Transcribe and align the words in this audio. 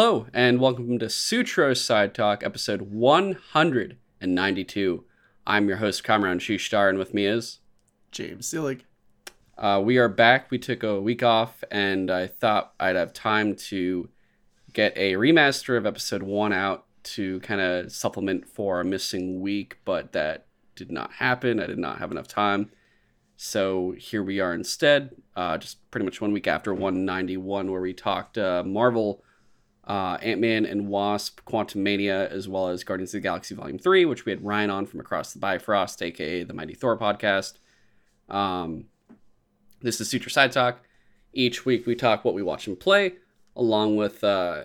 Hello, 0.00 0.28
and 0.32 0.60
welcome 0.60 1.00
to 1.00 1.10
Sutro 1.10 1.74
Side 1.74 2.14
Talk, 2.14 2.44
episode 2.44 2.82
192. 2.82 5.04
I'm 5.44 5.66
your 5.66 5.78
host, 5.78 6.04
Kamron 6.04 6.38
Shushtar, 6.38 6.88
and 6.88 6.98
with 6.98 7.12
me 7.12 7.26
is. 7.26 7.58
James 8.12 8.48
Sillig. 8.48 8.82
Uh, 9.58 9.82
we 9.84 9.98
are 9.98 10.08
back. 10.08 10.52
We 10.52 10.58
took 10.58 10.84
a 10.84 11.00
week 11.00 11.24
off, 11.24 11.64
and 11.72 12.12
I 12.12 12.28
thought 12.28 12.74
I'd 12.78 12.94
have 12.94 13.12
time 13.12 13.56
to 13.56 14.08
get 14.72 14.96
a 14.96 15.14
remaster 15.14 15.76
of 15.76 15.84
episode 15.84 16.22
one 16.22 16.52
out 16.52 16.84
to 17.02 17.40
kind 17.40 17.60
of 17.60 17.90
supplement 17.90 18.46
for 18.46 18.80
a 18.80 18.84
missing 18.84 19.40
week, 19.40 19.78
but 19.84 20.12
that 20.12 20.46
did 20.76 20.92
not 20.92 21.14
happen. 21.14 21.58
I 21.58 21.66
did 21.66 21.80
not 21.80 21.98
have 21.98 22.12
enough 22.12 22.28
time. 22.28 22.70
So 23.36 23.96
here 23.98 24.22
we 24.22 24.38
are 24.38 24.54
instead, 24.54 25.16
uh, 25.34 25.58
just 25.58 25.90
pretty 25.90 26.04
much 26.04 26.20
one 26.20 26.30
week 26.30 26.46
after 26.46 26.72
191, 26.72 27.68
where 27.68 27.80
we 27.80 27.94
talked 27.94 28.38
uh, 28.38 28.62
Marvel, 28.64 29.24
uh, 29.88 30.18
Ant 30.20 30.40
Man 30.40 30.66
and 30.66 30.86
Wasp, 30.86 31.40
Quantumania, 31.46 32.30
as 32.30 32.46
well 32.46 32.68
as 32.68 32.84
Guardians 32.84 33.14
of 33.14 33.22
the 33.22 33.26
Galaxy 33.26 33.54
Volume 33.54 33.78
3, 33.78 34.04
which 34.04 34.26
we 34.26 34.30
had 34.30 34.44
Ryan 34.44 34.68
on 34.68 34.86
from 34.86 35.00
Across 35.00 35.32
the 35.32 35.38
Bifrost, 35.38 36.02
aka 36.02 36.44
the 36.44 36.52
Mighty 36.52 36.74
Thor 36.74 36.98
podcast. 36.98 37.54
Um, 38.28 38.84
this 39.80 40.00
is 40.00 40.10
Sutro 40.10 40.28
Side 40.28 40.52
Talk. 40.52 40.80
Each 41.32 41.64
week 41.64 41.86
we 41.86 41.94
talk 41.94 42.24
what 42.24 42.34
we 42.34 42.42
watch 42.42 42.66
and 42.66 42.78
play, 42.78 43.14
along 43.56 43.96
with 43.96 44.22
uh, 44.22 44.64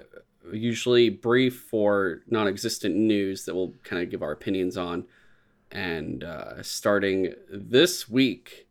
usually 0.52 1.10
brief 1.10 1.74
or 1.74 2.22
non 2.28 2.48
existent 2.48 2.96
news 2.96 3.46
that 3.46 3.56
we'll 3.56 3.74
kind 3.84 4.04
of 4.04 4.10
give 4.10 4.22
our 4.22 4.32
opinions 4.32 4.76
on. 4.76 5.06
And 5.72 6.26
uh, 6.26 6.62
starting 6.62 7.34
this 7.50 8.10
week, 8.10 8.68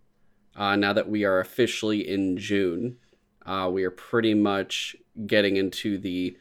uh, 0.54 0.76
now 0.76 0.92
that 0.92 1.08
we 1.08 1.24
are 1.24 1.40
officially 1.40 2.06
in 2.06 2.36
June, 2.36 2.98
uh, 3.46 3.70
we 3.72 3.84
are 3.84 3.90
pretty 3.90 4.34
much 4.34 4.94
getting 5.26 5.56
into 5.56 5.96
the 5.98 6.36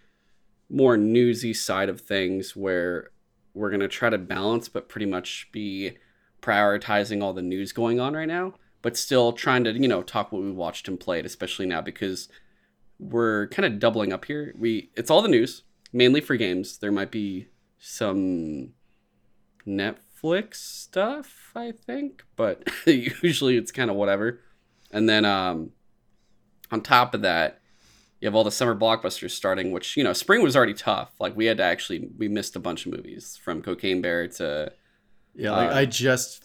more 0.72 0.98
newsy 0.98 1.54
side 1.54 1.90
of 1.90 2.02
things 2.02 2.56
where 2.56 3.12
we're 3.54 3.70
going 3.70 3.82
to 3.82 3.88
try 3.88 4.10
to 4.10 4.18
balance, 4.18 4.70
but 4.70 4.88
pretty 4.88 5.06
much 5.06 5.50
be 5.52 5.98
prioritizing 6.42 7.22
all 7.22 7.34
the 7.34 7.42
news 7.42 7.72
going 7.72 8.00
on 8.00 8.14
right 8.14 8.28
now, 8.28 8.54
but 8.82 8.98
still 8.98 9.34
trying 9.34 9.64
to, 9.66 9.74
you 9.74 9.88
know, 9.88 10.02
talk 10.02 10.32
what 10.32 10.42
we 10.42 10.52
watched 10.52 10.88
and 10.88 11.00
played, 11.00 11.26
especially 11.26 11.66
now 11.66 11.82
because 11.82 12.30
we're 13.00 13.48
kind 13.48 13.66
of 13.66 13.80
doubling 13.80 14.14
up 14.14 14.26
here. 14.26 14.54
We 14.58 14.92
it's 14.96 15.12
all 15.12 15.22
the 15.22 15.28
news, 15.28 15.64
mainly 15.92 16.22
for 16.22 16.36
games. 16.38 16.78
There 16.78 16.92
might 16.92 17.12
be 17.12 17.48
some 17.78 18.70
Netflix 19.68 20.56
stuff, 20.56 21.52
I 21.56 21.74
think, 21.74 22.24
but 22.36 22.68
usually 22.86 23.58
it's 23.58 23.72
kind 23.72 23.90
of 23.90 23.98
whatever. 23.98 24.40
And 24.92 25.10
then 25.10 25.26
um 25.26 25.72
on 26.72 26.82
top 26.82 27.14
of 27.14 27.22
that, 27.24 27.61
you 28.22 28.28
have 28.28 28.36
all 28.36 28.44
the 28.44 28.52
summer 28.52 28.76
blockbusters 28.76 29.32
starting, 29.32 29.72
which, 29.72 29.98
you 29.98 30.04
know, 30.04 30.14
spring 30.14 30.42
was 30.44 30.56
already 30.56 30.74
tough. 30.76 31.12
Like 31.20 31.36
we 31.36 31.46
had 31.48 31.58
to 31.58 31.64
actually 31.64 32.08
we 32.18 32.28
missed 32.28 32.56
a 32.56 32.60
bunch 32.60 32.86
of 32.86 32.92
movies 32.94 33.38
from 33.44 33.62
Cocaine 33.62 34.02
Bear 34.02 34.28
to 34.28 34.72
Yeah, 35.36 35.52
like 35.52 35.72
Uh, 35.72 35.76
I 35.76 35.86
just 35.86 36.44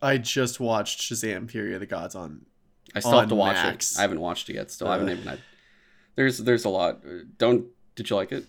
I 0.00 0.18
just 0.18 0.58
watched 0.58 1.00
Shazam 1.00 1.48
Fury 1.50 1.74
of 1.74 1.80
the 1.80 1.86
Gods 1.86 2.14
on 2.14 2.46
I 2.94 3.00
still 3.00 3.20
have 3.20 3.28
to 3.28 3.34
watch 3.34 3.54
Max. 3.56 3.94
it. 3.94 3.98
I 3.98 4.02
haven't 4.02 4.20
watched 4.20 4.50
it 4.50 4.54
yet. 4.54 4.70
Still, 4.70 4.88
I 4.88 4.92
haven't 4.94 5.08
Uh. 5.08 5.12
even. 5.12 5.28
I, 5.28 5.38
there's 6.16 6.38
there's 6.38 6.64
a 6.64 6.68
lot. 6.68 7.02
Don't 7.38 7.66
did 7.94 8.10
you 8.10 8.16
like 8.16 8.32
it? 8.32 8.46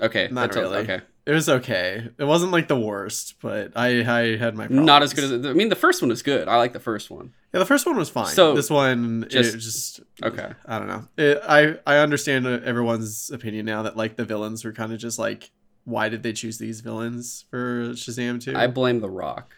Okay, 0.00 0.28
Not 0.30 0.42
that's 0.52 0.56
really. 0.56 0.78
okay. 0.78 1.00
It 1.26 1.32
was 1.32 1.48
okay. 1.48 2.08
It 2.18 2.24
wasn't 2.24 2.50
like 2.52 2.68
the 2.68 2.78
worst, 2.80 3.34
but 3.42 3.72
I 3.76 4.00
I 4.00 4.36
had 4.36 4.54
my 4.54 4.66
problems. 4.66 4.86
Not 4.86 5.02
as 5.02 5.12
good 5.14 5.24
as 5.24 5.46
I 5.46 5.52
mean. 5.52 5.68
The 5.68 5.76
first 5.76 6.00
one 6.02 6.08
was 6.08 6.22
good. 6.22 6.48
I 6.48 6.56
like 6.56 6.72
the 6.72 6.80
first 6.80 7.10
one. 7.10 7.32
Yeah, 7.52 7.58
the 7.60 7.66
first 7.66 7.84
one 7.86 7.96
was 7.96 8.08
fine. 8.08 8.26
So, 8.34 8.54
this 8.54 8.70
one 8.70 9.26
just- 9.28 9.52
just 9.58 9.96
just 9.96 10.00
Okay. 10.22 10.52
I 10.66 10.78
don't 10.78 10.88
know. 10.88 11.08
It, 11.16 11.40
I 11.46 11.76
I 11.86 11.98
understand 11.98 12.46
everyone's 12.46 13.30
opinion 13.30 13.66
now 13.66 13.82
that 13.82 13.96
like 13.96 14.16
the 14.16 14.24
villains 14.24 14.64
were 14.64 14.72
kind 14.72 14.92
of 14.92 14.98
just 14.98 15.18
like 15.18 15.50
why 15.84 16.08
did 16.08 16.22
they 16.22 16.32
choose 16.32 16.58
these 16.58 16.80
villains 16.82 17.46
for 17.50 17.88
Shazam 17.94 18.40
2? 18.40 18.54
I 18.56 18.66
blame 18.68 19.00
The 19.00 19.10
Rock. 19.10 19.54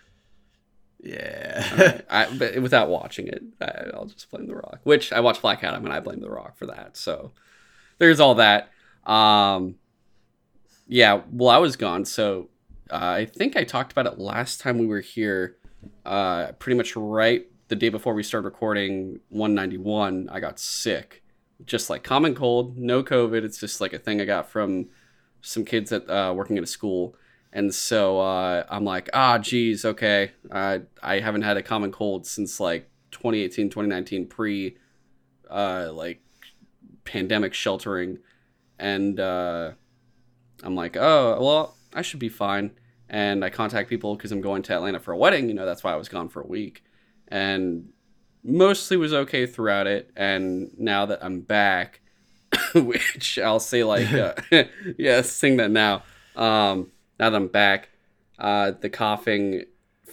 yeah. 1.03 2.01
I, 2.11 2.29
but 2.37 2.61
without 2.63 2.89
watching 2.89 3.27
it, 3.27 3.43
I, 3.61 3.91
I'll 3.93 4.07
just 4.07 4.31
blame 4.31 4.47
The 4.47 4.55
Rock. 4.55 4.81
Which 4.85 5.13
I 5.13 5.21
watched 5.21 5.43
Black 5.43 5.63
Adam 5.65 5.85
and 5.85 5.93
I 5.93 6.01
blame 6.01 6.21
The 6.21 6.31
Rock 6.31 6.57
for 6.57 6.67
that. 6.67 6.97
So 6.97 7.33
there's 7.99 8.21
all 8.21 8.37
that. 8.37 8.71
Um, 9.05 9.75
yeah. 10.93 11.23
Well, 11.31 11.49
I 11.49 11.57
was 11.57 11.77
gone, 11.77 12.05
so 12.05 12.51
uh, 12.91 12.97
I 12.97 13.25
think 13.25 13.57
I 13.57 13.65
talked 13.65 13.93
about 13.93 14.07
it 14.07 14.19
last 14.19 14.61
time 14.61 14.77
we 14.77 14.87
were 14.87 15.01
here. 15.01 15.57
Uh, 16.05 16.53
pretty 16.53 16.77
much 16.77 16.95
right 16.95 17.47
the 17.69 17.77
day 17.77 17.89
before 17.89 18.13
we 18.13 18.23
started 18.23 18.45
recording 18.45 19.19
191, 19.31 20.29
I 20.31 20.39
got 20.39 20.61
sick, 20.61 21.23
just 21.65 21.89
like 21.89 22.03
common 22.05 22.35
cold, 22.35 22.77
no 22.77 23.03
COVID. 23.03 23.43
It's 23.43 23.59
just 23.59 23.81
like 23.81 23.95
a 23.95 23.99
thing 23.99 24.21
I 24.21 24.27
got 24.27 24.51
from 24.51 24.91
some 25.41 25.65
kids 25.65 25.93
at 25.93 26.09
uh, 26.11 26.35
working 26.37 26.59
at 26.59 26.63
a 26.63 26.67
school. 26.67 27.17
And 27.55 27.75
so 27.75 28.21
uh, 28.21 28.65
I'm 28.69 28.85
like, 28.85 29.09
ah, 29.15 29.39
geez, 29.39 29.87
okay. 29.87 30.33
I 30.51 30.83
I 31.03 31.21
haven't 31.21 31.43
had 31.43 31.57
a 31.57 31.63
common 31.63 31.91
cold 31.91 32.27
since 32.27 32.61
like 32.61 32.91
2018, 33.13 33.71
2019, 33.71 34.27
pre 34.27 34.77
uh, 35.51 35.91
like 35.91 36.23
pandemic 37.05 37.55
sheltering. 37.55 38.19
And 38.79 39.19
uh, 39.19 39.73
I'm 40.63 40.75
like, 40.75 40.97
oh, 40.97 41.39
well, 41.41 41.77
I 41.95 42.03
should 42.03 42.21
be 42.21 42.29
fine. 42.29 42.73
And 43.09 43.45
I 43.45 43.51
contact 43.51 43.91
people 43.91 44.17
because 44.17 44.33
I'm 44.33 44.41
going 44.41 44.63
to 44.63 44.75
Atlanta 44.75 45.01
for 45.01 45.13
a 45.13 45.17
wedding. 45.17 45.49
You 45.49 45.55
know, 45.55 45.67
that's 45.67 45.85
why 45.85 45.93
I 45.93 45.97
was 45.97 46.09
gone 46.09 46.29
for 46.29 46.41
a 46.41 46.47
week. 46.47 46.83
And 47.29 47.91
mostly 48.43 48.97
was 48.97 49.13
okay 49.13 49.47
throughout 49.47 49.87
it. 49.87 50.11
And 50.17 50.71
now 50.79 51.07
that 51.07 51.23
I'm 51.23 51.41
back, 51.41 52.01
which 52.75 53.39
I'll 53.39 53.61
say 53.61 53.85
like, 53.85 54.13
uh, 54.13 54.35
yeah, 54.99 55.23
sing 55.23 55.59
that 55.59 55.71
now. 55.71 56.05
Um, 56.37 56.91
now 57.21 57.31
that 57.31 57.37
I'm 57.37 57.49
back, 57.49 57.91
uh, 58.39 58.73
the 58.81 58.89
coughing 58.89 59.65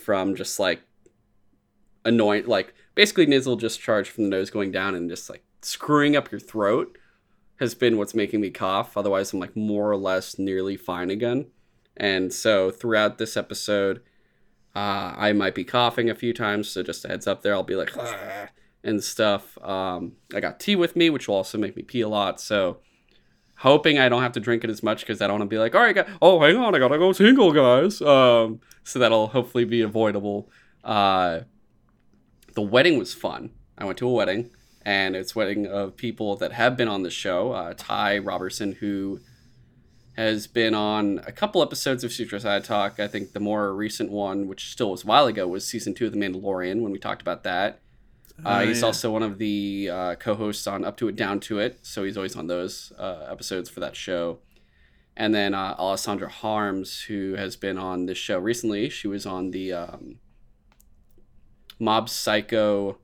from 0.04 0.36
just 0.36 0.59
like 0.59 0.82
annoying, 2.04 2.46
like 2.46 2.74
basically 2.96 3.26
nasal 3.26 3.56
discharge 3.56 4.09
from 4.09 4.26
the 4.26 4.30
nose 4.30 4.50
going 4.50 4.72
down 4.72 4.96
and 4.96 5.09
just 5.09 5.30
like 5.30 5.44
screwing 5.62 6.16
up 6.16 6.32
your 6.32 6.40
throat 6.40 6.98
has 7.59 7.75
been 7.75 7.97
what's 7.97 8.16
making 8.16 8.42
me 8.42 8.50
cough. 8.50 8.97
Otherwise, 8.97 9.34
I'm 9.34 9.40
like 9.40 9.56
more 9.56 9.92
or 9.92 9.97
less 9.97 10.40
nearly 10.40 10.78
fine 10.78 11.09
again. 11.09 11.47
And 11.97 12.34
so 12.34 12.72
throughout 12.72 13.18
this 13.18 13.36
episode, 13.36 14.02
uh, 14.75 15.14
I 15.18 15.34
might 15.34 15.56
be 15.56 15.64
coughing 15.64 16.09
a 16.09 16.16
few 16.16 16.34
times. 16.34 16.70
So 16.70 16.84
just 16.84 17.03
a 17.06 17.09
heads 17.09 17.28
up 17.28 17.42
there, 17.42 17.53
I'll 17.53 17.64
be 17.64 17.75
like, 17.75 17.92
and 18.84 19.03
stuff. 19.03 19.58
Um, 19.62 20.14
I 20.34 20.40
got 20.40 20.59
tea 20.59 20.75
with 20.75 20.96
me, 20.96 21.09
which 21.09 21.28
will 21.28 21.36
also 21.36 21.58
make 21.58 21.75
me 21.75 21.84
pee 21.84 22.02
a 22.02 22.08
lot. 22.08 22.40
So 22.40 22.80
hoping 23.58 24.00
I 24.00 24.08
don't 24.08 24.22
have 24.22 24.31
to 24.34 24.40
drink 24.40 24.64
it 24.64 24.70
as 24.70 24.81
much 24.81 25.02
because 25.02 25.22
I 25.22 25.28
don't 25.28 25.40
want 25.40 25.50
to 25.50 25.53
be 25.53 25.59
like, 25.59 25.76
all 25.76 25.81
right, 25.81 26.08
oh, 26.22 26.40
hang 26.40 26.56
on, 26.56 26.74
I 26.74 26.80
gotta 26.80 26.97
go 26.97 27.12
single, 27.12 27.52
guys. 27.52 28.02
Um, 28.02 28.62
so 28.86 29.00
that'll 29.00 29.28
hopefully 29.28 29.66
be 29.66 29.81
avoidable. 29.81 30.50
Uh, 30.84 31.41
the 32.56 32.62
wedding 32.62 32.97
was 32.97 33.14
fun. 33.14 33.52
I 33.78 33.84
went 33.84 33.97
to 33.97 34.08
a 34.08 34.12
wedding, 34.12 34.52
and 34.84 35.16
it's 35.16 35.35
wedding 35.35 35.66
of 35.67 35.95
people 35.97 36.35
that 36.38 36.53
have 36.53 36.78
been 36.78 36.88
on 36.88 37.03
the 37.03 37.09
show. 37.09 37.51
Uh, 37.51 37.73
Ty 37.78 38.19
Robertson, 38.19 38.73
who 38.73 39.19
has 40.16 40.47
been 40.47 40.73
on 40.73 41.22
a 41.25 41.31
couple 41.31 41.62
episodes 41.62 42.03
of 42.03 42.12
Sutro 42.12 42.40
Side 42.40 42.63
Talk. 42.63 43.00
I 43.00 43.07
think 43.07 43.31
the 43.31 43.40
more 43.40 43.73
recent 43.73 44.12
one, 44.12 44.47
which 44.47 44.72
still 44.72 44.91
was 44.91 45.03
a 45.03 45.07
while 45.07 45.28
ago, 45.28 45.47
was 45.47 45.66
season 45.66 45.94
two 45.94 46.06
of 46.07 46.12
The 46.12 46.17
Mandalorian 46.17 46.81
when 46.81 46.91
we 46.91 47.00
talked 47.00 47.22
about 47.22 47.44
that. 47.44 47.79
Uh, 48.45 48.59
Oh, 48.62 48.66
he's 48.67 48.79
yeah. 48.81 48.85
also 48.85 49.12
one 49.12 49.23
of 49.23 49.38
the 49.38 49.90
uh, 49.91 50.16
co-hosts 50.16 50.66
on 50.67 50.84
Up 50.85 50.97
to 50.97 51.07
It, 51.09 51.16
Down 51.16 51.40
to 51.41 51.59
It, 51.59 51.79
so 51.81 52.03
he's 52.03 52.17
always 52.17 52.35
on 52.35 52.47
those 52.47 52.91
uh, 52.97 53.28
episodes 53.29 53.69
for 53.69 53.79
that 53.81 53.96
show. 53.96 54.40
And 55.16 55.35
then 55.35 55.53
uh, 55.53 55.75
Alessandra 55.78 56.29
Harms, 56.29 57.01
who 57.01 57.35
has 57.35 57.57
been 57.57 57.78
on 57.78 58.06
this 58.06 58.17
show 58.17 58.40
recently. 58.40 58.90
She 58.90 59.07
was 59.09 59.25
on 59.25 59.52
the 59.52 59.73
um, 59.73 60.20
Mob 61.79 62.09
Psycho 62.09 62.97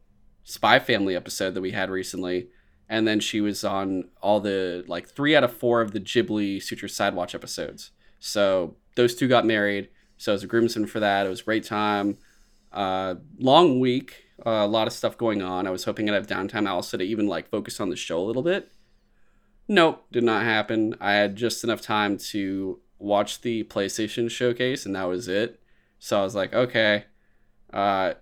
Spy 0.45 0.79
Family 0.79 1.15
episode 1.15 1.55
that 1.55 1.61
we 1.61 1.71
had 1.71 1.89
recently, 1.89 2.47
and 2.87 3.07
then 3.07 3.19
she 3.19 3.41
was 3.41 3.63
on 3.63 4.09
all 4.21 4.39
the 4.39 4.85
like 4.87 5.09
three 5.09 5.35
out 5.35 5.43
of 5.43 5.51
four 5.51 5.81
of 5.81 5.91
the 5.91 5.99
Ghibli 5.99 6.61
Sutro 6.61 6.87
Sidewatch 6.87 7.35
episodes. 7.35 7.91
So 8.19 8.77
those 8.95 9.15
two 9.15 9.27
got 9.27 9.45
married. 9.45 9.89
So 10.17 10.31
I 10.31 10.33
was 10.33 10.43
a 10.43 10.47
groomsman 10.47 10.87
for 10.87 11.01
that. 11.01 11.25
It 11.25 11.29
was 11.29 11.41
a 11.41 11.45
great 11.45 11.65
time. 11.65 12.17
Uh, 12.71 13.15
long 13.39 13.79
week, 13.79 14.25
uh, 14.45 14.49
a 14.49 14.67
lot 14.67 14.87
of 14.87 14.93
stuff 14.93 15.17
going 15.17 15.41
on. 15.41 15.67
I 15.67 15.71
was 15.71 15.83
hoping 15.83 16.09
I'd 16.09 16.13
have 16.13 16.27
downtime 16.27 16.69
also 16.69 16.97
to 16.97 17.03
even 17.03 17.27
like 17.27 17.49
focus 17.49 17.79
on 17.79 17.89
the 17.89 17.95
show 17.95 18.19
a 18.19 18.23
little 18.23 18.43
bit. 18.43 18.71
Nope, 19.67 20.05
did 20.11 20.23
not 20.23 20.43
happen. 20.43 20.95
I 21.01 21.13
had 21.13 21.35
just 21.35 21.63
enough 21.63 21.81
time 21.81 22.17
to 22.17 22.79
watch 22.99 23.41
the 23.41 23.63
PlayStation 23.63 24.29
showcase, 24.29 24.85
and 24.85 24.95
that 24.95 25.05
was 25.05 25.27
it. 25.27 25.59
So 25.97 26.19
I 26.19 26.23
was 26.23 26.35
like, 26.35 26.53
okay, 26.53 27.05
uh, 27.73 28.13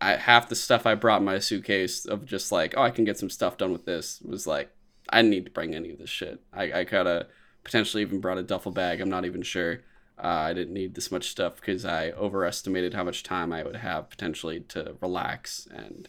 I 0.00 0.16
half 0.16 0.48
the 0.48 0.56
stuff 0.56 0.86
I 0.86 0.94
brought 0.94 1.20
in 1.20 1.24
my 1.24 1.38
suitcase 1.38 2.04
of 2.04 2.26
just 2.26 2.52
like, 2.52 2.74
oh, 2.76 2.82
I 2.82 2.90
can 2.90 3.04
get 3.04 3.18
some 3.18 3.30
stuff 3.30 3.56
done 3.56 3.72
with 3.72 3.84
this 3.84 4.20
was 4.24 4.46
like, 4.46 4.70
I 5.08 5.18
didn't 5.18 5.30
need 5.30 5.44
to 5.46 5.50
bring 5.50 5.74
any 5.74 5.90
of 5.90 5.98
this 5.98 6.10
shit. 6.10 6.40
I, 6.52 6.80
I 6.80 6.84
could 6.84 7.06
have 7.06 7.26
potentially 7.62 8.02
even 8.02 8.20
brought 8.20 8.38
a 8.38 8.42
duffel 8.42 8.72
bag. 8.72 9.00
I'm 9.00 9.10
not 9.10 9.24
even 9.24 9.42
sure. 9.42 9.80
Uh, 10.22 10.26
I 10.26 10.54
didn't 10.54 10.74
need 10.74 10.94
this 10.94 11.10
much 11.10 11.28
stuff 11.28 11.56
because 11.56 11.84
I 11.84 12.10
overestimated 12.12 12.94
how 12.94 13.04
much 13.04 13.22
time 13.22 13.52
I 13.52 13.62
would 13.62 13.76
have 13.76 14.10
potentially 14.10 14.60
to 14.68 14.96
relax, 15.00 15.66
and 15.72 16.08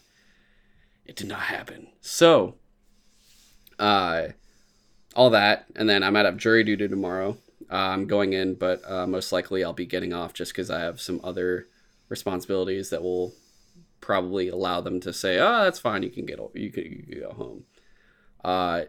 it 1.04 1.16
did 1.16 1.26
not 1.26 1.40
happen. 1.40 1.88
So, 2.00 2.54
uh, 3.78 4.28
all 5.14 5.30
that, 5.30 5.66
and 5.74 5.88
then 5.88 6.02
I 6.02 6.10
might 6.10 6.24
have 6.24 6.36
jury 6.36 6.62
duty 6.62 6.86
tomorrow. 6.86 7.38
Uh, 7.70 7.74
I'm 7.74 8.06
going 8.06 8.32
in, 8.32 8.54
but 8.54 8.88
uh, 8.88 9.06
most 9.06 9.32
likely 9.32 9.64
I'll 9.64 9.72
be 9.72 9.86
getting 9.86 10.12
off 10.12 10.32
just 10.32 10.52
because 10.52 10.70
I 10.70 10.80
have 10.80 11.00
some 11.00 11.20
other 11.24 11.66
responsibilities 12.08 12.90
that 12.90 13.02
will 13.02 13.34
probably 14.06 14.46
allow 14.48 14.80
them 14.80 15.00
to 15.00 15.12
say, 15.12 15.38
"Oh, 15.40 15.64
that's 15.64 15.80
fine. 15.80 16.04
You 16.04 16.10
can 16.10 16.24
get 16.26 16.38
you 16.54 16.70
can, 16.70 16.84
you 16.84 17.02
can 17.08 17.20
go 17.20 17.32
home." 17.32 17.64
Uh, 18.44 18.82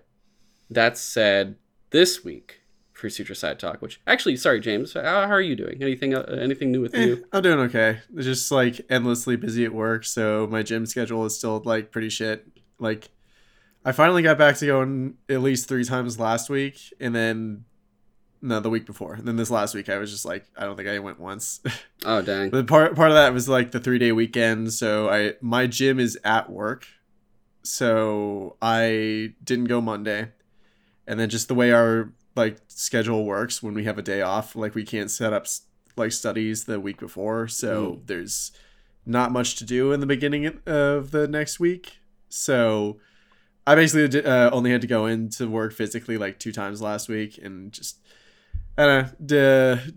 that 0.70 0.96
said, 0.98 1.56
this 1.90 2.24
week 2.24 2.62
for 2.94 3.10
Sutro 3.10 3.34
Side 3.34 3.58
Talk, 3.58 3.82
which 3.82 4.00
actually, 4.06 4.36
sorry, 4.36 4.60
James, 4.60 4.94
how, 4.94 5.02
how 5.02 5.32
are 5.32 5.42
you 5.42 5.56
doing? 5.56 5.78
Anything 5.82 6.14
uh, 6.14 6.22
anything 6.40 6.72
new 6.72 6.82
with 6.82 6.94
Eh, 6.94 7.04
you? 7.06 7.26
I'm 7.34 7.42
doing 7.42 7.60
okay. 7.62 8.00
Just 8.16 8.52
like 8.52 8.80
endlessly 8.92 9.36
busy 9.36 9.66
at 9.66 9.74
work, 9.74 10.06
so 10.06 10.48
my 10.52 10.62
gym 10.62 10.86
schedule 10.86 11.26
is 11.26 11.36
still 11.36 11.62
like 11.66 11.92
pretty 11.92 12.10
shit. 12.10 12.48
Like, 12.80 13.10
I 13.84 13.92
finally 13.94 14.22
got 14.22 14.38
back 14.38 14.58
to 14.58 14.68
going 14.68 15.16
at 15.30 15.42
least 15.42 15.68
three 15.68 15.84
times 15.84 16.20
last 16.20 16.48
week, 16.48 16.80
and 17.00 17.16
then 17.16 17.66
no, 18.42 18.60
the 18.60 18.70
week 18.70 18.86
before. 18.86 19.14
And 19.14 19.28
then 19.28 19.36
this 19.36 19.50
last 19.50 19.74
week, 19.74 19.90
I 19.90 19.98
was 19.98 20.12
just 20.12 20.26
like, 20.26 20.46
I 20.58 20.66
don't 20.66 20.76
think 20.76 20.88
I 20.88 21.00
went 21.00 21.20
once. 21.20 21.62
Oh 22.06 22.22
dang. 22.22 22.52
but 22.52 22.68
part 22.68 22.96
part 22.96 23.10
of 23.10 23.16
that 23.16 23.34
was 23.34 23.50
like 23.50 23.72
the 23.72 23.80
three 23.80 23.98
day 23.98 24.12
weekend, 24.12 24.72
so 24.72 25.10
I 25.10 25.34
my 25.42 25.66
gym 25.66 26.00
is 26.00 26.18
at 26.24 26.50
work, 26.50 26.86
so 27.64 28.56
I 28.62 29.34
didn't 29.44 29.66
go 29.66 29.82
Monday, 29.82 30.30
and 31.08 31.20
then 31.20 31.28
just 31.30 31.48
the 31.48 31.56
way 31.56 31.72
our 31.72 32.14
like 32.36 32.58
schedule 32.68 33.26
works 33.26 33.64
when 33.64 33.74
we 33.74 33.84
have 33.86 33.98
a 33.98 34.04
day 34.04 34.22
off, 34.22 34.56
like 34.56 34.76
we 34.76 34.84
can't 34.84 35.10
set 35.10 35.34
up 35.34 35.48
like 35.98 36.12
studies 36.12 36.66
the 36.66 36.80
week 36.80 37.00
before, 37.00 37.48
so 37.48 38.00
there's 38.06 38.52
not 39.06 39.32
much 39.32 39.56
to 39.56 39.66
do 39.66 39.92
in 39.92 40.00
the 40.00 40.06
beginning 40.06 40.60
of 40.66 41.12
the 41.12 41.28
next 41.28 41.60
week. 41.60 41.98
So 42.30 43.00
I 43.66 43.76
basically 43.76 44.24
uh, 44.24 44.52
only 44.52 44.72
had 44.72 44.82
to 44.82 44.88
go 44.88 45.08
into 45.08 45.50
work 45.50 45.74
physically 45.74 46.18
like 46.18 46.40
two 46.40 46.52
times 46.52 46.82
last 46.82 47.10
week, 47.10 47.40
and 47.42 47.72
just 47.72 47.98
I 48.78 48.86
don't 48.86 49.20
know, 49.30 49.76
d- 49.82 49.94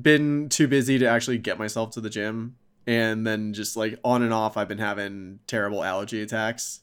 been 0.00 0.48
too 0.48 0.68
busy 0.68 0.98
to 0.98 1.06
actually 1.06 1.38
get 1.38 1.58
myself 1.58 1.90
to 1.92 2.00
the 2.00 2.10
gym, 2.10 2.56
and 2.86 3.26
then 3.26 3.52
just 3.54 3.76
like 3.76 3.98
on 4.04 4.22
and 4.22 4.32
off, 4.32 4.56
I've 4.56 4.68
been 4.68 4.78
having 4.78 5.40
terrible 5.46 5.82
allergy 5.82 6.20
attacks, 6.22 6.80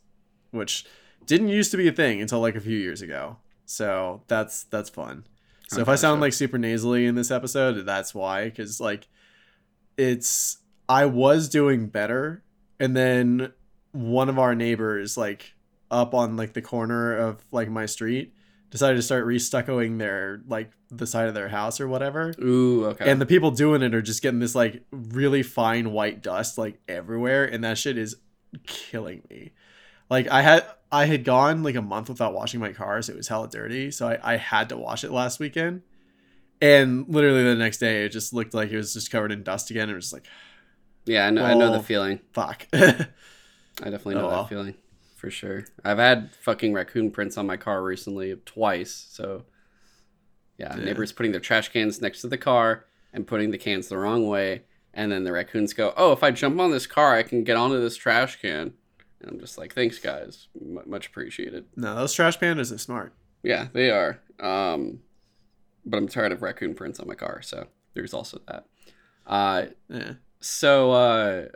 which 0.52 0.86
didn't 1.26 1.50
used 1.50 1.72
to 1.72 1.78
be 1.78 1.88
a 1.88 1.92
thing 1.92 2.22
until 2.22 2.40
like 2.40 2.56
a 2.56 2.60
few 2.62 2.78
years 2.78 3.02
ago. 3.02 3.38
So 3.66 4.24
that's 4.28 4.64
that's 4.66 4.90
fun. 4.90 5.26
So 5.70 5.80
Oh, 5.80 5.82
if 5.82 5.90
I 5.90 5.96
sound 5.96 6.18
gotcha. 6.20 6.22
like 6.22 6.34
super 6.34 6.58
nasally 6.58 7.06
in 7.06 7.16
this 7.16 7.30
episode, 7.32 7.86
that's 7.86 8.16
why. 8.16 8.46
Because 8.46 8.80
like, 8.80 9.08
it's 9.98 10.58
I 10.88 11.06
was 11.06 11.50
doing 11.50 11.88
better, 11.88 12.44
and 12.80 12.96
then 12.96 13.52
one 13.92 14.30
of 14.30 14.40
our 14.40 14.56
neighbors, 14.56 15.18
like 15.18 15.54
up 15.92 16.14
on 16.14 16.38
like 16.38 16.54
the 16.54 16.62
corner 16.62 17.16
of 17.18 17.44
like 17.52 17.70
my 17.70 17.86
street, 17.86 18.34
decided 18.70 18.96
to 18.96 19.02
start 19.02 19.26
restuccoing 19.26 19.98
their 20.00 20.42
like 20.48 20.72
the 20.90 21.08
side 21.08 21.28
of 21.28 21.34
their 21.34 21.50
house 21.50 21.80
or 21.80 21.88
whatever. 21.88 22.34
Ooh, 22.42 22.86
okay. 22.88 23.10
And 23.10 23.20
the 23.22 23.26
people 23.26 23.52
doing 23.52 23.82
it 23.82 23.94
are 23.96 24.02
just 24.02 24.22
getting 24.22 24.40
this 24.40 24.56
like 24.56 24.84
really 24.92 25.44
fine 25.44 25.92
white 25.92 26.22
dust 26.22 26.58
like 26.58 26.80
everywhere, 26.88 27.46
and 27.46 27.64
that 27.64 27.78
shit 27.78 27.98
is 27.98 28.16
killing 28.66 29.22
me. 29.30 29.52
Like 30.10 30.28
I 30.30 30.42
had 30.42 30.66
I 30.92 31.06
had 31.06 31.24
gone 31.26 31.64
like 31.64 31.76
a 31.76 31.82
month 31.82 32.10
without 32.10 32.34
washing 32.34 32.60
my 32.60 32.72
car, 32.74 33.02
so 33.02 33.14
it 33.14 33.18
was 33.18 33.28
hella 33.28 33.50
dirty. 33.50 33.92
So 33.92 34.08
I, 34.08 34.34
I 34.34 34.38
had 34.38 34.70
to 34.70 34.78
wash 34.78 35.04
it 35.04 35.12
last 35.12 35.40
weekend. 35.40 35.82
And 36.62 37.06
literally 37.08 37.44
the 37.44 37.56
next 37.56 37.78
day 37.78 38.06
it 38.06 38.10
just 38.10 38.34
looked 38.34 38.54
like 38.54 38.72
it 38.72 38.78
was 38.78 38.94
just 38.94 39.12
covered 39.12 39.32
in 39.32 39.44
dust 39.44 39.70
again. 39.70 39.90
It 39.90 39.94
was 39.94 40.06
just 40.06 40.14
like, 40.14 40.26
yeah, 41.06 41.28
I 41.28 41.30
know, 41.30 41.46
I 41.46 41.54
know 41.54 41.72
the 41.72 41.80
Oh. 41.80 41.82
feeling. 41.82 42.20
fuck. 42.34 42.66
I 42.74 42.90
definitely 43.78 44.16
know 44.16 44.26
Oh, 44.26 44.28
well. 44.30 44.44
that 44.44 44.50
feeling 44.50 44.76
for 45.28 45.32
sure. 45.32 45.66
I've 45.84 45.98
had 45.98 46.32
fucking 46.42 46.74
raccoon 46.74 47.12
prints 47.12 47.38
on 47.38 47.46
my 47.46 47.58
car 47.58 47.84
recently 47.84 48.34
twice. 48.46 49.08
So 49.12 49.44
yeah, 50.58 50.76
Yeah. 50.78 50.86
neighbors 50.86 51.12
putting 51.12 51.34
their 51.34 51.42
trash 51.42 51.68
cans 51.70 52.02
next 52.02 52.22
to 52.22 52.28
the 52.28 52.38
car 52.38 52.86
and 53.12 53.28
putting 53.28 53.52
the 53.52 53.58
cans 53.58 53.90
the 53.90 53.98
wrong 53.98 54.26
way, 54.28 54.64
and 54.94 55.12
then 55.12 55.24
the 55.26 55.32
raccoons 55.34 55.74
go, 55.74 55.94
"Oh, 55.98 56.14
if 56.14 56.24
I 56.24 56.32
jump 56.32 56.60
on 56.60 56.72
this 56.72 56.88
car, 56.88 57.14
I 57.14 57.24
can 57.24 57.44
get 57.44 57.58
onto 57.58 57.80
this 57.80 57.98
trash 57.98 58.40
can." 58.42 58.74
And 59.20 59.32
I'm 59.32 59.40
just 59.40 59.58
like, 59.58 59.74
"Thanks, 59.74 60.00
guys, 60.00 60.48
M- 60.60 60.80
much 60.86 61.08
appreciated." 61.08 61.66
no, 61.76 61.94
those 61.96 62.14
trash 62.14 62.40
pandas 62.40 62.74
are 62.74 62.78
smart. 62.78 63.14
Yeah, 63.44 63.68
they 63.74 63.92
are. 63.92 64.20
Um, 64.40 65.02
but 65.86 65.98
I'm 65.98 66.08
tired 66.08 66.32
of 66.32 66.42
raccoon 66.42 66.74
prints 66.74 67.00
on 67.02 67.08
my 67.08 67.16
car, 67.16 67.42
so 67.42 67.68
there's 67.94 68.14
also 68.14 68.42
that. 68.48 68.66
Uh, 69.26 69.66
Yeah. 69.90 70.14
so, 70.40 70.92
uh, 70.92 71.48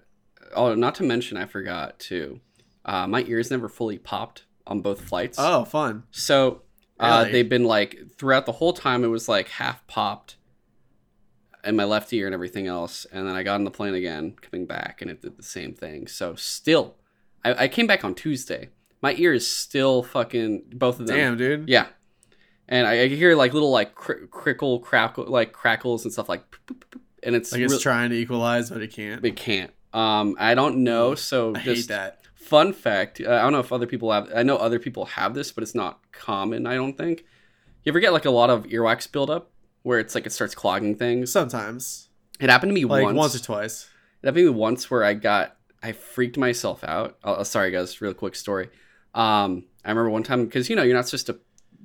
oh, 0.55 0.75
not 0.75 0.95
to 0.95 1.03
mention, 1.03 1.37
I 1.37 1.45
forgot 1.45 1.99
too. 1.99 2.41
Uh, 2.85 3.07
my 3.07 3.23
ears 3.23 3.51
never 3.51 3.69
fully 3.69 3.97
popped 3.97 4.45
on 4.67 4.81
both 4.81 5.01
flights. 5.01 5.37
Oh, 5.39 5.65
fun. 5.65 6.03
So, 6.11 6.61
uh, 6.99 7.21
Really? 7.21 7.31
they've 7.31 7.49
been 7.49 7.63
like 7.65 7.97
throughout 8.17 8.45
the 8.45 8.51
whole 8.53 8.73
time. 8.73 9.03
It 9.03 9.07
was 9.07 9.27
like 9.29 9.49
half 9.49 9.85
popped 9.87 10.37
in 11.63 11.75
my 11.75 11.83
left 11.83 12.11
ear 12.13 12.25
and 12.25 12.33
everything 12.33 12.67
else. 12.67 13.05
And 13.11 13.27
then 13.27 13.35
I 13.35 13.43
got 13.43 13.55
on 13.55 13.63
the 13.65 13.71
plane 13.71 13.93
again, 13.93 14.35
coming 14.41 14.65
back, 14.65 15.01
and 15.01 15.11
it 15.11 15.21
did 15.21 15.37
the 15.37 15.43
same 15.43 15.73
thing. 15.73 16.07
So, 16.07 16.35
still, 16.35 16.95
I, 17.43 17.65
I 17.65 17.67
came 17.67 17.87
back 17.87 18.03
on 18.03 18.15
Tuesday. 18.15 18.69
My 19.01 19.13
ear 19.15 19.33
is 19.33 19.47
still 19.47 20.03
fucking 20.03 20.63
both 20.73 20.99
of 20.99 21.07
them. 21.07 21.17
Damn, 21.17 21.37
dude. 21.37 21.69
Yeah. 21.69 21.87
And 22.67 22.87
I, 22.87 23.01
I 23.01 23.07
hear 23.07 23.35
like 23.35 23.53
little 23.53 23.71
like 23.71 23.95
cr- 23.95 24.25
crickle, 24.29 24.79
crackle, 24.79 25.25
like 25.25 25.51
crackles 25.53 26.03
and 26.05 26.13
stuff 26.13 26.29
like, 26.29 26.49
poop, 26.51 26.85
poop, 26.89 27.01
and 27.23 27.35
it's 27.35 27.51
Like 27.51 27.61
it's 27.61 27.71
real- 27.73 27.79
trying 27.79 28.11
to 28.11 28.15
equalize, 28.15 28.69
but 28.69 28.81
it 28.81 28.91
can't. 28.93 29.23
it 29.25 29.35
can't. 29.35 29.71
Um, 29.93 30.35
I 30.39 30.55
don't 30.55 30.83
know. 30.83 31.15
So 31.15 31.49
I 31.55 31.59
just 31.61 31.65
hate 31.65 31.87
that. 31.89 32.20
Fun 32.41 32.73
fact. 32.73 33.21
Uh, 33.21 33.31
I 33.33 33.41
don't 33.41 33.51
know 33.53 33.59
if 33.59 33.71
other 33.71 33.87
people 33.87 34.11
have. 34.11 34.29
I 34.35 34.43
know 34.43 34.57
other 34.57 34.79
people 34.79 35.05
have 35.05 35.33
this, 35.33 35.51
but 35.51 35.63
it's 35.63 35.75
not 35.75 35.99
common. 36.11 36.65
I 36.67 36.75
don't 36.75 36.97
think. 36.97 37.25
You 37.83 37.91
ever 37.91 37.99
get 37.99 38.13
like 38.13 38.25
a 38.25 38.31
lot 38.31 38.49
of 38.49 38.65
earwax 38.65 39.11
buildup 39.11 39.51
where 39.83 39.99
it's 39.99 40.13
like 40.15 40.25
it 40.25 40.31
starts 40.31 40.53
clogging 40.55 40.95
things? 40.95 41.31
Sometimes. 41.31 42.09
It 42.39 42.49
happened 42.49 42.71
to 42.71 42.73
me 42.73 42.85
Like 42.85 43.03
once. 43.03 43.17
once 43.17 43.35
or 43.35 43.43
twice. 43.43 43.89
It 44.21 44.27
happened 44.27 44.45
to 44.47 44.51
me 44.53 44.57
once 44.57 44.89
where 44.91 45.03
I 45.03 45.13
got 45.13 45.55
I 45.83 45.91
freaked 45.93 46.37
myself 46.37 46.83
out. 46.83 47.17
Oh, 47.23 47.41
sorry 47.43 47.71
guys, 47.71 48.01
real 48.01 48.13
quick 48.13 48.35
story. 48.35 48.69
Um, 49.13 49.65
I 49.83 49.89
remember 49.89 50.09
one 50.09 50.23
time 50.23 50.45
because 50.45 50.69
you 50.69 50.75
know 50.75 50.83
you're 50.83 50.95
not 50.95 51.07
supposed 51.07 51.25
to 51.27 51.39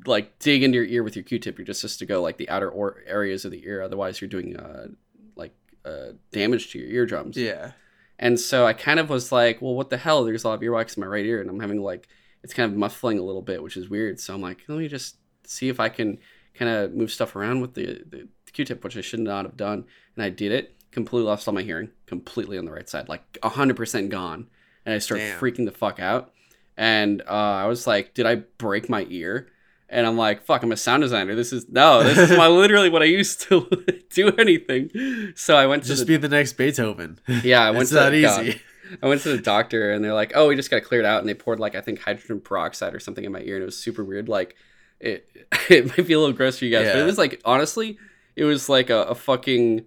like 0.06 0.38
dig 0.38 0.62
into 0.62 0.76
your 0.76 0.84
ear 0.84 1.02
with 1.02 1.16
your 1.16 1.22
Q-tip. 1.24 1.58
You're 1.58 1.66
just 1.66 1.80
supposed 1.80 1.98
to 2.00 2.06
go 2.06 2.22
like 2.22 2.36
the 2.36 2.48
outer 2.48 2.68
or- 2.70 3.02
areas 3.06 3.44
of 3.44 3.50
the 3.50 3.64
ear. 3.66 3.82
Otherwise, 3.82 4.20
you're 4.20 4.28
doing 4.28 4.56
uh 4.56 4.88
like 5.34 5.54
uh 5.84 6.12
damage 6.32 6.70
to 6.72 6.78
your 6.78 6.88
eardrums. 6.88 7.36
Yeah. 7.36 7.72
And 8.18 8.40
so 8.40 8.66
I 8.66 8.72
kind 8.72 8.98
of 8.98 9.10
was 9.10 9.30
like, 9.30 9.60
well, 9.60 9.74
what 9.74 9.90
the 9.90 9.98
hell? 9.98 10.24
There's 10.24 10.44
a 10.44 10.48
lot 10.48 10.54
of 10.54 10.60
earwax 10.60 10.96
in 10.96 11.02
my 11.02 11.06
right 11.06 11.24
ear, 11.24 11.40
and 11.40 11.50
I'm 11.50 11.60
having 11.60 11.82
like 11.82 12.08
it's 12.42 12.54
kind 12.54 12.70
of 12.70 12.78
muffling 12.78 13.18
a 13.18 13.22
little 13.22 13.42
bit, 13.42 13.62
which 13.62 13.76
is 13.76 13.88
weird. 13.88 14.20
So 14.20 14.34
I'm 14.34 14.40
like, 14.40 14.60
let 14.68 14.78
me 14.78 14.88
just 14.88 15.16
see 15.44 15.68
if 15.68 15.80
I 15.80 15.88
can 15.88 16.18
kind 16.54 16.70
of 16.70 16.94
move 16.94 17.10
stuff 17.10 17.36
around 17.36 17.60
with 17.60 17.74
the, 17.74 18.04
the 18.08 18.28
Q-tip, 18.52 18.82
which 18.84 18.96
I 18.96 19.00
should 19.00 19.20
not 19.20 19.44
have 19.44 19.56
done. 19.56 19.84
And 20.14 20.24
I 20.24 20.30
did 20.30 20.52
it. 20.52 20.74
Completely 20.92 21.26
lost 21.26 21.46
all 21.46 21.54
my 21.54 21.62
hearing, 21.62 21.90
completely 22.06 22.56
on 22.56 22.64
the 22.64 22.70
right 22.72 22.88
side, 22.88 23.08
like 23.08 23.22
hundred 23.42 23.76
percent 23.76 24.10
gone. 24.10 24.46
And 24.84 24.94
I 24.94 24.98
started 24.98 25.24
Damn. 25.24 25.40
freaking 25.40 25.64
the 25.66 25.72
fuck 25.72 25.98
out. 25.98 26.32
And 26.76 27.22
uh, 27.22 27.24
I 27.30 27.66
was 27.66 27.86
like, 27.86 28.14
did 28.14 28.24
I 28.24 28.36
break 28.36 28.88
my 28.88 29.06
ear? 29.10 29.48
And 29.88 30.04
I'm 30.06 30.16
like, 30.16 30.42
fuck, 30.44 30.62
I'm 30.64 30.72
a 30.72 30.76
sound 30.76 31.02
designer. 31.02 31.34
This 31.36 31.52
is 31.52 31.68
no, 31.68 32.02
this 32.02 32.18
is 32.18 32.36
my 32.36 32.48
literally 32.62 32.88
what 32.90 33.02
I 33.02 33.06
used 33.06 33.40
to 33.42 33.68
do 34.10 34.30
anything. 34.36 34.90
So 35.36 35.56
I 35.56 35.66
went 35.66 35.84
to 35.84 35.88
Just 35.88 36.00
the, 36.00 36.06
be 36.06 36.16
the 36.16 36.28
next 36.28 36.54
Beethoven. 36.54 37.20
yeah, 37.44 37.62
I 37.62 37.70
went 37.70 37.82
it's 37.82 37.90
to 37.90 37.94
that 37.96 38.10
the, 38.10 38.22
God. 38.22 38.46
easy. 38.46 38.60
I 39.02 39.06
went 39.08 39.20
to 39.22 39.28
the 39.30 39.38
doctor 39.42 39.92
and 39.92 40.04
they're 40.04 40.14
like, 40.14 40.32
"Oh, 40.34 40.48
we 40.48 40.56
just 40.56 40.70
got 40.70 40.82
cleared 40.84 41.04
out." 41.04 41.20
And 41.20 41.28
they 41.28 41.34
poured 41.34 41.60
like 41.60 41.74
I 41.74 41.80
think 41.80 42.00
hydrogen 42.00 42.40
peroxide 42.40 42.94
or 42.94 43.00
something 43.00 43.24
in 43.24 43.32
my 43.32 43.40
ear, 43.40 43.56
and 43.56 43.62
it 43.62 43.66
was 43.66 43.78
super 43.78 44.04
weird. 44.04 44.28
Like 44.28 44.54
it, 45.00 45.28
it 45.68 45.86
might 45.86 46.06
be 46.06 46.12
a 46.14 46.18
little 46.18 46.32
gross 46.32 46.58
for 46.58 46.64
you 46.64 46.70
guys, 46.70 46.86
but 46.92 46.98
it 46.98 47.04
was 47.04 47.18
like 47.18 47.40
honestly, 47.44 47.98
it 48.36 48.44
was 48.44 48.68
like 48.68 48.90
a, 48.90 49.02
a 49.04 49.14
fucking 49.14 49.84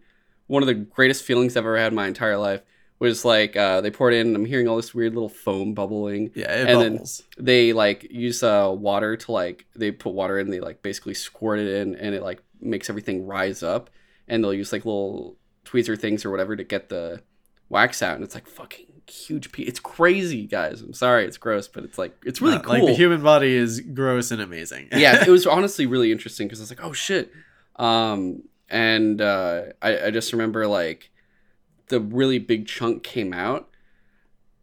one 0.47 0.63
of 0.63 0.67
the 0.67 0.73
greatest 0.73 1.23
feelings 1.23 1.55
I've 1.55 1.63
ever 1.63 1.77
had 1.77 1.91
in 1.91 1.95
my 1.95 2.07
entire 2.07 2.37
life. 2.37 2.61
Was 2.99 3.23
like 3.23 3.55
uh, 3.55 3.79
they 3.79 3.91
poured 3.91 4.13
in, 4.13 4.27
and 4.27 4.35
I'm 4.35 4.43
hearing 4.45 4.67
all 4.67 4.75
this 4.75 4.93
weird 4.93 5.13
little 5.13 5.29
foam 5.29 5.73
bubbling. 5.73 6.31
Yeah, 6.35 6.51
it 6.53 6.69
And 6.69 6.81
then- 6.97 7.05
They 7.37 7.71
like 7.71 8.03
use 8.11 8.43
uh, 8.43 8.73
water 8.77 9.15
to 9.15 9.31
like 9.31 9.65
they 9.75 9.91
put 9.91 10.13
water 10.13 10.37
in, 10.37 10.49
they 10.49 10.59
like 10.59 10.81
basically 10.81 11.13
squirt 11.13 11.59
it 11.59 11.67
in, 11.67 11.95
and 11.95 12.13
it 12.13 12.21
like 12.21 12.41
makes 12.59 12.89
everything 12.89 13.25
rise 13.25 13.63
up. 13.63 13.89
And 14.27 14.43
they'll 14.43 14.53
use 14.53 14.73
like 14.73 14.83
little 14.85 15.37
tweezer 15.65 15.97
things 15.97 16.25
or 16.25 16.29
whatever 16.29 16.55
to 16.57 16.63
get 16.65 16.89
the 16.89 17.23
wax 17.69 18.01
out, 18.03 18.15
and 18.15 18.23
it's 18.23 18.35
like 18.35 18.47
fucking 18.47 18.87
huge. 19.09 19.51
Pe- 19.53 19.63
it's 19.63 19.79
crazy, 19.79 20.45
guys. 20.45 20.81
I'm 20.81 20.93
sorry, 20.93 21.23
it's 21.25 21.37
gross, 21.37 21.69
but 21.69 21.85
it's 21.85 21.97
like 21.97 22.15
it's 22.25 22.41
really 22.41 22.59
cool. 22.59 22.73
Like 22.73 22.85
the 22.85 22.93
human 22.95 23.23
body 23.23 23.55
is 23.55 23.79
gross 23.79 24.29
and 24.31 24.41
amazing. 24.41 24.89
yeah, 24.93 25.23
it 25.23 25.29
was 25.29 25.47
honestly 25.57 25.85
really 25.85 26.11
interesting 26.11 26.47
because 26.47 26.59
I 26.59 26.63
was 26.63 26.69
like, 26.71 26.83
oh 26.83 26.91
shit. 26.91 27.31
Um, 27.77 28.43
and 28.69 29.21
uh, 29.21 29.63
I, 29.81 30.07
I 30.07 30.11
just 30.11 30.33
remember 30.33 30.67
like 30.67 31.08
the 31.89 31.99
really 31.99 32.39
big 32.39 32.67
chunk 32.67 33.03
came 33.03 33.33
out, 33.33 33.69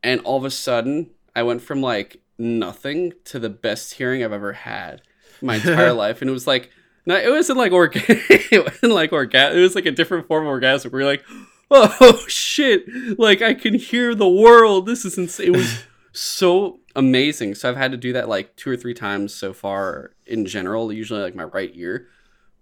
and 0.03 0.21
all 0.23 0.39
of 0.39 0.45
a 0.45 0.51
sudden 0.51 1.11
I 1.35 1.43
went 1.43 1.63
from 1.63 1.81
like 1.81 2.23
nothing 2.39 3.13
to 3.25 3.39
the 3.39 3.51
best 3.51 3.95
hearing 3.95 4.25
I've 4.25 4.33
ever 4.33 4.53
had 4.53 5.03
my 5.41 5.55
entire 5.57 5.93
life, 5.93 6.21
and 6.21 6.31
it 6.31 6.35
was 6.35 6.47
like. 6.47 6.71
No, 7.09 7.15
it 7.17 7.31
wasn't 7.31 7.57
like 7.57 7.71
orga. 7.71 8.03
it 8.51 8.65
wasn't 8.65 8.91
like 8.91 9.13
orga. 9.13 9.55
It 9.55 9.61
was 9.61 9.77
like 9.77 9.87
a 9.87 9.93
different 9.93 10.27
form 10.27 10.43
of 10.43 10.49
orgasm. 10.49 10.91
Where 10.91 11.03
you're 11.03 11.09
like, 11.09 11.25
oh 11.71 12.25
shit! 12.29 12.85
Like 13.17 13.43
I 13.43 13.55
can 13.55 13.75
hear 13.75 14.13
the 14.13 14.29
world. 14.29 14.87
This 14.87 15.05
is 15.05 15.17
insane. 15.17 15.55
It 15.55 15.57
was 15.57 15.85
so 16.13 16.81
amazing. 16.95 17.55
So 17.55 17.69
I've 17.69 17.77
had 17.77 17.93
to 17.93 17.97
do 17.97 18.13
that 18.15 18.29
like 18.29 18.57
two 18.57 18.71
or 18.71 18.77
three 18.77 18.95
times 18.95 19.35
so 19.35 19.53
far 19.53 20.13
in 20.27 20.47
general, 20.47 20.93
usually 20.93 21.21
like 21.21 21.35
my 21.35 21.45
right 21.45 21.71
ear. 21.75 22.09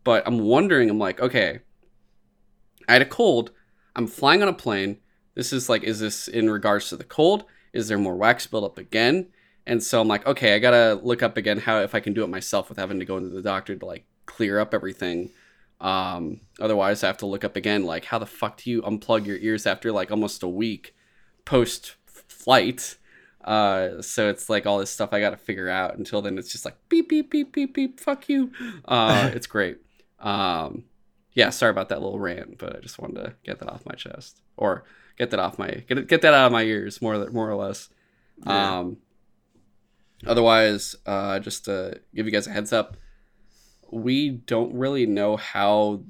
But 0.03 0.25
I'm 0.27 0.41
wondering, 0.41 0.91
I'm 0.91 0.99
like, 0.99 1.21
okay, 1.21 1.61
I 2.89 2.93
had 2.93 3.03
a 3.03 3.07
cold. 3.07 3.53
I'm 3.97 4.07
flying 4.07 4.43
on 4.43 4.49
a 4.49 4.53
plane. 4.53 4.99
This 5.35 5.53
is 5.53 5.69
like, 5.69 5.83
is 5.83 6.01
this 6.01 6.29
in 6.29 6.51
regards 6.51 6.89
to 6.89 6.97
the 6.97 7.05
cold? 7.05 7.45
Is 7.73 7.89
there 7.89 7.99
more 7.99 8.17
wax 8.17 8.47
buildup 8.47 8.79
again? 8.79 9.29
And 9.67 9.83
so 9.83 10.01
I'm 10.01 10.09
like, 10.09 10.27
okay, 10.27 10.55
I 10.55 10.59
gotta 10.59 11.01
look 11.03 11.23
up 11.23 11.37
again 11.37 11.59
how 11.59 11.81
if 11.81 11.95
I 11.95 12.01
can 12.01 12.13
do 12.13 12.23
it 12.23 12.29
myself 12.29 12.69
with 12.69 12.79
having 12.79 12.99
to 12.99 13.05
go 13.05 13.17
into 13.17 13.31
the 13.31 13.43
doctor 13.43 13.75
to 13.75 13.87
like 13.87 14.05
clear 14.27 14.59
up 14.59 14.75
everything. 14.75 15.31
Um, 15.81 16.41
otherwise, 16.61 17.03
I 17.03 17.09
have 17.09 17.19
to 17.19 17.27
look 17.27 17.45
up 17.45 17.57
again, 17.57 17.85
like, 17.85 18.07
how 18.07 18.19
the 18.19 18.27
fuck 18.27 18.59
do 18.59 18.71
you 18.71 18.83
unplug 18.83 19.27
your 19.27 19.37
ears 19.39 19.67
after 19.67 19.93
like 19.93 20.11
almost 20.11 20.43
a 20.43 20.49
week 20.49 20.95
post 21.45 21.97
flight? 22.07 22.97
Uh, 23.45 24.01
so 24.01 24.29
it's 24.31 24.49
like 24.49 24.67
all 24.67 24.79
this 24.79 24.91
stuff 24.91 25.13
I 25.13 25.21
got 25.21 25.31
to 25.31 25.37
figure 25.37 25.69
out. 25.69 25.97
Until 25.97 26.23
then, 26.23 26.39
it's 26.39 26.53
just 26.53 26.65
like 26.65 26.77
beep 26.89 27.09
beep 27.09 27.31
beep 27.31 27.53
beep 27.53 27.75
beep. 27.75 28.01
Fuck 28.01 28.29
you. 28.29 28.53
Uh, 28.87 29.31
it's 29.35 29.47
great. 29.47 29.79
Um, 30.21 30.85
yeah, 31.35 31.51
sorry 31.51 31.71
about 31.71 31.89
that 31.89 32.01
little 32.01 32.19
rant, 32.19 32.59
but 32.59 32.77
I 32.77 32.81
just 32.81 32.99
wanted 32.99 33.23
to 33.23 33.35
get 33.45 33.59
that 33.59 33.69
off 33.69 33.85
my 33.85 33.95
chest 33.95 34.41
or 34.57 34.85
get 35.19 35.31
that 35.31 35.41
off 35.41 35.59
my 35.59 35.69
get 35.89 36.07
get 36.09 36.23
that 36.23 36.35
out 36.35 36.47
of 36.47 36.53
my 36.53 36.63
ears 36.63 37.03
more 37.03 37.29
more 37.31 37.51
or 37.51 37.57
less. 37.57 37.89
Yeah. 38.47 38.79
Um, 38.79 38.99
otherwise, 40.27 40.97
uh, 41.07 41.41
just 41.41 41.65
to 41.67 42.01
give 42.15 42.27
you 42.27 42.33
guys 42.33 42.47
a 42.47 42.51
heads 42.51 42.73
up, 42.73 42.97
we 43.91 44.31
don't 44.31 44.75
really 44.75 45.07
know 45.07 45.37
how 45.37 46.03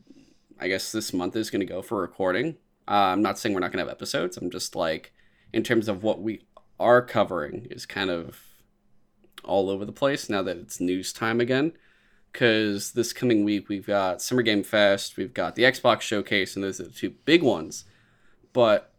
I 0.59 0.69
guess 0.69 0.93
this 0.93 1.13
month 1.13 1.37
is 1.37 1.51
going 1.51 1.61
to 1.61 1.67
go 1.67 1.83
for 1.83 2.01
recording. 2.01 2.57
Uh, 2.87 3.13
I'm 3.13 3.23
not 3.23 3.39
saying 3.39 3.55
we're 3.55 3.61
not 3.61 3.73
going 3.73 3.85
to 3.85 3.89
have 3.89 3.97
episodes. 3.97 4.37
I'm 4.37 4.51
just 4.51 4.77
like 4.77 5.13
in 5.53 5.63
terms 5.63 5.89
of 5.89 6.03
what 6.03 6.21
we 6.21 6.43
are 6.79 7.01
covering 7.01 7.67
is 7.71 7.87
kind 7.87 8.11
of 8.11 8.41
all 9.43 9.71
over 9.71 9.85
the 9.85 9.93
place 9.93 10.29
now 10.29 10.43
that 10.43 10.57
it's 10.57 10.81
news 10.81 11.13
time 11.13 11.41
again. 11.41 11.73
Because 12.35 12.91
this 12.93 13.13
coming 13.13 13.45
week 13.45 13.69
we've 13.69 13.87
got 13.87 14.21
Summer 14.21 14.43
Game 14.43 14.65
Fest, 14.65 15.17
we've 15.17 15.33
got 15.33 15.55
the 15.55 15.63
Xbox 15.63 16.01
Showcase, 16.01 16.57
and 16.57 16.65
those 16.65 16.81
are 16.81 16.85
the 16.85 16.91
two 16.91 17.11
big 17.25 17.45
ones. 17.45 17.85
But 18.53 18.93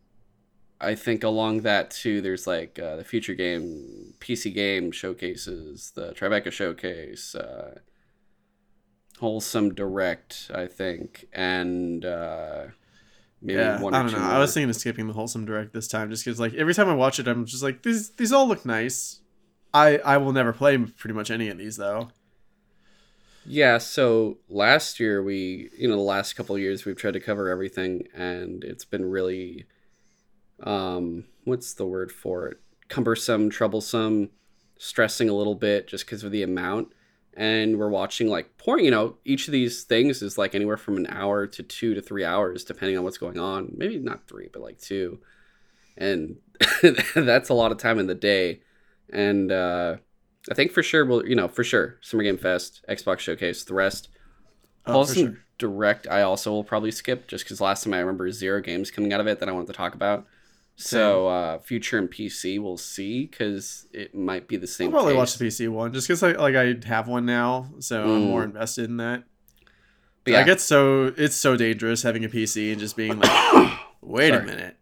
I 0.80 0.96
think 0.96 1.22
along 1.22 1.62
that 1.62 1.92
too, 1.92 2.22
there's 2.22 2.48
like 2.48 2.80
uh, 2.80 2.96
the 2.96 3.04
future 3.04 3.34
game, 3.34 4.14
PC 4.22 4.54
game 4.54 4.90
showcases, 4.90 5.92
the 5.96 6.14
Tribeca 6.14 6.50
Showcase, 6.50 7.36
uh, 7.36 7.80
Wholesome 9.20 9.74
Direct, 9.74 10.50
I 10.56 10.68
think, 10.68 11.28
and 11.34 12.06
uh, 12.06 12.68
maybe 13.42 13.60
yeah, 13.60 13.82
one 13.82 13.94
I 13.94 14.04
don't 14.04 14.14
know. 14.14 14.20
more. 14.20 14.30
I 14.30 14.40
was 14.40 14.54
thinking 14.54 14.70
of 14.70 14.78
skipping 14.78 15.08
the 15.08 15.14
wholesome 15.14 15.44
direct 15.44 15.74
this 15.74 15.90
time, 15.90 16.10
just 16.10 16.24
because 16.24 16.40
like 16.40 16.54
every 16.54 16.74
time 16.74 16.88
I 16.88 16.96
watch 16.96 17.20
it, 17.20 17.28
I'm 17.28 17.46
just 17.46 17.64
like 17.64 17.84
these 17.84 18.12
these 18.12 18.32
all 18.32 18.48
look 18.48 18.66
nice. 18.66 19.20
I 19.74 19.98
I 19.98 20.16
will 20.18 20.32
never 20.32 20.54
play 20.54 20.78
pretty 20.78 21.14
much 21.14 21.30
any 21.30 21.50
of 21.50 21.58
these 21.58 21.76
though. 21.76 22.12
Yeah, 23.48 23.78
so 23.78 24.40
last 24.50 25.00
year 25.00 25.22
we, 25.22 25.70
you 25.78 25.88
know, 25.88 25.96
the 25.96 26.02
last 26.02 26.34
couple 26.34 26.58
years 26.58 26.84
we've 26.86 26.98
tried 26.98 27.14
to 27.14 27.20
cover 27.20 27.50
everything 27.50 28.08
and 28.14 28.64
it's 28.64 28.86
been 28.86 29.06
really 29.10 29.66
um 30.64 31.26
what's 31.44 31.74
the 31.74 31.86
word 31.86 32.12
for 32.12 32.48
it? 32.48 32.60
cumbersome, 32.90 33.50
troublesome, 33.50 34.30
stressing 34.78 35.30
a 35.30 35.34
little 35.34 35.56
bit 35.56 35.88
just 35.88 36.06
because 36.06 36.24
of 36.24 36.32
the 36.32 36.44
amount. 36.44 36.94
And 37.36 37.78
we're 37.80 37.90
watching 37.90 38.30
like 38.30 38.58
porn, 38.58 38.84
you 38.84 38.92
know, 38.92 39.18
each 39.26 39.48
of 39.48 39.52
these 39.52 39.84
things 39.84 40.22
is 40.22 40.38
like 40.38 40.56
anywhere 40.56 40.78
from 40.78 40.98
an 40.98 41.08
hour 41.10 41.48
to 41.48 41.64
2 41.64 41.96
to 41.96 42.02
3 42.02 42.26
hours 42.26 42.64
depending 42.64 42.98
on 42.98 43.04
what's 43.04 43.18
going 43.18 43.40
on. 43.40 43.74
Maybe 43.78 43.98
not 44.00 44.28
3, 44.28 44.50
but 44.54 44.62
like 44.62 44.80
2. 44.80 45.20
And 45.98 46.38
that's 47.16 47.50
a 47.50 47.54
lot 47.54 47.72
of 47.72 47.78
time 47.80 48.00
in 48.00 48.08
the 48.08 48.16
day. 48.16 48.62
And 49.12 49.52
uh 49.52 49.98
I 50.52 50.54
think 50.54 50.72
for 50.72 50.84
sure 50.84 51.06
we'll, 51.06 51.26
you 51.28 51.36
know, 51.36 51.48
for 51.48 51.64
sure, 51.64 51.98
Summer 52.02 52.24
Game 52.24 52.38
Fest, 52.38 52.84
Xbox 52.90 53.20
Showcase, 53.20 53.64
the 53.64 53.74
rest. 53.74 54.10
Oh, 54.86 54.94
Wholesome 54.94 55.16
sure. 55.16 55.38
Direct, 55.58 56.06
I 56.08 56.22
also 56.22 56.52
will 56.52 56.64
probably 56.66 56.92
skip 56.92 57.28
just 57.28 57.46
because 57.46 57.62
last 57.62 57.84
time 57.84 57.94
I 57.94 58.00
remember 58.00 58.30
zero 58.32 58.62
games 58.62 58.92
coming 58.92 59.14
out 59.14 59.22
of 59.22 59.28
it 59.28 59.40
that 59.40 59.48
I 59.50 59.54
wanted 59.54 59.68
to 59.68 59.74
talk 59.74 59.96
about. 59.96 60.26
So 60.76 61.28
uh, 61.30 61.60
future 61.60 61.98
and 61.98 62.12
PC, 62.12 62.60
we'll 62.62 62.76
see 62.78 63.26
because 63.26 63.88
it 63.94 64.14
might 64.14 64.50
be 64.50 64.58
the 64.58 64.68
same. 64.68 64.88
I'll 64.88 64.92
probably 64.92 65.14
case. 65.14 65.18
watch 65.18 65.38
the 65.38 65.46
PC 65.48 65.70
one 65.70 65.94
just 65.94 66.08
because 66.08 66.22
like, 66.22 66.38
like 66.38 66.56
I 66.56 66.76
have 66.86 67.08
one 67.08 67.26
now, 67.26 67.70
so 67.80 68.04
I'm 68.04 68.24
Mm. 68.24 68.28
more 68.28 68.44
invested 68.44 68.86
in 68.90 68.98
that. 68.98 69.24
But 70.26 70.34
I 70.36 70.40
yeah, 70.40 70.44
get 70.44 70.60
so 70.60 71.14
it's 71.16 71.36
so 71.38 71.56
dangerous 71.56 72.04
having 72.04 72.26
a 72.26 72.30
PC 72.30 72.72
and 72.72 72.80
just 72.80 72.98
being 72.98 73.18
like, 73.18 73.32
wait 74.02 74.30
Sorry. 74.34 74.44
a 74.44 74.46
minute, 74.46 74.76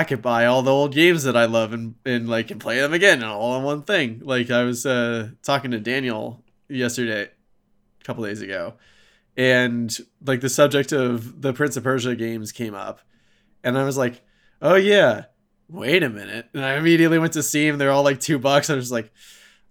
I 0.00 0.04
could 0.04 0.22
buy 0.22 0.46
all 0.46 0.62
the 0.62 0.72
old 0.72 0.94
games 0.94 1.24
that 1.24 1.36
I 1.36 1.44
love 1.44 1.74
and 1.74 1.94
and 2.06 2.26
like 2.26 2.50
and 2.50 2.58
play 2.58 2.80
them 2.80 2.94
again 2.94 3.20
and 3.20 3.30
all 3.30 3.58
in 3.58 3.64
one 3.64 3.82
thing. 3.82 4.22
Like 4.24 4.50
I 4.50 4.62
was 4.62 4.86
uh, 4.86 5.28
talking 5.42 5.72
to 5.72 5.78
Daniel 5.78 6.42
yesterday, 6.70 7.24
a 7.24 8.04
couple 8.04 8.24
days 8.24 8.40
ago, 8.40 8.76
and 9.36 9.94
like 10.24 10.40
the 10.40 10.48
subject 10.48 10.92
of 10.92 11.42
the 11.42 11.52
Prince 11.52 11.76
of 11.76 11.84
Persia 11.84 12.16
games 12.16 12.50
came 12.50 12.74
up, 12.74 13.00
and 13.62 13.76
I 13.76 13.84
was 13.84 13.98
like, 13.98 14.22
oh 14.62 14.76
yeah, 14.76 15.24
wait 15.68 16.02
a 16.02 16.08
minute, 16.08 16.48
and 16.54 16.64
I 16.64 16.76
immediately 16.76 17.18
went 17.18 17.34
to 17.34 17.42
Steam. 17.42 17.76
They're 17.76 17.90
all 17.90 18.02
like 18.02 18.20
two 18.20 18.38
bucks. 18.38 18.70
I 18.70 18.76
was 18.76 18.90
like. 18.90 19.12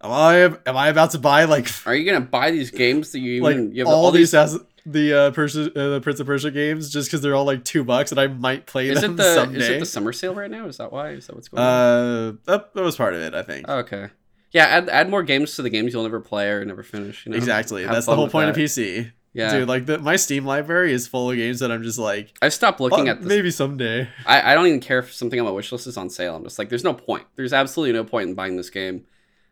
Am 0.02 0.12
I 0.14 0.36
am 0.66 0.78
I 0.78 0.88
about 0.88 1.12
to 1.12 1.20
buy 1.20 1.44
like 1.44 1.68
are 1.86 1.94
you 1.94 2.10
gonna 2.10 2.24
buy 2.24 2.52
these 2.52 2.72
games 2.72 3.12
that 3.12 3.20
you 3.20 3.44
like 3.44 3.58
you 3.58 3.80
have 3.80 3.88
all, 3.90 4.12
these 4.12 4.34
as 4.34 4.58
the 4.92 5.14
uh, 5.14 5.32
Persia, 5.32 5.66
uh, 5.76 5.90
the 5.92 6.02
Prince 6.02 6.20
of 6.20 6.28
Persia 6.28 6.52
games 6.52 6.90
just 6.90 7.10
because 7.10 7.22
they're 7.22 7.36
all 7.36 7.46
like 7.46 7.64
two 7.66 7.84
bucks 7.84 8.12
and 8.12 8.20
I 8.20 8.28
might 8.28 8.66
play 8.66 8.90
Is 8.90 9.02
them 9.02 9.14
it 9.14 9.18
the 9.18 9.34
someday. 9.36 9.60
is 9.60 9.70
it 9.70 9.80
the 9.80 9.86
summer 9.86 10.12
sale 10.14 10.34
right 10.34 10.50
now? 10.52 10.66
Is 10.68 10.78
that 10.78 10.92
why? 10.92 11.10
Is 11.12 11.28
that 11.28 11.36
what's 11.36 11.48
going 11.48 11.62
on? 11.64 11.68
uh, 11.68 12.32
that, 12.46 12.74
that 12.74 12.82
was 12.84 12.96
part 12.96 13.14
of 13.14 13.22
it, 13.22 13.34
I 13.34 13.44
think. 13.44 13.68
okay. 13.68 14.10
Yeah, 14.52 14.66
add, 14.66 14.90
add 14.90 15.10
more 15.12 15.22
games 15.22 15.56
to 15.58 15.62
the 15.62 15.70
games 15.70 15.94
you'll 15.94 16.02
never 16.04 16.20
play 16.20 16.50
or 16.50 16.66
never 16.66 16.82
finish. 16.82 17.24
You 17.26 17.32
know? 17.34 17.38
exactly, 17.38 17.84
Have 17.84 17.92
that's 17.94 18.08
the 18.08 18.16
whole 18.16 18.30
point 18.30 18.48
that. 18.54 18.60
of 18.60 18.66
PC, 18.66 19.12
Yeah, 19.32 19.52
dude. 19.60 19.68
Like 19.68 19.86
the, 19.86 20.00
my 20.00 20.16
Steam 20.16 20.44
library 20.44 20.92
is 20.92 21.08
full 21.08 21.30
of 21.30 21.38
games 21.38 21.60
that 21.60 21.72
I'm 21.72 21.84
just 21.84 22.00
like, 22.00 22.36
I 22.42 22.50
stopped 22.50 22.80
looking 22.80 23.08
"Oh, 23.08 23.12
at 23.12 23.20
this. 23.20 23.28
maybe 23.28 23.52
someday. 23.52 24.10
I, 24.26 24.52
I 24.52 24.56
don't 24.56 24.66
even 24.66 24.80
care 24.80 24.98
if 25.00 25.14
something 25.14 25.40
on 25.40 25.46
my 25.46 25.52
wish 25.52 25.72
list 25.72 25.86
is 25.86 25.98
on 25.98 26.10
sale. 26.10 26.36
I'm 26.36 26.44
just 26.44 26.58
like, 26.58 26.70
there's 26.70 26.84
no 26.84 26.96
point. 26.96 27.28
There's 27.36 27.54
absolutely 27.54 27.94
no 27.94 28.04
point 28.04 28.30
in 28.30 28.34
buying 28.36 28.58
this 28.58 28.72
game. 28.72 29.06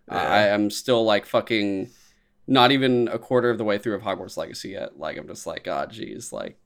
Uh, 0.09 0.15
Yeah. 0.15 0.21
I 0.33 0.41
am 0.47 0.71
still 0.71 1.05
like 1.05 1.27
fucking 1.27 1.91
not 2.47 2.71
even 2.71 3.07
a 3.09 3.19
quarter 3.19 3.49
of 3.49 3.57
the 3.57 3.63
way 3.63 3.77
through 3.77 3.95
of 3.95 4.01
Hogwarts 4.01 4.37
Legacy 4.37 4.69
yet. 4.69 4.97
Like 4.97 5.17
I'm 5.17 5.27
just 5.27 5.45
like, 5.45 5.67
ah, 5.69 5.85
geez, 5.85 6.31
like 6.31 6.57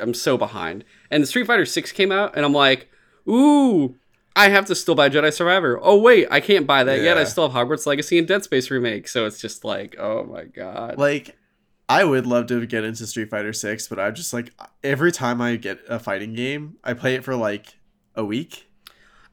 I'm 0.00 0.14
so 0.14 0.36
behind. 0.38 0.84
And 1.10 1.26
Street 1.28 1.46
Fighter 1.46 1.66
Six 1.66 1.92
came 1.92 2.10
out, 2.12 2.34
and 2.36 2.44
I'm 2.44 2.52
like, 2.54 2.88
ooh, 3.28 3.96
I 4.34 4.48
have 4.48 4.64
to 4.66 4.74
still 4.74 4.94
buy 4.94 5.08
Jedi 5.10 5.32
Survivor. 5.32 5.78
Oh 5.82 5.98
wait, 5.98 6.28
I 6.30 6.40
can't 6.40 6.66
buy 6.66 6.84
that 6.84 7.00
yet. 7.02 7.18
I 7.18 7.24
still 7.24 7.48
have 7.48 7.68
Hogwarts 7.68 7.86
Legacy 7.86 8.18
and 8.18 8.26
Dead 8.26 8.44
Space 8.44 8.70
remake. 8.70 9.08
So 9.08 9.26
it's 9.26 9.40
just 9.40 9.64
like, 9.64 9.96
oh 9.98 10.24
my 10.24 10.44
god. 10.44 10.96
Like, 10.98 11.36
I 11.88 12.04
would 12.04 12.26
love 12.26 12.46
to 12.46 12.64
get 12.66 12.84
into 12.84 13.06
Street 13.06 13.28
Fighter 13.30 13.52
Six, 13.52 13.88
but 13.88 13.98
I'm 14.00 14.14
just 14.14 14.32
like 14.32 14.50
every 14.82 15.12
time 15.12 15.40
I 15.42 15.56
get 15.56 15.80
a 15.88 15.98
fighting 15.98 16.32
game, 16.34 16.76
I 16.82 16.94
play 16.94 17.14
it 17.14 17.24
for 17.24 17.36
like 17.36 17.74
a 18.14 18.24
week. 18.24 18.68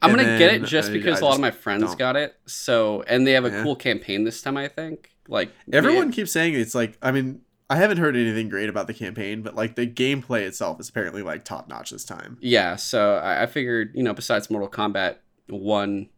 I'm 0.02 0.10
gonna 0.10 0.38
get 0.38 0.54
it 0.54 0.64
just 0.64 0.90
I- 0.90 0.92
because 0.94 1.22
I 1.22 1.26
a 1.26 1.28
lot 1.28 1.34
of 1.34 1.40
my 1.40 1.50
friends 1.50 1.84
don't. 1.84 1.98
got 1.98 2.16
it. 2.16 2.34
So 2.46 3.02
and 3.06 3.26
they 3.26 3.32
have 3.32 3.44
a 3.44 3.50
Yeah. 3.50 3.62
cool 3.62 3.76
campaign 3.76 4.24
this 4.24 4.40
time. 4.42 4.56
I 4.56 4.68
think. 4.68 5.10
Like 5.30 5.52
Everyone 5.72 6.12
keeps 6.12 6.32
saying 6.32 6.54
it's 6.54 6.74
like 6.74 6.98
I 7.00 7.12
mean 7.12 7.42
I 7.70 7.76
haven't 7.76 7.98
heard 7.98 8.16
anything 8.16 8.48
great 8.48 8.68
about 8.68 8.88
the 8.88 8.94
campaign, 8.94 9.42
but 9.42 9.54
like 9.54 9.76
the 9.76 9.86
gameplay 9.86 10.42
itself 10.42 10.80
is 10.80 10.88
apparently 10.88 11.22
like 11.22 11.44
top 11.44 11.68
notch 11.68 11.90
this 11.90 12.04
time. 12.04 12.36
Yeah, 12.40 12.74
so 12.74 13.14
I, 13.14 13.44
I 13.44 13.46
figured, 13.46 13.92
you 13.94 14.02
know, 14.02 14.12
besides 14.12 14.50
Mortal 14.50 14.68
Kombat 14.68 15.18
one, 15.48 16.08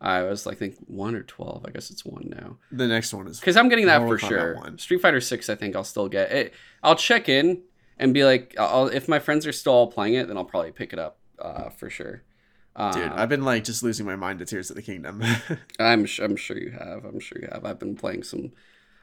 I 0.00 0.22
was 0.22 0.44
like, 0.44 0.58
think 0.58 0.76
one 0.88 1.14
or 1.14 1.22
twelve. 1.22 1.64
I 1.66 1.70
guess 1.70 1.90
it's 1.90 2.04
one 2.04 2.34
now 2.36 2.58
The 2.72 2.88
next 2.88 3.14
one 3.14 3.28
is 3.28 3.38
because 3.38 3.56
I'm 3.56 3.68
getting 3.68 3.86
that 3.86 4.00
for 4.00 4.18
Kombat 4.18 4.28
sure. 4.28 4.56
1. 4.56 4.78
Street 4.78 5.00
Fighter 5.00 5.20
six, 5.20 5.48
I 5.48 5.54
think 5.54 5.76
I'll 5.76 5.84
still 5.84 6.08
get 6.08 6.32
it. 6.32 6.52
I'll 6.82 6.96
check 6.96 7.28
in 7.28 7.62
and 7.96 8.12
be 8.12 8.24
like, 8.24 8.54
I'll, 8.58 8.88
if 8.88 9.08
my 9.08 9.20
friends 9.20 9.46
are 9.46 9.52
still 9.52 9.72
all 9.72 9.86
playing 9.92 10.14
it, 10.14 10.26
then 10.26 10.36
I'll 10.36 10.44
probably 10.44 10.72
pick 10.72 10.92
it 10.92 10.98
up 10.98 11.18
uh, 11.38 11.70
for 11.70 11.88
sure. 11.88 12.22
Uh, 12.76 12.92
dude. 12.92 13.10
I've 13.12 13.28
been 13.30 13.44
like 13.44 13.64
just 13.64 13.82
losing 13.82 14.04
my 14.06 14.16
mind 14.16 14.38
to 14.40 14.44
Tears 14.44 14.68
of 14.70 14.76
the 14.76 14.82
Kingdom. 14.82 15.22
I'm 15.80 16.04
sh- 16.06 16.20
I'm 16.20 16.36
sure 16.36 16.58
you 16.58 16.70
have. 16.70 17.04
I'm 17.04 17.18
sure 17.18 17.38
you 17.40 17.48
have. 17.50 17.64
I've 17.64 17.78
been 17.78 17.96
playing 17.96 18.22
some. 18.22 18.52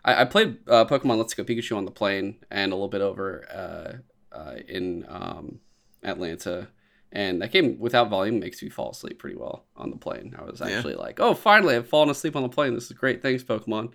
I, 0.05 0.21
I 0.21 0.25
played 0.25 0.57
uh, 0.67 0.85
Pokemon 0.85 1.17
Let's 1.17 1.33
Go 1.33 1.43
Pikachu 1.43 1.75
on 1.75 1.85
the 1.85 1.91
plane 1.91 2.37
and 2.51 2.71
a 2.71 2.75
little 2.75 2.87
bit 2.87 3.01
over 3.01 4.01
uh, 4.31 4.35
uh, 4.35 4.55
in 4.67 5.05
um, 5.09 5.59
Atlanta, 6.03 6.67
and 7.11 7.41
that 7.41 7.51
game 7.51 7.79
without 7.79 8.09
volume 8.09 8.39
makes 8.39 8.61
you 8.61 8.69
fall 8.69 8.91
asleep 8.91 9.17
pretty 9.19 9.37
well 9.37 9.65
on 9.75 9.89
the 9.89 9.97
plane. 9.97 10.35
I 10.37 10.43
was 10.43 10.59
Yeah. 10.59 10.67
actually 10.67 10.95
like, 10.95 11.19
oh, 11.19 11.33
finally, 11.33 11.75
I've 11.75 11.87
fallen 11.89 12.09
asleep 12.09 12.35
on 12.35 12.43
the 12.43 12.49
plane. 12.49 12.73
This 12.75 12.85
is 12.85 12.91
great. 12.97 13.21
Thanks, 13.21 13.43
Pokemon. 13.43 13.91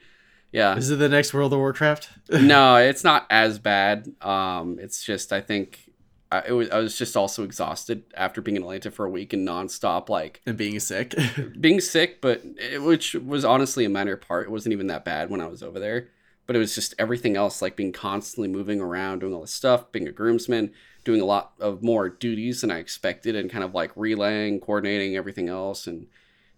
Yeah. 0.51 0.77
is 0.77 0.91
it 0.91 0.97
the 0.97 1.11
next 1.11 1.35
World 1.35 1.53
of 1.53 1.59
Warcraft? 1.59 2.09
no, 2.31 2.77
it's 2.91 3.05
not 3.05 3.27
as 3.31 3.59
bad. 3.59 4.09
Um, 4.23 4.79
it's 4.81 5.05
just 5.05 5.33
I 5.33 5.41
think 5.43 5.88
I, 6.31 6.43
it 6.49 6.53
was 6.53 6.69
I 6.71 6.79
was 6.79 6.97
just 6.97 7.17
also 7.17 7.43
exhausted 7.43 8.05
after 8.15 8.41
being 8.41 8.57
in 8.57 8.63
Atlanta 8.63 8.91
for 8.91 9.07
a 9.07 9.11
week 9.11 9.33
and 9.33 9.47
nonstop 9.47 10.09
like 10.09 10.41
and 10.47 10.57
being 10.57 10.79
sick. 10.81 11.15
being 11.61 11.81
sick, 11.81 12.21
but 12.21 12.43
it, 12.57 12.83
which 12.83 13.15
was 13.15 13.45
honestly 13.45 13.85
a 13.85 13.89
minor 13.89 14.17
part. 14.17 14.47
It 14.47 14.51
wasn't 14.51 14.75
even 14.75 14.89
that 14.89 15.05
bad 15.05 15.31
when 15.31 15.41
I 15.41 15.47
was 15.47 15.63
over 15.63 15.79
there, 15.79 16.09
but 16.47 16.55
it 16.55 16.59
was 16.59 16.75
just 16.75 16.95
everything 16.99 17.37
else, 17.37 17.63
like 17.63 17.77
being 17.77 17.93
constantly 17.93 18.49
moving 18.49 18.81
around, 18.81 19.21
doing 19.21 19.33
all 19.33 19.41
this 19.41 19.55
stuff, 19.55 19.91
being 19.91 20.07
a 20.07 20.13
groomsman, 20.13 20.73
doing 21.05 21.21
a 21.21 21.27
lot 21.27 21.53
of 21.61 21.83
more 21.83 22.11
duties 22.11 22.61
than 22.61 22.71
I 22.71 22.79
expected, 22.79 23.35
and 23.35 23.51
kind 23.51 23.65
of 23.65 23.75
like 23.75 23.93
relaying, 23.97 24.61
coordinating 24.61 25.17
everything 25.17 25.49
else, 25.49 25.87
and 25.87 26.07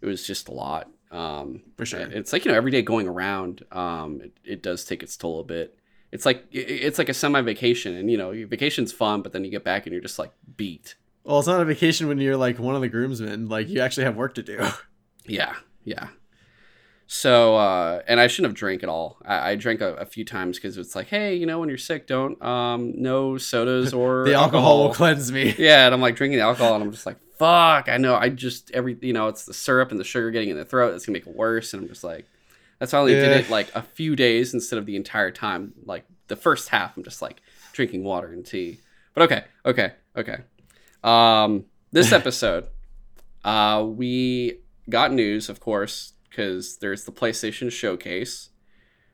it 0.00 0.06
was 0.06 0.26
just 0.26 0.48
a 0.48 0.52
lot. 0.52 0.90
Um, 1.12 1.62
For 1.76 1.86
sure. 1.86 2.00
It's 2.00 2.32
like 2.32 2.44
you 2.44 2.50
know 2.50 2.56
every 2.56 2.70
day 2.70 2.82
going 2.82 3.08
around. 3.08 3.64
Um, 3.70 4.20
it, 4.20 4.32
it 4.44 4.62
does 4.62 4.84
take 4.84 5.02
its 5.02 5.16
toll 5.16 5.40
a 5.40 5.44
bit. 5.44 5.76
It's 6.12 6.26
like 6.26 6.44
it's 6.50 6.98
like 6.98 7.08
a 7.08 7.14
semi 7.14 7.40
vacation, 7.40 7.94
and 7.94 8.10
you 8.10 8.18
know 8.18 8.32
your 8.32 8.48
vacation's 8.48 8.92
fun, 8.92 9.22
but 9.22 9.32
then 9.32 9.44
you 9.44 9.50
get 9.50 9.64
back 9.64 9.86
and 9.86 9.92
you're 9.92 10.02
just 10.02 10.18
like 10.18 10.32
beat. 10.56 10.96
Well, 11.24 11.38
it's 11.38 11.48
not 11.48 11.60
a 11.60 11.64
vacation 11.64 12.08
when 12.08 12.18
you're 12.18 12.36
like 12.36 12.58
one 12.58 12.74
of 12.74 12.80
the 12.80 12.88
groomsmen. 12.88 13.48
Like 13.48 13.68
you 13.68 13.80
actually 13.80 14.04
have 14.04 14.16
work 14.16 14.34
to 14.34 14.42
do. 14.42 14.60
Yeah, 15.26 15.54
yeah. 15.84 16.08
So, 17.06 17.56
uh, 17.56 18.02
and 18.06 18.20
I 18.20 18.26
shouldn't 18.26 18.52
have 18.52 18.56
drank 18.56 18.82
at 18.82 18.88
all. 18.88 19.18
I, 19.24 19.50
I 19.50 19.54
drank 19.56 19.80
a, 19.80 19.94
a 19.94 20.06
few 20.06 20.24
times 20.24 20.58
because 20.58 20.78
it's 20.78 20.94
like, 20.94 21.08
hey, 21.08 21.34
you 21.34 21.44
know, 21.44 21.58
when 21.58 21.68
you're 21.68 21.76
sick, 21.76 22.06
don't 22.06 22.40
um, 22.42 22.94
no 22.96 23.36
sodas 23.36 23.92
or 23.92 24.24
the 24.26 24.34
alcohol 24.34 24.84
will 24.84 24.94
cleanse 24.94 25.30
me. 25.30 25.54
Yeah, 25.58 25.86
and 25.86 25.94
I'm 25.94 26.00
like 26.00 26.16
drinking 26.16 26.38
the 26.38 26.44
alcohol, 26.44 26.74
and 26.74 26.82
I'm 26.82 26.90
just 26.92 27.06
like, 27.06 27.18
fuck. 27.36 27.88
I 27.88 27.96
know. 27.96 28.14
I 28.14 28.28
just 28.28 28.70
every 28.70 28.96
you 29.02 29.12
know, 29.12 29.28
it's 29.28 29.44
the 29.44 29.54
syrup 29.54 29.90
and 29.90 30.00
the 30.00 30.04
sugar 30.04 30.30
getting 30.30 30.50
in 30.50 30.56
the 30.56 30.64
throat 30.64 30.94
It's 30.94 31.04
gonna 31.04 31.14
make 31.14 31.26
it 31.26 31.34
worse, 31.34 31.74
and 31.74 31.82
I'm 31.82 31.88
just 31.88 32.02
like, 32.04 32.26
that's 32.80 32.94
why 32.94 32.98
I 32.98 33.02
only 33.02 33.14
did 33.14 33.30
it 33.30 33.50
like 33.50 33.70
a 33.74 33.82
few 33.82 34.16
days 34.16 34.54
instead 34.54 34.78
of 34.78 34.86
the 34.86 34.96
entire 34.96 35.30
time. 35.30 35.74
Like 35.84 36.06
the 36.28 36.34
first 36.34 36.70
half, 36.70 36.96
I'm 36.96 37.04
just 37.04 37.20
like 37.20 37.42
drinking 37.74 38.04
water 38.04 38.32
and 38.32 38.44
tea. 38.44 38.80
But 39.14 39.24
okay, 39.24 39.44
okay, 39.66 39.92
okay. 40.16 40.38
Um, 41.04 41.66
this 41.92 42.10
episode, 42.20 42.68
uh, 43.44 43.86
we 43.86 44.60
got 44.88 45.12
news, 45.12 45.50
of 45.50 45.60
course, 45.60 46.14
because 46.30 46.78
there's 46.78 47.04
the 47.04 47.12
PlayStation 47.12 47.70
Showcase. 47.70 48.48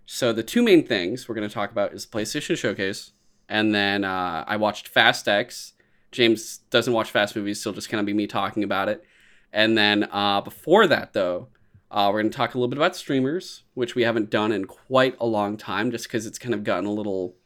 So 0.07 0.33
the 0.33 0.45
two 0.45 0.63
main 0.63 0.87
things 0.87 1.29
we're 1.29 1.35
going 1.35 1.49
to 1.49 1.53
talk 1.53 1.73
about 1.73 1.93
is 1.93 2.07
the 2.07 2.17
PlayStation 2.17 2.57
Showcase, 2.57 3.11
and 3.49 3.75
then 3.75 4.05
uh, 4.05 4.45
I 4.47 4.57
watched 4.59 4.87
Fast 4.87 5.27
X. 5.27 5.73
James 6.13 6.59
doesn't 6.71 6.93
watch 6.93 7.11
fast 7.11 7.35
movies, 7.35 7.61
so 7.61 7.71
it'll 7.71 7.77
just 7.77 7.89
kind 7.89 7.99
of 7.99 8.07
be 8.07 8.15
me 8.15 8.29
talking 8.29 8.63
about 8.63 8.89
it. 8.89 9.05
And 9.53 9.77
then 9.77 10.09
uh, 10.13 10.41
before 10.41 10.87
that, 10.87 11.13
though, 11.13 11.49
uh, 11.91 12.11
we're 12.13 12.23
going 12.23 12.31
to 12.31 12.37
talk 12.37 12.55
a 12.55 12.59
little 12.59 12.69
bit 12.69 12.79
about 12.79 12.97
streamers, 12.97 13.63
which 13.75 13.95
we 13.95 14.03
haven't 14.03 14.31
done 14.31 14.53
in 14.53 14.65
quite 14.65 15.17
a 15.21 15.27
long 15.27 15.57
time, 15.57 15.91
just 15.91 16.07
because 16.07 16.27
it's 16.27 16.39
kind 16.39 16.55
of 16.55 16.65
gotten 16.65 16.87
a 16.87 16.93
little 16.93 17.37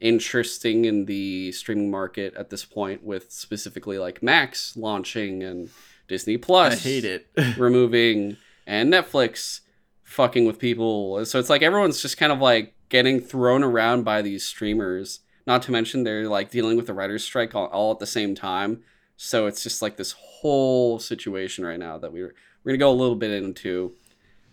interesting 0.00 0.84
in 0.84 1.06
the 1.06 1.52
streaming 1.52 1.90
market 1.90 2.34
at 2.34 2.50
this 2.50 2.64
point, 2.64 3.04
with 3.04 3.30
specifically 3.30 3.98
like 3.98 4.22
Max 4.22 4.76
launching 4.76 5.42
and 5.42 5.70
Disney 6.08 6.36
Plus 6.36 6.74
I 6.74 6.88
hate 6.88 7.04
it. 7.04 7.28
removing 7.56 8.36
and 8.66 8.92
Netflix 8.92 9.60
fucking 10.02 10.46
with 10.46 10.58
people. 10.58 11.24
So 11.24 11.38
it's 11.38 11.50
like 11.50 11.62
everyone's 11.62 12.02
just 12.02 12.16
kind 12.16 12.32
of 12.32 12.40
like 12.40 12.74
getting 12.88 13.20
thrown 13.20 13.62
around 13.62 14.04
by 14.04 14.22
these 14.22 14.44
streamers. 14.44 15.20
Not 15.46 15.62
to 15.62 15.72
mention 15.72 16.02
they're 16.02 16.28
like 16.28 16.50
dealing 16.50 16.76
with 16.76 16.86
the 16.86 16.94
writer's 16.94 17.24
strike 17.24 17.54
all, 17.54 17.66
all 17.66 17.92
at 17.92 17.98
the 17.98 18.06
same 18.06 18.34
time. 18.34 18.82
So 19.16 19.46
it's 19.46 19.62
just 19.62 19.80
like 19.80 19.96
this 19.96 20.12
whole 20.12 20.98
situation 20.98 21.64
right 21.64 21.78
now 21.78 21.98
that 21.98 22.12
we 22.12 22.22
we're, 22.22 22.34
we're 22.66 22.72
gonna 22.72 22.78
go 22.78 22.90
a 22.90 23.00
little 23.00 23.14
bit 23.14 23.30
into. 23.30 23.94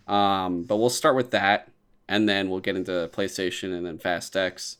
Um, 0.06 0.62
but 0.62 0.76
we'll 0.76 0.88
start 0.88 1.16
with 1.16 1.32
that, 1.32 1.68
and 2.08 2.28
then 2.28 2.48
we'll 2.48 2.60
get 2.60 2.76
into 2.76 3.10
PlayStation 3.12 3.76
and 3.76 3.84
then 3.84 3.98
Fast 3.98 4.36
X. 4.36 4.76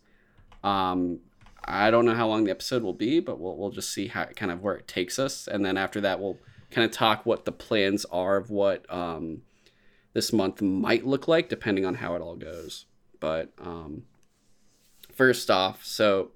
Um, 0.63 1.19
I 1.65 1.91
don't 1.91 2.05
know 2.05 2.15
how 2.15 2.29
long 2.29 2.45
the 2.45 2.53
episode 2.53 2.85
will 2.85 2.95
be, 2.95 3.19
but 3.19 3.41
we'll 3.41 3.57
we'll 3.57 3.71
just 3.71 3.93
see 3.93 4.07
how 4.07 4.27
kind 4.27 4.53
of 4.53 4.63
where 4.63 4.77
it 4.77 4.87
takes 4.87 5.19
us, 5.19 5.49
and 5.49 5.67
then 5.67 5.77
after 5.77 6.01
that 6.03 6.21
we'll 6.21 6.39
kind 6.71 6.85
of 6.85 6.93
talk 6.93 7.27
what 7.27 7.45
the 7.45 7.53
plans 7.53 8.05
are 8.07 8.37
of 8.37 8.51
what 8.51 8.87
um, 8.89 9.43
this 10.13 10.33
month 10.33 10.63
might 10.63 11.05
look 11.05 11.27
like, 11.27 11.49
depending 11.49 11.85
on 11.85 11.97
how 11.97 12.15
it 12.15 12.23
all 12.23 12.37
goes. 12.37 12.87
But 13.19 13.53
um, 13.61 14.05
first 15.13 15.51
off, 15.51 15.85
so 15.85 16.31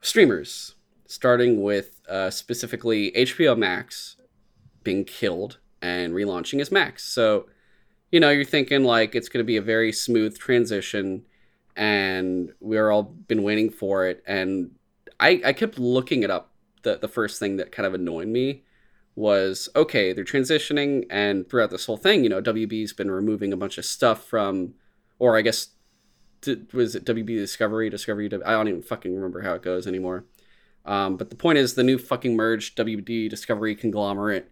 streamers, 0.00 0.74
starting 1.06 1.62
with 1.62 2.00
uh, 2.08 2.30
specifically 2.30 3.12
HBO 3.12 3.56
Max 3.56 4.16
being 4.82 5.04
killed 5.04 5.58
and 5.86 6.12
relaunching 6.12 6.60
as 6.60 6.72
Max. 6.72 7.04
So, 7.04 7.46
you 8.10 8.18
know, 8.18 8.30
you're 8.30 8.44
thinking 8.44 8.82
like 8.82 9.14
it's 9.14 9.28
going 9.28 9.42
to 9.42 9.46
be 9.46 9.56
a 9.56 9.62
very 9.62 9.92
smooth 9.92 10.36
transition, 10.36 11.24
and 11.76 12.52
we're 12.60 12.90
all 12.90 13.04
been 13.04 13.44
waiting 13.44 13.70
for 13.70 14.06
it. 14.06 14.22
And 14.26 14.72
I, 15.20 15.40
I 15.44 15.52
kept 15.52 15.78
looking 15.78 16.24
it 16.24 16.30
up. 16.30 16.50
The, 16.82 16.98
the 16.98 17.08
first 17.08 17.38
thing 17.38 17.56
that 17.56 17.72
kind 17.72 17.86
of 17.86 17.94
annoyed 17.94 18.28
me 18.28 18.64
was 19.14 19.68
okay, 19.74 20.12
they're 20.12 20.24
transitioning, 20.24 21.06
and 21.08 21.48
throughout 21.48 21.70
this 21.70 21.86
whole 21.86 21.96
thing, 21.96 22.24
you 22.24 22.30
know, 22.30 22.42
WB's 22.42 22.92
been 22.92 23.10
removing 23.10 23.52
a 23.52 23.56
bunch 23.56 23.78
of 23.78 23.84
stuff 23.84 24.24
from, 24.24 24.74
or 25.18 25.36
I 25.36 25.42
guess, 25.42 25.68
was 26.72 26.94
it 26.94 27.04
WB 27.04 27.26
Discovery, 27.26 27.88
Discovery? 27.90 28.28
I 28.44 28.52
don't 28.52 28.68
even 28.68 28.82
fucking 28.82 29.14
remember 29.14 29.42
how 29.42 29.54
it 29.54 29.62
goes 29.62 29.86
anymore. 29.86 30.24
Um, 30.84 31.16
but 31.16 31.30
the 31.30 31.36
point 31.36 31.58
is, 31.58 31.74
the 31.74 31.82
new 31.82 31.98
fucking 31.98 32.36
merged 32.36 32.76
WD 32.76 33.30
Discovery 33.30 33.74
conglomerate, 33.74 34.50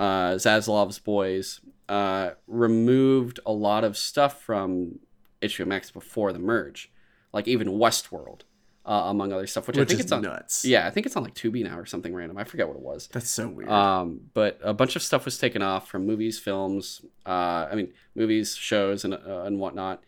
uh, 0.00 0.34
Zaslav's 0.36 0.98
boys, 0.98 1.60
uh, 1.90 2.30
removed 2.46 3.38
a 3.44 3.52
lot 3.52 3.84
of 3.84 3.98
stuff 3.98 4.40
from 4.40 4.98
HBO 5.42 5.66
Max 5.66 5.90
before 5.90 6.32
the 6.32 6.38
merge, 6.38 6.90
like 7.34 7.46
even 7.46 7.68
Westworld, 7.68 8.42
uh, 8.86 9.02
among 9.08 9.30
other 9.30 9.46
stuff, 9.46 9.66
which, 9.66 9.76
I 9.76 9.84
think 9.84 10.00
is 10.00 10.06
it's 10.06 10.12
on. 10.12 10.22
nuts. 10.22 10.64
Yeah, 10.64 10.86
I 10.86 10.90
think 10.90 11.04
it's 11.04 11.16
on 11.16 11.22
like 11.22 11.34
Tubi 11.34 11.62
now 11.62 11.78
or 11.78 11.84
something 11.84 12.14
random. 12.14 12.38
I 12.38 12.44
forget 12.44 12.66
what 12.66 12.76
it 12.76 12.82
was. 12.82 13.10
That's 13.12 13.28
so 13.28 13.48
weird. 13.48 13.68
Um, 13.68 14.22
but 14.32 14.58
a 14.62 14.72
bunch 14.72 14.96
of 14.96 15.02
stuff 15.02 15.26
was 15.26 15.36
taken 15.36 15.60
off 15.60 15.86
from 15.86 16.06
movies, 16.06 16.38
films. 16.38 17.02
Uh, 17.26 17.68
I 17.70 17.74
mean, 17.74 17.92
movies, 18.14 18.56
shows, 18.56 19.04
and 19.04 19.12
uh, 19.12 19.42
and 19.42 19.60
whatnot. 19.60 20.02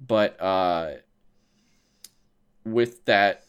But 0.00 0.40
uh, 0.40 0.92
with 2.64 3.04
that 3.06 3.42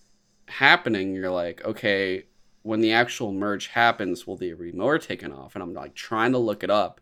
happening, 0.47 1.13
you're 1.13 1.29
like, 1.29 1.63
okay, 1.63 2.23
when 2.63 2.81
the 2.81 2.91
actual 2.91 3.31
merge 3.31 3.67
happens, 3.67 4.25
will 4.25 4.35
the 4.37 4.53
be 4.53 4.71
more 4.71 4.97
taken 4.97 5.31
off? 5.31 5.53
And 5.55 5.61
I'm 5.63 5.73
like 5.73 5.93
trying 5.95 6.31
to 6.31 6.37
look 6.39 6.63
it 6.63 6.69
up, 6.69 6.99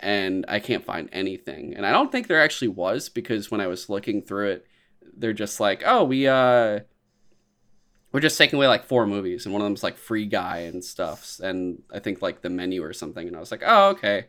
and 0.00 0.44
I 0.48 0.58
can't 0.58 0.84
find 0.84 1.08
anything. 1.12 1.74
And 1.74 1.86
I 1.86 1.92
don't 1.92 2.10
think 2.10 2.26
there 2.26 2.42
actually 2.42 2.68
was 2.68 3.08
because 3.08 3.50
when 3.50 3.60
I 3.60 3.66
was 3.68 3.88
looking 3.88 4.22
through 4.22 4.50
it, 4.50 4.66
they're 5.16 5.32
just 5.32 5.60
like, 5.60 5.82
oh, 5.86 6.04
we 6.04 6.26
uh 6.26 6.80
we're 8.12 8.20
just 8.20 8.38
taking 8.38 8.56
away 8.58 8.66
like 8.66 8.84
four 8.84 9.06
movies 9.06 9.44
and 9.44 9.52
one 9.52 9.60
of 9.60 9.66
them's 9.66 9.82
like 9.82 9.98
free 9.98 10.24
guy 10.24 10.58
and 10.58 10.82
stuff 10.82 11.38
and 11.42 11.82
i 11.92 11.98
think 11.98 12.22
like 12.22 12.40
the 12.40 12.48
menu 12.48 12.82
or 12.82 12.94
something 12.94 13.26
and 13.26 13.36
i 13.36 13.40
was 13.40 13.50
like 13.50 13.62
oh 13.66 13.88
okay 13.90 14.26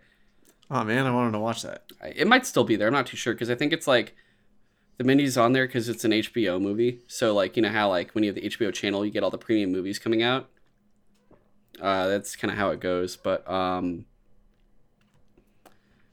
oh 0.70 0.84
man, 0.84 1.06
I 1.06 1.12
wanted 1.12 1.32
to 1.32 1.40
watch 1.40 1.62
that. 1.62 1.84
I- 2.04 2.08
it 2.10 2.28
might 2.28 2.46
still 2.46 2.66
be 2.66 2.76
there 2.76 2.88
i'm 2.88 2.94
not 2.94 3.06
too 3.08 3.16
sure 3.16 3.34
because 3.34 3.50
i 3.50 3.56
think 3.56 3.72
it's 3.72 3.88
like 3.88 4.14
the 4.98 5.06
menu's 5.06 5.38
on 5.38 5.54
there 5.54 5.68
because 5.68 5.88
it's 5.88 6.04
an 6.04 6.12
hbo 6.12 6.60
movie 6.62 7.00
so 7.08 7.34
like 7.34 7.56
you 7.56 7.62
know 7.62 7.70
how 7.70 7.88
like 7.88 8.12
when 8.12 8.26
you 8.26 8.30
have 8.34 8.36
the 8.36 8.50
hbo 8.50 8.74
channel 8.74 9.06
you 9.06 9.12
get 9.12 9.24
all 9.24 9.30
the 9.30 9.38
premium 9.38 9.72
movies 9.72 10.00
coming 10.00 10.22
out 10.22 10.50
uh, 11.82 12.08
that's 12.08 12.36
kind 12.36 12.52
of 12.52 12.58
how 12.58 12.70
it 12.72 12.80
goes 12.80 13.16
but 13.16 13.48
um 13.50 14.06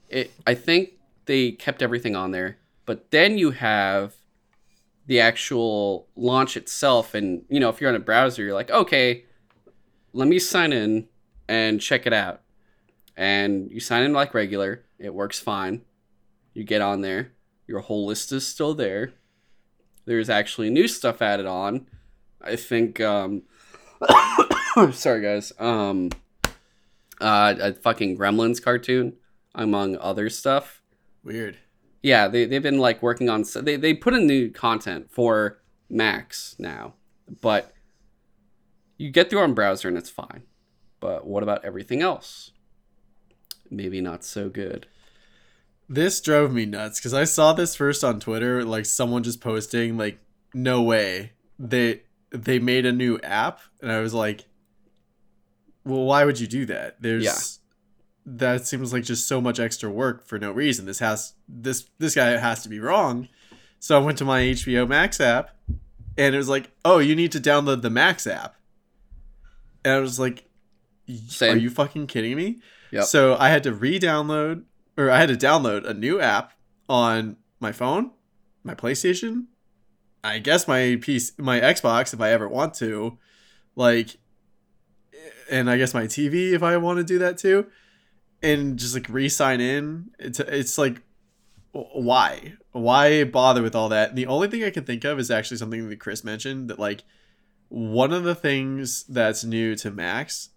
it 0.09 0.31
i 0.47 0.55
think 0.55 0.91
they 1.27 1.51
kept 1.51 1.83
everything 1.83 2.15
on 2.15 2.31
there 2.31 2.59
but 2.87 3.11
then 3.11 3.39
you 3.39 3.51
have 3.53 4.15
the 5.07 5.21
actual 5.21 6.07
launch 6.17 6.57
itself 6.57 7.15
and 7.15 7.45
you 7.49 7.61
know 7.61 7.69
if 7.69 7.81
you're 7.81 7.91
on 7.91 7.97
a 7.97 8.01
browser 8.01 8.43
you're 8.43 8.55
like 8.55 8.71
okay 8.71 9.25
let 10.15 10.29
me 10.29 10.39
sign 10.39 10.73
in 10.73 11.09
and 11.49 11.81
check 11.81 12.07
it 12.07 12.13
out. 12.13 12.41
And 13.17 13.71
you 13.71 13.81
sign 13.81 14.05
in 14.05 14.13
like 14.13 14.33
regular 14.33 14.85
it 14.99 15.13
works 15.13 15.39
fine. 15.39 15.83
You 16.55 16.65
get 16.65 16.81
on 16.81 17.03
there 17.03 17.33
your 17.67 17.81
whole 17.81 18.07
list 18.07 18.33
is 18.33 18.47
still 18.47 18.75
there. 18.75 19.13
There's 20.05 20.29
actually 20.31 20.71
new 20.71 20.87
stuff 20.87 21.23
added 21.23 21.47
on. 21.47 21.87
I 22.41 22.57
think 22.57 23.01
um 23.01 23.43
sorry 24.93 25.23
guys 25.23 25.53
um 25.59 26.11
uh 27.21 27.55
a 27.61 27.73
fucking 27.75 28.17
gremlins 28.19 28.63
cartoon 28.63 29.15
among 29.55 29.97
other 29.99 30.29
stuff 30.29 30.83
Weird. 31.23 31.59
yeah, 32.03 32.29
they 32.29 32.45
they've 32.45 32.63
been 32.63 32.79
like 32.79 33.03
working 33.03 33.29
on 33.31 33.45
so 33.45 33.61
they 33.61 33.77
they 33.77 33.95
put 33.95 34.15
in 34.15 34.27
new 34.27 34.51
content 34.51 35.11
for 35.11 35.63
Max 35.89 36.57
now, 36.59 36.95
but 37.41 37.73
you 38.99 39.11
get 39.11 39.31
through 39.31 39.41
on 39.41 39.55
browser 39.55 39.89
and 39.89 39.97
it's 39.97 40.11
fine. 40.11 40.43
But 41.01 41.27
what 41.27 41.43
about 41.43 41.65
everything 41.65 42.03
else? 42.03 42.53
Maybe 43.71 44.01
not 44.01 44.25
so 44.25 44.49
good. 44.49 44.87
This 45.89 46.21
drove 46.21 46.53
me 46.53 46.65
nuts 46.65 46.99
because 46.99 47.13
I 47.15 47.25
saw 47.25 47.53
this 47.53 47.77
first 47.77 48.03
on 48.03 48.21
Twitter, 48.21 48.65
like 48.65 48.87
someone 48.87 49.23
just 49.23 49.41
posting, 49.41 49.99
like, 49.99 50.19
no 50.55 50.83
way 50.83 51.33
they 51.59 52.03
they 52.35 52.59
made 52.59 52.85
a 52.85 52.93
new 52.93 53.19
app, 53.23 53.61
and 53.81 53.91
I 53.93 54.01
was 54.01 54.13
like, 54.13 54.45
well, 55.85 56.05
why 56.05 56.25
would 56.25 56.41
you 56.41 56.47
do 56.47 56.67
that? 56.67 57.01
There's 57.01 57.25
Yeah. 57.25 57.35
that 58.27 58.67
seems 58.67 58.93
like 58.93 59.05
just 59.05 59.29
so 59.29 59.41
much 59.41 59.61
extra 59.61 59.91
work 59.91 60.27
for 60.27 60.39
no 60.39 60.51
reason. 60.51 60.87
This 60.87 60.99
has 60.99 61.35
this 61.49 61.89
this 61.99 62.15
guy 62.15 62.31
has 62.37 62.63
to 62.63 62.69
be 62.69 62.81
wrong. 62.81 63.29
So 63.79 63.97
I 64.01 64.03
went 64.05 64.19
to 64.19 64.25
my 64.25 64.41
HBO 64.41 64.87
Max 64.89 65.21
app, 65.21 65.51
and 66.17 66.35
it 66.35 66.39
was 66.39 66.49
like, 66.49 66.71
oh, 66.85 66.99
you 66.99 67.15
need 67.15 67.33
to 67.33 67.41
download 67.41 67.83
the 67.83 67.91
Max 67.91 68.27
app, 68.27 68.57
and 69.85 69.95
I 69.95 69.99
was 70.01 70.19
like, 70.19 70.45
Same. 71.29 71.55
are 71.55 71.59
you 71.59 71.71
fucking 71.71 72.07
kidding 72.07 72.37
me? 72.37 72.61
Yep. 72.93 73.05
So 73.05 73.37
I 73.39 73.49
had 73.51 73.63
to 73.65 73.73
re-download 73.73 74.63
or 74.97 75.11
I 75.11 75.19
had 75.19 75.29
to 75.29 75.35
download 75.37 75.85
a 75.85 75.93
new 75.93 76.21
app 76.21 76.53
on 76.89 77.37
my 77.61 77.73
phone, 77.73 78.13
my 78.63 78.75
PlayStation, 78.75 79.47
I 80.25 80.39
guess 80.41 80.67
my 80.67 80.99
PC, 80.99 81.39
my 81.39 81.61
Xbox 81.61 82.15
if 82.15 82.21
I 82.21 82.31
ever 82.33 82.49
want 82.49 82.75
to, 82.75 83.19
like, 83.77 84.17
and 85.51 85.71
I 85.71 85.77
guess 85.77 85.95
my 85.95 86.05
TV 86.05 86.53
if 86.53 86.63
I 86.63 86.77
want 86.79 86.99
to 86.99 87.05
do 87.05 87.19
that 87.19 87.39
too. 87.39 87.67
and 88.45 88.79
just 88.79 88.95
like 88.95 89.09
re-sign 89.09 89.61
in. 89.61 90.11
It's 90.19 90.39
it's 90.39 90.79
like 90.79 91.01
why 91.73 92.55
why 92.73 93.25
bother 93.25 93.63
with 93.63 93.75
all 93.75 93.89
that? 93.89 94.11
And 94.11 94.19
the 94.19 94.27
only 94.27 94.49
thing 94.49 94.63
I 94.63 94.71
can 94.71 94.85
think 94.85 95.05
of 95.05 95.19
is 95.19 95.31
actually 95.31 95.57
something 95.57 95.89
that 95.89 95.99
Chris 95.99 96.23
mentioned 96.23 96.69
that 96.69 96.79
like 96.79 97.05
one 97.69 98.13
of 98.13 98.23
the 98.25 98.35
things 98.35 99.05
that's 99.05 99.43
new 99.45 99.75
to 99.77 99.91
Max 99.91 100.51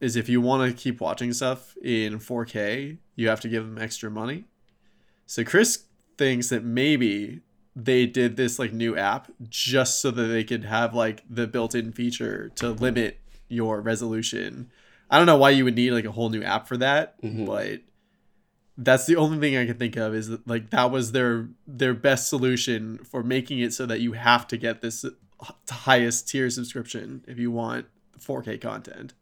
is 0.00 0.16
if 0.16 0.28
you 0.28 0.40
want 0.40 0.68
to 0.68 0.76
keep 0.82 1.00
watching 1.00 1.32
stuff 1.32 1.76
in 1.82 2.18
4K, 2.18 2.98
you 3.14 3.28
have 3.28 3.40
to 3.40 3.48
give 3.48 3.64
them 3.64 3.78
extra 3.78 4.10
money. 4.10 4.44
So 5.26 5.44
Chris 5.44 5.84
thinks 6.18 6.48
that 6.48 6.64
maybe 6.64 7.40
they 7.76 8.06
did 8.06 8.36
this 8.36 8.58
like 8.58 8.72
new 8.72 8.96
app 8.96 9.30
just 9.48 10.00
so 10.00 10.10
that 10.10 10.24
they 10.26 10.44
could 10.44 10.64
have 10.64 10.94
like 10.94 11.24
the 11.28 11.46
built-in 11.46 11.92
feature 11.92 12.50
to 12.56 12.70
limit 12.70 13.18
your 13.48 13.80
resolution. 13.80 14.70
I 15.10 15.18
don't 15.18 15.26
know 15.26 15.36
why 15.36 15.50
you 15.50 15.64
would 15.64 15.74
need 15.74 15.90
like 15.90 16.04
a 16.04 16.12
whole 16.12 16.30
new 16.30 16.42
app 16.42 16.66
for 16.68 16.76
that, 16.78 17.20
Mhm. 17.22 17.46
but 17.46 17.80
that's 18.78 19.06
the 19.06 19.16
only 19.16 19.38
thing 19.38 19.56
I 19.56 19.66
can 19.66 19.76
think 19.76 19.96
of 19.96 20.14
is 20.14 20.28
that, 20.28 20.46
like 20.48 20.70
that 20.70 20.90
was 20.90 21.12
their 21.12 21.48
their 21.66 21.94
best 21.94 22.28
solution 22.28 22.98
for 22.98 23.22
making 23.22 23.58
it 23.60 23.72
so 23.72 23.86
that 23.86 24.00
you 24.00 24.12
have 24.12 24.46
to 24.48 24.56
get 24.56 24.80
this 24.80 25.04
highest 25.68 26.28
tier 26.28 26.48
subscription 26.50 27.24
if 27.28 27.38
you 27.38 27.50
want 27.50 27.86
4K 28.18 28.58
content. 28.60 29.14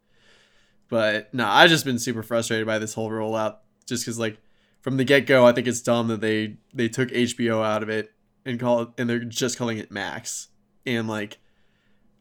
But 0.89 1.33
no, 1.33 1.47
I've 1.47 1.69
just 1.69 1.85
been 1.85 1.99
super 1.99 2.23
frustrated 2.23 2.67
by 2.67 2.79
this 2.79 2.93
whole 2.93 3.09
rollout 3.09 3.57
just 3.87 4.03
because 4.05 4.19
like 4.19 4.37
from 4.81 4.97
the 4.97 5.03
get 5.03 5.25
go, 5.25 5.45
I 5.45 5.51
think 5.53 5.67
it's 5.67 5.81
dumb 5.81 6.07
that 6.09 6.21
they 6.21 6.57
they 6.73 6.87
took 6.87 7.09
HBO 7.09 7.63
out 7.63 7.83
of 7.83 7.89
it 7.89 8.12
and 8.45 8.59
call 8.59 8.81
it, 8.81 8.89
and 8.97 9.09
they're 9.09 9.19
just 9.19 9.57
calling 9.57 9.77
it 9.77 9.91
Max. 9.91 10.49
And 10.85 11.07
like, 11.07 11.37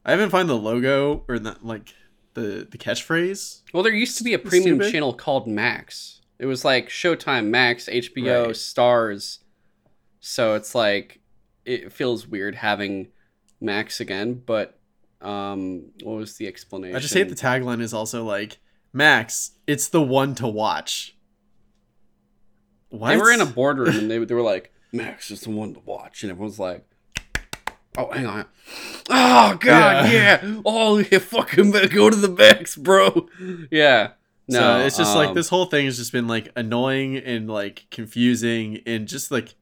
I 0.04 0.10
haven't 0.12 0.30
found 0.30 0.48
the 0.48 0.56
logo 0.56 1.24
or 1.28 1.38
not 1.38 1.64
like 1.64 1.94
the 2.34 2.66
the 2.70 2.78
catchphrase. 2.78 3.62
Well, 3.72 3.82
there 3.82 3.92
used 3.92 4.18
to 4.18 4.24
be 4.24 4.34
a 4.34 4.38
premium 4.38 4.76
Stupid. 4.76 4.92
channel 4.92 5.14
called 5.14 5.46
Max. 5.46 6.20
It 6.38 6.46
was 6.46 6.64
like 6.64 6.88
Showtime, 6.88 7.46
Max, 7.46 7.88
HBO, 7.88 8.46
Right. 8.46 8.56
Stars. 8.56 9.40
So 10.20 10.54
it's 10.54 10.74
like 10.74 11.20
it 11.64 11.92
feels 11.92 12.26
weird 12.26 12.56
having 12.56 13.08
Max 13.60 14.00
again, 14.00 14.42
but 14.44 14.78
um 15.20 15.90
what 16.02 16.16
was 16.16 16.36
the 16.36 16.48
explanation? 16.48 16.96
I 16.96 16.98
just 16.98 17.14
hate 17.14 17.28
the 17.28 17.34
tagline 17.36 17.80
is 17.80 17.94
also 17.94 18.24
like 18.24 18.58
Max. 18.92 19.52
It's 19.66 19.88
the 19.88 20.02
one 20.02 20.34
to 20.36 20.48
watch. 20.48 21.16
What? 22.90 23.10
They 23.10 23.16
were 23.16 23.30
in 23.30 23.40
a 23.40 23.46
boardroom 23.46 23.96
and 23.96 24.10
they, 24.10 24.18
they 24.18 24.34
were 24.34 24.42
like, 24.42 24.71
Max 24.92 25.30
is 25.30 25.40
the 25.42 25.50
one 25.50 25.74
to 25.74 25.80
watch. 25.80 26.22
And 26.22 26.30
everyone's 26.30 26.58
like, 26.58 26.84
oh, 27.96 28.10
hang 28.12 28.26
on. 28.26 28.44
Oh, 29.10 29.56
God, 29.58 30.10
Yeah. 30.10 30.40
yeah. 30.44 30.60
Oh, 30.64 30.98
yeah, 30.98 31.18
fucking 31.18 31.70
go 31.70 32.10
to 32.10 32.16
the 32.16 32.28
Max, 32.28 32.76
bro. 32.76 33.28
Yeah. 33.70 34.12
No, 34.48 34.58
so 34.58 34.86
it's 34.86 34.96
just 34.98 35.14
like 35.16 35.30
um, 35.30 35.34
this 35.34 35.48
whole 35.48 35.66
thing 35.66 35.86
has 35.86 35.96
just 35.96 36.12
been 36.12 36.26
like 36.26 36.50
annoying 36.56 37.16
and 37.16 37.48
like 37.48 37.86
confusing 37.90 38.80
and 38.86 39.06
just 39.06 39.30
like 39.30 39.54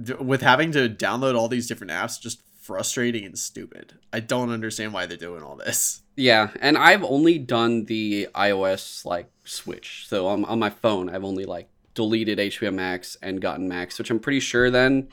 d- 0.00 0.14
with 0.14 0.42
having 0.42 0.70
to 0.72 0.88
download 0.88 1.36
all 1.36 1.48
these 1.48 1.66
different 1.66 1.90
apps 1.90 2.20
just 2.20 2.40
frustrating 2.60 3.24
and 3.24 3.36
stupid. 3.36 3.94
I 4.12 4.20
don't 4.20 4.50
understand 4.50 4.94
why 4.94 5.06
they're 5.06 5.16
doing 5.16 5.42
all 5.42 5.56
this. 5.56 6.02
Yeah, 6.16 6.50
and 6.60 6.78
I've 6.78 7.02
only 7.02 7.38
done 7.38 7.86
the 7.86 8.28
iOS 8.34 9.04
like 9.04 9.28
switch. 9.44 10.06
So 10.08 10.28
on, 10.28 10.44
on 10.44 10.58
my 10.60 10.70
phone, 10.70 11.10
I've 11.10 11.24
only 11.24 11.44
like 11.44 11.68
deleted 11.94 12.38
HBO 12.38 12.72
Max 12.72 13.16
and 13.22 13.40
gotten 13.40 13.68
Max, 13.68 13.98
which 13.98 14.10
I'm 14.10 14.20
pretty 14.20 14.40
sure 14.40 14.70
then 14.70 15.08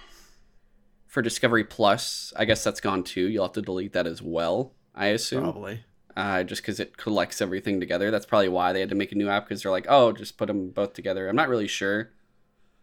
for 1.08 1.22
Discovery 1.22 1.63
Plus, 1.63 2.32
I 2.38 2.46
guess 2.46 2.63
that's 2.63 2.80
gone 2.82 3.04
too. 3.04 3.28
You'll 3.28 3.46
have 3.46 3.54
to 3.54 3.62
delete 3.62 3.94
that 3.94 4.06
as 4.08 4.22
well, 4.22 4.74
I 4.94 5.08
assume. 5.08 5.42
Probably. 5.44 5.84
uh, 6.15 6.44
just 6.44 6.62
because 6.62 6.80
it 6.80 6.98
collects 6.98 7.42
everything 7.42 7.80
together. 7.80 8.12
That's 8.12 8.26
probably 8.26 8.50
why 8.50 8.74
they 8.74 8.80
had 8.80 8.89
to 8.89 8.96
make 8.96 9.12
a 9.12 9.15
new 9.15 9.28
app 9.30 9.46
because 9.48 9.63
they're 9.63 9.72
like, 9.72 9.88
oh, 9.89 10.12
just 10.12 10.38
put 10.38 10.48
them 10.48 10.70
both 10.70 10.94
together. 10.94 11.28
I'm 11.28 11.36
not 11.36 11.50
really 11.50 11.68
sure. 11.68 12.12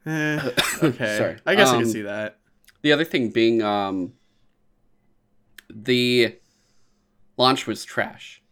Eh, 0.05 0.51
okay. 0.83 1.17
Sorry. 1.19 1.37
I 1.47 1.55
guess 1.55 1.69
I 1.69 1.77
Um, 1.77 1.83
can 1.83 1.91
see 1.91 2.03
that. 2.03 2.39
The 2.83 2.93
other 2.93 3.05
thing 3.05 3.31
being, 3.31 3.63
um, 3.63 4.13
the 5.71 6.37
launch 7.37 7.67
was 7.67 7.85
trash 7.85 8.43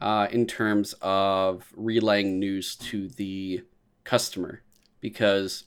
uh, 0.00 0.28
in 0.30 0.46
terms 0.46 0.94
of 1.00 1.72
relaying 1.76 2.38
news 2.38 2.76
to 2.76 3.08
the 3.08 3.62
customer 4.04 4.62
because 5.00 5.64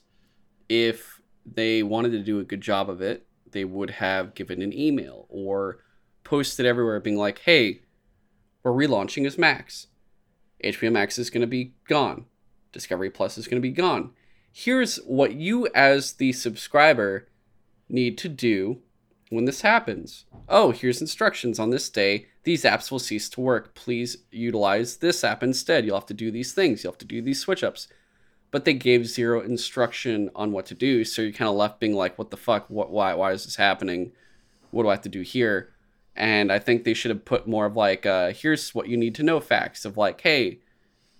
if 0.68 1.20
they 1.44 1.82
wanted 1.82 2.12
to 2.12 2.22
do 2.22 2.40
a 2.40 2.44
good 2.44 2.60
job 2.60 2.88
of 2.88 3.00
it, 3.00 3.26
they 3.50 3.64
would 3.64 3.90
have 3.90 4.34
given 4.34 4.62
an 4.62 4.72
email 4.72 5.26
or 5.28 5.78
posted 6.24 6.66
everywhere 6.66 7.00
being 7.00 7.16
like, 7.16 7.40
hey, 7.40 7.82
we're 8.62 8.72
relaunching 8.72 9.26
as 9.26 9.38
Max. 9.38 9.88
HBO 10.62 10.90
Max 10.90 11.18
is 11.18 11.30
going 11.30 11.42
to 11.42 11.46
be 11.46 11.74
gone. 11.88 12.24
Discovery 12.72 13.10
Plus 13.10 13.38
is 13.38 13.46
going 13.46 13.60
to 13.60 13.68
be 13.68 13.70
gone. 13.70 14.10
Here's 14.50 14.96
what 14.98 15.34
you, 15.34 15.68
as 15.74 16.14
the 16.14 16.32
subscriber, 16.32 17.28
need 17.88 18.16
to 18.18 18.28
do 18.28 18.78
when 19.28 19.44
this 19.44 19.60
happens. 19.60 20.24
Oh, 20.48 20.70
here's 20.70 21.00
instructions 21.00 21.58
on 21.58 21.70
this 21.70 21.88
day. 21.90 22.26
These 22.44 22.64
apps 22.64 22.90
will 22.90 22.98
cease 22.98 23.28
to 23.30 23.40
work. 23.40 23.74
Please 23.74 24.18
utilize 24.30 24.96
this 24.96 25.24
app 25.24 25.42
instead. 25.42 25.84
You'll 25.84 25.96
have 25.96 26.06
to 26.06 26.14
do 26.14 26.30
these 26.30 26.52
things. 26.52 26.82
You'll 26.82 26.92
have 26.92 26.98
to 26.98 27.04
do 27.04 27.22
these 27.22 27.40
switch 27.40 27.64
ups. 27.64 27.88
But 28.54 28.64
they 28.64 28.74
gave 28.74 29.08
zero 29.08 29.40
instruction 29.40 30.30
on 30.36 30.52
what 30.52 30.66
to 30.66 30.76
do, 30.76 31.02
so 31.02 31.22
you're 31.22 31.32
kind 31.32 31.48
of 31.48 31.56
left 31.56 31.80
being 31.80 31.92
like, 31.92 32.16
"What 32.16 32.30
the 32.30 32.36
fuck? 32.36 32.70
What? 32.70 32.88
Why? 32.88 33.12
Why 33.12 33.32
is 33.32 33.44
this 33.44 33.56
happening? 33.56 34.12
What 34.70 34.84
do 34.84 34.90
I 34.90 34.92
have 34.92 35.02
to 35.02 35.08
do 35.08 35.22
here?" 35.22 35.70
And 36.14 36.52
I 36.52 36.60
think 36.60 36.84
they 36.84 36.94
should 36.94 37.10
have 37.10 37.24
put 37.24 37.48
more 37.48 37.66
of 37.66 37.74
like, 37.74 38.06
uh, 38.06 38.30
"Here's 38.30 38.72
what 38.72 38.88
you 38.88 38.96
need 38.96 39.16
to 39.16 39.24
know." 39.24 39.40
Facts 39.40 39.84
of 39.84 39.96
like, 39.96 40.20
"Hey, 40.20 40.60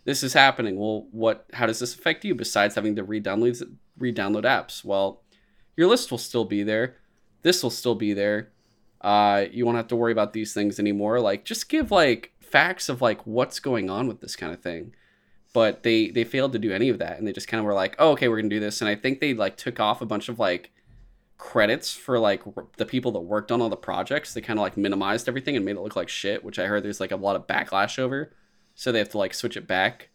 this 0.05 0.23
is 0.23 0.35
happening. 0.35 0.77
Well, 0.77 1.09
what? 1.11 1.47
How 1.55 1.67
does 1.67 1.81
this 1.81 1.97
affect 1.97 2.25
you? 2.25 2.37
Besides 2.37 2.77
having 2.77 2.95
to 2.95 3.03
re-download 3.03 3.79
re-download 3.99 4.45
apps, 4.45 4.85
well, 4.85 5.25
your 5.77 5.89
list 5.89 6.13
will 6.13 6.19
still 6.19 6.45
be 6.45 6.63
there. 6.63 6.99
This 7.43 7.65
will 7.65 7.71
still 7.71 7.97
be 7.97 8.13
there. 8.13 8.53
Uh, 9.01 9.47
you 9.51 9.67
won't 9.67 9.77
have 9.77 9.89
to 9.89 9.97
worry 9.97 10.13
about 10.13 10.35
these 10.35 10.55
things 10.55 10.79
anymore. 10.79 11.19
Like, 11.19 11.45
just 11.45 11.69
give 11.69 11.91
like 11.91 12.33
facts 12.41 12.89
of 12.89 13.03
like 13.03 13.27
what's 13.27 13.59
going 13.59 13.91
on 13.91 14.07
with 14.07 14.21
this 14.21 14.37
kind 14.37 14.55
of 14.55 14.63
thing. 14.63 14.95
But 15.55 15.83
they 15.83 16.09
they 16.11 16.25
failed 16.25 16.53
to 16.53 16.59
do 16.59 16.73
any 16.73 16.91
of 16.91 16.99
that, 16.99 17.17
and 17.19 17.27
they 17.27 17.33
just 17.33 17.49
kind 17.49 17.61
of 17.61 17.65
were 17.65 17.73
like, 17.73 17.97
oh, 17.99 18.11
okay, 18.11 18.29
we're 18.29 18.37
gonna 18.37 18.51
do 18.51 18.61
this. 18.61 18.83
And 18.83 18.89
I 18.91 18.97
think 18.97 19.21
they 19.21 19.33
like 19.33 19.57
took 19.57 19.81
off 19.81 20.03
a 20.03 20.07
bunch 20.07 20.29
of 20.29 20.39
like 20.39 20.71
credits 21.39 21.95
for 21.95 22.19
like 22.19 22.43
the 22.77 22.85
people 22.85 23.13
that 23.13 23.21
worked 23.21 23.51
on 23.51 23.63
all 23.63 23.71
the 23.71 23.77
projects. 23.77 24.35
They 24.35 24.43
kind 24.43 24.59
of 24.59 24.63
like 24.63 24.77
minimized 24.77 25.29
everything 25.29 25.57
and 25.57 25.65
made 25.65 25.77
it 25.77 25.81
look 25.81 25.97
like 25.97 26.11
shit, 26.11 26.45
which 26.45 26.59
I 26.59 26.67
heard 26.67 26.83
there's 26.83 27.01
like 27.01 27.13
a 27.13 27.17
lot 27.17 27.37
of 27.37 27.47
backlash 27.47 27.99
over. 27.99 28.35
So 28.75 28.93
they 28.93 28.99
have 28.99 29.11
to 29.11 29.19
like 29.19 29.33
switch 29.33 29.57
it 29.57 29.67
back 29.67 30.11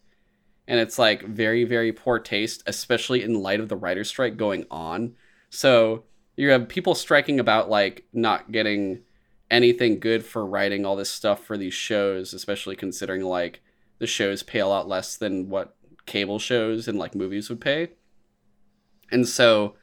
and 0.70 0.78
it's 0.78 0.98
like 0.98 1.24
very 1.24 1.64
very 1.64 1.92
poor 1.92 2.18
taste 2.18 2.62
especially 2.66 3.22
in 3.22 3.42
light 3.42 3.60
of 3.60 3.68
the 3.68 3.76
writer 3.76 4.04
strike 4.04 4.36
going 4.36 4.64
on 4.70 5.14
so 5.50 6.04
you 6.36 6.48
have 6.50 6.68
people 6.68 6.94
striking 6.94 7.40
about 7.40 7.68
like 7.68 8.04
not 8.12 8.52
getting 8.52 9.00
anything 9.50 9.98
good 9.98 10.24
for 10.24 10.46
writing 10.46 10.86
all 10.86 10.94
this 10.94 11.10
stuff 11.10 11.44
for 11.44 11.58
these 11.58 11.74
shows 11.74 12.32
especially 12.32 12.76
considering 12.76 13.22
like 13.22 13.60
the 14.00 14.06
shows 14.08 14.42
pay 14.42 14.58
a 14.58 14.66
lot 14.66 14.88
less 14.88 15.16
than 15.16 15.48
what 15.48 15.76
cable 16.06 16.38
shows 16.40 16.88
and 16.88 16.98
like 16.98 17.14
movies 17.14 17.48
would 17.48 17.60
pay 17.60 17.88
and 19.12 19.28
so 19.28 19.74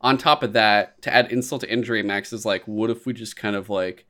on 0.00 0.16
top 0.16 0.42
of 0.42 0.52
that 0.54 1.00
to 1.02 1.12
add 1.14 1.30
insult 1.30 1.60
to 1.60 1.70
injury 1.70 2.02
max 2.02 2.32
is 2.32 2.46
like 2.46 2.62
what 2.66 2.88
if 2.88 3.04
we 3.04 3.12
just 3.12 3.36
kind 3.36 3.54
of 3.56 3.68
like 3.68 4.06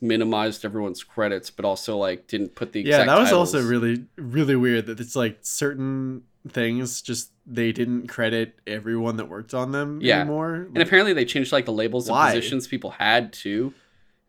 minimized 0.00 0.64
everyone's 0.64 1.02
credits 1.02 1.50
but 1.50 1.64
also 1.64 1.96
like 1.96 2.26
didn't 2.26 2.54
put 2.54 2.72
the 2.72 2.82
Yeah, 2.82 3.04
that 3.04 3.18
was 3.18 3.30
titles. 3.30 3.54
also 3.54 3.66
really 3.68 4.04
really 4.16 4.56
weird 4.56 4.86
that 4.86 5.00
it's 5.00 5.16
like 5.16 5.38
certain 5.42 6.22
things 6.48 7.02
just 7.02 7.32
they 7.46 7.70
didn't 7.72 8.06
credit 8.08 8.58
everyone 8.66 9.16
that 9.16 9.28
worked 9.28 9.52
on 9.52 9.72
them 9.72 9.98
Yeah. 10.00 10.20
anymore. 10.20 10.68
And 10.72 10.78
apparently 10.78 11.12
they 11.12 11.24
changed 11.26 11.52
like 11.52 11.66
the 11.66 11.72
labels 11.72 12.08
of 12.08 12.12
Why? 12.12 12.28
positions 12.32 12.66
people 12.66 12.90
had 12.92 13.32
too. 13.32 13.74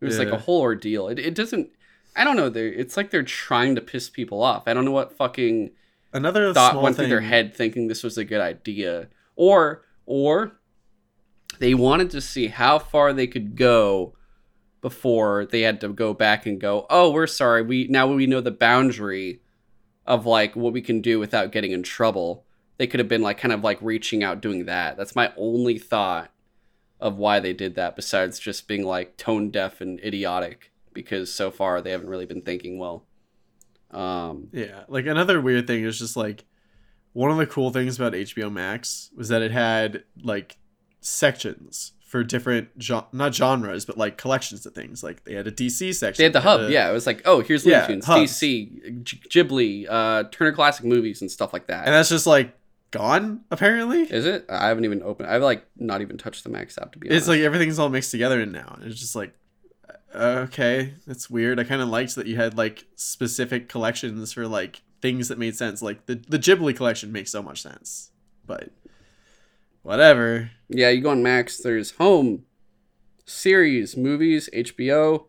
It 0.01 0.05
was 0.05 0.17
like 0.19 0.27
a 0.29 0.37
whole 0.37 0.59
ordeal. 0.61 1.07
It, 1.07 1.19
it 1.19 1.35
doesn't. 1.35 1.69
I 2.15 2.23
don't 2.23 2.35
know. 2.35 2.49
They 2.49 2.67
it's 2.67 2.97
like 2.97 3.09
they're 3.09 3.23
trying 3.23 3.75
to 3.75 3.81
piss 3.81 4.09
people 4.09 4.41
off. 4.41 4.63
I 4.67 4.73
don't 4.73 4.85
know 4.85 4.91
what 4.91 5.15
fucking 5.15 5.71
Another 6.13 6.53
thought 6.53 6.81
went 6.81 6.95
thing, 6.95 7.03
through 7.03 7.09
their 7.09 7.21
head 7.21 7.55
thinking 7.55 7.87
this 7.87 8.03
was 8.03 8.17
a 8.17 8.25
good 8.25 8.41
idea, 8.41 9.07
or 9.35 9.85
or 10.05 10.59
they 11.59 11.73
wanted 11.73 12.09
to 12.11 12.21
see 12.21 12.47
how 12.47 12.79
far 12.79 13.13
they 13.13 13.27
could 13.27 13.55
go 13.55 14.15
before 14.81 15.45
they 15.45 15.61
had 15.61 15.79
to 15.81 15.89
go 15.89 16.13
back 16.13 16.45
and 16.45 16.59
go. 16.59 16.85
Oh, 16.89 17.11
we're 17.11 17.27
sorry. 17.27 17.61
We 17.61 17.87
now 17.87 18.07
we 18.07 18.27
know 18.27 18.41
the 18.41 18.51
boundary 18.51 19.41
of 20.05 20.25
like 20.25 20.55
what 20.55 20.73
we 20.73 20.81
can 20.81 21.01
do 21.01 21.19
without 21.19 21.51
getting 21.51 21.71
in 21.71 21.83
trouble. 21.83 22.45
They 22.77 22.87
could 22.87 22.99
have 22.99 23.09
been 23.09 23.21
like 23.21 23.37
kind 23.37 23.53
of 23.53 23.63
like 23.63 23.77
reaching 23.81 24.23
out 24.23 24.41
doing 24.41 24.65
that. 24.65 24.97
That's 24.97 25.15
my 25.15 25.31
only 25.37 25.77
thought 25.77 26.31
of 26.99 27.17
why 27.17 27.39
they 27.39 27.53
did 27.53 27.75
that 27.75 27.95
besides 27.95 28.39
just 28.39 28.67
being 28.67 28.83
like 28.83 29.17
tone 29.17 29.49
deaf 29.49 29.81
and 29.81 29.99
idiotic 30.01 30.70
because 30.93 31.33
so 31.33 31.51
far 31.51 31.81
they 31.81 31.91
haven't 31.91 32.09
really 32.09 32.25
been 32.25 32.41
thinking 32.41 32.77
well. 32.77 33.05
Um 33.91 34.47
Yeah, 34.51 34.83
like 34.87 35.05
another 35.05 35.41
weird 35.41 35.67
thing 35.67 35.83
is 35.83 35.99
just 35.99 36.15
like 36.15 36.45
one 37.13 37.29
of 37.31 37.37
the 37.37 37.45
cool 37.45 37.71
things 37.71 37.97
about 37.99 38.13
HBO 38.13 38.51
Max 38.51 39.09
was 39.15 39.27
that 39.29 39.41
it 39.41 39.51
had 39.51 40.03
like 40.23 40.57
sections 41.01 41.93
for 42.07 42.23
different 42.23 42.77
gen- 42.77 43.03
not 43.11 43.33
genres, 43.33 43.85
but 43.85 43.97
like 43.97 44.17
collections 44.17 44.65
of 44.65 44.73
things. 44.73 45.01
Like 45.03 45.23
they 45.23 45.33
had 45.33 45.47
a 45.47 45.51
DC 45.51 45.93
section. 45.95 46.21
They 46.21 46.25
had 46.25 46.33
the 46.33 46.39
they 46.39 46.43
hub, 46.43 46.61
a- 46.61 46.71
yeah. 46.71 46.89
It 46.89 46.93
was 46.93 47.05
like, 47.07 47.21
oh, 47.25 47.41
here's 47.41 47.65
Looney 47.65 47.77
Yeah, 47.77 47.87
Tunes, 47.87 48.05
hubs. 48.05 48.31
DC, 48.33 49.03
Ghibli, 49.29 49.87
uh, 49.89 50.25
Turner 50.31 50.51
Classic 50.51 50.85
Movies, 50.85 51.21
and 51.21 51.31
stuff 51.31 51.53
like 51.53 51.67
that. 51.67 51.85
and 51.85 51.93
that's 51.93 52.09
just 52.09 52.27
like 52.27 52.53
gone. 52.91 53.41
Apparently, 53.49 54.01
Is 54.03 54.25
it? 54.25 54.45
I 54.49 54.67
haven't 54.67 54.83
even 54.85 55.01
opened. 55.03 55.29
I've 55.29 55.41
like 55.41 55.65
not 55.77 56.01
even 56.01 56.17
touched 56.17 56.43
the 56.43 56.49
Max 56.49 56.77
app 56.77 56.91
to 56.93 56.99
be 56.99 57.07
honest. 57.09 57.17
it's 57.19 57.27
like 57.29 57.39
everything's 57.41 57.79
all 57.79 57.89
mixed 57.89 58.11
together 58.11 58.45
now. 58.45 58.77
And 58.81 58.91
it's 58.91 58.99
just 58.99 59.15
like, 59.15 59.33
okay, 60.15 60.95
that's 61.05 61.29
weird. 61.29 61.59
I 61.59 61.63
kind 61.63 61.81
of 61.81 61.89
liked 61.89 62.15
that 62.15 62.27
you 62.27 62.35
had 62.35 62.57
like 62.57 62.85
specific 62.95 63.69
collections 63.69 64.33
for 64.33 64.47
like 64.47 64.81
things 65.01 65.27
that 65.27 65.37
made 65.37 65.55
sense. 65.55 65.81
Like 65.81 66.05
the 66.05 66.15
the 66.15 66.39
Ghibli 66.39 66.75
collection 66.75 67.11
makes 67.11 67.31
so 67.31 67.41
much 67.41 67.61
sense, 67.61 68.11
but 68.45 68.69
whatever. 69.83 70.51
yeah, 70.69 70.89
you 70.89 71.01
go 71.01 71.09
on 71.09 71.23
Max. 71.23 71.57
There's 71.57 71.91
home, 71.91 72.43
series, 73.25 73.97
movies, 73.97 74.49
HBO, 74.53 75.25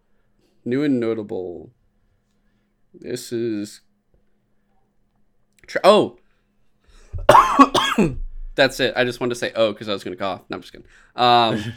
new 0.64 0.82
and 0.84 1.00
notable. 1.00 1.70
This 2.94 3.32
is. 3.32 3.80
Tra- 5.66 5.80
oh. 5.84 6.18
That's 8.54 8.80
it. 8.80 8.92
I 8.96 9.04
just 9.04 9.20
wanted 9.20 9.34
to 9.34 9.40
say 9.40 9.52
oh 9.54 9.72
because 9.72 9.88
I 9.88 9.92
was 9.92 10.04
gonna 10.04 10.16
cough. 10.16 10.42
No, 10.48 10.56
I'm 10.56 10.60
just 10.60 10.72
kidding. 10.72 10.86
Um, 11.16 11.72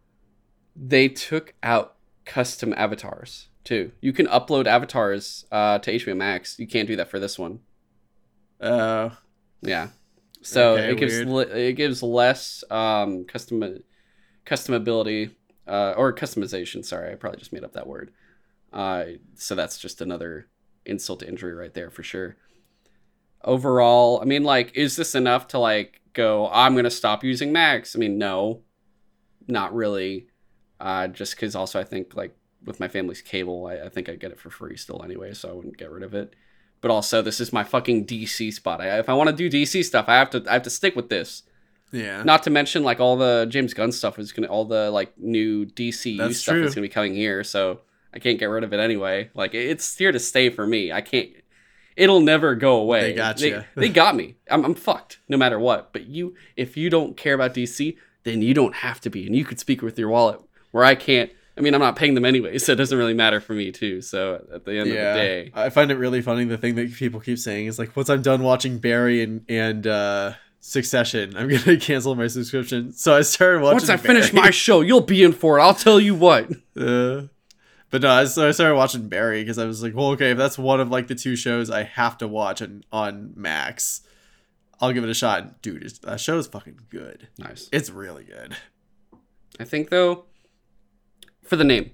they 0.76 1.08
took 1.08 1.54
out 1.62 1.95
custom 2.26 2.74
avatars 2.76 3.48
too. 3.64 3.92
You 4.00 4.12
can 4.12 4.26
upload 4.26 4.66
avatars 4.66 5.46
uh, 5.50 5.78
to 5.78 5.92
HBO 5.92 6.16
Max. 6.16 6.58
You 6.58 6.66
can't 6.66 6.86
do 6.88 6.96
that 6.96 7.10
for 7.10 7.18
this 7.18 7.38
one. 7.38 7.60
Uh, 8.60 9.10
Yeah. 9.62 9.88
So 10.42 10.74
Okay, 10.74 10.92
it 10.92 10.98
gives 10.98 11.24
li- 11.24 11.68
it 11.68 11.72
gives 11.72 12.02
less 12.02 12.62
um, 12.70 13.24
custom 13.24 13.80
customability 14.44 15.32
uh, 15.66 15.94
or 15.96 16.14
customization. 16.14 16.84
Sorry, 16.84 17.10
I 17.10 17.16
probably 17.16 17.40
just 17.40 17.52
made 17.52 17.64
up 17.64 17.72
that 17.72 17.86
word. 17.88 18.12
Uh, 18.72 19.04
so 19.34 19.54
that's 19.54 19.78
just 19.78 20.00
another 20.00 20.46
insult 20.84 21.20
to 21.20 21.28
injury 21.28 21.54
right 21.54 21.74
there 21.74 21.90
for 21.90 22.02
sure. 22.04 22.36
Overall, 23.42 24.20
I 24.20 24.24
mean, 24.24 24.44
like, 24.44 24.76
is 24.76 24.94
this 24.96 25.14
enough 25.14 25.48
to 25.48 25.58
like 25.58 26.00
go? 26.12 26.48
I'm 26.52 26.76
gonna 26.76 26.90
stop 26.90 27.24
using 27.24 27.52
Max. 27.52 27.96
I 27.96 27.98
mean, 27.98 28.18
no, 28.18 28.62
not 29.48 29.74
really. 29.74 30.28
Uh, 30.80 31.08
just 31.08 31.36
because 31.36 31.54
also 31.56 31.80
I 31.80 31.84
think 31.84 32.14
like 32.14 32.36
with 32.64 32.80
my 32.80 32.88
family's 32.88 33.22
cable, 33.22 33.66
I, 33.66 33.86
I 33.86 33.88
think 33.88 34.08
I 34.08 34.14
get 34.16 34.32
it 34.32 34.38
for 34.40 34.50
free 34.50 34.76
still 34.76 35.02
anyway, 35.02 35.32
so 35.34 35.48
I 35.48 35.52
wouldn't 35.52 35.78
get 35.78 35.90
rid 35.90 36.02
of 36.02 36.14
it 36.14 36.34
but 36.80 36.90
also 36.90 37.22
this 37.22 37.40
is 37.40 37.52
my 37.52 37.64
fucking 37.64 38.06
DC 38.06 38.52
spot. 38.52 38.80
I, 38.80 38.98
if 38.98 39.08
I 39.08 39.14
want 39.14 39.30
to 39.30 39.34
do 39.34 39.50
DC 39.50 39.84
stuff, 39.84 40.04
I 40.08 40.14
have 40.14 40.30
to 40.30 40.44
I 40.48 40.54
have 40.54 40.62
to 40.62 40.70
stick 40.70 40.94
with 40.96 41.08
this. 41.08 41.42
yeah. 41.92 42.22
Not 42.22 42.42
to 42.44 42.50
mention 42.50 42.84
like 42.84 43.00
all 43.00 43.16
the 43.16 43.46
James 43.48 43.74
Gunn 43.74 43.92
stuff 43.92 44.18
is 44.18 44.32
gonna 44.32 44.48
all 44.48 44.64
the 44.64 44.90
like 44.90 45.18
new 45.18 45.66
DCU 45.66 46.18
That's 46.18 46.38
stuff 46.38 46.54
true. 46.54 46.64
is 46.64 46.74
gonna 46.74 46.84
be 46.84 46.88
coming 46.88 47.14
here, 47.14 47.42
so 47.44 47.80
I 48.12 48.18
can't 48.18 48.38
get 48.38 48.46
rid 48.46 48.64
of 48.64 48.72
it 48.72 48.80
anyway. 48.80 49.30
Like 49.34 49.54
it's 49.54 49.96
here 49.96 50.12
to 50.12 50.18
stay 50.20 50.50
for 50.50 50.66
me. 50.66 50.92
I 50.92 51.00
can't. 51.00 51.30
It'll 51.96 52.20
never 52.20 52.54
go 52.54 52.76
away. 52.76 53.00
They 53.00 53.14
got 53.14 53.38
They, 53.38 53.50
ya. 53.52 53.62
they 53.74 53.88
got 53.88 54.14
me. 54.14 54.36
I'm, 54.50 54.64
I'm 54.64 54.74
fucked 54.74 55.18
no 55.28 55.38
matter 55.38 55.58
what. 55.58 55.94
But 55.94 56.06
you, 56.06 56.34
if 56.54 56.76
you 56.76 56.90
don't 56.90 57.16
care 57.16 57.32
about 57.32 57.54
DC, 57.54 57.96
then 58.24 58.42
you 58.42 58.52
don't 58.52 58.74
have 58.76 59.00
to 59.00 59.10
be, 59.10 59.26
and 59.26 59.34
you 59.34 59.46
could 59.46 59.58
speak 59.58 59.80
with 59.80 59.98
your 59.98 60.10
wallet. 60.10 60.40
Where 60.76 60.84
I 60.84 60.94
can't. 60.94 61.30
I 61.56 61.62
mean, 61.62 61.72
I'm 61.72 61.80
not 61.80 61.96
paying 61.96 62.12
them 62.12 62.26
anyway, 62.26 62.58
so 62.64 62.72
it 62.72 62.76
doesn't 62.76 62.98
really 62.98 63.14
matter 63.14 63.40
for 63.40 63.54
me 63.54 63.72
too. 63.72 64.02
So 64.02 64.46
at 64.52 64.66
the 64.66 64.72
end 64.72 64.80
of 64.90 64.94
the 64.94 64.94
day, 64.94 65.50
I 65.54 65.70
find 65.70 65.90
it 65.90 65.96
really 65.96 66.20
funny. 66.20 66.44
The 66.44 66.58
thing 66.58 66.74
that 66.74 66.92
people 66.92 67.18
keep 67.18 67.38
saying 67.38 67.64
is 67.64 67.78
like, 67.78 67.96
once 67.96 68.10
I'm 68.10 68.20
done 68.20 68.42
watching 68.42 68.76
Barry 68.76 69.22
and 69.22 69.42
and 69.48 69.86
uh, 69.86 70.34
Succession, 70.60 71.34
I'm 71.34 71.48
gonna 71.64 71.78
cancel 71.78 72.14
my 72.14 72.26
subscription. 72.26 72.92
So 72.92 73.16
I 73.16 73.22
started 73.22 73.62
watching. 73.62 73.76
once 73.76 73.88
I 73.88 73.96
finish 73.96 74.34
my 74.34 74.50
show, 74.50 74.82
you'll 74.82 75.00
be 75.00 75.22
in 75.22 75.32
for 75.32 75.58
it. 75.58 75.62
I'll 75.62 75.74
tell 75.74 75.98
you 75.98 76.14
what. 76.14 76.50
Uh, 76.76 77.28
but 77.88 78.02
no, 78.02 78.10
I- 78.10 78.26
so 78.26 78.46
I 78.46 78.50
started 78.50 78.74
watching 78.76 79.08
Barry 79.08 79.40
because 79.42 79.56
I 79.56 79.64
was 79.64 79.82
like, 79.82 79.94
well, 79.94 80.08
okay, 80.08 80.32
if 80.32 80.36
that's 80.36 80.58
one 80.58 80.78
of 80.78 80.90
like 80.90 81.06
the 81.06 81.14
two 81.14 81.36
shows 81.36 81.70
I 81.70 81.84
have 81.84 82.18
to 82.18 82.28
watch 82.28 82.60
on 82.60 82.84
on 82.92 83.32
Max, 83.34 84.02
I'll 84.78 84.92
give 84.92 85.04
it 85.04 85.08
a 85.08 85.14
shot. 85.14 85.62
Dude, 85.62 85.84
it's, 85.84 85.98
that 86.00 86.20
show 86.20 86.36
is 86.36 86.46
fucking 86.48 86.80
good. 86.90 87.28
Nice. 87.38 87.70
It's 87.72 87.88
really 87.88 88.24
good. 88.24 88.54
I 89.58 89.64
think 89.64 89.88
though, 89.88 90.26
for 91.46 91.56
the 91.56 91.64
name, 91.64 91.90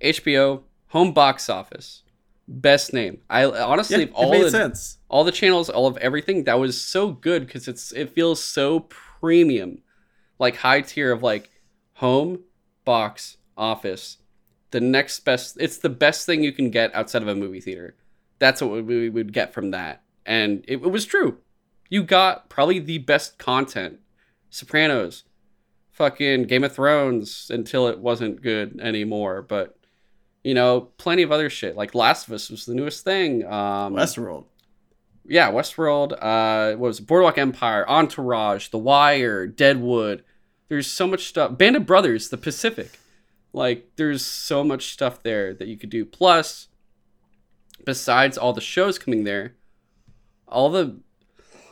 HBO 0.00 0.62
home 0.88 1.12
box 1.12 1.48
office, 1.48 2.02
best 2.48 2.92
name. 2.92 3.18
I 3.28 3.44
honestly 3.44 4.04
Yeah, 4.04 4.10
all 4.12 4.30
the 4.30 4.50
sense. 4.50 4.98
all 5.08 5.24
the 5.24 5.32
channels, 5.32 5.68
all 5.70 5.86
of 5.86 5.96
everything 5.98 6.44
that 6.44 6.58
was 6.58 6.80
so 6.80 7.10
good 7.10 7.46
because 7.46 7.68
it's 7.68 7.92
it 7.92 8.10
feels 8.10 8.42
so 8.42 8.80
premium, 8.80 9.82
like 10.38 10.56
high 10.56 10.80
tier 10.82 11.12
of 11.12 11.22
like 11.22 11.50
home 11.94 12.40
box 12.84 13.36
office. 13.56 14.18
The 14.72 14.80
next 14.80 15.20
best, 15.20 15.56
it's 15.60 15.78
the 15.78 15.88
best 15.88 16.26
thing 16.26 16.42
you 16.42 16.52
can 16.52 16.70
get 16.70 16.94
outside 16.94 17.22
of 17.22 17.28
a 17.28 17.34
movie 17.34 17.60
theater. 17.60 17.96
That's 18.38 18.60
what 18.60 18.84
we 18.84 19.08
would 19.08 19.32
get 19.32 19.54
from 19.54 19.70
that, 19.70 20.02
and 20.26 20.64
it, 20.68 20.74
it 20.82 20.90
was 20.90 21.06
true. 21.06 21.38
You 21.88 22.02
got 22.02 22.50
probably 22.50 22.80
the 22.80 22.98
best 22.98 23.38
content. 23.38 24.00
Sopranos, 24.50 25.24
fucking 25.96 26.44
Game 26.44 26.62
of 26.62 26.74
Thrones 26.74 27.50
until 27.52 27.88
it 27.88 27.98
wasn't 27.98 28.42
good 28.42 28.78
anymore, 28.80 29.42
but 29.42 29.76
you 30.44 30.54
know, 30.54 30.82
plenty 30.98 31.22
of 31.22 31.32
other 31.32 31.50
shit. 31.50 31.74
Like 31.74 31.94
Last 31.94 32.28
of 32.28 32.34
Us 32.34 32.50
was 32.50 32.66
the 32.66 32.74
newest 32.74 33.02
thing. 33.02 33.44
Um, 33.44 33.94
Westworld. 33.94 34.44
yeah, 35.26 35.50
Westworld, 35.50 36.12
uh, 36.12 36.76
what 36.76 36.88
was 36.88 37.00
it? 37.00 37.06
Boardwalk 37.06 37.38
Empire, 37.38 37.88
Entourage, 37.88 38.68
The 38.68 38.78
Wire, 38.78 39.46
Deadwood. 39.46 40.22
There's 40.68 40.86
so 40.86 41.06
much 41.08 41.26
stuff. 41.26 41.58
Band 41.58 41.76
of 41.76 41.86
Brothers, 41.86 42.28
The 42.28 42.36
Pacific. 42.36 43.00
Like, 43.52 43.90
there's 43.96 44.24
so 44.24 44.62
much 44.62 44.92
stuff 44.92 45.22
there 45.22 45.54
that 45.54 45.66
you 45.66 45.76
could 45.76 45.90
do. 45.90 46.04
Plus, 46.04 46.68
besides 47.84 48.36
all 48.36 48.52
the 48.52 48.60
shows 48.60 48.98
coming 48.98 49.24
there, 49.24 49.54
all 50.46 50.70
the 50.70 51.00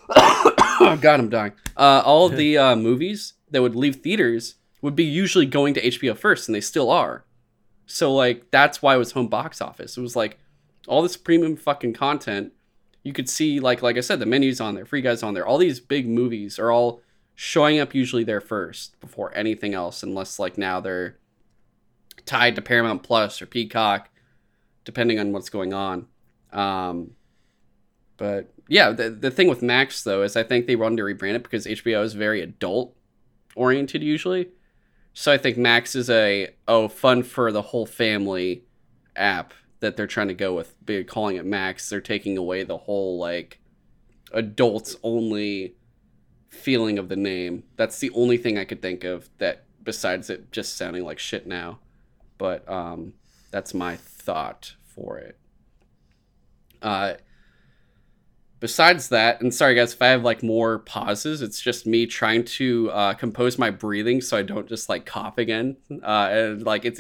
oh 0.09 0.99
god, 1.01 1.21
I'm 1.21 1.29
dying. 1.29 1.53
Uh, 1.77 2.03
all 2.05 2.29
the 2.31 2.59
uh, 2.59 2.77
movies 2.77 3.35
that 3.51 3.63
would 3.63 3.77
leave 3.77 3.97
theaters 3.97 4.57
would 4.81 4.97
be 4.97 5.05
usually 5.05 5.47
going 5.47 5.75
to 5.75 5.83
HBO 5.83 6.17
first, 6.17 6.49
and 6.49 6.55
they 6.55 6.61
still 6.61 6.91
are. 6.91 7.25
So 7.87 8.15
like 8.15 8.51
that's 8.51 8.83
why 8.83 8.95
it 8.95 8.99
was 8.99 9.13
home 9.13 9.29
box 9.29 9.61
office. 9.61 9.97
It 9.97 10.01
was 10.01 10.17
like 10.17 10.39
all 10.87 11.03
this 11.03 11.17
premium 11.17 11.57
fucking 11.57 11.95
content. 11.95 12.53
You 13.03 13.13
could 13.13 13.29
see 13.29 13.61
like 13.61 13.83
like 13.83 13.97
I 13.97 14.01
said, 14.01 14.21
the 14.21 14.27
menus 14.27 14.61
on 14.61 14.75
there, 14.75 14.87
free 14.87 15.03
guys 15.03 15.23
on 15.23 15.35
there. 15.35 15.47
All 15.47 15.59
these 15.59 15.81
big 15.81 16.09
movies 16.09 16.59
are 16.59 16.71
all 16.71 17.01
showing 17.35 17.81
up 17.81 17.95
usually 17.95 18.25
there 18.25 18.41
first 18.41 18.99
before 19.01 19.35
anything 19.35 19.75
else, 19.75 20.03
unless 20.03 20.39
like 20.39 20.57
now 20.57 20.81
they're 20.81 21.19
tied 22.25 22.55
to 22.57 22.63
Paramount 22.63 23.03
Plus 23.03 23.43
or 23.43 23.47
Peacock, 23.47 24.09
depending 24.85 25.19
on 25.19 25.33
what's 25.33 25.51
going 25.51 25.75
on. 25.75 26.07
Um, 26.53 27.13
but 28.17 28.53
yeah, 28.69 28.91
the 28.93 29.11
the 29.11 29.31
thing 29.31 29.49
with 29.49 29.63
Max 29.63 30.05
though 30.05 30.23
is 30.23 30.37
I 30.37 30.43
think 30.43 30.67
they 30.67 30.77
wanted 30.77 30.97
to 30.97 31.03
rebrand 31.03 31.35
it 31.35 31.43
because 31.43 31.67
HBO 31.67 32.03
is 32.03 32.15
very 32.15 32.41
adult 32.41 32.97
oriented 33.57 34.03
usually. 34.03 34.49
So 35.13 35.33
I 35.33 35.39
think 35.39 35.57
Max 35.57 35.95
is 35.95 36.11
a 36.11 36.49
oh 36.67 36.89
fun 36.89 37.23
for 37.23 37.53
the 37.53 37.63
whole 37.63 37.87
family 37.87 38.65
app 39.17 39.55
that 39.81 39.97
they're 39.97 40.07
trying 40.07 40.29
to 40.29 40.35
go 40.35 40.55
with. 40.55 40.75
By 40.85 41.03
calling 41.05 41.37
it 41.37 41.45
Max, 41.45 41.89
they're 41.89 42.01
taking 42.01 42.37
away 42.37 42.65
the 42.65 42.79
whole 42.79 43.19
like 43.19 43.61
adults 44.33 44.97
only 45.03 45.77
feeling 46.49 46.99
of 46.99 47.09
the 47.09 47.17
name. 47.17 47.65
That's 47.77 47.99
the 47.99 48.11
only 48.11 48.37
thing 48.37 48.59
I 48.59 48.65
could 48.65 48.83
think 48.83 49.05
of 49.05 49.29
that 49.39 49.65
besides 49.83 50.31
it 50.31 50.51
just 50.51 50.77
sounding 50.77 51.05
like 51.05 51.19
shit 51.19 51.47
now. 51.47 51.79
But 52.39 52.69
um 52.69 53.15
that's 53.51 53.73
my 53.73 53.97
thought 53.97 54.75
for 54.83 55.19
it. 55.19 55.39
Uh 56.83 57.15
besides 58.65 59.11
that, 59.11 59.43
and 59.43 59.53
sorry 59.53 59.75
guys 59.75 59.93
if 59.93 60.01
I 60.01 60.07
have 60.07 60.23
like 60.25 60.43
more 60.43 60.79
pauses, 60.79 61.43
it's 61.43 61.61
just 61.61 61.87
me 61.87 62.07
trying 62.07 62.47
to 62.47 62.91
uh, 62.93 63.13
compose 63.13 63.59
my 63.59 63.69
breathing 63.69 64.23
so 64.23 64.39
I 64.39 64.43
don't 64.43 64.67
just 64.67 64.89
like 64.89 65.05
cough 65.05 65.37
again. 65.37 65.77
Uh, 66.03 66.29
and 66.31 66.63
like 66.63 66.87
it's 66.87 66.99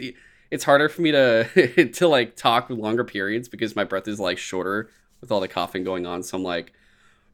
it's 0.51 0.65
harder 0.65 0.91
for 0.91 1.01
me 1.01 1.13
to 1.13 1.89
to 1.95 2.07
like 2.07 2.37
talk 2.37 2.69
with 2.69 2.79
longer 2.79 3.03
periods 3.03 3.49
because 3.49 3.75
my 3.75 3.83
breath 3.83 4.07
is 4.07 4.21
like 4.21 4.37
shorter 4.37 4.91
with 5.23 5.33
all 5.33 5.41
the 5.41 5.49
coughing 5.49 5.85
going 5.85 6.05
on. 6.05 6.23
So 6.23 6.37
I'm 6.37 6.45
like 6.45 6.75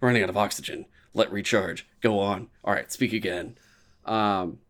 running 0.01 0.23
out 0.23 0.29
of 0.29 0.37
oxygen. 0.37 0.87
Let 1.13 1.33
recharge. 1.33 1.89
Go 2.01 2.21
on. 2.21 2.51
All 2.63 2.73
right, 2.73 2.93
speak 2.93 3.13
again. 3.13 3.59
Um, 4.05 4.61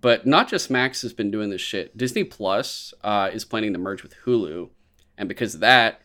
but 0.00 0.26
not 0.26 0.48
just 0.48 0.70
Max 0.70 1.02
has 1.02 1.12
been 1.12 1.30
doing 1.30 1.50
this 1.50 1.60
shit. 1.60 1.98
Disney 1.98 2.24
Plus 2.24 2.94
uh, 3.04 3.28
is 3.30 3.44
planning 3.44 3.74
to 3.74 3.78
merge 3.78 4.02
with 4.02 4.14
Hulu, 4.24 4.70
and 5.18 5.28
because 5.28 5.52
of 5.52 5.60
that, 5.60 6.00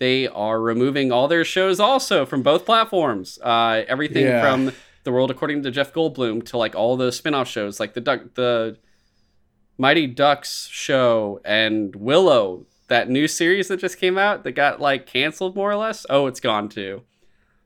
they 0.00 0.26
are 0.26 0.60
removing 0.60 1.12
all 1.12 1.28
their 1.28 1.44
shows 1.44 1.78
also 1.78 2.26
from 2.26 2.42
both 2.42 2.64
platforms. 2.66 3.38
Uh, 3.42 3.84
everything 3.86 4.24
Yeah. 4.24 4.40
from 4.42 4.72
The 5.04 5.12
World 5.12 5.30
According 5.30 5.62
to 5.62 5.70
Jeff 5.70 5.92
Goldblum 5.92 6.44
to 6.46 6.56
like 6.58 6.74
all 6.74 6.96
the 6.96 7.12
spin-off 7.12 7.48
shows, 7.48 7.78
like 7.78 7.94
the 7.94 8.00
Duck, 8.00 8.34
the 8.34 8.76
Mighty 9.78 10.06
Ducks 10.06 10.68
show 10.72 11.40
and 11.44 11.94
Willow, 11.94 12.66
that 12.88 13.08
new 13.08 13.28
series 13.28 13.68
that 13.68 13.78
just 13.78 13.98
came 13.98 14.18
out 14.18 14.42
that 14.44 14.52
got 14.52 14.80
like 14.80 15.06
canceled 15.06 15.54
more 15.54 15.70
or 15.70 15.76
less. 15.76 16.04
Oh, 16.10 16.26
it's 16.26 16.40
gone 16.40 16.68
too. 16.68 17.02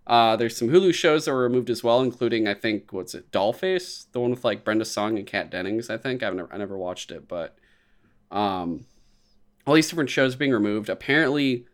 Uh, 0.06 0.36
there's 0.36 0.54
some 0.56 0.68
Hulu 0.68 0.92
shows 0.92 1.24
that 1.24 1.32
were 1.32 1.42
removed 1.42 1.70
as 1.70 1.82
well, 1.82 2.02
including 2.02 2.46
I 2.46 2.52
think 2.54 2.92
what's 2.92 3.14
it, 3.14 3.30
Dollface, 3.32 4.04
the 4.12 4.20
one 4.20 4.30
with 4.32 4.44
like 4.44 4.62
Brenda 4.62 4.84
Song 4.84 5.16
and 5.16 5.26
Kat 5.26 5.50
Dennings. 5.50 5.88
I 5.88 5.96
think 5.96 6.22
I've 6.22 6.34
never 6.34 6.52
I 6.52 6.58
never 6.58 6.76
watched 6.76 7.10
it, 7.10 7.26
but 7.26 7.56
um, 8.30 8.84
all 9.66 9.74
these 9.74 9.88
different 9.88 10.10
shows 10.10 10.36
being 10.36 10.50
removed. 10.52 10.90
Apparently, 10.90 11.64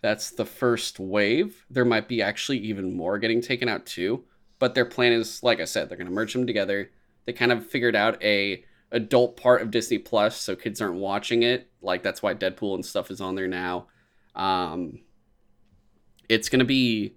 that's 0.00 0.30
the 0.30 0.44
first 0.44 0.98
wave. 0.98 1.64
There 1.70 1.84
might 1.84 2.08
be 2.08 2.22
actually 2.22 2.58
even 2.58 2.96
more 2.96 3.18
getting 3.18 3.40
taken 3.40 3.68
out 3.68 3.86
too. 3.86 4.24
But 4.58 4.74
their 4.74 4.84
plan 4.84 5.12
is, 5.12 5.42
like 5.42 5.60
I 5.60 5.64
said, 5.64 5.88
they're 5.88 5.98
gonna 5.98 6.10
merge 6.10 6.32
them 6.32 6.46
together. 6.46 6.90
They 7.26 7.32
kind 7.32 7.52
of 7.52 7.66
figured 7.66 7.96
out 7.96 8.22
a 8.22 8.64
adult 8.92 9.36
part 9.36 9.62
of 9.62 9.70
Disney 9.70 9.98
Plus, 9.98 10.36
so 10.36 10.56
kids 10.56 10.80
aren't 10.80 10.96
watching 10.96 11.42
it. 11.42 11.70
Like 11.80 12.02
that's 12.02 12.22
why 12.22 12.34
Deadpool 12.34 12.74
and 12.74 12.84
stuff 12.84 13.10
is 13.10 13.20
on 13.20 13.34
there 13.34 13.48
now. 13.48 13.86
Um, 14.34 15.00
it's 16.28 16.48
gonna 16.48 16.64
be 16.64 17.16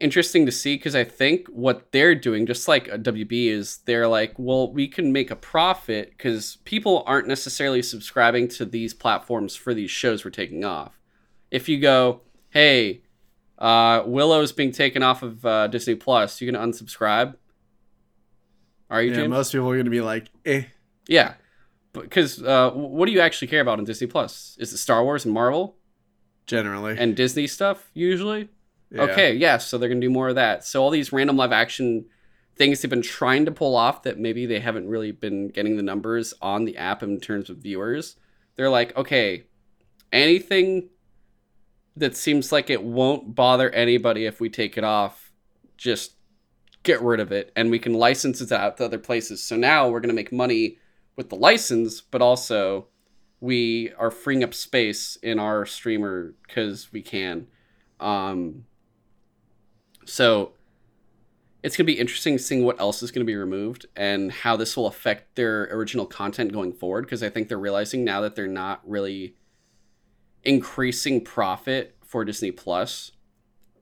interesting 0.00 0.46
to 0.46 0.52
see 0.52 0.76
because 0.76 0.94
I 0.94 1.04
think 1.04 1.48
what 1.48 1.90
they're 1.92 2.14
doing, 2.14 2.46
just 2.46 2.68
like 2.68 2.86
WB, 2.86 3.48
is 3.48 3.78
they're 3.78 4.08
like, 4.08 4.34
well, 4.38 4.72
we 4.72 4.88
can 4.88 5.12
make 5.12 5.30
a 5.30 5.36
profit 5.36 6.10
because 6.10 6.58
people 6.64 7.02
aren't 7.06 7.28
necessarily 7.28 7.82
subscribing 7.82 8.48
to 8.48 8.64
these 8.64 8.94
platforms 8.94 9.56
for 9.56 9.74
these 9.74 9.90
shows 9.90 10.24
we're 10.24 10.30
taking 10.30 10.64
off. 10.64 10.97
If 11.50 11.68
you 11.68 11.80
go, 11.80 12.22
hey, 12.50 13.02
uh, 13.58 14.02
Willow's 14.06 14.52
being 14.52 14.72
taken 14.72 15.02
off 15.02 15.22
of 15.22 15.44
uh, 15.44 15.66
Disney 15.68 15.94
Plus, 15.94 16.40
you 16.40 16.50
gonna 16.50 16.64
unsubscribe? 16.64 17.36
Are 18.90 19.02
you? 19.02 19.10
Yeah, 19.10 19.16
James? 19.16 19.30
most 19.30 19.52
people 19.52 19.70
are 19.70 19.76
gonna 19.76 19.90
be 19.90 20.00
like, 20.00 20.30
eh. 20.44 20.64
Yeah, 21.06 21.34
because 21.92 22.42
uh, 22.42 22.70
what 22.70 23.06
do 23.06 23.12
you 23.12 23.20
actually 23.20 23.48
care 23.48 23.60
about 23.60 23.78
on 23.78 23.84
Disney 23.84 24.06
Plus? 24.06 24.56
Is 24.60 24.72
it 24.72 24.78
Star 24.78 25.02
Wars 25.02 25.24
and 25.24 25.34
Marvel 25.34 25.76
Generally. 26.46 26.98
and 26.98 27.16
Disney 27.16 27.46
stuff 27.46 27.90
usually? 27.94 28.48
Yeah. 28.90 29.02
Okay, 29.02 29.34
yes, 29.34 29.66
so 29.66 29.76
they're 29.78 29.88
gonna 29.88 30.00
do 30.00 30.10
more 30.10 30.28
of 30.28 30.36
that. 30.36 30.64
So 30.64 30.82
all 30.82 30.90
these 30.90 31.12
random 31.12 31.36
live 31.36 31.52
action 31.52 32.06
things 32.58 32.82
they've 32.82 32.90
been 32.90 33.02
trying 33.02 33.44
to 33.44 33.52
pull 33.52 33.76
off 33.76 34.02
that 34.02 34.18
maybe 34.18 34.44
they 34.44 34.58
haven't 34.58 34.88
really 34.88 35.12
been 35.12 35.48
getting 35.48 35.76
the 35.76 35.82
numbers 35.82 36.34
on 36.42 36.64
the 36.64 36.76
app 36.76 37.02
in 37.02 37.20
terms 37.20 37.48
of 37.48 37.58
viewers. 37.58 38.16
They're 38.56 38.68
like, 38.68 38.96
okay, 38.96 39.44
anything 40.12 40.88
that 41.98 42.16
seems 42.16 42.52
like 42.52 42.70
it 42.70 42.82
won't 42.82 43.34
bother 43.34 43.70
anybody 43.70 44.26
if 44.26 44.40
we 44.40 44.48
take 44.48 44.78
it 44.78 44.84
off, 44.84 45.32
just 45.76 46.12
get 46.82 47.02
rid 47.02 47.20
of 47.20 47.32
it 47.32 47.52
and 47.56 47.70
we 47.70 47.78
can 47.78 47.92
license 47.92 48.40
it 48.40 48.52
out 48.52 48.76
to 48.76 48.84
other 48.84 48.98
places. 48.98 49.42
So 49.42 49.56
now 49.56 49.88
we're 49.88 50.00
gonna 50.00 50.12
make 50.12 50.32
money 50.32 50.78
with 51.16 51.28
the 51.28 51.36
license, 51.36 52.00
but 52.00 52.22
also 52.22 52.86
we 53.40 53.92
are 53.98 54.10
freeing 54.10 54.42
up 54.42 54.54
space 54.54 55.16
in 55.22 55.38
our 55.38 55.64
streamer 55.66 56.34
because 56.46 56.92
we 56.92 57.02
can. 57.02 57.46
Um, 58.00 58.64
so 60.04 60.52
it's 61.62 61.76
going 61.76 61.86
to 61.86 61.92
be 61.92 61.98
interesting 61.98 62.38
seeing 62.38 62.64
what 62.64 62.80
else 62.80 63.02
is 63.02 63.10
going 63.10 63.24
to 63.24 63.30
be 63.30 63.36
removed 63.36 63.86
and 63.96 64.30
how 64.30 64.56
this 64.56 64.76
will 64.76 64.86
affect 64.86 65.34
their 65.34 65.64
original 65.64 66.06
content 66.06 66.52
going 66.52 66.72
forward 66.72 67.02
because 67.02 67.22
I 67.22 67.30
think 67.30 67.48
they're 67.48 67.58
realizing 67.58 68.04
now 68.04 68.20
that 68.22 68.36
they're 68.36 68.46
not 68.46 68.80
really 68.88 69.34
increasing 70.44 71.24
profit 71.24 71.96
for 72.04 72.24
Disney 72.24 72.50
Plus 72.50 73.12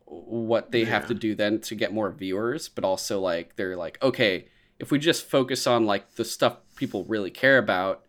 what 0.09 0.71
they 0.71 0.85
have 0.85 1.09
to 1.09 1.15
do 1.15 1.35
then 1.35 1.61
to 1.61 1.75
get 1.75 1.93
more 1.93 2.13
viewers 2.13 2.69
but 2.69 2.85
also 2.85 3.19
like 3.19 3.57
they're 3.57 3.77
like 3.77 4.01
okay 4.01 4.47
if 4.79 4.93
we 4.93 5.01
just 5.01 5.29
focus 5.29 5.67
on 5.67 5.85
like 5.85 6.15
the 6.15 6.25
stuff 6.25 6.59
people 6.77 7.05
really 7.07 7.31
care 7.31 7.59
about 7.59 8.05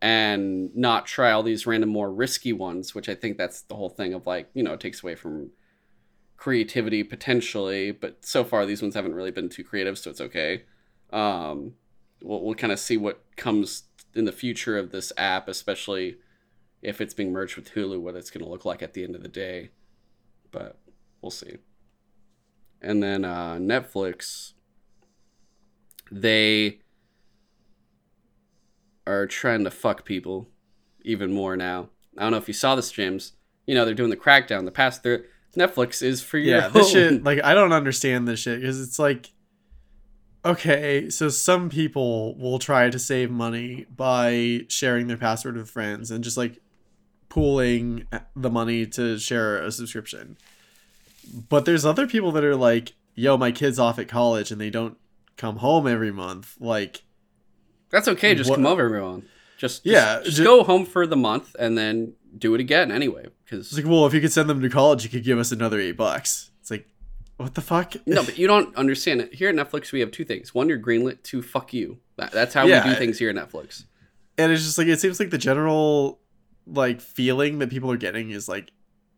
and 0.00 0.74
not 0.74 1.04
try 1.04 1.30
all 1.30 1.42
these 1.42 1.66
random 1.66 1.90
more 1.90 2.10
risky 2.10 2.54
ones 2.54 2.94
which 2.94 3.06
i 3.06 3.14
think 3.14 3.36
that's 3.36 3.60
the 3.60 3.74
whole 3.74 3.90
thing 3.90 4.14
of 4.14 4.26
like 4.26 4.48
you 4.54 4.62
know 4.62 4.72
it 4.72 4.80
takes 4.80 5.02
away 5.02 5.14
from 5.14 5.50
creativity 6.36 7.02
potentially 7.02 7.90
but 7.90 8.24
so 8.24 8.44
far 8.44 8.66
these 8.66 8.82
ones 8.82 8.94
haven't 8.94 9.14
really 9.14 9.30
been 9.30 9.48
too 9.48 9.64
creative 9.64 9.98
so 9.98 10.10
it's 10.10 10.20
okay. 10.20 10.62
Um 11.12 11.72
we'll, 12.22 12.42
we'll 12.42 12.54
kind 12.54 12.72
of 12.72 12.78
see 12.78 12.96
what 12.96 13.24
comes 13.36 13.84
in 14.14 14.24
the 14.24 14.32
future 14.32 14.76
of 14.78 14.90
this 14.90 15.12
app 15.16 15.48
especially 15.48 16.16
if 16.86 17.00
it's 17.00 17.14
being 17.14 17.32
merged 17.32 17.56
with 17.56 17.72
hulu 17.74 18.00
what 18.00 18.14
it's 18.14 18.30
going 18.30 18.44
to 18.44 18.50
look 18.50 18.64
like 18.64 18.82
at 18.82 18.94
the 18.94 19.04
end 19.04 19.14
of 19.14 19.22
the 19.22 19.28
day 19.28 19.70
but 20.50 20.78
we'll 21.20 21.30
see 21.30 21.56
and 22.80 23.02
then 23.02 23.24
uh 23.24 23.54
netflix 23.54 24.52
they 26.10 26.78
are 29.06 29.26
trying 29.26 29.64
to 29.64 29.70
fuck 29.70 30.04
people 30.04 30.48
even 31.02 31.32
more 31.32 31.56
now. 31.56 31.88
I 32.18 32.22
don't 32.22 32.32
know 32.32 32.38
if 32.38 32.48
you 32.48 32.54
saw 32.54 32.74
this, 32.74 32.90
James. 32.90 33.32
You 33.66 33.74
know 33.74 33.84
they're 33.84 33.94
doing 33.94 34.10
the 34.10 34.16
crackdown. 34.16 34.64
The 34.64 34.72
past 34.72 35.02
their 35.02 35.26
Netflix 35.56 36.02
is 36.02 36.22
for 36.22 36.38
your 36.38 36.56
Yeah, 36.58 36.68
this 36.68 36.90
shit, 36.90 37.24
like, 37.24 37.42
I 37.42 37.54
don't 37.54 37.72
understand 37.72 38.28
this 38.28 38.40
shit 38.40 38.60
because 38.60 38.80
it's 38.80 38.98
like, 38.98 39.32
okay, 40.44 41.08
so 41.10 41.28
some 41.28 41.70
people 41.70 42.36
will 42.36 42.58
try 42.58 42.90
to 42.90 42.98
save 42.98 43.30
money 43.30 43.86
by 43.94 44.66
sharing 44.68 45.06
their 45.06 45.16
password 45.16 45.56
with 45.56 45.70
friends 45.70 46.10
and 46.10 46.22
just 46.22 46.36
like 46.36 46.60
pooling 47.36 48.06
the 48.34 48.48
money 48.50 48.86
to 48.86 49.18
share 49.18 49.62
a 49.62 49.70
subscription. 49.70 50.38
But 51.50 51.66
there's 51.66 51.84
other 51.84 52.06
people 52.06 52.32
that 52.32 52.42
are 52.44 52.56
like, 52.56 52.94
yo, 53.14 53.36
my 53.36 53.52
kid's 53.52 53.78
off 53.78 53.98
at 53.98 54.08
college 54.08 54.50
and 54.50 54.58
they 54.58 54.70
don't 54.70 54.96
come 55.36 55.56
home 55.58 55.86
every 55.86 56.10
month. 56.10 56.56
Like, 56.58 57.02
That's 57.90 58.08
okay. 58.08 58.34
Just 58.34 58.48
What- 58.48 58.56
come 58.56 58.66
over, 58.66 58.84
everyone. 58.84 59.20
Just 59.58 59.84
just- 59.84 59.86
Yeah, 59.86 60.22
just, 60.24 60.38
ju- 60.38 60.44
go 60.44 60.64
home 60.64 60.86
for 60.86 61.06
the 61.06 61.16
month 61.16 61.54
and 61.58 61.76
then 61.76 62.14
do 62.38 62.54
it 62.54 62.60
again 62.60 62.90
anyway. 62.90 63.26
Because 63.44 63.66
it's 63.68 63.76
like, 63.76 63.86
well, 63.86 64.06
if 64.06 64.14
you 64.14 64.20
could 64.22 64.32
send 64.32 64.48
them 64.48 64.60
to 64.62 64.68
college, 64.70 65.04
you 65.04 65.10
could 65.10 65.22
give 65.24 65.38
us 65.38 65.52
another 65.52 65.78
eight 65.78 65.96
bucks. 65.98 66.50
It's 66.62 66.70
like, 66.70 66.88
what 67.36 67.54
the 67.54 67.60
fuck? 67.60 67.94
no, 68.06 68.24
but 68.24 68.38
you 68.38 68.46
don't 68.52 68.74
understand 68.76 69.20
it. 69.20 69.34
Here 69.34 69.48
at 69.50 69.54
Netflix, 69.54 69.92
we 69.92 70.00
have 70.00 70.10
two 70.10 70.24
things: 70.24 70.54
one, 70.54 70.68
you're 70.70 70.78
greenlit; 70.78 71.22
two, 71.22 71.42
fuck 71.42 71.72
you. 71.74 71.98
That, 72.16 72.32
that's 72.32 72.54
how 72.54 72.64
Yeah. 72.66 72.82
we 72.86 72.90
do 72.94 72.96
things 72.98 73.18
here 73.18 73.28
at 73.30 73.36
Netflix. 73.36 73.84
and 74.38 74.50
it's 74.52 74.62
just 74.64 74.78
like 74.78 74.86
it 74.88 75.00
seems 75.00 75.20
like 75.20 75.30
the 75.30 75.38
general 75.38 76.18
like 76.66 77.00
feeling 77.00 77.58
that 77.58 77.70
people 77.70 77.90
are 77.90 77.96
getting 77.96 78.30
is 78.30 78.48
like 78.48 78.72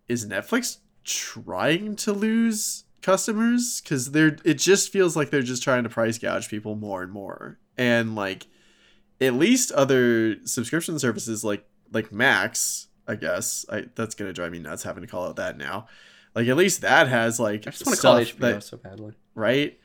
is 0.08 0.26
netflix 0.26 0.78
trying 1.04 1.96
to 1.96 2.12
lose 2.12 2.84
customers 3.00 3.80
because 3.80 4.10
they're 4.10 4.36
it 4.44 4.54
just 4.54 4.92
feels 4.92 5.16
like 5.16 5.30
they're 5.30 5.42
just 5.42 5.62
trying 5.62 5.82
to 5.82 5.88
price 5.88 6.18
gouge 6.18 6.48
people 6.48 6.74
more 6.74 7.02
and 7.02 7.12
more 7.12 7.58
and 7.76 8.14
like 8.14 8.46
at 9.20 9.34
least 9.34 9.72
other 9.72 10.36
subscription 10.44 10.98
services 10.98 11.42
like 11.44 11.64
like 11.92 12.12
max 12.12 12.88
i 13.06 13.14
guess 13.14 13.64
i 13.70 13.84
that's 13.94 14.14
gonna 14.14 14.32
drive 14.32 14.52
me 14.52 14.58
nuts 14.58 14.82
having 14.82 15.02
to 15.02 15.06
call 15.06 15.26
out 15.26 15.36
that 15.36 15.56
now 15.56 15.86
like 16.34 16.46
at 16.48 16.56
least 16.56 16.82
that 16.82 17.08
has 17.08 17.40
like 17.40 17.66
I 17.66 17.70
just 17.70 17.86
want 17.86 17.96
to 17.96 18.02
call 18.02 18.16
HBO 18.16 18.38
that- 18.38 18.62
so 18.62 18.76
badly. 18.76 19.14
right? 19.34 19.78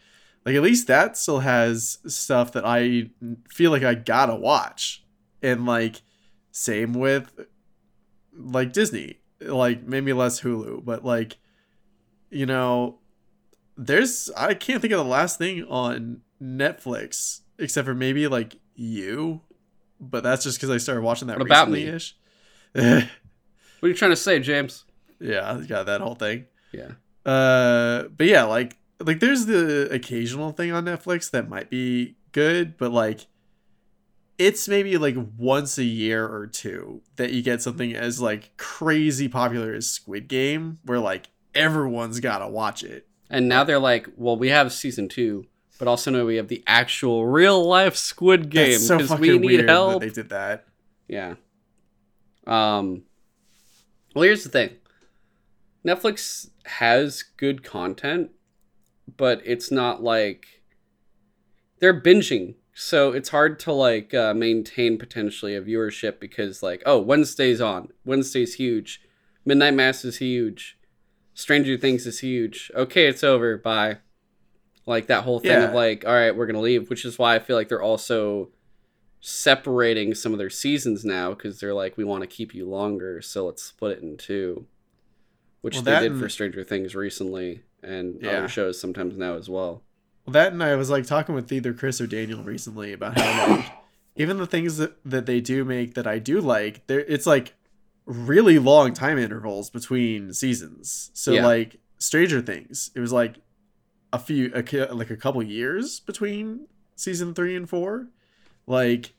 Like 0.45 0.55
at 0.55 0.61
least 0.61 0.87
that 0.87 1.17
still 1.17 1.39
has 1.39 1.99
stuff 2.05 2.51
that 2.51 2.65
I 2.65 3.09
feel 3.49 3.71
like 3.71 3.83
I 3.83 3.95
gotta 3.95 4.35
watch, 4.35 5.03
and 5.41 5.65
like 5.65 6.01
same 6.51 6.93
with 6.93 7.31
like 8.37 8.73
Disney, 8.73 9.19
like 9.41 9.83
maybe 9.83 10.13
less 10.13 10.41
Hulu, 10.41 10.83
but 10.85 11.03
like 11.05 11.37
you 12.29 12.45
know, 12.45 12.99
there's 13.77 14.29
I 14.35 14.53
can't 14.53 14.81
think 14.81 14.93
of 14.93 14.99
the 14.99 15.05
last 15.09 15.37
thing 15.37 15.63
on 15.65 16.21
Netflix 16.41 17.41
except 17.59 17.85
for 17.85 17.93
maybe 17.93 18.27
like 18.27 18.55
you, 18.75 19.41
but 19.99 20.23
that's 20.23 20.43
just 20.43 20.57
because 20.57 20.69
I 20.69 20.77
started 20.77 21.01
watching 21.01 21.27
that 21.27 21.37
What 21.37 21.45
about 21.47 21.69
me? 21.69 21.89
recently-ish. 21.89 22.15
What 23.79 23.87
are 23.87 23.89
you 23.89 23.95
trying 23.97 24.11
to 24.11 24.15
say, 24.15 24.39
James? 24.39 24.85
yeah, 25.19 25.61
got 25.67 25.85
that 25.87 25.99
whole 26.01 26.15
thing. 26.15 26.45
Yeah. 26.71 26.91
Uh, 27.29 28.03
but 28.15 28.27
yeah, 28.27 28.43
like 28.45 28.77
like 28.99 29.19
there's 29.19 29.45
the 29.45 29.89
occasional 29.91 30.51
thing 30.51 30.71
on 30.71 30.85
Netflix 30.85 31.29
that 31.31 31.49
might 31.49 31.69
be 31.69 32.15
good, 32.31 32.77
but 32.77 32.91
like 32.91 33.27
it's 34.37 34.67
maybe 34.67 34.97
like 34.97 35.15
once 35.37 35.77
a 35.77 35.83
year 35.83 36.27
or 36.27 36.47
two 36.47 37.01
that 37.17 37.31
you 37.31 37.41
get 37.41 37.61
something 37.61 37.95
as 37.95 38.19
like 38.19 38.55
crazy 38.57 39.27
popular 39.27 39.73
as 39.73 39.89
Squid 39.89 40.27
Game, 40.27 40.79
where 40.83 40.99
like 40.99 41.27
everyone's 41.53 42.19
gotta 42.19 42.47
watch 42.47 42.83
it. 42.83 43.07
And 43.29 43.47
now 43.47 43.63
they're 43.63 43.79
like, 43.79 44.07
well, 44.15 44.37
we 44.37 44.49
have 44.49 44.71
season 44.73 45.07
two, 45.07 45.45
but 45.79 45.87
also 45.87 46.11
know 46.11 46.25
we 46.25 46.35
have 46.35 46.47
the 46.47 46.63
actual 46.67 47.25
real 47.25 47.63
life 47.65 47.95
Squid 47.95 48.49
Game 48.49 48.71
That's 48.71 48.87
so 48.87 48.97
because 48.97 49.19
we 49.19 49.37
need 49.37 49.67
help. 49.67 49.93
that 49.93 50.07
they 50.07 50.13
did 50.13 50.29
that. 50.29 50.65
Yeah. 51.07 51.35
Um. 52.45 53.03
Well, 54.13 54.23
here's 54.23 54.43
the 54.43 54.49
thing. 54.49 54.71
Netflix 55.85 56.49
has 56.65 57.23
good 57.37 57.63
content, 57.63 58.31
but 59.17 59.41
it's 59.43 59.71
not 59.71 60.03
like 60.03 60.45
they're 61.79 61.99
binging, 61.99 62.55
so 62.73 63.11
it's 63.11 63.29
hard 63.29 63.59
to 63.59 63.71
like 63.71 64.13
uh, 64.13 64.33
maintain 64.33 64.97
potentially 64.97 65.55
a 65.55 65.61
viewership 65.61 66.19
because 66.19 66.63
like 66.63 66.81
oh 66.85 66.99
Wednesday's 66.99 67.61
on, 67.61 67.89
Wednesday's 68.05 68.55
huge, 68.55 69.01
Midnight 69.45 69.73
Mass 69.75 70.03
is 70.05 70.17
huge, 70.17 70.77
Stranger 71.33 71.77
Things 71.77 72.05
is 72.07 72.19
huge. 72.19 72.71
Okay, 72.75 73.07
it's 73.07 73.23
over. 73.23 73.57
Bye. 73.57 73.97
Like 74.85 75.07
that 75.07 75.23
whole 75.23 75.39
thing 75.39 75.63
of 75.63 75.73
like, 75.73 76.03
all 76.05 76.13
right, 76.13 76.35
we're 76.35 76.45
gonna 76.45 76.59
leave, 76.59 76.89
which 76.89 77.05
is 77.05 77.17
why 77.17 77.35
I 77.35 77.39
feel 77.39 77.55
like 77.55 77.69
they're 77.69 77.81
also 77.81 78.49
separating 79.21 80.13
some 80.13 80.33
of 80.33 80.37
their 80.39 80.49
seasons 80.49 81.05
now 81.05 81.29
because 81.29 81.59
they're 81.59 81.73
like, 81.73 81.95
we 81.95 82.03
want 82.03 82.21
to 82.21 82.27
keep 82.27 82.53
you 82.53 82.67
longer, 82.67 83.21
so 83.21 83.45
let's 83.45 83.63
split 83.63 83.97
it 83.99 84.03
in 84.03 84.17
two. 84.17 84.65
which 85.61 85.75
Well, 85.75 85.83
they 85.83 85.99
did 86.01 86.11
and- 86.11 86.19
for 86.21 86.27
Stranger 86.27 86.61
Things 86.65 86.93
recently, 86.93 87.63
and 87.81 88.21
Yeah. 88.21 88.39
other 88.39 88.47
shows 88.49 88.77
sometimes 88.81 89.15
now 89.17 89.37
as 89.37 89.47
well. 89.49 89.81
Well, 90.25 90.33
that 90.33 90.53
and 90.53 90.63
I 90.63 90.75
was 90.75 90.89
like 90.89 91.05
talking 91.05 91.35
with 91.35 91.51
either 91.51 91.73
Chris 91.73 91.99
or 91.99 92.07
Daniel 92.07 92.43
recently 92.43 92.93
about 92.93 93.17
how 93.19 93.55
like 93.55 93.65
even 94.15 94.37
the 94.37 94.45
things 94.47 94.77
that, 94.77 94.95
that 95.03 95.25
they 95.25 95.41
do 95.41 95.65
make 95.65 95.95
that 95.95 96.07
I 96.07 96.19
do 96.19 96.39
like, 96.39 96.85
there 96.87 96.99
it's 97.01 97.25
like 97.25 97.53
really 98.05 98.59
long 98.59 98.93
time 98.93 99.17
intervals 99.17 99.69
between 99.69 100.33
seasons. 100.33 101.11
So 101.13 101.31
Yeah. 101.33 101.45
like 101.45 101.77
Stranger 101.97 102.41
Things, 102.41 102.91
it 102.95 102.99
was 102.99 103.11
like 103.11 103.35
a 104.11 104.19
few 104.19 104.51
a, 104.53 104.93
like 104.93 105.09
a 105.09 105.17
couple 105.17 105.41
years 105.43 105.99
between 105.99 106.67
season 106.95 107.33
3 107.33 107.55
and 107.55 107.69
4. 107.69 108.07
Like 108.67 109.13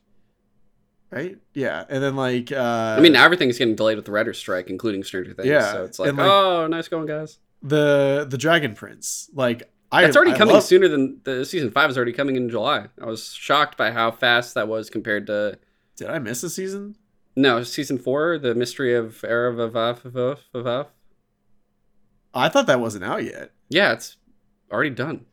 right? 1.11 1.37
Yeah. 1.53 1.83
And 1.89 2.01
then 2.03 2.15
like 2.15 2.51
uh 2.51 2.95
I 2.97 2.99
mean, 3.01 3.15
everything's 3.15 3.57
getting 3.57 3.75
delayed 3.75 3.97
with 3.97 4.05
the 4.05 4.11
writer's 4.11 4.37
strike, 4.37 4.69
including 4.69 5.03
Stranger 5.03 5.33
Things. 5.33 5.47
Yeah, 5.47 5.71
so 5.71 5.83
it's 5.83 5.99
like, 5.99 6.09
and, 6.09 6.17
like- 6.17 6.27
oh, 6.27 6.67
nice 6.67 6.87
going, 6.87 7.05
guys. 7.05 7.37
the 7.61 8.25
the 8.29 8.37
Dragon 8.37 8.73
Prince. 8.75 9.29
Like 9.33 9.69
I 9.91 10.01
That's 10.01 10.15
already 10.15 10.31
I 10.31 10.37
coming 10.37 10.55
love- 10.55 10.63
sooner 10.63 10.87
than 10.87 11.21
the 11.23 11.45
season 11.45 11.71
five 11.71 11.89
is 11.89 11.95
already 11.97 12.11
coming 12.13 12.35
in 12.35 12.49
July. 12.49 12.87
I 13.01 13.05
was 13.05 13.33
shocked 13.33 13.77
by 13.77 13.91
how 13.91 14.11
fast 14.11 14.53
that 14.55 14.67
was 14.67 14.89
compared 14.89 15.27
to 15.27 15.57
Did 15.95 16.09
I 16.09 16.19
miss 16.19 16.43
a 16.43 16.49
season? 16.49 16.95
no 17.35 17.63
season 17.63 17.97
four, 17.97 18.37
the 18.37 18.55
mystery 18.55 18.93
of 18.95 19.23
Era 19.23 19.53
of 19.53 19.71
Avav 19.73 20.01
Avav 20.11 20.37
Avav. 20.53 20.87
I 22.33 22.49
thought 22.49 22.67
that 22.67 22.79
wasn't 22.79 23.03
out 23.05 23.23
yet. 23.23 23.51
Yeah, 23.69 23.93
it's 23.93 24.17
already 24.71 24.89
done. 24.89 25.25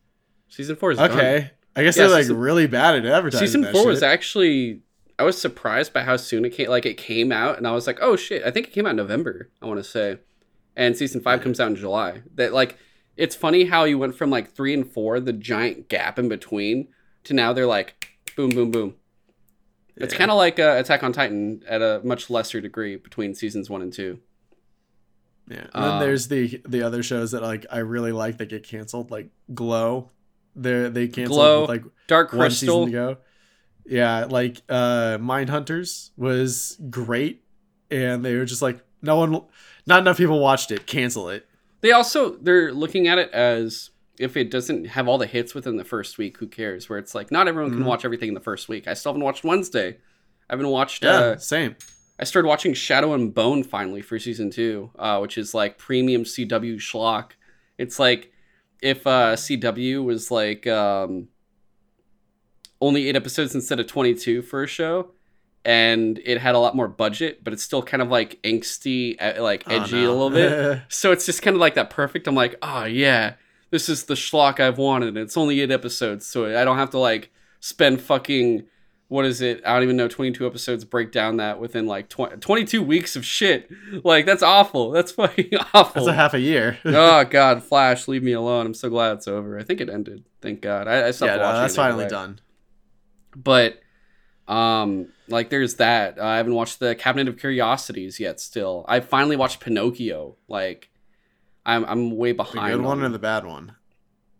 Season 0.47 0.75
four 0.75 0.91
is 0.91 0.97
done. 0.97 1.11
Okay. 1.11 1.51
I 1.75 1.83
guess 1.83 1.97
Yeah, 1.97 2.07
they're 2.07 2.23
like 2.23 2.27
really 2.29 2.67
bad 2.67 2.95
at 2.95 3.05
advertising. 3.05 3.47
Season 3.47 3.65
four 3.71 3.87
was 3.87 4.03
actually 4.03 4.81
I 5.19 5.23
was 5.23 5.39
surprised 5.39 5.93
by 5.93 6.03
how 6.03 6.17
soon 6.17 6.45
it 6.45 6.51
came. 6.51 6.69
Like 6.69 6.85
it 6.85 6.97
came 6.97 7.31
out, 7.31 7.57
and 7.57 7.67
I 7.67 7.71
was 7.71 7.85
like, 7.87 7.99
oh 8.01 8.15
shit! 8.15 8.43
I 8.45 8.51
think 8.51 8.67
it 8.67 8.73
came 8.73 8.85
out 8.85 8.91
in 8.91 8.95
November. 8.95 9.49
I 9.61 9.65
want 9.67 9.79
to 9.79 9.83
say, 9.83 10.17
and 10.75 10.95
season 10.97 11.21
five 11.21 11.41
comes 11.41 11.59
out 11.59 11.67
in 11.69 11.75
July. 11.75 12.21
That 12.35 12.53
like 12.53 12.77
it's 13.17 13.35
funny 13.35 13.65
how 13.65 13.83
you 13.83 13.97
went 13.97 14.15
from 14.15 14.29
like 14.29 14.51
three 14.51 14.73
and 14.73 14.89
four, 14.89 15.19
the 15.19 15.33
giant 15.33 15.89
gap 15.89 16.17
in 16.17 16.29
between, 16.29 16.87
to 17.25 17.33
now 17.33 17.53
they're 17.53 17.67
like 17.67 18.09
boom, 18.35 18.49
boom, 18.49 18.71
boom. 18.71 18.95
Yeah. 19.95 20.05
It's 20.05 20.13
kind 20.15 20.31
of 20.31 20.37
like 20.37 20.59
uh, 20.59 20.75
Attack 20.79 21.03
on 21.03 21.13
Titan 21.13 21.61
at 21.67 21.81
a 21.81 22.01
much 22.03 22.29
lesser 22.29 22.59
degree 22.59 22.95
between 22.95 23.35
seasons 23.35 23.69
one 23.69 23.81
and 23.83 23.93
two. 23.93 24.19
Yeah. 25.47 25.67
And 25.73 25.83
then 25.83 25.91
Um, 25.91 25.99
there's 25.99 26.27
the 26.29 26.61
the 26.67 26.81
other 26.81 27.03
shows 27.03 27.31
that 27.31 27.43
like 27.43 27.65
I 27.71 27.79
really 27.79 28.11
like 28.11 28.37
that 28.37 28.49
get 28.49 28.63
canceled, 28.63 29.11
like 29.11 29.29
Glow. 29.53 30.09
They 30.55 30.89
they 30.89 31.07
canceled 31.07 31.37
Glow, 31.37 31.61
with, 31.61 31.69
like 31.69 31.83
Dark 32.07 32.29
Crystal. 32.29 32.79
one 32.81 32.87
season 32.89 32.99
ago. 32.99 33.17
Yeah, 33.85 34.25
like 34.29 34.61
uh 34.69 35.17
Mind 35.19 35.49
Hunters 35.49 36.11
was 36.15 36.79
great, 36.89 37.43
and 37.91 38.23
they 38.23 38.35
were 38.35 38.45
just 38.45 38.61
like 38.61 38.79
no 39.01 39.17
one, 39.17 39.41
not 39.85 39.99
enough 39.99 40.17
people 40.17 40.39
watched 40.39 40.71
it. 40.71 40.87
Cancel 40.87 41.29
it. 41.29 41.45
They 41.83 41.91
also 41.91 42.37
they're 42.37 42.73
looking 42.73 43.07
at 43.07 43.19
it 43.19 43.29
as 43.31 43.91
if 44.19 44.35
it 44.37 44.49
doesn't 44.49 44.85
have 44.85 45.07
all 45.07 45.17
the 45.17 45.27
hits 45.27 45.53
within 45.53 45.75
the 45.77 45.83
first 45.83 46.17
week, 46.17 46.37
who 46.37 46.47
cares? 46.47 46.89
Where 46.89 46.97
it's 46.97 47.13
like 47.13 47.29
not 47.29 47.47
everyone 47.47 47.71
can 47.71 47.81
Mhm. 47.83 47.85
watch 47.85 48.05
everything 48.05 48.29
in 48.29 48.33
the 48.33 48.39
first 48.39 48.69
week. 48.69 48.87
I 48.87 48.93
still 48.95 49.11
haven't 49.11 49.23
watched 49.25 49.43
Wednesday. 49.43 49.97
I 50.49 50.53
haven't 50.53 50.69
watched. 50.69 51.03
Yeah, 51.03 51.11
Uh, 51.11 51.37
same. 51.37 51.75
I 52.19 52.23
started 52.25 52.47
watching 52.47 52.73
Shadow 52.73 53.13
and 53.13 53.33
Bone 53.33 53.63
finally 53.63 54.01
for 54.01 54.17
season 54.17 54.49
two, 54.49 54.91
uh, 54.97 55.19
which 55.19 55.37
is 55.37 55.53
like 55.53 55.77
premium 55.77 56.23
CW 56.25 56.75
schlock. 56.75 57.31
It's 57.77 57.99
like 57.99 58.31
if 58.81 59.05
uh, 59.05 59.35
CW 59.35 60.03
was 60.03 60.29
like 60.31 60.65
um, 60.67 61.27
only 62.79 63.07
eight 63.09 63.15
episodes 63.15 63.55
instead 63.55 63.79
of 63.79 63.87
twenty 63.87 64.13
two 64.13 64.41
for 64.41 64.63
a 64.63 64.67
show, 64.67 65.11
and 65.65 66.19
it 66.25 66.39
had 66.39 66.55
a 66.55 66.59
lot 66.59 66.75
more 66.75 66.87
budget, 66.87 67.43
but 67.43 67.53
it's 67.53 67.63
still 67.63 67.81
kind 67.81 68.01
of 68.01 68.09
like 68.09 68.39
angsty, 68.43 69.15
uh, 69.21 69.41
like 69.41 69.63
Oh, 69.67 69.71
edgy 69.75 70.01
no. 70.01 70.11
a 70.11 70.13
little 70.13 70.29
bit. 70.29 70.81
So 70.89 71.11
it's 71.11 71.25
just 71.25 71.41
kind 71.41 71.55
of 71.55 71.61
like 71.61 71.75
that 71.75 71.89
perfect. 71.89 72.27
I'm 72.27 72.35
like, 72.35 72.55
oh 72.61 72.83
yeah, 72.85 73.35
this 73.69 73.89
is 73.89 74.03
the 74.03 74.13
schlock 74.15 74.59
I've 74.59 74.77
wanted. 74.77 75.17
It's 75.17 75.37
only 75.37 75.61
eight 75.61 75.71
episodes, 75.71 76.25
so 76.25 76.45
I 76.45 76.63
don't 76.65 76.77
have 76.77 76.89
to 76.91 76.99
like 76.99 77.31
spend 77.59 78.01
fucking 78.01 78.63
what 79.09 79.25
is 79.25 79.41
it? 79.41 79.61
I 79.63 79.73
don't 79.75 79.83
even 79.83 79.95
know. 79.97 80.07
22 80.07 80.47
episodes 80.47 80.85
break 80.85 81.11
down 81.11 81.37
that 81.37 81.59
within 81.59 81.85
like 81.85 82.09
20, 82.09 82.37
22 82.37 82.81
weeks 82.81 83.15
of 83.15 83.23
shit. 83.23 83.69
Like 84.03 84.25
that's 84.25 84.41
awful. 84.41 84.89
That's 84.89 85.11
fucking 85.11 85.51
awful. 85.73 86.03
That's 86.03 86.07
a 86.07 86.13
half 86.13 86.33
a 86.33 86.39
year. 86.39 86.79
oh 86.85 87.23
god, 87.25 87.63
Flash, 87.63 88.07
leave 88.07 88.23
me 88.23 88.31
alone. 88.31 88.65
I'm 88.65 88.73
so 88.73 88.89
glad 88.89 89.17
it's 89.17 89.27
over. 89.27 89.59
I 89.59 89.63
think 89.63 89.81
it 89.81 89.89
ended. 89.89 90.23
Thank 90.41 90.61
God. 90.61 90.87
I, 90.87 91.07
I 91.07 91.11
stopped 91.11 91.29
yeah, 91.29 91.35
no, 91.35 91.59
that's 91.59 91.73
it 91.73 91.77
finally 91.77 92.07
done. 92.07 92.39
But 93.35 93.79
um, 94.47 95.07
like 95.29 95.49
there's 95.49 95.75
that. 95.75 96.19
I 96.19 96.37
haven't 96.37 96.53
watched 96.55 96.79
the 96.79 96.95
Cabinet 96.95 97.27
of 97.27 97.37
Curiosities 97.39 98.19
yet. 98.19 98.39
Still, 98.39 98.85
I 98.87 98.99
finally 98.99 99.35
watched 99.35 99.59
Pinocchio. 99.59 100.35
Like, 100.47 100.89
I'm 101.65 101.85
I'm 101.85 102.17
way 102.17 102.31
behind. 102.33 102.51
The 102.51 102.55
behind. 102.61 102.73
good 102.75 102.85
one 102.85 102.99
on 102.99 103.05
or 103.05 103.09
the 103.09 103.19
bad 103.19 103.45
one? 103.45 103.75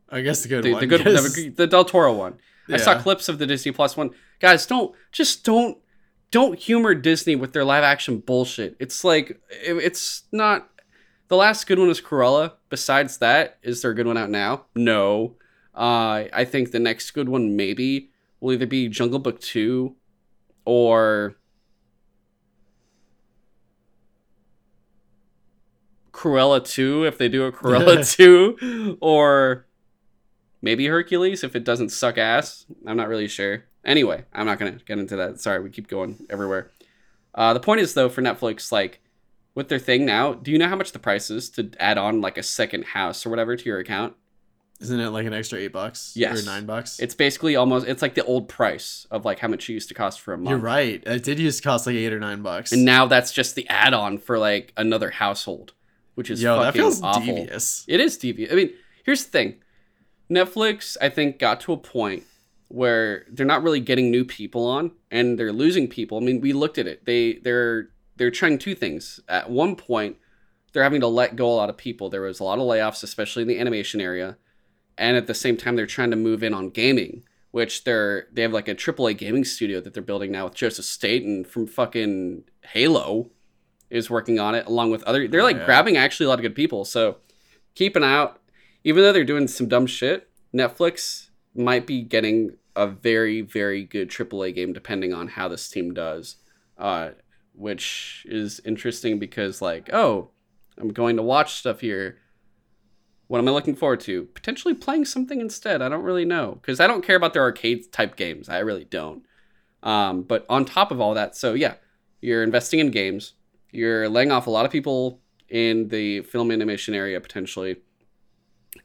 I 0.10 0.22
guess 0.22 0.44
the 0.44 0.50
good 0.50 0.64
the, 0.64 0.74
one. 0.74 0.80
the 0.82 0.88
good 0.88 1.04
'cause- 1.04 1.34
the, 1.36 1.50
the 1.50 1.68
Del 1.68 1.86
Toro 1.86 2.14
one. 2.14 2.36
I 2.70 2.78
saw 2.78 3.00
clips 3.00 3.28
of 3.28 3.40
the 3.40 3.46
Disney 3.46 3.72
Plus 3.72 3.98
one. 3.98 4.12
Guys, 4.40 4.66
don't 4.66 4.96
just 5.12 5.44
don't 5.44 5.78
don't 6.32 6.58
humor 6.58 6.96
Disney 6.96 7.36
with 7.36 7.54
their 7.54 7.66
live 7.66 7.84
action 7.84 8.20
bullshit. 8.20 8.76
It's 8.80 9.04
like 9.04 9.42
it- 9.50 9.78
it's 9.84 10.24
not. 10.32 10.70
The 11.30 11.38
last 11.38 11.66
good 11.66 11.80
one 11.80 11.90
is 11.90 12.00
Cruella. 12.02 12.54
Besides 12.70 13.18
that, 13.20 13.58
is 13.64 13.82
there 13.82 13.92
a 13.92 13.96
good 13.96 14.06
one 14.08 14.18
out 14.18 14.30
now? 14.30 14.66
No. 14.76 15.36
Uh, 15.76 16.26
I 16.32 16.46
think 16.46 16.72
the 16.72 16.80
next 16.80 17.12
good 17.12 17.28
one 17.28 17.56
maybe 17.56 18.12
will 18.44 18.52
either 18.52 18.68
be 18.68 18.90
Jungle 18.90 19.20
Book 19.20 19.40
two, 19.40 19.96
or 20.66 21.38
Cruella 26.12 26.64
two 26.64 27.06
if 27.06 27.18
they 27.18 27.30
do 27.30 27.46
a 27.46 27.54
Cruella 27.54 28.06
two, 28.18 28.98
or 29.00 29.66
maybe 30.62 30.88
Hercules 30.88 31.46
if 31.46 31.56
it 31.56 31.64
doesn't 31.64 31.90
suck 31.90 32.18
ass. 32.18 32.66
I'm 32.86 32.98
not 32.98 33.08
really 33.08 33.30
sure. 33.30 33.64
Anyway, 33.86 34.26
I'm 34.34 34.46
not 34.46 34.60
gonna 34.60 34.72
get 34.86 35.00
into 35.00 35.16
that. 35.16 35.40
Sorry, 35.40 35.62
we 35.62 35.70
keep 35.70 35.88
going 35.88 36.26
everywhere. 36.30 36.72
Uh, 37.34 37.54
the 37.54 37.62
point 37.62 37.80
is 37.80 37.94
though, 37.94 38.10
for 38.10 38.22
Netflix, 38.22 38.74
like 38.74 39.00
with 39.56 39.70
their 39.70 39.80
thing 39.80 40.06
now, 40.06 40.34
do 40.34 40.52
you 40.52 40.58
know 40.58 40.68
how 40.68 40.76
much 40.76 40.92
the 40.92 41.00
price 41.00 41.32
is 41.32 41.50
to 41.52 41.72
add 41.80 41.98
on 41.98 42.20
like 42.20 42.38
a 42.38 42.44
second 42.44 42.88
house 42.88 43.26
or 43.26 43.30
whatever 43.30 43.56
to 43.56 43.66
your 43.66 43.80
account? 43.80 44.16
Isn't 44.84 45.00
it 45.00 45.10
like 45.10 45.26
an 45.26 45.34
extra 45.34 45.60
eight 45.60 45.72
bucks? 45.72 46.14
Yes. 46.16 46.42
Or 46.42 46.46
nine 46.46 46.66
bucks? 46.66 47.00
It's 47.00 47.16
basically 47.16 47.56
almost 47.56 47.88
it's 47.88 48.02
like 48.02 48.16
the 48.16 48.26
old 48.26 48.50
price 48.50 49.08
of 49.12 49.24
like 49.26 49.40
how 49.40 49.48
much 49.48 49.70
it 49.70 49.74
used 49.74 49.88
to 49.88 49.94
cost 49.94 50.20
for 50.20 50.34
a 50.34 50.38
month. 50.38 50.50
You're 50.50 50.60
right. 50.60 51.02
It 51.06 51.24
did 51.24 51.40
used 51.40 51.60
to 51.60 51.64
cost 51.64 51.88
like 51.88 51.96
eight 51.96 52.12
or 52.12 52.20
nine 52.20 52.42
bucks. 52.42 52.72
And 52.72 52.84
now 52.84 53.06
that's 53.06 53.32
just 53.32 53.56
the 53.56 53.68
add-on 53.70 54.18
for 54.18 54.38
like 54.38 54.74
another 54.76 55.10
household, 55.12 55.74
which 56.16 56.30
is 56.30 56.42
Yo, 56.42 56.60
that 56.62 56.74
feels 56.74 57.02
awful. 57.02 57.36
devious. 57.36 57.86
It 57.88 58.00
is 58.00 58.18
devious. 58.18 58.52
I 58.52 58.56
mean, 58.56 58.74
here's 59.06 59.24
the 59.24 59.32
thing. 59.32 59.56
Netflix, 60.30 60.98
I 61.02 61.10
think, 61.10 61.40
got 61.40 61.62
to 61.62 61.74
a 61.74 61.78
point 61.78 62.24
where 62.68 63.26
they're 63.30 63.46
not 63.46 63.62
really 63.62 63.80
getting 63.80 64.10
new 64.10 64.26
people 64.26 64.66
on 64.66 64.92
and 65.12 65.38
they're 65.38 65.54
losing 65.54 65.88
people. 65.88 66.18
I 66.18 66.22
mean, 66.22 66.42
we 66.42 66.54
looked 66.54 66.78
at 66.78 66.88
it. 66.88 67.06
They 67.06 67.36
they're 67.44 67.90
they're 68.16 68.32
trying 68.32 68.58
two 68.58 68.76
things. 68.76 69.20
At 69.30 69.50
one 69.50 69.76
point, 69.76 70.18
they're 70.72 70.84
having 70.84 71.02
to 71.02 71.08
let 71.08 71.36
go 71.36 71.48
a 71.48 71.54
lot 71.56 71.70
of 71.70 71.78
people. 71.78 72.10
There 72.10 72.22
was 72.22 72.40
a 72.40 72.44
lot 72.44 72.58
of 72.58 72.66
layoffs, 72.66 73.04
especially 73.04 73.44
in 73.44 73.48
the 73.48 73.60
animation 73.60 74.02
area. 74.02 74.38
And 74.98 75.18
at 75.18 75.28
the 75.28 75.34
same 75.34 75.58
time, 75.58 75.76
they're 75.76 75.86
trying 75.86 76.12
to 76.12 76.16
move 76.16 76.44
in 76.44 76.54
on 76.54 76.70
gaming, 76.70 77.24
which 77.52 77.84
they're 77.84 78.28
they 78.32 78.42
have 78.42 78.54
like 78.54 78.68
a 78.68 78.76
AAA 78.76 79.18
gaming 79.18 79.46
studio 79.46 79.82
that 79.82 79.94
they're 79.94 80.04
building 80.04 80.32
now 80.32 80.46
with 80.46 80.56
Joseph 80.56 80.86
Staten 80.86 81.46
from 81.46 81.68
fucking 81.68 82.44
Halo 82.62 83.32
is 83.90 84.10
working 84.10 84.40
on 84.40 84.56
it 84.56 84.66
along 84.66 84.92
with 84.92 85.04
other 85.04 85.28
they're 85.28 85.44
like 85.44 85.58
yeah. 85.58 85.66
grabbing 85.66 85.98
actually 85.98 86.26
a 86.26 86.30
lot 86.30 86.40
of 86.40 86.44
good 86.44 86.56
people. 86.56 86.86
So 86.86 87.18
keep 87.76 87.96
an 87.96 88.04
eye 88.04 88.16
out. 88.16 88.40
Even 88.84 89.04
though 89.04 89.14
they're 89.14 89.24
doing 89.24 89.48
some 89.48 89.68
dumb 89.68 89.86
shit, 89.88 90.30
Netflix 90.54 91.30
might 91.56 91.88
be 91.88 92.02
getting 92.02 92.58
a 92.76 92.88
very, 92.88 93.42
very 93.42 93.84
good 93.84 94.10
AAA 94.10 94.54
game 94.56 94.74
depending 94.74 95.14
on 95.14 95.30
how 95.30 95.48
this 95.48 95.70
team 95.70 95.94
does. 95.94 96.38
Uh, 96.78 97.12
which 97.54 98.26
is 98.28 98.60
interesting 98.66 99.20
because 99.20 99.62
like, 99.62 99.94
oh, 99.94 100.30
I'm 100.78 100.90
going 100.90 101.18
to 101.18 101.24
watch 101.24 101.54
stuff 101.54 101.82
here. 101.82 102.18
What 103.28 103.40
am 103.40 103.48
I 103.48 103.52
looking 103.52 103.76
forward 103.76 104.02
to? 104.02 104.26
Potentially 104.26 104.74
playing 104.74 105.06
something 105.06 105.40
instead. 105.40 105.82
I 105.82 105.90
don't 105.90 106.04
really 106.04 106.26
know 106.26 106.60
because 106.62 106.80
I 106.80 106.88
don't 106.88 107.06
care 107.06 107.16
about 107.16 107.34
their 107.34 107.44
arcade 107.44 107.92
type 107.92 108.16
games. 108.16 108.50
I 108.50 108.60
really 108.60 108.86
don't. 108.86 109.26
Um, 109.82 110.24
but 110.24 110.46
on 110.50 110.66
top 110.66 110.92
of 110.92 111.02
all 111.02 111.14
that, 111.14 111.36
so 111.36 111.54
yeah, 111.54 111.76
you're 112.22 112.44
investing 112.44 112.80
in 112.80 112.92
games. 112.92 113.34
You're 113.72 114.08
laying 114.08 114.32
off 114.32 114.48
a 114.48 114.52
lot 114.52 114.66
of 114.66 114.72
people 114.72 115.22
in 115.50 115.90
the 115.90 116.22
film 116.22 116.52
animation 116.52 116.94
area 116.94 117.20
potentially, 117.20 117.78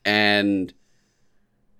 and 0.05 0.72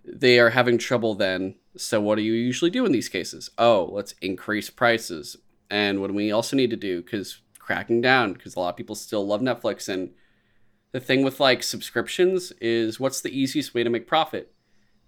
they 0.05 0.39
are 0.39 0.51
having 0.51 0.79
trouble 0.79 1.15
then. 1.15 1.57
So 1.77 2.01
what 2.01 2.17
do 2.17 2.23
you 2.23 2.33
usually 2.33 2.71
do 2.71 2.87
in 2.87 2.93
these 2.93 3.09
cases? 3.09 3.51
Oh, 3.59 3.89
let's 3.93 4.15
increase 4.21 4.71
prices. 4.71 5.37
And 5.71 6.01
what 6.01 6.09
do 6.09 6.15
we 6.15 6.33
also 6.33 6.57
need 6.57 6.71
to 6.71 6.77
do? 6.77 7.03
Because 7.03 7.41
cracking 7.59 8.01
down, 8.01 8.33
because 8.33 8.57
a 8.57 8.61
lot 8.61 8.71
of 8.71 8.77
people 8.77 8.95
still 8.95 9.27
love 9.27 9.41
Netflix 9.41 9.89
and 9.89 10.11
the 10.93 11.01
thing 11.01 11.23
with 11.23 11.39
like 11.41 11.63
subscriptions 11.63 12.53
is 12.61 12.99
what's 12.99 13.21
the 13.21 13.31
easiest 13.37 13.75
way 13.75 13.83
to 13.85 13.91
make 13.91 14.07
profit? 14.07 14.53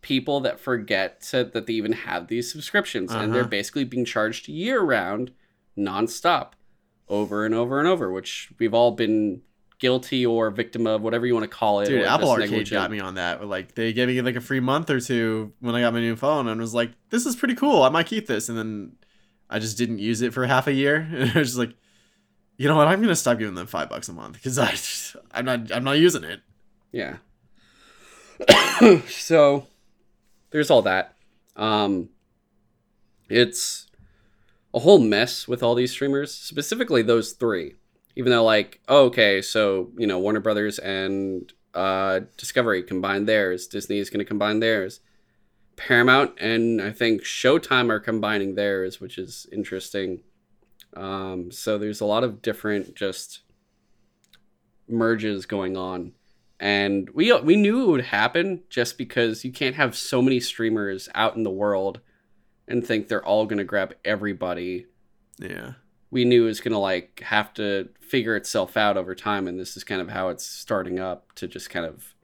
People 0.03 0.41
that 0.41 0.59
forget 0.61 1.21
to, 1.23 1.45
that 1.45 1.67
they 1.67 1.73
even 1.75 1.93
have 1.93 2.29
these 2.29 2.51
subscriptions 2.51 3.13
and 3.13 3.33
they're 3.35 3.43
Uh-huh. 3.43 3.51
basically 3.51 3.85
being 3.85 4.05
charged 4.05 4.49
year 4.49 4.81
round, 4.81 5.33
nonstop, 5.77 6.53
over 7.09 7.45
and 7.45 7.55
over 7.55 7.79
and 7.79 7.89
over, 7.89 8.11
which 8.11 8.51
we've 8.59 8.75
all 8.75 8.93
been 8.93 9.43
guilty 9.79 10.25
or 10.27 10.51
victim 10.51 10.87
of 10.87 11.01
whatever 11.03 11.27
you 11.27 11.35
want 11.35 11.45
to 11.45 11.49
call 11.49 11.81
it. 11.81 11.87
Dude, 11.87 12.05
Apple 12.05 12.31
Arcade 12.31 12.51
negligent. 12.51 12.71
got 12.79 12.91
me 12.91 13.01
on 13.01 13.15
that. 13.15 13.47
Like 13.47 13.75
they 13.75 13.93
gave 13.93 14.09
me 14.09 14.21
like 14.23 14.37
a 14.37 14.41
free 14.41 14.61
month 14.61 14.91
or 14.91 15.01
two 15.01 15.53
when 15.61 15.75
I 15.75 15.81
got 15.81 15.93
my 15.93 16.01
new 16.01 16.17
phone, 16.17 16.49
and 16.49 16.61
was 16.61 16.75
like, 16.75 16.93
"This 17.11 17.27
is 17.27 17.37
pretty 17.37 17.55
cool. 17.55 17.83
I 17.83 17.89
might 17.89 18.07
keep 18.07 18.27
this." 18.27 18.49
And 18.49 18.57
then 18.59 18.93
I 19.49 19.59
just 19.59 19.77
didn't 19.79 19.99
use 19.99 20.21
it 20.23 20.33
for 20.35 20.47
half 20.47 20.67
a 20.67 20.73
year, 20.73 20.97
and 21.13 21.31
I 21.31 21.39
was 21.39 21.49
just 21.49 21.59
like, 21.59 21.75
"You 22.61 22.69
know 22.69 22.77
what? 22.77 22.89
I'm 22.89 23.01
gonna 23.01 23.17
stop 23.17 23.39
giving 23.39 23.55
them 23.55 23.67
five 23.67 23.89
bucks 23.89 24.11
a 24.11 24.13
month 24.13 24.35
because 24.35 24.59
I, 24.59 24.75
I'm 25.33 25.47
not, 25.47 25.73
I'm 25.73 25.83
not 25.83 25.99
using 25.99 26.25
it." 26.25 26.41
Yeah. 26.93 27.17
so 29.09 29.67
there's 30.51 30.71
all 30.71 30.83
that. 30.83 31.17
Um, 31.57 32.11
it's 33.31 33.87
a 34.75 34.81
whole 34.81 34.99
mess 34.99 35.49
with 35.49 35.63
all 35.63 35.75
these 35.75 35.91
streamers, 35.91 36.35
specifically 36.35 37.01
those 37.01 37.33
three. 37.33 37.77
Even 38.15 38.31
though, 38.31 38.45
like, 38.45 38.81
oh, 38.89 39.07
okay, 39.07 39.41
so 39.41 39.91
you 39.97 40.07
know, 40.07 40.19
Warner 40.19 40.41
Brothers 40.41 40.79
and 40.79 41.51
uh, 41.73 42.21
Discovery 42.37 42.83
combined 42.83 43.27
theirs, 43.27 43.69
Disney 43.69 44.01
is 44.01 44.11
going 44.11 44.19
to 44.19 44.25
combine 44.27 44.61
theirs. 44.61 45.01
Paramount 45.77 46.35
and 46.39 46.83
I 46.83 46.91
think 46.91 47.23
Showtime 47.23 47.89
are 47.89 48.01
combining 48.01 48.55
theirs, 48.55 49.01
which 49.01 49.17
is 49.17 49.47
interesting. 49.51 50.21
Um, 50.97 51.51
so 51.51 51.79
there's 51.79 52.01
a 52.01 52.07
lot 52.07 52.25
of 52.25 52.43
different 52.43 52.95
just 52.95 53.41
merges 54.89 55.47
going 55.47 55.77
on. 55.77 56.13
And 56.59 57.09
we 57.11 57.33
we 57.41 57.57
knew 57.57 57.85
it 57.85 57.91
would 57.91 58.05
happen 58.07 58.63
just 58.69 58.99
because 58.99 59.45
you 59.45 59.53
can't 59.53 59.77
have 59.77 59.97
so 59.97 60.21
many 60.21 60.41
streamers 60.41 61.09
out 61.15 61.37
in 61.37 61.43
the 61.43 61.51
world 61.51 62.01
and 62.69 62.87
think 62.87 63.09
they're 63.09 63.25
all 63.25 63.47
going 63.47 63.59
to 63.59 63.65
grab 63.65 63.95
everybody. 64.05 64.87
Yeah. 65.39 65.73
we 66.11 66.25
knew 66.25 66.45
it 66.45 66.49
was 66.49 66.61
going 66.61 66.73
to 66.73 66.79
like 66.79 67.21
have 67.25 67.55
to 67.55 67.89
figure 68.01 68.37
itself 68.37 68.77
out 68.77 68.97
over 68.99 69.15
time 69.15 69.49
and 69.49 69.59
this 69.59 69.77
is 69.77 69.85
kind 69.85 70.03
of 70.03 70.11
how 70.11 70.29
it's 70.29 70.45
starting 70.45 70.99
up 70.99 71.33
to 71.37 71.49
just 71.49 71.71
kind 71.71 71.87
of 71.87 72.15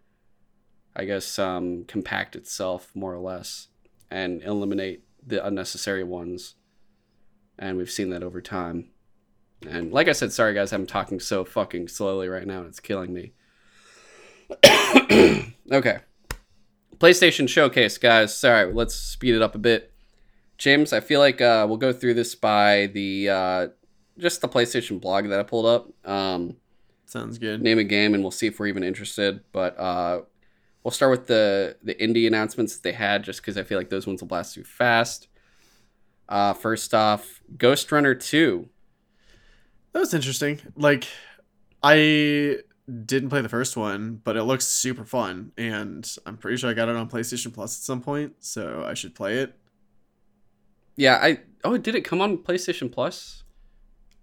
i 0.95 1.05
guess 1.05 1.39
um, 1.39 1.85
compact 1.85 2.37
itself 2.37 2.91
more 2.95 3.15
or 3.15 3.21
less 3.21 3.69
and 4.11 4.43
eliminate 4.43 5.05
the 5.27 5.45
unnecessary 5.47 6.05
ones 6.05 6.57
and 7.59 7.77
we've 7.77 7.91
seen 7.91 8.11
that 8.11 8.23
over 8.23 8.41
time 8.41 8.89
and 9.67 9.93
like 9.93 10.09
i 10.09 10.13
said 10.13 10.33
sorry 10.33 10.55
guys 10.55 10.73
i'm 10.73 10.87
talking 10.87 11.21
so 11.21 11.45
fucking 11.45 11.89
slowly 11.89 12.29
right 12.29 12.47
now 12.47 12.59
and 12.59 12.69
it's 12.69 12.81
killing 12.81 13.13
me 13.13 13.33
okay 15.73 15.99
playstation 16.99 17.49
showcase 17.49 17.99
guys 17.99 18.37
sorry 18.37 18.73
let's 18.73 18.95
speed 18.95 19.35
it 19.35 19.43
up 19.43 19.55
a 19.55 19.59
bit 19.59 19.93
james 20.59 20.93
i 20.93 21.01
feel 21.01 21.21
like 21.21 21.41
uh, 21.41 21.65
we'll 21.69 21.79
go 21.79 21.93
through 21.93 22.15
this 22.15 22.35
by 22.35 22.87
the 22.93 23.29
uh, 23.29 23.67
just 24.19 24.41
the 24.41 24.49
PlayStation 24.49 25.01
blog 25.01 25.29
that 25.29 25.39
I 25.39 25.43
pulled 25.43 25.67
up. 25.67 26.09
Um, 26.09 26.57
Sounds 27.07 27.39
good. 27.39 27.63
name 27.63 27.79
a 27.79 27.85
game, 27.85 28.15
and 28.15 28.23
we'll 28.23 28.31
see 28.31 28.47
if 28.47 28.59
we're 28.59 28.67
even 28.67 28.83
interested. 28.83 29.41
But 29.53 29.79
uh, 29.79 30.23
we'll 30.83 30.93
start 30.93 31.11
with 31.11 31.27
the 31.27 31.77
the 31.83 31.95
indie 31.95 32.27
announcements 32.27 32.75
that 32.75 32.83
they 32.83 32.93
had, 32.93 33.23
just 33.23 33.41
because 33.41 33.57
I 33.57 33.63
feel 33.63 33.79
like 33.79 33.91
those 33.91 34.07
ones 34.07 34.21
will 34.21 34.29
blast 34.29 34.55
through 34.55 34.65
fast. 34.65 35.29
Uh, 36.29 36.53
first 36.53 36.95
off, 36.95 37.41
Ghostrunner 37.57 38.19
Two. 38.21 38.69
That 39.93 40.01
was 40.01 40.15
interesting. 40.15 40.61
Like, 40.77 41.07
I 41.83 42.59
didn't 43.07 43.31
play 43.31 43.41
the 43.41 43.49
first 43.49 43.77
one, 43.77 44.21
but 44.23 44.37
it 44.37 44.45
looks 44.45 44.67
super 44.67 45.05
fun, 45.05 45.53
and 45.57 46.09
I'm 46.27 46.37
pretty 46.37 46.57
sure 46.59 46.71
I 46.71 46.75
got 46.75 46.89
it 46.89 46.97
on 46.97 47.09
PlayStation 47.09 47.53
Plus 47.53 47.79
at 47.79 47.83
some 47.83 48.03
point, 48.03 48.35
so 48.41 48.85
I 48.87 48.95
should 48.95 49.15
play 49.15 49.39
it. 49.39 49.55
Yeah, 50.97 51.19
I 51.23 51.41
oh, 51.65 51.77
did 51.79 51.95
it 51.95 52.03
come 52.03 52.21
on 52.21 52.39
PlayStation 52.39 52.91
Plus? 52.91 53.43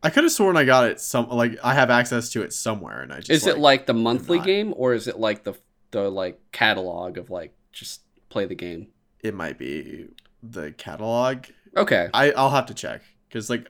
I 0.01 0.09
could 0.09 0.23
have 0.23 0.33
sworn 0.33 0.57
I 0.57 0.65
got 0.65 0.87
it 0.89 0.99
some 0.99 1.29
like 1.29 1.57
I 1.63 1.73
have 1.73 1.89
access 1.89 2.29
to 2.31 2.41
it 2.41 2.53
somewhere, 2.53 3.01
and 3.01 3.13
I 3.13 3.17
just 3.17 3.31
Is 3.31 3.47
it 3.47 3.57
like 3.57 3.85
the 3.85 3.93
monthly 3.93 4.39
game, 4.39 4.73
or 4.75 4.93
is 4.93 5.07
it 5.07 5.19
like 5.19 5.43
the 5.43 5.53
the 5.91 6.09
like 6.09 6.39
catalog 6.51 7.17
of 7.17 7.29
like 7.29 7.53
just 7.71 8.01
play 8.29 8.45
the 8.45 8.55
game? 8.55 8.87
it 9.23 9.33
might 9.33 9.57
be 9.57 10.09
the 10.43 10.73
catalog. 10.73 11.45
Okay, 11.75 12.09
I 12.13 12.31
I'll 12.31 12.51
have 12.51 12.67
to 12.67 12.73
check 12.73 13.01
because 13.27 13.49
like 13.49 13.69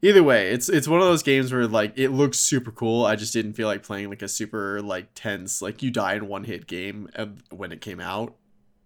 either 0.00 0.22
way, 0.22 0.50
it's 0.50 0.68
it's 0.68 0.88
one 0.88 1.00
of 1.00 1.06
those 1.06 1.22
games 1.22 1.52
where 1.52 1.66
like 1.66 1.92
it 1.96 2.10
looks 2.10 2.38
super 2.38 2.70
cool. 2.70 3.04
I 3.04 3.16
just 3.16 3.32
didn't 3.32 3.52
feel 3.54 3.68
like 3.68 3.82
playing 3.82 4.08
like 4.08 4.22
a 4.22 4.28
super 4.28 4.80
like 4.82 5.08
tense 5.14 5.60
like 5.62 5.82
you 5.82 5.90
die 5.90 6.14
in 6.14 6.28
one 6.28 6.44
hit 6.44 6.66
game 6.66 7.08
when 7.50 7.72
it 7.72 7.80
came 7.80 8.00
out. 8.00 8.34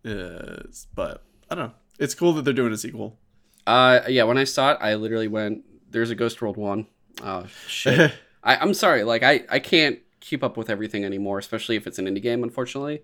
Uh, 0.04 0.62
but 0.94 1.24
I 1.50 1.54
don't 1.54 1.68
know. 1.68 1.74
It's 1.98 2.14
cool 2.14 2.32
that 2.34 2.42
they're 2.44 2.54
doing 2.54 2.72
a 2.72 2.76
sequel. 2.76 3.18
uh, 3.66 4.00
yeah. 4.08 4.24
When 4.24 4.38
I 4.38 4.44
saw 4.44 4.72
it, 4.72 4.78
I 4.80 4.94
literally 4.94 5.28
went, 5.28 5.64
"There's 5.90 6.10
a 6.10 6.14
Ghost 6.14 6.40
World 6.42 6.56
one." 6.56 6.86
Oh 7.22 7.46
shit. 7.66 8.12
I, 8.44 8.56
I'm 8.56 8.74
sorry, 8.74 9.02
like 9.02 9.22
I, 9.24 9.44
I 9.48 9.58
can't 9.58 9.98
keep 10.20 10.44
up 10.44 10.56
with 10.56 10.70
everything 10.70 11.04
anymore, 11.04 11.38
especially 11.38 11.74
if 11.76 11.86
it's 11.86 11.98
an 11.98 12.06
indie 12.06 12.22
game, 12.22 12.42
unfortunately. 12.44 13.02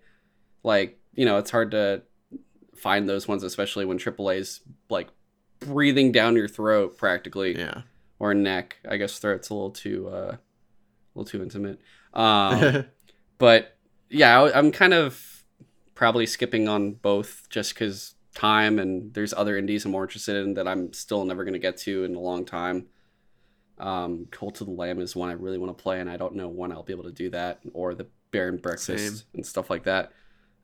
Like, 0.63 1.01
you 1.15 1.25
know, 1.25 1.39
it's 1.39 1.51
hard 1.51 1.73
to 1.73 2.03
find 2.83 3.09
those 3.09 3.29
ones, 3.29 3.43
especially 3.45 3.85
when 3.85 3.99
AAA's 3.99 4.61
like 4.91 5.09
breathing 5.61 6.13
down 6.13 6.37
your 6.37 6.49
throat 6.49 6.99
practically. 6.99 7.57
yeah. 7.57 7.83
Or 8.19 8.35
neck. 8.35 8.77
I 8.89 8.99
guess 8.99 9.19
throat's 9.19 9.51
a 9.51 9.55
little 9.55 9.71
too 9.71 10.09
uh 10.09 10.37
a 10.37 10.39
little 11.15 11.31
too 11.31 11.43
intimate. 11.43 11.81
Um 12.13 12.85
but 13.39 13.77
yeah, 14.11 14.43
I, 14.43 14.59
I'm 14.59 14.73
kind 14.73 14.95
of 14.95 15.45
probably 15.95 16.27
skipping 16.27 16.69
on 16.69 16.93
both 16.95 17.49
just 17.49 17.75
because 17.75 18.15
time 18.35 18.79
and 18.79 19.13
there's 19.15 19.33
other 19.33 19.57
indies 19.57 19.85
I'm 19.85 19.93
more 19.93 20.05
interested 20.05 20.37
in 20.37 20.55
that 20.55 20.67
I'm 20.67 20.93
still 20.93 21.25
never 21.25 21.45
going 21.45 21.55
to 21.55 21.59
get 21.59 21.77
to 21.79 22.05
in 22.05 22.15
a 22.15 22.21
long 22.21 22.45
time. 22.45 22.87
Um, 23.79 24.27
Cult 24.31 24.61
of 24.61 24.69
the 24.69 24.73
Lamb 24.73 25.01
is 25.01 25.17
one 25.17 25.29
I 25.29 25.33
really 25.33 25.59
want 25.59 25.77
to 25.77 25.83
play, 25.83 26.01
and 26.01 26.09
I 26.09 26.17
don't 26.17 26.35
know 26.35 26.49
when 26.49 26.73
I'll 26.73 26.83
be 26.83 26.93
able 26.93 27.05
to 27.05 27.13
do 27.13 27.31
that, 27.31 27.61
or 27.73 27.95
the 27.95 28.07
Bear 28.31 28.49
and 28.49 28.61
Breakfast 28.63 29.23
Same. 29.23 29.27
and 29.35 29.45
stuff 29.45 29.71
like 29.71 29.85
that. 29.85 30.13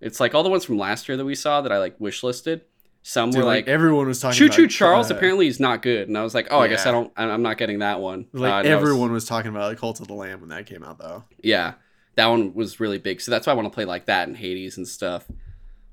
It's 0.01 0.21
like 0.21 0.35
all 0.35 0.43
the 0.43 0.51
ones 0.51 0.65
from 0.65 0.79
last 0.79 1.09
year 1.09 1.17
that 1.17 1.25
we 1.25 1.35
saw 1.35 1.61
that 1.61 1.73
I 1.73 1.79
like 1.79 1.99
wish 2.01 2.23
listed. 2.23 2.63
Some 3.03 3.31
Dude, 3.31 3.41
were 3.41 3.45
like, 3.47 3.67
like, 3.67 3.69
everyone 3.69 4.07
was 4.07 4.21
talking. 4.21 4.37
Choo 4.37 4.49
Choo 4.49 4.67
Charles 4.67 5.11
uh, 5.11 5.15
apparently 5.15 5.47
is 5.47 5.61
not 5.61 5.83
good, 5.83 6.09
and 6.09 6.19
I 6.19 6.23
was 6.23 6.35
like, 6.35 6.49
oh, 6.51 6.59
I 6.59 6.69
guess 6.69 6.85
I 6.85 6.91
don't, 6.91 7.11
I- 7.17 7.25
I'm 7.31 7.43
not 7.43 7.57
getting 7.57 7.79
that 7.79 8.01
one. 8.01 8.27
Like 8.33 8.53
Uh, 8.53 8.63
that 8.65 8.75
was- 8.75 8.83
everyone 8.83 9.13
was 9.13 9.25
talking 9.25 9.51
about 9.51 9.69
like 9.71 9.79
Cult 9.79 10.01
of 10.01 10.09
the 10.09 10.15
Lamb 10.15 10.41
when 10.41 10.51
that 10.51 10.67
came 10.67 10.83
out, 10.85 10.99
though. 10.99 11.25
yeah, 11.43 11.75
that 12.17 12.27
one 12.27 12.53
was 12.55 12.81
really 12.81 12.99
big, 12.99 13.21
so 13.21 13.31
that's 13.31 13.47
why 13.47 13.53
I 13.53 13.57
want 13.57 13.67
to 13.67 13.75
play 13.75 13.85
like 13.87 14.07
that 14.07 14.29
and 14.29 14.37
Hades 14.37 14.77
and 14.77 14.87
stuff. 14.87 15.27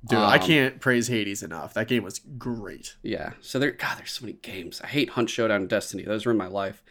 Dude, 0.07 0.19
I 0.19 0.35
Um, 0.37 0.41
can't 0.41 0.79
praise 0.81 1.07
Hades 1.07 1.41
enough. 1.41 1.73
That 1.73 1.87
game 1.87 2.03
was 2.03 2.19
great. 2.19 2.95
Yeah. 3.01 3.31
So 3.41 3.57
there, 3.59 3.71
God, 3.71 3.97
there's 3.97 4.11
so 4.11 4.25
many 4.25 4.37
games. 4.41 4.81
I 4.83 4.87
hate 4.87 5.11
Hunt 5.11 5.29
Showdown 5.31 5.61
and 5.61 5.69
Destiny. 5.69 6.03
Those 6.03 6.25
ruin 6.27 6.37
my 6.37 6.47
life. 6.47 6.83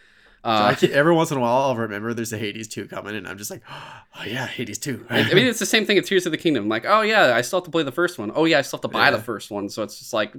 So 0.45 0.51
Uh, 0.51 0.75
can't, 0.75 0.93
every 0.93 1.15
once 1.15 1.31
in 1.31 1.39
a 1.39 1.41
while, 1.41 1.57
I'll 1.63 1.77
remember 1.77 2.13
there's 2.13 2.33
a 2.35 2.37
Hades 2.39 2.69
2 2.69 2.87
coming, 2.89 3.17
and 3.17 3.27
I'm 3.27 3.39
just 3.39 3.51
like, 3.51 3.63
oh 3.71 4.23
yeah, 4.27 4.47
Hades 4.47 4.77
2. 4.79 5.07
I 5.09 5.33
mean, 5.35 5.47
it's 5.47 5.59
the 5.59 5.65
same 5.67 5.87
thing 5.87 5.97
at 5.97 6.05
Tears 6.05 6.27
of 6.27 6.33
the 6.33 6.39
Kingdom. 6.39 6.65
I'm 6.65 6.69
like, 6.69 6.85
oh 6.87 7.01
yeah, 7.01 7.35
I 7.35 7.41
still 7.41 7.61
have 7.61 7.65
to 7.65 7.71
play 7.71 7.83
the 7.83 7.91
first 7.93 8.19
one. 8.19 8.31
Oh 8.35 8.45
yeah, 8.45 8.59
I 8.59 8.63
still 8.63 8.77
have 8.77 8.83
to 8.83 8.89
buy 8.89 9.07
Yeah. 9.07 9.13
the 9.13 9.23
first 9.23 9.51
one. 9.51 9.69
So 9.71 9.83
it's 9.83 9.99
just 9.99 10.13
like, 10.13 10.35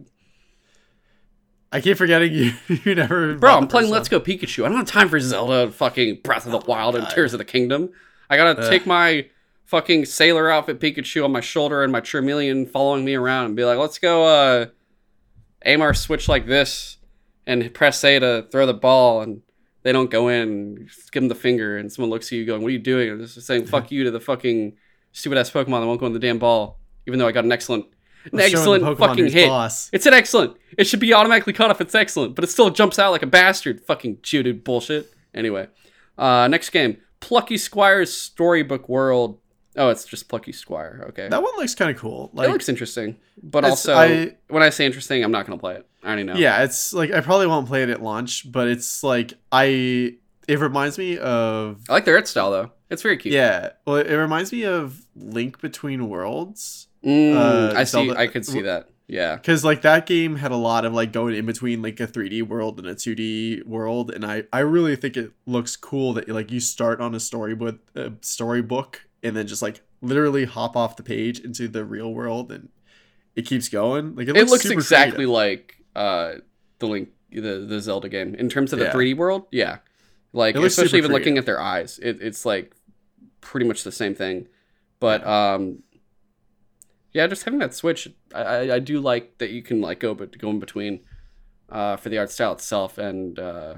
I 1.72 1.82
keep 1.82 1.98
forgetting 1.98 2.32
you. 2.34 2.54
You 2.86 2.96
never. 2.96 3.36
bro, 3.36 3.58
I'm 3.58 3.68
playing 3.68 3.90
Let's 3.90 4.08
Go 4.08 4.20
Pikachu. 4.20 4.64
I 4.66 4.70
don't 4.70 4.78
have 4.78 4.86
time 4.88 5.10
for 5.10 5.20
Zelda, 5.20 5.72
fucking 5.72 6.20
Breath 6.24 6.46
of 6.46 6.52
the 6.52 6.60
Wild, 6.60 6.96
and 6.96 7.08
Tears 7.10 7.34
of 7.34 7.40
the 7.40 7.46
Kingdom. 7.46 7.90
I 8.30 8.38
gotta 8.38 8.62
Ugh. 8.62 8.70
take 8.70 8.86
my 8.86 9.28
fucking 9.66 10.06
sailor 10.06 10.50
outfit 10.52 10.80
Pikachu 10.80 11.26
on 11.26 11.32
my 11.32 11.42
shoulder 11.42 11.82
and 11.84 11.92
my 11.92 12.00
Charmeleon 12.02 12.70
following 12.70 13.04
me 13.04 13.16
around 13.16 13.46
and 13.48 13.56
be 13.56 13.66
like, 13.66 13.80
let's 13.80 13.98
go 13.98 14.24
uh, 14.26 14.66
aim 15.66 15.82
our 15.82 15.94
switch 15.96 16.30
like 16.30 16.46
this 16.46 16.98
and 17.48 17.74
press 17.74 18.04
A 18.04 18.20
to 18.20 18.48
throw 18.52 18.68
the 18.68 18.74
ball 18.76 19.22
and 19.24 19.42
they 19.86 19.92
don't 19.92 20.10
go 20.10 20.30
in 20.30 20.42
and 20.42 20.78
give 21.12 21.22
them 21.22 21.28
the 21.28 21.36
finger 21.36 21.78
and 21.78 21.94
someone 21.94 22.10
looks 22.10 22.26
at 22.26 22.32
you 22.32 22.44
going, 22.44 22.64
what 22.64 22.70
are 22.70 22.72
you 22.72 22.80
doing? 22.80 23.20
Just 23.20 23.40
saying 23.46 23.68
fuck 23.68 23.92
you 23.92 24.04
to 24.06 24.12
the 24.12 24.20
fucking 24.20 24.74
stupid 25.12 25.38
ass 25.38 25.52
Pokemon 25.52 25.82
that 25.82 25.86
won't 25.86 26.00
go 26.00 26.08
in 26.08 26.14
the 26.14 26.18
damn 26.18 26.40
ball, 26.40 26.80
even 27.06 27.20
though 27.20 27.28
I 27.28 27.32
got 27.32 27.46
an 27.46 27.52
excellent, 27.52 27.86
an 28.34 28.40
excellent 28.40 28.98
fucking 28.98 29.28
hit. 29.28 29.48
boss. 29.48 29.92
It's 29.94 30.08
an 30.08 30.16
excellent. 30.16 30.58
It 30.76 30.88
should 30.88 31.00
be 31.00 31.14
automatically 31.14 31.54
cut 31.54 31.70
off. 31.70 31.82
It's 31.82 31.94
excellent, 31.94 32.34
but 32.34 32.44
it 32.44 32.48
still 32.48 32.72
jumps 32.72 32.98
out 32.98 33.12
like 33.12 33.22
a 33.22 33.28
bastard. 33.28 33.80
Fucking 33.82 34.22
cheated 34.24 34.64
bullshit. 34.64 35.14
Anyway, 35.36 35.68
uh, 36.18 36.48
next 36.48 36.72
game, 36.72 36.98
Plucky 37.20 37.56
Squire's 37.56 38.12
Storybook 38.12 38.90
World. 38.90 39.40
Oh, 39.78 39.90
it's 39.90 40.06
just 40.06 40.28
Plucky 40.30 40.52
Squire. 40.52 41.06
Okay, 41.10 41.28
That 41.30 41.42
one 41.44 41.52
looks 41.58 41.76
kind 41.76 41.92
of 41.92 41.98
cool. 41.98 42.30
Like, 42.34 42.48
it 42.48 42.52
looks 42.52 42.70
interesting, 42.70 43.18
but 43.44 43.66
also 43.66 43.94
I- 43.96 44.36
when 44.48 44.64
I 44.64 44.70
say 44.70 44.86
interesting, 44.86 45.24
I'm 45.24 45.32
not 45.32 45.46
gonna 45.46 45.60
play 45.60 45.76
it. 45.76 45.86
I 46.04 46.08
already 46.08 46.24
know. 46.24 46.36
yeah, 46.36 46.64
it's 46.64 46.94
like 46.94 47.12
I 47.12 47.22
probably 47.22 47.48
won't 47.48 47.68
play 47.68 47.84
it 47.84 47.90
at 47.90 48.02
launch, 48.02 48.52
but 48.52 48.68
it's 48.68 49.04
like 49.04 49.34
I. 49.52 50.16
It 50.48 50.60
reminds 50.60 50.98
me 51.00 51.18
of 51.18 51.82
I 51.90 51.94
like 51.94 52.06
the 52.06 52.12
art 52.14 52.28
style 52.28 52.52
though. 52.52 52.72
It's 52.92 53.02
very 53.02 53.18
cute. 53.18 53.34
yeah. 53.34 53.72
Well, 53.86 53.96
it 53.98 54.14
reminds 54.16 54.52
me 54.52 54.64
of 54.64 55.02
Link 55.16 55.60
Between 55.60 56.08
Worlds. 56.08 56.88
Mm, 57.04 57.36
Uh, 57.36 57.74
I 57.76 57.84
see. 57.84 57.92
Zelda- 58.06 58.20
I 58.20 58.28
could 58.28 58.46
see 58.46 58.62
that. 58.62 58.90
Yeah. 59.08 59.36
because 59.36 59.64
like 59.64 59.82
that 59.84 60.06
game 60.08 60.36
had 60.38 60.52
a 60.52 60.56
lot 60.56 60.84
of 60.86 60.94
like 60.94 61.12
going 61.12 61.36
in 61.36 61.46
between 61.46 61.82
like 61.84 62.00
a 62.00 62.08
3d 62.08 62.42
world 62.42 62.80
and 62.80 62.88
a 62.88 62.96
2d 62.96 63.64
world 63.64 64.10
and 64.10 64.26
i 64.26 64.46
i 64.52 64.62
really 64.62 64.96
think 64.96 65.16
it 65.16 65.32
looks 65.46 65.76
cool 65.76 66.14
that 66.14 66.28
like 66.28 66.50
you 66.50 66.60
start 66.60 67.00
on 67.00 67.14
a 67.14 67.20
storybook 67.20 67.78
a 67.96 68.14
storybook 68.22 69.02
and 69.26 69.36
then 69.36 69.48
just 69.48 69.62
like 69.62 69.82
literally 70.02 70.46
hop 70.46 70.76
off 70.78 70.96
the 70.96 71.04
page 71.04 71.40
into 71.40 71.68
the 71.68 71.84
real 71.84 72.14
world 72.14 72.52
and 72.52 72.70
it 73.36 73.46
keeps 73.46 73.68
going 73.68 74.16
like 74.16 74.28
it 74.28 74.38
It 74.38 74.40
looks, 74.42 74.52
looks 74.52 74.64
super 74.64 74.74
exactly 74.76 75.26
creative. 75.26 75.30
like 75.32 75.78
uh, 75.96 76.34
the 76.80 76.88
Link, 76.88 77.10
the 77.32 77.66
the 77.68 77.80
Zelda 77.82 78.08
game 78.10 78.36
in 78.36 78.48
terms 78.50 78.72
of 78.72 78.80
the 78.80 78.86
Yeah. 78.86 78.94
3D 78.94 79.18
world. 79.18 79.48
Yeah, 79.52 79.80
like 80.32 80.56
especially 80.56 81.00
even 81.00 81.12
looking 81.12 81.38
at 81.38 81.46
their 81.46 81.60
eyes, 81.60 82.00
it, 82.00 82.22
it's 82.22 82.46
like 82.46 82.74
pretty 83.42 83.66
much 83.68 83.84
the 83.84 83.92
same 83.92 84.16
thing. 84.16 84.48
But 85.00 85.26
um, 85.28 85.84
yeah, 87.12 87.28
just 87.28 87.44
having 87.44 87.60
that 87.60 87.74
switch, 87.74 88.08
I, 88.34 88.42
I, 88.42 88.76
I 88.76 88.80
do 88.80 89.00
like 89.00 89.38
that 89.40 89.50
you 89.52 89.62
can 89.64 89.82
like 89.82 90.00
go 90.00 90.14
but 90.14 90.38
go 90.38 90.50
in 90.50 90.60
between 90.60 91.02
uh, 91.70 91.96
for 91.98 92.10
the 92.10 92.18
art 92.18 92.32
style 92.32 92.54
itself. 92.54 92.98
And 92.98 93.38
uh, 93.40 93.76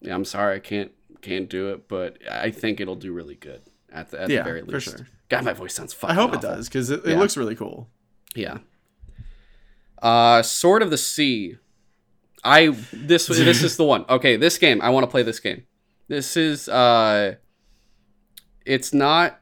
yeah, 0.00 0.14
I'm 0.14 0.24
sorry 0.24 0.56
I 0.56 0.60
can't 0.60 0.92
can't 1.22 1.48
do 1.48 1.70
it, 1.72 1.88
but 1.88 2.18
I 2.30 2.50
think 2.50 2.80
it'll 2.80 2.96
do 2.96 3.12
really 3.12 3.34
good 3.34 3.62
at 3.92 4.10
the 4.10 4.22
at 4.22 4.30
Yeah, 4.30 4.38
the 4.38 4.44
very 4.44 4.60
for 4.62 4.72
least. 4.72 4.84
sure. 4.86 5.06
God, 5.28 5.44
my 5.44 5.52
voice 5.52 5.74
sounds 5.74 5.92
I 5.94 5.96
fucking. 5.98 6.16
hope 6.16 6.34
it 6.34 6.40
does 6.40 6.68
because 6.68 6.90
it, 6.90 7.00
it 7.04 7.10
Yeah. 7.12 7.18
looks 7.18 7.36
really 7.36 7.56
cool. 7.56 7.88
Yeah. 8.34 8.58
Uh, 10.02 10.42
Sword 10.42 10.82
of 10.82 10.90
the 10.90 10.98
Sea. 10.98 11.56
I 12.44 12.68
this 12.92 13.26
this 13.28 13.62
is 13.62 13.76
the 13.76 13.84
one. 13.84 14.04
Okay, 14.08 14.36
this 14.36 14.58
game. 14.58 14.80
I 14.82 14.90
want 14.90 15.04
to 15.04 15.10
play 15.10 15.22
this 15.22 15.40
game. 15.40 15.64
This 16.08 16.36
is 16.36 16.68
uh, 16.68 17.34
it's 18.64 18.92
not 18.94 19.40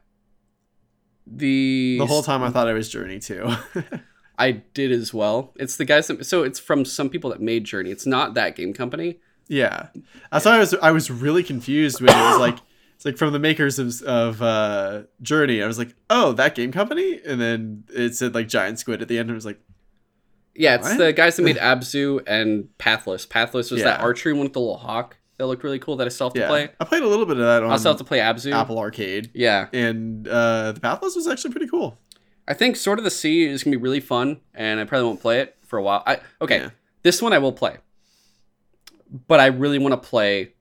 the 1.27 1.97
The 1.99 2.05
whole 2.05 2.23
time 2.23 2.43
I 2.43 2.49
thought 2.49 2.67
it 2.67 2.73
was 2.73 2.89
Journey 2.89 3.19
too. 3.19 3.51
I 4.37 4.51
did 4.51 4.91
as 4.91 5.13
well. 5.13 5.53
It's 5.57 5.77
the 5.77 5.85
guys 5.85 6.07
that 6.07 6.25
so 6.25 6.43
it's 6.43 6.59
from 6.59 6.83
some 6.85 7.09
people 7.09 7.29
that 7.29 7.41
made 7.41 7.63
Journey. 7.65 7.91
It's 7.91 8.05
not 8.05 8.33
that 8.33 8.55
game 8.55 8.73
company. 8.73 9.19
yeah, 9.47 9.87
that's 10.31 10.45
why 10.45 10.55
I 10.55 10.59
was 10.59 10.73
I 10.81 10.91
was 10.91 11.11
really 11.11 11.43
confused 11.43 12.01
when 12.01 12.09
it 12.09 12.21
was 12.21 12.39
like 12.39 12.57
it's 13.05 13.13
like 13.13 13.17
from 13.17 13.33
the 13.33 13.39
makers 13.39 13.79
of 13.79 14.01
of 14.03 14.41
uh, 14.41 15.03
Journey. 15.21 15.61
I 15.61 15.67
was 15.67 15.77
like, 15.77 15.95
oh, 16.09 16.31
that 16.33 16.55
game 16.55 16.71
company, 16.71 17.21
and 17.25 17.39
then 17.39 17.83
it 17.93 18.15
said 18.15 18.33
like 18.33 18.47
Giant 18.47 18.79
Squid 18.79 19.01
at 19.01 19.07
the 19.07 19.17
end. 19.19 19.29
and 19.29 19.35
I 19.35 19.35
was 19.35 19.45
like, 19.45 19.59
Yeah, 20.55 20.75
it's 20.75 20.89
What? 20.89 20.97
the 20.97 21.13
guys 21.13 21.35
that 21.35 21.43
made 21.43 21.57
Abzu 21.71 22.21
and 22.27 22.69
Pathless. 22.77 23.25
Pathless 23.27 23.71
was 23.71 23.83
that 23.83 23.99
archery 24.01 24.33
one 24.33 24.43
with 24.43 24.53
the 24.53 24.59
little 24.59 24.77
hawk 24.77 25.17
that 25.37 25.47
looked 25.47 25.63
really 25.63 25.79
cool 25.79 25.97
that 25.97 26.05
I 26.07 26.09
still 26.09 26.27
have 26.27 26.33
to 26.35 26.39
yeah, 26.39 26.47
play. 26.47 26.69
I 26.79 26.85
played 26.85 27.03
a 27.03 27.07
little 27.07 27.25
bit 27.25 27.37
of 27.37 27.43
that 27.43 27.61
on 27.61 27.69
I 27.71 27.75
still 27.77 27.91
have 27.91 27.97
to 27.99 28.05
play 28.05 28.19
Abzu. 28.19 28.53
Apple 28.53 28.79
Arcade, 28.79 29.31
Yeah. 29.33 29.67
and 29.73 30.27
uh, 30.27 30.71
the 30.71 30.79
Pathless 30.79 31.15
was 31.15 31.27
actually 31.27 31.51
pretty 31.51 31.67
cool. 31.67 31.97
I 32.47 32.53
think 32.53 32.75
Sword 32.77 32.99
of 32.99 33.03
the 33.03 33.11
Sea 33.11 33.43
is 33.45 33.63
gonna 33.63 33.75
be 33.77 33.81
really 33.81 33.99
fun, 33.99 34.39
and 34.53 34.79
I 34.79 34.85
probably 34.85 35.07
won't 35.07 35.19
play 35.21 35.39
it 35.41 35.57
for 35.65 35.77
a 35.77 35.83
while. 35.83 36.03
I 36.07 36.19
okay, 36.41 36.57
Yeah. 36.59 36.69
this 37.03 37.21
one 37.21 37.33
I 37.33 37.39
will 37.39 37.51
play, 37.51 37.77
but 39.27 39.39
I 39.39 39.47
really 39.47 39.77
want 39.79 39.91
to 40.01 40.09
play 40.09 40.53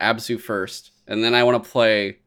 Abzu 0.00 0.40
first, 0.40 0.89
and 1.10 1.22
then 1.24 1.34
I 1.34 1.42
want 1.42 1.62
to 1.62 1.68
play 1.68 2.18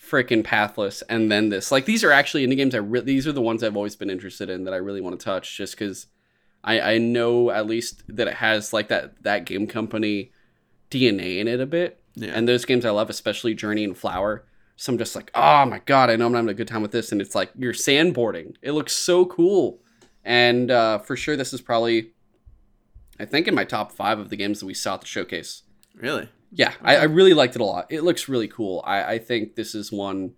freaking 0.00 0.44
Pathless, 0.44 1.02
and 1.08 1.30
then 1.30 1.50
this. 1.50 1.70
Like 1.70 1.84
these 1.84 2.04
are 2.04 2.12
actually 2.12 2.46
indie 2.46 2.56
games. 2.56 2.74
I 2.74 2.78
re- 2.78 3.00
these 3.00 3.26
are 3.26 3.32
the 3.32 3.42
ones 3.42 3.62
I've 3.62 3.76
always 3.76 3.96
been 3.96 4.08
interested 4.08 4.48
in 4.48 4.64
that 4.64 4.72
I 4.72 4.78
really 4.78 5.00
want 5.00 5.18
to 5.18 5.24
touch, 5.24 5.56
just 5.56 5.74
because 5.74 6.06
I 6.64 6.80
I 6.80 6.98
know 6.98 7.50
at 7.50 7.66
least 7.66 8.04
that 8.08 8.28
it 8.28 8.34
has 8.34 8.72
like 8.72 8.88
that 8.88 9.22
that 9.24 9.44
game 9.44 9.66
company 9.66 10.32
DNA 10.90 11.38
in 11.38 11.48
it 11.48 11.60
a 11.60 11.66
bit, 11.66 12.00
Yeah, 12.14 12.30
and 12.34 12.48
those 12.48 12.64
games 12.64 12.86
I 12.86 12.90
love, 12.90 13.10
especially 13.10 13.54
Journey 13.54 13.84
and 13.84 13.96
Flower. 13.96 14.44
So 14.76 14.92
I'm 14.92 14.98
just 14.98 15.16
like, 15.16 15.32
oh 15.34 15.66
my 15.66 15.80
god, 15.80 16.08
I 16.08 16.14
know 16.14 16.26
I'm 16.26 16.34
having 16.34 16.48
a 16.48 16.54
good 16.54 16.68
time 16.68 16.82
with 16.82 16.92
this, 16.92 17.10
and 17.10 17.20
it's 17.20 17.34
like 17.34 17.50
you're 17.58 17.72
sandboarding. 17.72 18.54
It 18.62 18.72
looks 18.72 18.92
so 18.92 19.26
cool, 19.26 19.80
and 20.24 20.70
uh, 20.70 20.98
for 20.98 21.16
sure 21.16 21.36
this 21.36 21.52
is 21.52 21.60
probably, 21.60 22.12
I 23.18 23.24
think, 23.24 23.48
in 23.48 23.56
my 23.56 23.64
top 23.64 23.90
five 23.90 24.20
of 24.20 24.30
the 24.30 24.36
games 24.36 24.60
that 24.60 24.66
we 24.66 24.74
saw 24.74 24.94
at 24.94 25.00
the 25.00 25.06
showcase. 25.08 25.64
really. 25.96 26.28
Yeah, 26.50 26.72
I, 26.82 26.96
I 26.96 27.02
really 27.04 27.34
liked 27.34 27.54
it 27.56 27.60
a 27.60 27.64
lot. 27.64 27.86
It 27.90 28.02
looks 28.02 28.28
really 28.28 28.48
cool. 28.48 28.82
I, 28.86 29.14
I 29.14 29.18
think 29.18 29.54
this 29.54 29.74
is 29.74 29.92
one, 29.92 30.32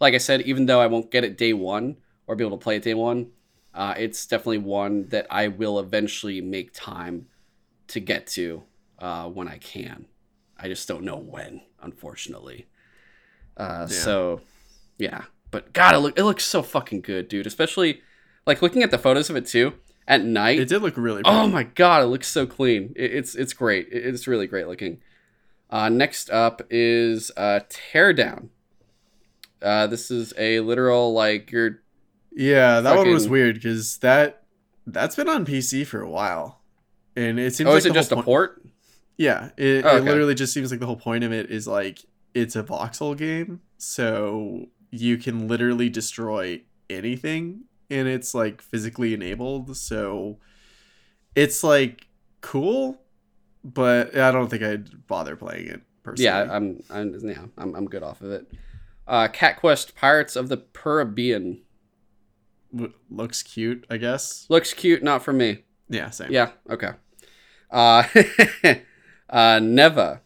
like 0.00 0.14
I 0.14 0.18
said, 0.18 0.40
even 0.42 0.66
though 0.66 0.80
I 0.80 0.86
won't 0.86 1.10
get 1.10 1.24
it 1.24 1.38
day 1.38 1.52
one 1.52 1.96
or 2.26 2.34
be 2.36 2.44
able 2.44 2.58
to 2.58 2.62
play 2.62 2.76
it 2.76 2.82
day 2.82 2.94
one, 2.94 3.30
uh, 3.74 3.94
it's 3.96 4.26
definitely 4.26 4.58
one 4.58 5.08
that 5.08 5.26
I 5.30 5.48
will 5.48 5.78
eventually 5.78 6.40
make 6.40 6.72
time 6.74 7.26
to 7.88 8.00
get 8.00 8.26
to 8.28 8.62
uh, 8.98 9.28
when 9.28 9.48
I 9.48 9.58
can. 9.58 10.06
I 10.58 10.68
just 10.68 10.86
don't 10.88 11.04
know 11.04 11.16
when, 11.16 11.62
unfortunately. 11.80 12.66
Uh, 13.56 13.86
Yeah. 13.90 13.96
So, 13.96 14.40
yeah. 14.98 15.22
But 15.50 15.72
God, 15.72 15.94
it, 15.94 15.98
look, 15.98 16.18
it 16.18 16.24
looks 16.24 16.44
so 16.44 16.62
fucking 16.62 17.02
good, 17.02 17.28
dude. 17.28 17.46
Especially, 17.46 18.00
like, 18.46 18.62
looking 18.62 18.82
at 18.82 18.90
the 18.90 18.98
photos 18.98 19.28
of 19.30 19.36
it, 19.36 19.46
too, 19.46 19.74
at 20.08 20.24
night. 20.24 20.58
It 20.58 20.68
did 20.68 20.82
look 20.82 20.96
really. 20.96 21.22
Pretty. 21.22 21.36
Oh 21.36 21.46
my 21.46 21.62
god, 21.64 22.02
it 22.02 22.06
looks 22.06 22.28
so 22.28 22.46
clean. 22.46 22.92
It, 22.96 23.12
it's 23.14 23.34
it's 23.34 23.52
great. 23.52 23.88
It- 23.92 24.06
it's 24.06 24.26
really 24.26 24.46
great 24.46 24.66
looking. 24.66 25.00
Uh, 25.72 25.88
next 25.88 26.28
up 26.30 26.60
is 26.68 27.30
uh, 27.36 27.60
Teardown. 27.70 28.50
Uh, 29.62 29.86
this 29.86 30.10
is 30.10 30.34
a 30.36 30.60
literal 30.60 31.14
like 31.14 31.50
you're 31.50 31.80
Yeah, 32.30 32.80
that 32.80 32.96
one 32.96 33.10
was 33.10 33.28
weird 33.28 33.54
because 33.54 33.96
that 33.98 34.44
that's 34.86 35.16
been 35.16 35.28
on 35.28 35.46
PC 35.46 35.86
for 35.86 36.02
a 36.02 36.10
while, 36.10 36.60
and 37.16 37.40
it 37.40 37.54
seems. 37.54 37.68
oh 37.68 37.72
like 37.72 37.78
is 37.78 37.86
it 37.86 37.94
just 37.94 38.12
a 38.12 38.22
port? 38.22 38.62
Yeah, 39.16 39.50
it, 39.56 39.84
Oh, 39.84 39.96
it 39.96 40.04
literally 40.04 40.34
just 40.34 40.52
seems 40.52 40.70
like 40.70 40.80
the 40.80 40.86
whole 40.86 40.96
point 40.96 41.24
of 41.24 41.32
it 41.32 41.50
is 41.50 41.66
like 41.66 42.00
it's 42.34 42.56
a 42.56 42.62
voxel 42.62 43.16
game, 43.16 43.60
so 43.78 44.66
you 44.90 45.16
can 45.16 45.48
literally 45.48 45.88
destroy 45.88 46.60
anything, 46.90 47.62
and 47.88 48.08
it's 48.08 48.34
like 48.34 48.60
physically 48.60 49.14
enabled. 49.14 49.76
So 49.76 50.38
it's 51.34 51.62
like 51.62 52.08
cool, 52.40 53.01
but 53.64 54.16
I 54.16 54.30
don't 54.30 54.48
think 54.48 54.62
I'd 54.62 55.06
bother 55.06 55.36
playing 55.36 55.68
it 55.68 55.82
personally. 56.02 56.24
Yeah, 56.26 56.48
I'm 56.50 56.82
I'm 56.90 57.14
yeah 57.28 57.42
I'm 57.58 57.74
I'm 57.74 57.86
good 57.86 58.02
off 58.02 58.20
of 58.22 58.30
it. 58.30 58.50
Uh, 59.06 59.28
Cat 59.28 59.58
Quest 59.58 59.94
Pirates 59.94 60.36
of 60.36 60.48
the 60.48 60.58
Caribbean 60.72 61.62
W- 62.72 62.92
looks 63.10 63.42
cute, 63.42 63.84
I 63.90 63.96
guess. 63.98 64.46
looks 64.48 64.72
cute, 64.72 65.02
not 65.02 65.22
for 65.22 65.32
me. 65.32 65.64
Yeah, 65.88 66.08
same. 66.10 66.30
Yeah, 66.30 66.52
okay. 66.70 66.90
Uh, 67.70 68.04
uh, 69.30 69.58
Neva, 69.62 70.22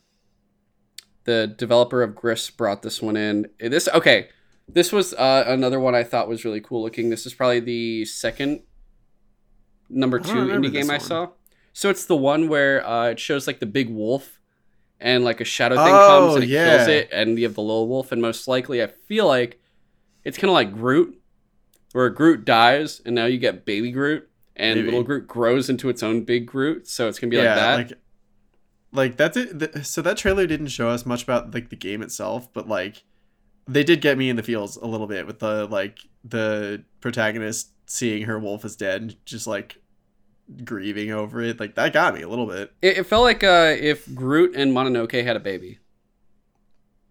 the 1.24 1.46
developer 1.58 2.02
of 2.02 2.14
Gris, 2.14 2.50
brought 2.50 2.82
this 2.82 3.02
one 3.02 3.16
in. 3.16 3.46
Eh, 3.60 3.68
This 3.68 3.88
okay. 3.88 4.28
This 4.68 4.92
was 4.92 5.14
uh, 5.14 5.44
another 5.46 5.78
one 5.80 5.94
I 5.94 6.02
thought 6.04 6.28
was 6.28 6.44
really 6.44 6.60
cool 6.60 6.82
looking. 6.82 7.08
This 7.10 7.24
is 7.24 7.34
probably 7.34 7.60
the 7.60 8.04
second 8.04 8.62
number 9.88 10.18
two 10.18 10.32
indie 10.32 10.72
game 10.72 10.88
this 10.88 10.90
I 10.90 10.94
one. 10.94 11.00
saw. 11.00 11.28
So 11.76 11.90
it's 11.90 12.06
the 12.06 12.16
one 12.16 12.48
where 12.48 12.86
uh, 12.86 13.10
it 13.10 13.20
shows 13.20 13.46
like 13.46 13.60
the 13.60 13.66
big 13.66 13.90
wolf, 13.90 14.40
and 14.98 15.24
like 15.24 15.42
a 15.42 15.44
shadow 15.44 15.74
thing 15.76 15.92
Oh, 15.94 16.06
comes 16.06 16.34
and 16.36 16.44
it 16.44 16.48
yeah. 16.48 16.76
kills 16.78 16.88
it, 16.88 17.10
and 17.12 17.36
you 17.38 17.44
have 17.44 17.54
the 17.54 17.60
little 17.60 17.86
wolf, 17.86 18.12
and 18.12 18.22
most 18.22 18.48
likely 18.48 18.82
I 18.82 18.86
feel 18.86 19.26
like 19.26 19.60
it's 20.24 20.38
kind 20.38 20.48
of 20.48 20.54
like 20.54 20.72
Groot, 20.72 21.20
where 21.92 22.08
Groot 22.08 22.46
dies, 22.46 23.02
and 23.04 23.14
now 23.14 23.26
you 23.26 23.36
get 23.36 23.66
baby 23.66 23.90
Groot, 23.92 24.26
and 24.56 24.76
Maybe. 24.78 24.86
little 24.86 25.02
Groot 25.02 25.26
grows 25.28 25.68
into 25.68 25.90
its 25.90 26.02
own 26.02 26.24
big 26.24 26.46
Groot. 26.46 26.88
So 26.88 27.08
it's 27.08 27.18
gonna 27.18 27.30
be 27.30 27.36
yeah, 27.36 27.74
like 27.76 27.88
that. 27.88 27.90
like 27.90 27.98
like 28.92 29.16
that 29.18 29.34
did, 29.34 29.60
th- 29.74 29.84
so 29.84 30.00
that 30.00 30.16
trailer 30.16 30.46
didn't 30.46 30.68
show 30.68 30.88
us 30.88 31.04
much 31.04 31.24
about 31.24 31.52
like 31.52 31.68
the 31.68 31.76
game 31.76 32.00
itself, 32.00 32.50
but 32.54 32.66
like 32.66 33.02
they 33.68 33.84
did 33.84 34.00
get 34.00 34.16
me 34.16 34.30
in 34.30 34.36
the 34.36 34.42
feels 34.42 34.76
a 34.78 34.86
little 34.86 35.06
bit 35.06 35.26
with 35.26 35.40
the 35.40 35.66
like 35.66 35.98
the 36.24 36.82
protagonist 37.02 37.72
seeing 37.84 38.22
her 38.22 38.38
wolf 38.38 38.64
is 38.64 38.76
dead 38.76 39.02
and 39.02 39.26
just 39.26 39.46
like 39.46 39.76
grieving 40.64 41.10
over 41.12 41.40
it. 41.42 41.58
Like 41.60 41.74
that 41.76 41.92
got 41.92 42.14
me 42.14 42.22
a 42.22 42.28
little 42.28 42.46
bit. 42.46 42.72
It, 42.82 42.98
it 42.98 43.06
felt 43.06 43.24
like 43.24 43.42
uh, 43.44 43.74
if 43.78 44.12
Groot 44.14 44.54
and 44.56 44.72
Mononoke 44.72 45.22
had 45.24 45.36
a 45.36 45.40
baby, 45.40 45.78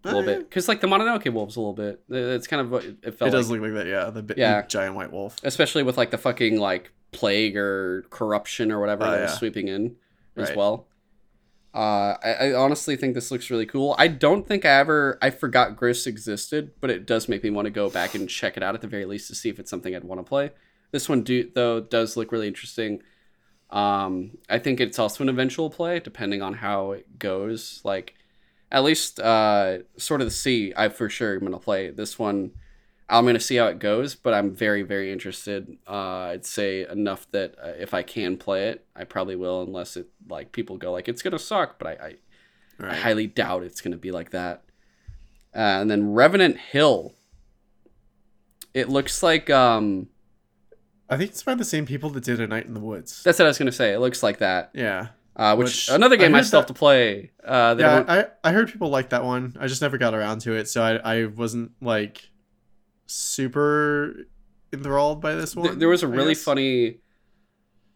a 0.04 0.08
little 0.08 0.22
Eh, 0.22 0.36
bit, 0.36 0.48
because 0.48 0.68
like 0.68 0.80
the 0.80 0.86
Mononoke 0.86 1.32
wolves 1.32 1.56
a 1.56 1.60
little 1.60 1.72
bit. 1.74 2.02
It's 2.08 2.46
kind 2.46 2.60
of 2.60 2.70
what 2.70 2.84
it 2.84 3.18
felt. 3.18 3.28
It 3.28 3.32
does 3.32 3.50
like. 3.50 3.60
look 3.60 3.70
like 3.72 3.84
that, 3.84 3.88
yeah. 3.88 4.10
The, 4.10 4.22
bi- 4.22 4.34
Yeah. 4.36 4.62
giant 4.66 4.94
white 4.94 5.12
wolf. 5.12 5.36
especially 5.42 5.82
with 5.82 5.96
like 5.96 6.10
the 6.10 6.18
fucking 6.18 6.58
like 6.58 6.92
plague 7.12 7.56
or 7.56 8.04
corruption 8.10 8.70
or 8.72 8.80
whatever 8.80 9.04
Oh, 9.04 9.10
that 9.10 9.22
was 9.22 9.34
sweeping 9.34 9.68
in 9.68 9.96
as 10.36 10.48
Right. 10.48 10.56
well. 10.56 10.86
Uh, 11.74 12.16
I, 12.24 12.30
I 12.40 12.54
honestly 12.54 12.96
think 12.96 13.14
this 13.14 13.30
looks 13.30 13.50
really 13.50 13.66
cool. 13.66 13.94
I 13.98 14.08
don't 14.08 14.46
think 14.48 14.64
I 14.64 14.70
ever 14.78 15.18
I 15.20 15.28
forgot 15.30 15.76
Gris 15.76 16.06
existed, 16.06 16.70
but 16.80 16.88
it 16.90 17.06
does 17.06 17.28
make 17.28 17.42
me 17.44 17.50
want 17.50 17.66
to 17.66 17.70
go 17.70 17.90
back 17.90 18.14
and 18.14 18.28
check 18.30 18.56
it 18.56 18.62
out 18.62 18.74
at 18.74 18.80
the 18.80 18.86
very 18.88 19.04
least 19.04 19.28
to 19.28 19.34
see 19.34 19.50
if 19.50 19.58
it's 19.58 19.70
something 19.70 19.94
I'd 19.94 20.04
want 20.04 20.18
to 20.18 20.22
play. 20.24 20.52
This 20.90 21.06
one 21.08 21.22
do 21.22 21.50
though 21.54 21.80
does 21.80 22.16
look 22.16 22.32
really 22.32 22.48
interesting. 22.48 23.02
Um, 23.70 24.38
I 24.48 24.58
think 24.58 24.80
it's 24.80 24.98
also 24.98 25.24
an 25.24 25.28
eventual 25.28 25.70
play 25.70 25.98
depending 26.00 26.42
on 26.42 26.54
how 26.54 26.92
it 26.92 27.18
goes. 27.18 27.80
Like 27.84 28.14
at 28.70 28.84
least 28.84 29.20
uh, 29.20 29.78
Sword 29.96 30.20
of 30.20 30.26
the 30.26 30.32
Sea, 30.32 30.72
I 30.76 30.88
for 30.88 31.08
sure 31.08 31.34
am 31.34 31.40
gonna 31.40 31.58
play 31.58 31.90
this 31.90 32.18
one. 32.18 32.52
I'm 33.08 33.24
gonna 33.24 33.40
see 33.40 33.56
how 33.56 33.66
it 33.66 33.78
goes, 33.78 34.14
but 34.14 34.34
I'm 34.34 34.54
very 34.54 34.82
very 34.82 35.12
interested. 35.12 35.78
Uh, 35.86 36.30
I'd 36.30 36.46
say 36.46 36.86
enough 36.86 37.30
that 37.32 37.54
uh, 37.62 37.72
if 37.78 37.94
I 37.94 38.02
can 38.02 38.36
play 38.36 38.68
it, 38.68 38.84
I 38.94 39.04
probably 39.04 39.36
will, 39.36 39.62
unless 39.62 39.96
it 39.96 40.08
like 40.28 40.52
people 40.52 40.76
go 40.76 40.92
like 40.92 41.08
it's 41.08 41.22
gonna 41.22 41.38
suck. 41.38 41.78
But 41.78 41.88
I, 41.88 42.16
I, 42.80 42.88
I 42.88 42.94
highly 42.94 43.26
doubt 43.26 43.62
it's 43.62 43.80
gonna 43.80 43.96
be 43.96 44.12
like 44.12 44.30
that. 44.30 44.62
Uh, 45.54 45.80
and 45.80 45.90
then 45.90 46.12
Revenant 46.12 46.58
Hill. 46.58 47.14
It 48.74 48.90
looks 48.90 49.22
like 49.22 49.48
um 49.48 50.08
I 51.08 51.16
think 51.16 51.30
it's 51.30 51.42
by 51.42 51.54
the 51.54 51.64
same 51.64 51.86
people 51.86 52.10
that 52.10 52.24
did 52.24 52.40
A 52.40 52.46
Night 52.46 52.66
in 52.66 52.74
the 52.74 52.80
Woods. 52.80 53.22
that's 53.22 53.38
what 53.38 53.46
I 53.46 53.48
was 53.48 53.58
gonna 53.58 53.72
say. 53.72 53.92
It 53.92 54.00
looks 54.00 54.22
like 54.22 54.38
that. 54.38 54.70
yeah. 54.74 55.08
Uh, 55.34 55.54
which, 55.54 55.66
Which- 55.66 55.88
another 55.90 56.16
game 56.16 56.34
I, 56.34 56.38
heard 56.38 56.46
still 56.46 56.60
have 56.60 56.66
to 56.68 56.72
play. 56.74 57.30
Uh, 57.46 57.74
I 57.76 57.80
Yeah, 57.80 58.04
I, 58.08 58.48
I 58.48 58.52
heard 58.52 58.72
people 58.72 58.88
like 58.88 59.10
that 59.10 59.22
one. 59.22 59.54
I 59.60 59.66
just 59.66 59.82
never 59.82 59.98
got 59.98 60.14
around 60.14 60.40
to 60.40 60.54
it, 60.54 60.66
so 60.66 60.82
I, 60.82 61.16
I 61.16 61.24
wasn't 61.26 61.72
like 61.82 62.30
super 63.04 64.16
enthralled 64.72 65.20
by 65.20 65.34
this 65.34 65.54
one. 65.54 65.66
Th- 65.66 65.78
there 65.78 65.88
was 65.90 66.02
a 66.02 66.08
really 66.08 66.34
funny 66.34 67.00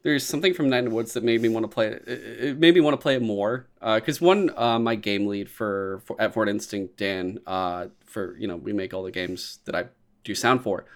there's 0.02 0.24
something 0.24 0.54
from 0.54 0.70
Night 0.70 0.80
in 0.80 0.84
the 0.86 0.90
Woods 0.90 1.12
that 1.12 1.24
made 1.24 1.42
me 1.42 1.48
want 1.48 1.64
to 1.64 1.68
play 1.68 1.88
it. 1.88 2.04
It 2.06 2.44
it 2.44 2.58
made 2.58 2.74
me 2.74 2.80
want 2.80 2.94
to 2.94 3.02
play 3.02 3.16
it 3.16 3.22
more. 3.22 3.68
Because 3.80 4.20
one, 4.20 4.50
uh, 4.56 4.78
my 4.78 4.94
game 4.94 5.26
lead 5.26 5.50
for, 5.50 6.02
for 6.04 6.20
at 6.20 6.32
Fort 6.32 6.48
Instinct, 6.48 6.96
Dan, 6.96 7.38
uh, 7.46 7.86
for 8.06 8.36
you 8.38 8.48
know 8.48 8.56
we 8.56 8.72
make 8.72 8.94
all 8.94 9.02
the 9.02 9.10
games 9.10 9.58
that 9.66 9.74
I 9.74 9.86
do 10.24 10.34
sound 10.34 10.62
for. 10.62 10.86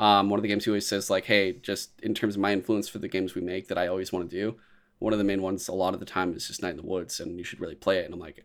Um, 0.00 0.30
one 0.30 0.38
of 0.38 0.42
the 0.42 0.48
games 0.48 0.64
he 0.64 0.70
always 0.70 0.86
says 0.88 1.10
like, 1.10 1.26
hey, 1.26 1.52
just 1.52 2.00
in 2.00 2.14
terms 2.14 2.34
of 2.34 2.40
my 2.40 2.52
influence 2.52 2.88
for 2.88 2.98
the 2.98 3.06
games 3.08 3.34
we 3.34 3.42
make 3.42 3.68
that 3.68 3.76
I 3.78 3.86
always 3.86 4.12
want 4.12 4.30
to 4.30 4.34
do. 4.36 4.56
One 4.98 5.12
of 5.12 5.18
the 5.18 5.24
main 5.24 5.42
ones 5.42 5.68
a 5.68 5.72
lot 5.74 5.92
of 5.94 6.00
the 6.00 6.06
time 6.06 6.34
is 6.34 6.46
just 6.48 6.62
Night 6.62 6.70
in 6.70 6.76
the 6.78 6.82
Woods, 6.82 7.20
and 7.20 7.36
you 7.38 7.44
should 7.44 7.60
really 7.60 7.74
play 7.74 7.98
it. 7.98 8.06
And 8.06 8.14
I'm 8.14 8.20
like, 8.20 8.44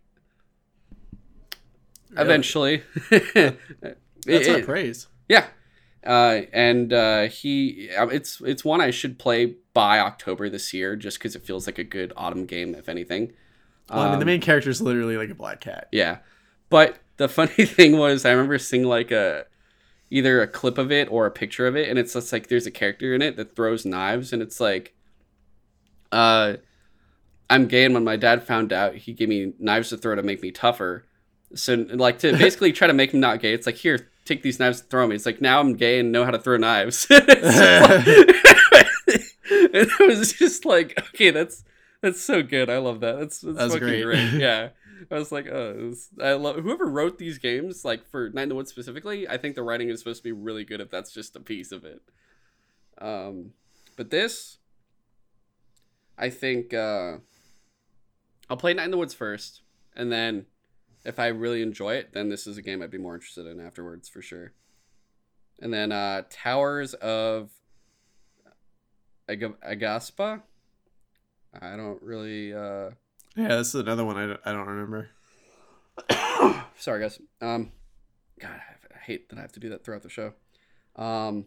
eventually, 2.18 2.84
That's 3.10 3.58
It- 4.28 4.48
it- 4.48 4.66
praise. 4.66 5.08
yeah, 5.30 5.48
uh, 6.06 6.42
and 6.54 6.92
uh, 6.94 7.24
he 7.28 7.90
uh, 7.98 8.08
it's 8.08 8.42
it's 8.42 8.66
one 8.66 8.82
I 8.82 8.92
should 8.92 9.20
play 9.20 9.56
by 9.74 10.00
October 10.00 10.50
this 10.50 10.74
year, 10.74 10.96
just 10.96 11.20
because 11.20 11.36
it 11.36 11.46
feels 11.46 11.68
like 11.68 11.78
a 11.78 11.84
good 11.84 12.12
autumn 12.18 12.46
game, 12.46 12.74
if 12.76 12.90
anything. 12.90 13.34
Well, 13.90 14.00
I 14.00 14.10
mean, 14.10 14.20
the 14.20 14.24
Um, 14.24 14.28
main 14.28 14.42
character 14.42 14.70
is 14.70 14.82
literally 14.82 15.18
like 15.18 15.30
a 15.30 15.36
black 15.36 15.62
cat. 15.62 15.88
yeah, 15.92 16.18
but 16.70 16.98
the 17.18 17.28
funny 17.38 17.66
thing 17.66 17.98
was, 17.98 18.26
I 18.26 18.32
remember 18.32 18.58
seeing 18.58 18.84
like 18.84 19.12
a 19.12 19.46
either 20.10 20.42
a 20.42 20.48
clip 20.48 20.78
of 20.78 20.92
it 20.92 21.12
or 21.12 21.26
a 21.26 21.32
picture 21.32 21.68
of 21.68 21.76
it, 21.76 21.90
and 21.90 22.00
it's 22.00 22.14
just 22.14 22.32
like 22.32 22.48
there's 22.48 22.68
a 22.68 22.72
character 22.72 23.14
in 23.14 23.22
it 23.22 23.38
that 23.38 23.56
throws 23.56 23.86
knives, 23.86 24.34
and 24.34 24.42
it's 24.42 24.60
like, 24.60 24.94
uh, 26.12 26.56
I'm 27.50 27.68
gay, 27.68 27.86
and 27.86 27.94
when 27.94 28.04
my 28.04 28.16
dad 28.16 28.44
found 28.44 28.74
out, 28.74 28.96
he 28.96 29.14
gave 29.14 29.30
me 29.30 29.54
knives 29.60 29.90
to 29.90 29.98
throw 29.98 30.16
to 30.16 30.24
make 30.24 30.42
me 30.42 30.52
tougher. 30.52 31.06
So 31.54 31.76
like 31.76 32.20
to 32.20 32.32
basically 32.38 32.72
try 32.72 32.88
to 32.88 32.94
make 32.94 33.14
him 33.14 33.20
not 33.20 33.40
gay, 33.40 33.54
it's 33.54 33.66
like 33.66 33.76
here, 33.76 34.10
take 34.26 34.42
these 34.42 34.60
knives 34.60 34.82
and 34.82 34.90
throw 34.90 35.08
me 35.08 35.16
It's 35.16 35.26
like 35.26 35.42
now 35.42 35.60
I'm 35.60 35.76
gay 35.76 36.00
and 36.00 36.12
know 36.12 36.26
how 36.26 36.32
to 36.32 36.40
throw 36.40 36.58
knives. 36.58 37.08
and 37.10 37.22
I 40.00 40.06
was 40.08 40.34
just 40.34 40.66
like, 40.66 40.98
okay, 41.10 41.32
that's 41.32 41.64
that's 42.02 42.22
so 42.22 42.44
good. 42.44 42.70
I 42.70 42.78
love 42.78 43.00
that. 43.00 43.20
That's, 43.20 43.40
that's, 43.40 43.58
That's 43.58 43.74
fucking 43.74 43.88
great. 43.88 44.04
great. 44.04 44.34
Yeah. 44.34 44.70
I 45.12 45.16
was 45.16 45.32
like, 45.32 45.48
oh, 45.48 45.90
was- 45.90 46.10
I 46.22 46.34
love 46.34 46.58
whoever 46.58 46.86
wrote 46.86 47.18
these 47.18 47.38
games, 47.38 47.86
like 47.86 48.08
for 48.08 48.30
Night 48.30 48.44
in 48.44 48.50
the 48.50 48.56
Woods 48.56 48.70
specifically. 48.70 49.28
I 49.28 49.38
think 49.38 49.56
the 49.56 49.64
writing 49.64 49.90
is 49.90 50.00
supposed 50.00 50.20
to 50.20 50.24
be 50.24 50.32
really 50.32 50.64
good 50.64 50.82
if 50.82 50.90
that's 50.90 51.12
just 51.12 51.36
a 51.36 51.40
piece 51.40 51.72
of 51.72 51.84
it. 51.86 52.02
Um, 53.00 53.52
but 53.98 54.10
this, 54.10 54.58
I 56.18 56.30
think, 56.30 56.74
uh, 56.74 57.18
I'll 58.50 58.58
play 58.58 58.74
Night 58.74 58.86
in 58.86 58.92
the 58.92 58.98
Woods 58.98 59.14
first, 59.14 59.62
and 59.96 60.12
then 60.12 60.46
if 61.04 61.20
I 61.20 61.28
really 61.28 61.62
enjoy 61.62 61.96
it, 61.96 62.14
then 62.14 62.30
this 62.30 62.48
is 62.48 62.58
a 62.58 62.62
game 62.62 62.82
I'd 62.82 62.92
be 62.92 62.98
more 62.98 63.16
interested 63.16 63.46
in 63.48 63.60
afterwards 63.60 64.10
for 64.10 64.22
sure. 64.22 64.54
And 65.62 65.74
then 65.74 65.92
uh, 65.92 66.24
Towers 66.30 66.94
of 66.96 67.52
Ag- 69.30 69.60
Aghasba. 69.62 70.42
I 71.60 71.76
don't 71.78 72.02
really. 72.02 72.54
Uh... 72.54 72.92
Yeah, 73.36 73.58
this 73.58 73.70
is 73.70 73.76
another 73.76 74.06
one 74.06 74.18
I 74.18 74.28
don't, 74.28 74.40
I 74.46 74.52
don't 74.54 74.68
remember. 74.68 75.10
Sorry, 76.78 77.02
guys. 77.02 77.20
Um, 77.42 77.72
God, 78.40 78.62
I 78.94 79.00
hate 79.00 79.30
that 79.30 79.38
I 79.38 79.42
have 79.42 79.52
to 79.54 79.60
do 79.60 79.70
that 79.70 79.84
throughout 79.84 80.04
the 80.04 80.10
show. 80.10 80.34
Um, 80.96 81.46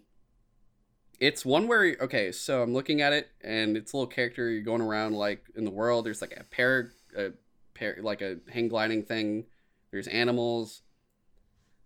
it's 1.19 1.45
one 1.45 1.67
where 1.67 1.97
okay, 2.01 2.31
so 2.31 2.63
I'm 2.63 2.75
looking 2.75 3.01
at 3.01 3.13
it, 3.13 3.29
and 3.43 3.77
it's 3.77 3.93
a 3.93 3.97
little 3.97 4.07
character. 4.07 4.51
You're 4.51 4.63
going 4.63 4.83
around 4.83 5.15
like 5.15 5.45
in 5.57 5.65
the 5.65 5.71
world. 5.71 6.05
There's 6.05 6.21
like 6.21 6.37
a 6.39 6.45
pair, 6.45 6.93
a 7.17 7.31
pair, 7.75 7.99
like 8.03 8.21
a 8.21 8.37
hang 8.53 8.69
gliding 8.69 9.03
thing. 9.03 9.47
There's 9.91 10.09
animals. 10.09 10.83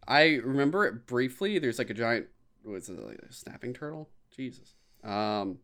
I 0.07 0.41
remember 0.45 0.85
it 0.85 1.07
briefly. 1.07 1.59
There's 1.59 1.79
like 1.79 1.91
a 1.91 1.95
giant. 1.95 2.27
What's 2.65 2.89
it 2.89 2.99
like 2.99 3.21
a 3.29 3.33
snapping 3.33 3.73
turtle? 3.73 4.09
Jesus. 4.35 4.75
Um, 5.05 5.59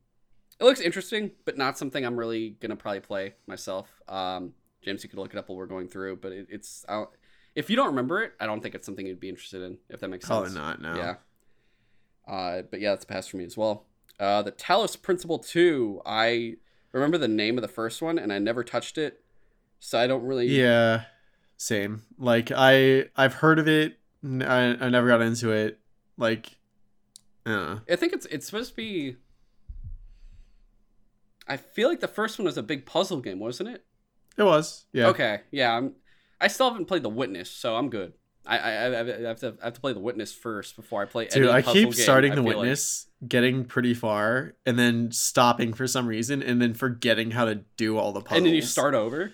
it 0.61 0.65
looks 0.65 0.81
interesting, 0.81 1.31
but 1.45 1.57
not 1.57 1.79
something 1.79 2.05
I'm 2.05 2.17
really 2.19 2.51
gonna 2.61 2.77
probably 2.77 3.01
play 3.01 3.35
myself. 3.47 3.89
Um, 4.09 4.55
James, 4.83 5.03
you 5.03 5.09
could 5.11 5.19
look 5.19 5.33
it 5.33 5.39
up 5.39 5.49
while 5.49 5.59
we're 5.59 5.67
going 5.67 5.89
through, 5.89 6.17
but 6.17 6.33
it, 6.33 6.47
it's 6.51 6.85
I 6.89 6.95
don't- 6.95 7.11
if 7.55 7.69
you 7.69 7.77
don't 7.77 7.89
remember 7.89 8.23
it, 8.23 8.35
I 8.39 8.47
don't 8.47 8.63
think 8.63 8.75
it's 8.77 8.87
something 8.87 9.05
you'd 9.07 9.19
be 9.19 9.29
interested 9.29 9.63
in. 9.63 9.79
If 9.89 9.99
that 10.01 10.09
makes 10.09 10.27
Probably 10.27 10.49
sense. 10.51 10.57
not. 10.59 10.81
No. 10.81 10.95
Yeah. 10.97 11.15
Uh, 12.27 12.63
but 12.63 12.81
yeah, 12.81 12.91
that's 12.91 13.05
a 13.05 13.07
pass 13.09 13.27
for 13.27 13.37
me 13.39 13.45
as 13.45 13.57
well. 13.57 13.87
Uh, 14.21 14.43
the 14.43 14.53
Talos 14.53 15.01
Principle 15.01 15.39
Two. 15.39 16.01
I 16.07 16.57
remember 16.93 17.19
the 17.19 17.27
name 17.29 17.57
of 17.59 17.63
the 17.63 17.69
first 17.69 18.01
one, 18.03 18.19
and 18.19 18.33
I 18.33 18.39
never 18.39 18.63
touched 18.63 18.99
it, 18.99 19.23
so 19.81 19.99
I 19.99 20.07
don't 20.07 20.23
really. 20.25 20.47
Yeah. 20.47 21.05
Same. 21.57 22.03
Like 22.19 22.53
I 22.55 23.07
I've 23.17 23.35
heard 23.35 23.59
of 23.59 23.67
it. 23.67 23.99
I 24.25 24.89
never 24.89 25.09
got 25.09 25.23
into 25.23 25.51
it. 25.51 25.79
Like, 26.17 26.59
uh, 27.47 27.79
I 27.91 27.97
think 27.97 28.13
it's 28.13 28.27
it's 28.27 28.47
supposed 28.47 28.71
to 28.71 28.77
be. 28.77 29.17
I 31.49 31.57
feel 31.57 31.89
like 31.89 32.01
the 32.01 32.09
first 32.09 32.39
one 32.39 32.45
was 32.47 32.59
a 32.59 32.63
big 32.63 32.87
puzzle 32.87 33.21
game, 33.21 33.39
wasn't 33.39 33.71
it? 33.71 33.85
it 34.37 34.43
was. 34.43 34.85
Yeah. 34.93 35.09
Okay, 35.09 35.41
yeah. 35.51 35.77
I'm, 35.77 35.95
I 36.41 36.49
still 36.49 36.69
haven't 36.71 36.85
played 36.87 37.03
The 37.03 37.09
Witness, 37.09 37.51
so 37.51 37.75
I'm 37.77 37.91
good. 37.91 38.13
I 38.47 38.59
I, 38.59 38.87
I, 38.87 39.05
have 39.23 39.41
to 39.41 39.57
I 39.61 39.65
have 39.67 39.75
to 39.75 39.81
play 39.81 39.93
The 39.93 40.01
Witness 40.01 40.33
first 40.33 40.77
before 40.77 41.03
I 41.03 41.07
play. 41.07 41.27
Dude, 41.27 41.45
any 41.45 41.53
I 41.53 41.63
keep 41.63 41.93
starting 41.95 42.33
I 42.33 42.37
the 42.37 42.43
feel 42.43 42.49
like. 42.51 42.57
witness, 42.59 43.07
getting 43.27 43.65
pretty 43.65 43.95
far, 43.95 44.55
and 44.65 44.79
then 44.79 45.11
stopping 45.11 45.73
for 45.73 45.87
some 45.87 46.07
reason, 46.07 46.43
and 46.43 46.63
then 46.63 46.75
forgetting 46.75 47.33
how 47.33 47.45
to 47.47 47.57
do 47.77 47.99
all 47.99 48.13
the 48.13 48.21
puzzles. 48.21 48.39
and 48.39 48.47
then 48.47 48.55
you 48.55 48.63
start 48.63 48.95
over. 48.95 49.33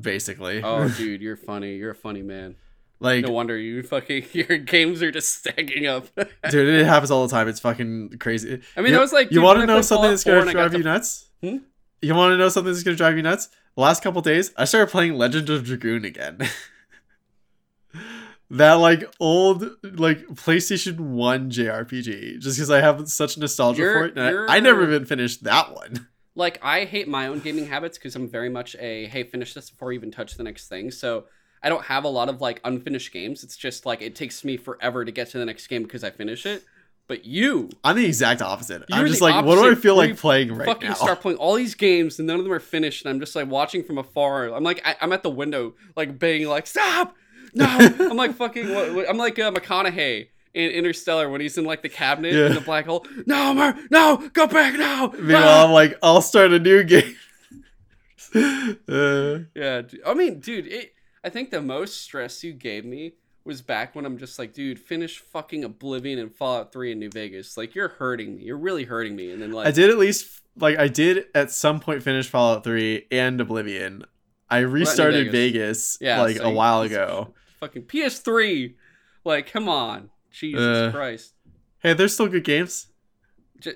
basically. 0.00 0.62
Oh, 0.62 0.88
dude, 0.96 1.22
you're 1.22 1.36
funny. 1.36 1.76
You're 1.76 1.92
a 1.92 1.94
funny 1.96 2.22
man. 2.22 2.56
Like, 3.02 3.24
No 3.26 3.32
wonder 3.32 3.56
you 3.58 3.82
fucking 3.82 4.26
your 4.32 4.58
games 4.58 5.02
are 5.02 5.10
just 5.10 5.34
stacking 5.38 5.86
up. 5.86 6.06
dude, 6.50 6.68
it 6.68 6.86
happens 6.86 7.10
all 7.10 7.26
the 7.26 7.30
time. 7.30 7.48
It's 7.48 7.60
fucking 7.60 8.18
crazy. 8.20 8.60
I 8.76 8.80
mean, 8.80 8.88
you, 8.90 8.96
that 8.96 9.00
was 9.00 9.12
like 9.12 9.30
you 9.32 9.42
want 9.42 9.60
to 9.60 9.66
know 9.66 9.82
something 9.82 10.10
that's 10.10 10.24
gonna 10.24 10.48
I 10.48 10.52
drive 10.52 10.72
to- 10.72 10.78
you 10.78 10.84
nuts? 10.84 11.28
Hmm? 11.42 11.58
You 12.00 12.14
want 12.14 12.32
to 12.32 12.36
know 12.38 12.48
something 12.48 12.72
that's 12.72 12.82
gonna 12.84 12.96
drive 12.96 13.16
you 13.16 13.22
nuts? 13.22 13.48
The 13.74 13.80
last 13.80 14.02
couple 14.02 14.20
days, 14.22 14.52
I 14.56 14.64
started 14.64 14.90
playing 14.90 15.14
Legend 15.14 15.48
of 15.50 15.64
Dragoon 15.64 16.04
again. 16.04 16.38
that 18.50 18.74
like 18.74 19.04
old 19.18 19.64
like 19.82 20.20
PlayStation 20.28 20.98
One 20.98 21.50
JRPG, 21.50 22.38
just 22.40 22.56
because 22.58 22.70
I 22.70 22.80
have 22.80 23.08
such 23.08 23.38
nostalgia 23.38 23.82
You're- 23.82 24.10
for 24.12 24.18
it. 24.20 24.48
I, 24.48 24.56
I 24.56 24.60
never 24.60 24.82
even 24.82 25.06
finished 25.06 25.44
that 25.44 25.74
one. 25.74 26.08
like 26.34 26.58
I 26.62 26.84
hate 26.84 27.08
my 27.08 27.28
own 27.28 27.40
gaming 27.40 27.66
habits 27.66 27.98
because 27.98 28.14
I'm 28.16 28.28
very 28.28 28.48
much 28.48 28.76
a 28.78 29.06
hey 29.06 29.24
finish 29.24 29.54
this 29.54 29.70
before 29.70 29.92
you 29.92 29.98
even 29.98 30.10
touch 30.10 30.34
the 30.36 30.42
next 30.42 30.68
thing. 30.68 30.90
So 30.90 31.24
I 31.62 31.68
don't 31.68 31.84
have 31.84 32.04
a 32.04 32.08
lot 32.08 32.28
of 32.28 32.40
like 32.40 32.60
unfinished 32.64 33.12
games. 33.12 33.44
It's 33.44 33.56
just 33.56 33.86
like 33.86 34.02
it 34.02 34.14
takes 34.14 34.44
me 34.44 34.56
forever 34.56 35.04
to 35.04 35.12
get 35.12 35.30
to 35.30 35.38
the 35.38 35.44
next 35.44 35.66
game 35.68 35.82
because 35.84 36.02
I 36.04 36.10
finish 36.10 36.44
it. 36.46 36.64
But 37.08 37.24
you 37.24 37.68
I'm 37.84 37.96
the 37.96 38.06
exact 38.06 38.40
opposite. 38.42 38.84
I'm 38.90 39.06
just 39.06 39.20
like, 39.20 39.44
what 39.44 39.56
do 39.56 39.70
I 39.70 39.74
feel 39.74 39.96
like 39.96 40.16
playing 40.16 40.50
right 40.54 40.66
now? 40.66 40.72
fucking 40.74 40.88
now? 40.90 40.94
start 40.94 41.20
playing 41.22 41.38
all 41.38 41.54
these 41.54 41.74
games 41.74 42.18
and 42.18 42.26
none 42.26 42.38
of 42.38 42.44
them 42.44 42.52
are 42.52 42.60
finished, 42.60 43.04
and 43.04 43.12
I'm 43.12 43.20
just 43.20 43.34
like 43.36 43.48
watching 43.48 43.82
from 43.84 43.98
afar. 43.98 44.46
I'm 44.54 44.64
like 44.64 44.80
I, 44.86 44.96
I'm 45.00 45.12
at 45.12 45.22
the 45.22 45.30
window 45.30 45.74
like 45.96 46.18
banging 46.18 46.48
like 46.48 46.66
stop. 46.66 47.14
No, 47.54 47.66
I'm 48.00 48.16
like 48.16 48.34
fucking. 48.34 48.72
What, 48.72 48.94
what- 48.94 49.08
I'm 49.10 49.18
like 49.18 49.38
uh, 49.38 49.50
McConaughey 49.50 50.28
in 50.54 50.70
Interstellar 50.70 51.28
when 51.28 51.40
he's 51.40 51.58
in 51.58 51.64
like 51.64 51.82
the 51.82 51.88
cabinet 51.88 52.32
Yeah. 52.34 52.46
in 52.46 52.54
the 52.54 52.60
black 52.60 52.86
hole. 52.86 53.04
No, 53.26 53.52
Mer, 53.52 53.76
no, 53.90 54.28
go 54.32 54.46
back 54.46 54.74
now. 54.74 55.08
Meanwhile, 55.18 55.42
Ah! 55.44 55.64
I'm 55.66 55.72
like, 55.72 55.98
I'll 56.02 56.22
start 56.22 56.52
a 56.52 56.58
new 56.58 56.82
game. 56.84 57.16
uh, 58.34 59.38
Yeah. 59.54 59.82
I 60.06 60.14
mean, 60.14 60.40
dude, 60.40 60.66
it, 60.66 60.92
I 61.24 61.28
think 61.30 61.50
the 61.50 61.62
most 61.62 62.00
stress 62.02 62.42
you 62.42 62.52
gave 62.52 62.84
me 62.84 63.14
was 63.44 63.60
back 63.62 63.94
when 63.94 64.04
I'm 64.06 64.18
just 64.18 64.38
like, 64.38 64.52
dude, 64.52 64.78
finish 64.78 65.18
fucking 65.18 65.64
Oblivion 65.64 66.18
and 66.18 66.32
Fallout 66.34 66.72
3 66.72 66.92
in 66.92 66.98
New 66.98 67.10
Vegas. 67.10 67.56
Like, 67.56 67.74
you're 67.74 67.88
hurting 67.88 68.36
me. 68.36 68.44
You're 68.44 68.56
really 68.58 68.84
hurting 68.84 69.16
me. 69.16 69.32
And 69.32 69.42
then, 69.42 69.52
like, 69.52 69.66
I 69.66 69.70
did 69.72 69.90
at 69.90 69.98
least 69.98 70.40
like 70.56 70.78
I 70.78 70.86
did 70.88 71.26
at 71.34 71.50
some 71.50 71.80
point 71.80 72.02
finish 72.02 72.28
Fallout 72.28 72.62
3 72.64 73.06
and 73.10 73.40
Oblivion. 73.40 74.04
I 74.50 74.58
restarted 74.58 75.32
Vegas. 75.32 75.96
Vegas, 75.96 75.98
Yeah, 76.00 76.20
like 76.20 76.36
so 76.36 76.44
a 76.44 76.50
while 76.50 76.82
ago. 76.82 77.32
fucking 77.58 77.82
PS3. 77.84 78.74
Like, 79.24 79.50
come 79.50 79.68
on. 79.68 80.10
Jesus 80.30 80.60
Uh, 80.60 80.90
Christ. 80.92 81.34
Hey, 81.78 81.94
there's 81.94 82.14
still 82.14 82.28
good 82.28 82.44
games. 82.44 82.88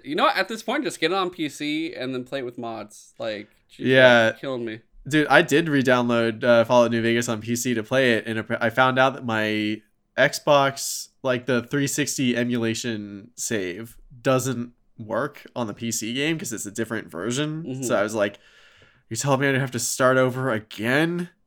You 0.04 0.14
know 0.16 0.24
what? 0.24 0.36
At 0.36 0.48
this 0.48 0.62
point, 0.62 0.84
just 0.84 1.00
get 1.00 1.12
it 1.12 1.16
on 1.16 1.30
PC 1.30 1.94
and 2.00 2.12
then 2.14 2.24
play 2.24 2.40
it 2.40 2.44
with 2.44 2.58
mods. 2.58 3.14
Like, 3.18 3.48
gee, 3.70 3.92
Yeah. 3.94 4.24
you're 4.26 4.32
killing 4.34 4.64
me. 4.64 4.80
Dude, 5.08 5.26
I 5.28 5.42
did 5.42 5.68
re-download 5.68 6.42
uh, 6.42 6.64
Fallout 6.64 6.90
New 6.90 7.00
Vegas 7.02 7.28
on 7.28 7.40
PC 7.40 7.74
to 7.74 7.82
play 7.82 8.14
it, 8.14 8.26
and 8.26 8.44
I 8.60 8.70
found 8.70 8.98
out 8.98 9.14
that 9.14 9.24
my 9.24 9.80
Xbox, 10.18 11.08
like 11.22 11.46
the 11.46 11.60
360 11.62 12.36
emulation 12.36 13.30
save, 13.36 13.96
doesn't 14.22 14.72
work 14.98 15.46
on 15.54 15.66
the 15.66 15.74
PC 15.74 16.14
game 16.14 16.36
because 16.36 16.52
it's 16.52 16.66
a 16.66 16.70
different 16.70 17.10
version. 17.10 17.62
Mhm. 17.64 17.84
So 17.84 17.96
I 17.96 18.02
was 18.02 18.14
like, 18.14 18.38
"You 19.10 19.16
telling 19.16 19.40
me 19.40 19.48
I 19.48 19.58
have 19.58 19.70
to 19.72 19.78
start 19.78 20.16
over 20.16 20.50
again?" 20.50 21.28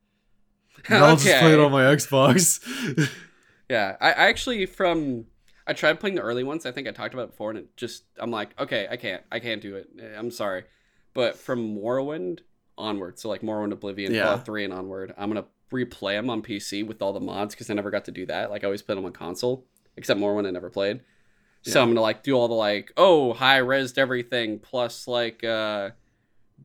And 0.88 1.04
I'll 1.04 1.18
just 1.18 1.40
play 1.40 1.52
it 1.54 1.60
on 1.60 1.72
my 1.72 1.84
Xbox. 1.84 2.60
Yeah, 3.70 3.98
I, 4.02 4.10
I 4.10 4.30
actually 4.30 4.66
from 4.66 5.26
I 5.68 5.74
tried 5.74 6.00
playing 6.00 6.16
the 6.16 6.22
early 6.24 6.44
ones. 6.44 6.66
I 6.66 6.72
think 6.72 6.88
I 6.88 6.92
talked 6.92 7.14
about 7.14 7.26
it 7.26 7.32
before, 7.32 7.52
and 7.52 7.60
it 7.60 7.78
just 7.78 8.04
I'm 8.18 8.32
like, 8.32 8.60
okay, 8.60 8.88
I 8.90 8.98
can't, 8.98 9.22
I 9.32 9.40
can't 9.40 9.62
do 9.62 9.76
it. 9.76 9.90
I'm 10.18 10.32
sorry, 10.32 10.64
but 11.14 11.38
from 11.38 11.76
Morrowind 11.76 12.40
onward, 12.80 13.20
so 13.20 13.30
like 13.30 13.42
Morrowind, 13.42 13.72
Oblivion, 13.74 14.14
Yeah. 14.14 14.24
Fallout 14.24 14.46
Three, 14.46 14.64
and 14.64 14.74
onward, 14.74 15.14
I'm 15.18 15.30
gonna 15.30 15.46
replay 15.72 16.18
them 16.18 16.30
on 16.30 16.42
PC 16.42 16.86
with 16.86 17.02
all 17.02 17.14
the 17.14 17.20
mods 17.20 17.54
because 17.54 17.70
I 17.70 17.74
never 17.76 17.92
got 17.92 18.06
to 18.06 18.12
do 18.12 18.26
that. 18.26 18.50
Like 18.50 18.64
I 18.64 18.66
always 18.66 18.82
played 18.82 18.98
them 18.98 19.06
on 19.06 19.12
console, 19.12 19.66
except 19.98 20.20
Morrowind 20.20 20.48
I 20.48 20.52
never 20.52 20.70
played. 20.70 21.02
So 21.62 21.82
I'm 21.82 21.90
gonna 21.90 22.02
like 22.02 22.24
do 22.24 22.34
all 22.36 22.48
the 22.48 22.54
like 22.54 22.94
oh 22.96 23.34
high 23.34 23.58
res 23.58 23.98
everything 23.98 24.60
plus 24.60 25.08
like 25.08 25.44
uh 25.44 25.90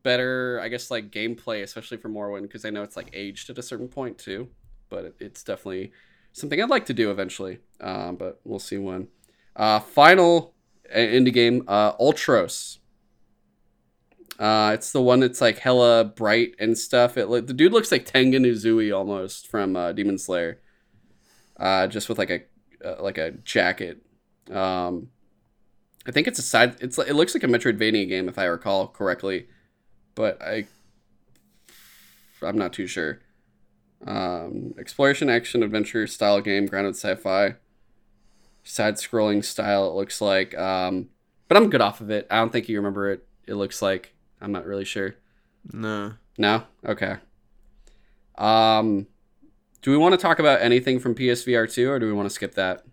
better 0.03 0.59
I 0.63 0.69
guess 0.69 0.89
like 0.89 1.11
gameplay 1.11 1.61
especially 1.63 1.97
for 1.97 2.09
Morrowind 2.09 2.43
because 2.43 2.63
I 2.65 2.69
know 2.69 2.81
it's 2.83 2.95
like 2.95 3.09
aged 3.13 3.49
at 3.49 3.57
a 3.57 3.63
certain 3.63 3.89
point 3.89 4.17
too, 4.17 4.47
but 4.89 5.05
it, 5.05 5.15
it's 5.19 5.43
definitely 5.43 5.91
something 6.31 6.61
I'd 6.61 6.69
like 6.69 6.85
to 6.85 6.93
do 6.93 7.11
eventually. 7.11 7.59
Um, 7.81 8.15
but 8.15 8.39
we'll 8.43 8.59
see 8.59 8.77
when. 8.77 9.09
Uh, 9.55 9.79
final 9.79 10.53
uh, 10.93 10.97
indie 10.97 11.33
game 11.33 11.63
uh, 11.67 11.93
Ultros. 11.97 12.79
Uh, 14.37 14.71
it's 14.73 14.91
the 14.91 15.01
one 15.01 15.21
that's 15.21 15.39
like 15.39 15.59
hella 15.59 16.03
bright 16.03 16.55
and 16.59 16.77
stuff. 16.77 17.17
It 17.17 17.29
the 17.29 17.53
dude 17.53 17.71
looks 17.71 17.91
like 17.91 18.05
Tengen 18.05 18.45
Uzui 18.45 18.95
almost 18.95 19.47
from 19.47 19.75
uh, 19.75 19.93
Demon 19.93 20.17
Slayer, 20.17 20.59
uh, 21.57 21.87
just 21.87 22.09
with 22.09 22.17
like 22.17 22.29
a 22.29 22.41
uh, 22.85 23.01
like 23.01 23.17
a 23.17 23.31
jacket. 23.31 24.01
Um, 24.51 25.09
I 26.05 26.11
think 26.11 26.27
it's 26.27 26.39
a 26.39 26.43
side. 26.43 26.75
It's 26.81 26.97
it 26.97 27.15
looks 27.15 27.33
like 27.33 27.43
a 27.43 27.47
Metroidvania 27.47 28.07
game 28.09 28.27
if 28.27 28.37
I 28.37 28.45
recall 28.45 28.87
correctly, 28.87 29.47
but 30.15 30.41
I 30.41 30.67
I'm 32.41 32.57
not 32.57 32.73
too 32.73 32.87
sure. 32.87 33.21
Um, 34.05 34.73
exploration, 34.77 35.29
action, 35.29 35.63
adventure 35.63 36.05
style 36.07 36.41
game, 36.41 36.65
grounded 36.65 36.95
sci-fi, 36.95 37.55
side-scrolling 38.63 39.43
style. 39.43 39.89
It 39.89 39.95
looks 39.95 40.21
like, 40.21 40.55
um, 40.57 41.09
but 41.47 41.57
I'm 41.57 41.69
good 41.69 41.81
off 41.81 42.01
of 42.01 42.11
it. 42.11 42.27
I 42.29 42.37
don't 42.37 42.51
think 42.51 42.69
you 42.69 42.77
remember 42.77 43.11
it. 43.11 43.25
It 43.47 43.55
looks 43.55 43.81
like 43.81 44.14
I'm 44.45 44.51
not 44.51 44.65
really 44.67 44.85
sure. 44.85 45.15
No. 45.73 46.13
No, 46.37 46.63
okay. 46.85 47.15
Um, 48.37 49.07
do 49.81 49.89
we 49.89 49.97
want 49.97 50.13
to 50.13 50.17
talk 50.17 50.37
about 50.37 50.61
anything 50.61 50.99
from 50.99 51.15
PSVR 51.15 51.71
two, 51.71 51.89
or 51.89 51.97
do 51.97 52.05
we 52.05 52.13
want 52.13 52.27
to 52.27 52.33
skip 52.33 52.53
that? 52.53 52.83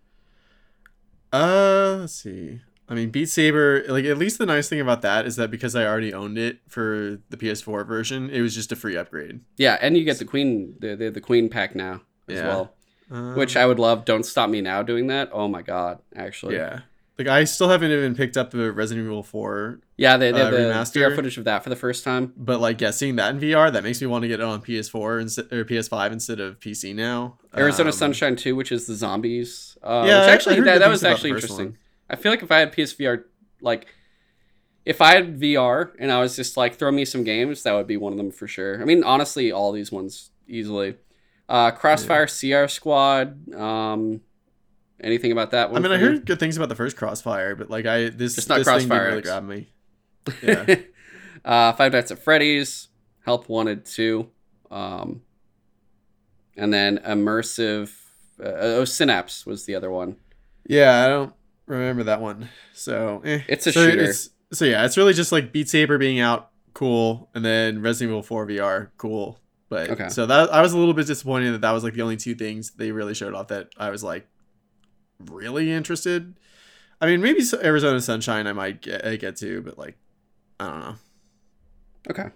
Uh, 1.32 1.96
let's 2.00 2.14
see. 2.14 2.61
I 2.88 2.94
mean, 2.94 3.11
Beat 3.11 3.28
Saber. 3.28 3.84
Like, 3.88 4.05
at 4.05 4.16
least 4.18 4.38
the 4.38 4.46
nice 4.46 4.68
thing 4.68 4.80
about 4.80 5.03
that 5.03 5.26
is 5.26 5.36
that 5.36 5.50
because 5.50 5.74
I 5.74 5.84
already 5.84 6.14
owned 6.14 6.38
it 6.38 6.59
for 6.68 7.18
the 7.30 7.36
PS4 7.36 7.86
version, 7.86 8.30
it 8.30 8.40
was 8.40 8.55
just 8.55 8.70
a 8.72 8.76
free 8.76 8.96
upgrade. 8.96 9.40
Yeah, 9.57 9.76
and 9.80 9.96
you 9.96 10.05
get 10.05 10.18
the 10.18 10.24
Queen, 10.24 10.74
the 10.78 10.94
the, 10.96 11.11
the 11.11 11.20
Queen 11.20 11.48
pack 11.48 11.74
now 11.74 12.03
as 12.28 12.36
Yeah. 12.38 12.46
well, 12.46 12.74
Um, 13.11 13.34
which 13.36 13.57
I 13.57 13.66
would 13.66 13.78
love. 13.78 14.05
Don't 14.05 14.24
stop 14.24 14.48
me 14.48 14.61
now 14.62 14.82
doing 14.82 15.09
that. 15.09 15.28
Oh 15.32 15.48
my 15.48 15.61
god, 15.62 15.98
actually. 16.16 16.55
yeah. 16.57 16.80
Like, 17.24 17.32
I 17.32 17.44
still 17.44 17.68
haven't 17.68 17.90
even 17.92 18.14
picked 18.14 18.36
up 18.36 18.50
the 18.50 18.72
Resident 18.72 19.06
Evil 19.06 19.22
4, 19.22 19.80
Yeah, 19.96 20.16
they, 20.16 20.32
they 20.32 20.40
Uh, 20.40 20.44
have 20.44 20.52
the 20.52 20.58
remaster? 20.58 21.00
VR 21.10 21.14
footage 21.14 21.38
of 21.38 21.44
that 21.44 21.62
for 21.62 21.70
the 21.70 21.76
first 21.76 22.02
time. 22.04 22.32
but 22.36 22.60
like, 22.60 22.80
yeah, 22.80 22.90
seeing 22.90 23.16
that 23.16 23.34
in 23.34 23.40
VR, 23.40 23.72
that 23.72 23.84
makes 23.84 24.00
me 24.00 24.06
want 24.06 24.22
to 24.22 24.28
get 24.28 24.40
it 24.40 24.44
on 24.44 24.60
PS4 24.62 25.20
instead 25.20 25.52
or 25.52 25.64
PS5 25.64 26.12
instead 26.12 26.40
of 26.40 26.58
PC 26.58 26.94
now. 26.94 27.38
Arizona 27.56 27.90
Um, 27.90 27.92
Sunshine 27.92 28.36
2, 28.36 28.56
which 28.56 28.72
is 28.72 28.86
the 28.86 28.94
zombies. 28.94 29.76
Uh, 29.82 30.04
Yeah, 30.06 30.20
which 30.20 30.34
actually 30.34 30.60
that, 30.60 30.78
that 30.80 30.88
was 30.90 31.04
actually 31.04 31.30
interesting. 31.30 31.66
one. 31.66 31.76
I 32.10 32.16
feel 32.16 32.32
like 32.32 32.42
if 32.42 32.50
I 32.50 32.58
had 32.58 32.72
PSVR, 32.72 33.24
like 33.60 33.86
if 34.84 35.00
I 35.00 35.14
had 35.14 35.38
VR 35.40 35.92
and 35.98 36.10
I 36.10 36.20
was 36.20 36.34
just 36.34 36.56
like 36.56 36.74
throw 36.74 36.90
me 36.90 37.04
some 37.04 37.22
games, 37.24 37.62
that 37.62 37.72
would 37.72 37.86
be 37.86 37.96
one 37.96 38.12
of 38.12 38.16
them 38.18 38.30
for 38.32 38.48
sure. 38.48 38.82
I 38.82 38.84
mean, 38.84 39.04
honestly, 39.04 39.52
all 39.52 39.70
these 39.72 39.92
ones 39.92 40.30
easily. 40.48 40.96
Uh, 41.48 41.70
Crossfire 41.70 42.26
Sierra 42.26 42.68
Squad. 42.68 43.52
Um, 43.54 44.22
anything 45.03 45.32
about 45.32 45.50
that 45.53 45.70
one? 45.70 45.84
I 45.84 45.88
mean, 45.88 45.92
I 45.92 45.98
for 45.98 46.05
you? 46.05 46.11
heard 46.11 46.26
good 46.26 46.40
things 46.40 46.57
about 46.57 46.68
the 46.68 46.74
first 46.74 46.96
Crossfire, 46.96 47.55
but 47.57 47.70
like, 47.70 47.86
I 47.86 48.09
this 48.09 48.34
Just 48.36 48.48
not 48.48 48.59
this 48.59 48.66
thing 48.66 48.88
Crossfire 48.88 49.11
didn't 49.11 49.11
really 49.11 49.22
grabbed 49.22 49.48
me. 49.48 49.68
Yeah. 50.42 50.76
uh, 51.44 51.72
Five 51.72 51.92
Nights 51.92 52.11
at 52.11 52.18
Freddy's, 52.18 52.88
Help 53.24 53.48
Wanted 53.48 53.84
2, 53.84 54.28
um, 54.70 55.22
and 56.57 56.72
then 56.72 56.98
Immersive. 56.98 57.92
Uh, 58.40 58.48
oh, 58.80 58.84
Synapse 58.84 59.46
was 59.46 59.66
the 59.66 59.74
other 59.74 59.90
one. 59.90 60.16
Yeah, 60.66 61.05
I 61.05 61.09
don't 61.09 61.32
remember 61.66 62.05
that 62.05 62.20
one. 62.20 62.48
So 62.72 63.20
eh. 63.24 63.42
It's 63.48 63.66
a 63.66 63.72
so 63.72 63.88
shooter. 63.88 64.05
It's, 64.05 64.30
so 64.53 64.64
yeah, 64.64 64.84
it's 64.84 64.96
really 64.96 65.12
just 65.12 65.32
like 65.32 65.53
Beat 65.53 65.68
Saber 65.68 65.98
being 65.98 66.20
out, 66.20 66.50
cool, 66.74 67.30
and 67.34 67.44
then 67.44 67.80
Resident 67.82 68.11
Evil 68.11 68.22
4 68.22 68.46
VR, 68.46 68.88
cool. 68.96 69.38
But 69.68 69.90
Okay. 69.90 70.09
so 70.11 70.26
that 70.26 70.53
I 70.53 70.61
was 70.61 70.74
a 70.74 70.78
little 70.78 70.92
bit 70.92 71.07
disappointed 71.07 71.53
that 71.53 71.62
that 71.62 71.70
was 71.72 71.82
like 71.82 71.94
the 71.94 72.03
only 72.03 72.18
two 72.18 72.34
things 72.34 72.72
they 72.72 72.92
really 72.92 73.14
showed 73.14 73.32
off 73.34 73.48
that 73.48 73.70
I 73.78 73.88
was 73.88 74.05
like 74.05 74.28
really 75.30 75.70
interested. 75.70 76.34
I 77.00 77.06
mean, 77.06 77.20
maybe 77.20 77.42
Arizona 77.62 78.00
Sunshine 78.00 78.46
I 78.46 78.52
might 78.52 78.82
get, 78.82 79.04
uh, 79.04 79.16
get 79.16 79.36
to, 79.36 79.60
but 79.62 79.78
like 79.78 79.96
I 80.60 80.68
don't 80.68 80.80
know. 80.80 80.94
Okay. 82.10 82.28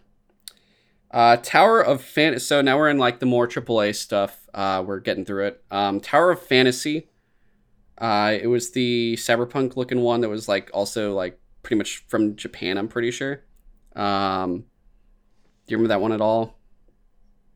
Uh, 1.11 1.37
Tower 1.37 1.81
of 1.81 2.03
Fan. 2.03 2.39
So 2.41 2.61
now 2.61 2.77
we're 2.77 2.91
in 2.91 2.99
like 2.99 3.21
the 3.21 3.27
more 3.27 3.47
AAA 3.47 3.95
stuff. 3.95 4.49
Uh, 4.53 4.83
we're 4.87 5.01
getting 5.01 5.25
through 5.25 5.47
it. 5.47 5.65
Um, 5.71 6.01
Tower 6.01 6.33
of 6.33 6.43
Fantasy. 6.43 7.09
Uh, 7.99 8.37
it 8.41 8.49
was 8.49 8.73
the 8.73 9.17
cyberpunk 9.17 9.77
looking 9.77 10.01
one 10.01 10.21
that 10.21 10.29
was 10.29 10.49
like 10.49 10.71
also 10.75 11.15
like 11.15 11.39
pretty 11.63 11.77
much 11.77 12.05
from 12.09 12.37
Japan. 12.37 12.77
I'm 12.77 12.89
pretty 12.89 13.11
sure. 13.11 13.45
Um, 13.95 14.65
do 15.67 15.73
you 15.73 15.77
remember 15.79 15.89
that 15.89 16.01
one 16.01 16.13
at 16.13 16.21
all? 16.21 16.59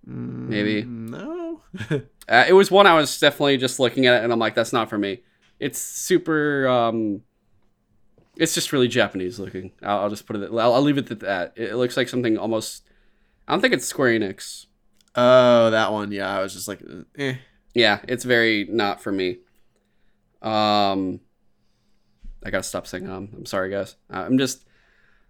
Maybe. 0.06 0.82
Mm, 0.82 1.10
no. 1.10 1.60
Uh, 2.30 2.44
it 2.46 2.52
was 2.52 2.70
one 2.70 2.86
I 2.86 2.94
was 2.94 3.18
definitely 3.18 3.56
just 3.56 3.80
looking 3.80 4.06
at 4.06 4.20
it 4.20 4.24
and 4.24 4.32
I'm 4.32 4.38
like, 4.38 4.54
that's 4.54 4.72
not 4.72 4.88
for 4.88 4.96
me. 4.96 5.22
It's 5.58 5.80
super. 5.80 6.68
Um, 6.68 7.22
it's 8.36 8.54
just 8.54 8.72
really 8.72 8.86
Japanese 8.86 9.40
looking. 9.40 9.72
I'll, 9.82 10.02
I'll 10.02 10.10
just 10.10 10.26
put 10.26 10.36
it. 10.36 10.50
I'll, 10.50 10.74
I'll 10.74 10.80
leave 10.80 10.96
it 10.96 11.10
at 11.10 11.20
that. 11.20 11.52
It, 11.56 11.70
it 11.70 11.76
looks 11.76 11.96
like 11.96 12.08
something 12.08 12.38
almost. 12.38 12.88
I 13.48 13.52
don't 13.52 13.60
think 13.60 13.74
it's 13.74 13.84
Square 13.84 14.20
Enix. 14.20 14.66
oh, 15.16 15.70
that 15.70 15.90
one. 15.92 16.12
Yeah, 16.12 16.34
I 16.34 16.40
was 16.40 16.54
just 16.54 16.68
like, 16.68 16.80
eh. 17.18 17.34
Yeah, 17.74 17.98
it's 18.06 18.24
very 18.24 18.66
not 18.70 19.02
for 19.02 19.10
me. 19.10 19.38
Um, 20.40 21.20
I 22.44 22.50
gotta 22.50 22.62
stop 22.62 22.86
saying 22.86 23.10
um. 23.10 23.28
I'm 23.36 23.46
sorry, 23.46 23.70
guys. 23.70 23.96
Uh, 24.08 24.24
I'm 24.26 24.38
just. 24.38 24.64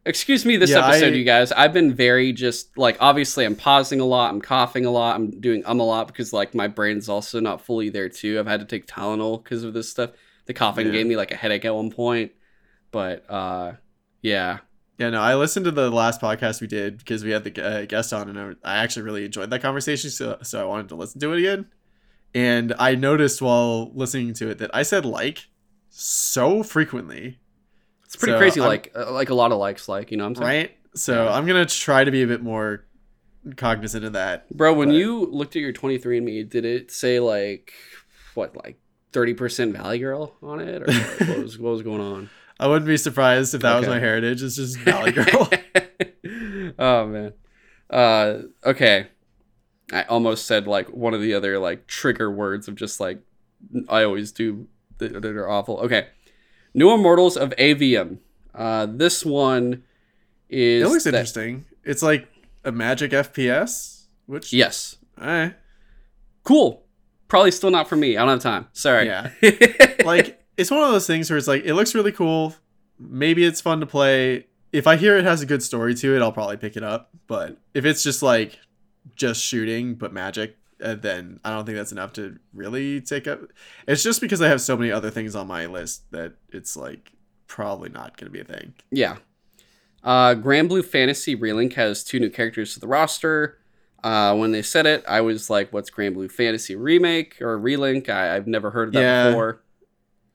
Excuse 0.07 0.46
me, 0.46 0.57
this 0.57 0.70
Yeah, 0.70 0.86
episode, 0.88 1.12
I- 1.12 1.16
you 1.16 1.24
guys. 1.24 1.53
I've 1.53 1.72
been 1.74 1.92
very 1.94 2.32
just 2.32 2.76
like 2.78 2.96
obviously 3.01 3.44
I'm 3.44 3.55
pausing 3.57 4.01
a 4.01 4.05
lot. 4.05 4.30
I'm 4.30 4.40
coughing 4.40 4.86
a 4.86 4.90
lot. 4.90 5.14
I'm 5.16 5.30
doing 5.40 5.62
um 5.66 5.78
a 5.80 5.84
lot 5.84 6.07
because 6.07 6.32
like 6.32 6.55
my 6.55 6.68
brain's 6.68 7.09
also 7.09 7.38
not 7.40 7.61
fully 7.61 7.90
there 7.90 8.09
too. 8.09 8.38
I've 8.38 8.46
had 8.46 8.61
to 8.61 8.66
take 8.66 8.86
Tylenol 8.86 9.42
because 9.44 9.62
of 9.62 9.74
this 9.74 9.90
stuff. 9.90 10.11
The 10.46 10.55
coughing 10.55 10.86
Yeah. 10.86 10.92
gave 10.92 11.07
me 11.07 11.16
like 11.16 11.32
a 11.32 11.36
headache 11.36 11.64
at 11.66 11.74
one 11.74 11.90
point, 11.90 12.32
but 12.90 13.28
uh, 13.30 13.72
yeah, 14.22 14.59
Yeah, 14.98 15.11
no, 15.11 15.20
I 15.20 15.34
listened 15.34 15.64
to 15.66 15.70
the 15.70 15.90
last 15.90 16.20
podcast 16.20 16.61
we 16.61 16.66
did 16.66 16.98
because 16.98 17.22
we 17.24 17.30
had 17.30 17.44
the 17.44 17.62
uh, 17.64 17.84
guest 17.86 18.12
on, 18.12 18.28
and 18.28 18.57
I, 18.64 18.76
I 18.76 18.76
actually 18.82 19.03
really 19.03 19.24
enjoyed 19.26 19.51
that 19.51 19.62
conversation. 19.62 20.11
So, 20.11 20.38
so 20.42 20.61
I 20.61 20.64
wanted 20.64 20.88
to 20.90 20.94
listen 20.96 21.20
to 21.20 21.32
it 21.32 21.38
again. 21.38 21.66
And 22.34 22.74
I 22.78 22.94
noticed 22.94 23.40
while 23.42 23.90
listening 23.94 24.34
to 24.34 24.48
it 24.51 24.59
that 24.59 24.70
I 24.74 24.82
said 24.82 25.05
like 25.05 25.46
so 25.88 26.62
frequently, 26.62 27.39
it's 28.11 28.16
pretty 28.16 28.32
So, 28.32 28.38
crazy. 28.38 28.61
I'm- 28.61 28.68
like 28.68 28.92
uh, 28.96 29.12
like 29.12 29.30
a 29.30 29.34
lot 29.34 29.52
of 29.52 29.58
likes, 29.58 29.88
like 29.88 30.11
you 30.11 30.16
know 30.16 30.24
what 30.24 30.30
I'm 30.30 30.34
saying. 30.36 30.46
right? 30.48 30.76
So. 30.94 31.28
I'm 31.28 31.46
gonna 31.46 31.64
try 31.66 32.02
to 32.02 32.11
be 32.11 32.22
a 32.22 32.26
bit 32.26 32.42
more 32.42 32.84
cognizant 33.56 34.04
of 34.04 34.14
that. 34.14 34.50
Bro, 34.50 34.74
when 34.74 34.88
But- 34.88 34.94
you 34.96 35.26
looked 35.26 35.54
at 35.54 35.62
your 35.62 35.72
23andMe, 35.72 36.48
did 36.50 36.64
it 36.64 36.90
say 36.90 37.20
like 37.20 37.72
what, 38.34 38.56
like 38.56 38.78
30% 39.12 39.72
Valley 39.72 39.98
Girl 40.00 40.34
on 40.42 40.61
it, 40.61 40.82
or 40.82 40.92
what 41.26 41.38
was 41.44 41.58
what 41.58 41.70
was 41.70 41.82
going 41.82 42.00
on? 42.00 42.30
I 42.61 42.66
wouldn't 42.66 42.86
be 42.86 42.96
surprised 42.96 43.54
if 43.54 43.62
that 43.62 43.78
was 43.78 43.86
my 43.88 43.98
heritage. 44.00 44.42
It's 44.42 44.56
just 44.56 44.76
Valley 44.78 45.12
Girl. 45.12 45.48
oh 46.78 47.06
man. 47.06 47.32
Uh, 47.88 48.38
okay. 48.64 49.06
I 49.92 50.02
almost 50.04 50.46
said 50.46 50.66
like 50.66 50.88
one 50.90 51.14
of 51.14 51.20
the 51.20 51.34
other 51.34 51.58
like 51.58 51.86
trigger 51.86 52.30
words 52.30 52.68
of 52.68 52.74
just 52.74 53.00
like 53.00 53.20
I 53.88 54.04
always 54.04 54.30
do 54.32 54.68
that 54.98 55.24
are 55.24 55.48
awful. 55.48 55.78
Okay. 55.78 56.08
New 56.75 56.93
Immortals 56.93 57.37
of 57.37 57.51
Aveum. 57.59 58.18
Uh, 58.55 58.87
this 58.87 59.25
one 59.25 59.83
is 60.49 60.83
it 60.85 60.89
looks 60.89 61.05
that- 61.05 61.14
interesting. 61.14 61.64
It's 61.85 62.03
like 62.03 62.29
a 62.64 62.73
magic 62.73 63.12
FPS, 63.12 64.05
which 64.27 64.53
Yes. 64.53 64.97
Cool. 66.45 66.85
Probably 67.29 67.51
still 67.51 67.71
not 67.71 67.89
for 67.89 67.97
me. 67.97 68.16
I 68.16 68.21
don't 68.21 68.29
have 68.31 68.41
time. 68.41 68.68
Sorry. 68.73 69.07
Yeah. 69.07 69.31
like 70.05 70.43
it's 70.57 70.71
one 70.71 70.83
of 70.83 70.91
those 70.91 71.07
things 71.07 71.31
where 71.31 71.37
it's 71.39 71.47
like 71.49 71.64
it 71.64 71.75
looks 71.75 71.95
really 71.95 72.12
cool. 72.12 72.55
Maybe 72.99 73.45
it's 73.45 73.61
fun 73.61 73.81
to 73.81 73.87
play. 73.87 74.47
If 74.73 74.87
I 74.87 74.97
hear 74.97 75.16
it 75.16 75.25
has 75.25 75.43
a 75.43 75.47
good 75.47 75.62
story 75.62 75.95
to 75.97 76.16
it, 76.16 76.23
I'll 76.23 76.33
probably 76.33 76.57
pick 76.57 76.77
it 76.77 76.83
up. 76.83 77.11
But 77.27 77.57
if 77.75 77.85
it's 77.85 78.03
just 78.03 78.23
like 78.23 78.59
just 79.16 79.43
shooting 79.43 79.95
but 79.95 80.12
magic, 80.12 80.57
then 80.81 81.41
I 81.45 81.51
don't 81.51 81.64
think 81.66 81.76
that's 81.76 81.93
enough 81.93 82.12
to 82.14 82.39
really 82.55 83.01
take 83.01 83.26
up. 83.26 83.41
It's 83.87 84.03
just 84.03 84.20
because 84.20 84.41
I 84.43 84.49
have 84.49 84.61
so 84.61 84.76
many 84.76 84.91
other 84.91 85.11
things 85.11 85.35
on 85.37 85.47
my 85.47 85.66
list 85.66 86.11
that 86.12 86.35
it's 86.51 86.76
like 86.76 87.12
probably 87.47 87.89
not 87.89 88.16
going 88.16 88.26
to 88.26 88.33
be 88.33 88.41
a 88.41 88.45
thing. 88.45 88.74
Yeah. 88.91 89.16
Uh, 90.03 90.35
Granblue 90.35 90.85
Fantasy 90.85 91.37
Relink 91.37 91.74
has 91.74 92.03
two 92.03 92.18
new 92.18 92.31
characters 92.31 92.74
to 92.74 92.81
the 92.81 92.87
roster. 92.87 93.59
Uh, 94.03 94.35
when 94.35 94.51
they 94.51 94.62
said 94.62 94.87
it, 94.87 95.05
I 95.07 95.20
was 95.20 95.51
like, 95.51 95.72
"What's 95.74 95.91
Granblue 95.91 96.33
Fantasy 96.33 96.74
remake 96.74 97.37
or 97.43 97.59
relink?" 97.59 98.09
I, 98.09 98.35
I've 98.35 98.47
never 98.47 98.70
heard 98.70 98.89
of 98.89 98.95
that 98.95 99.01
Yeah. 99.01 99.28
before. 99.28 99.61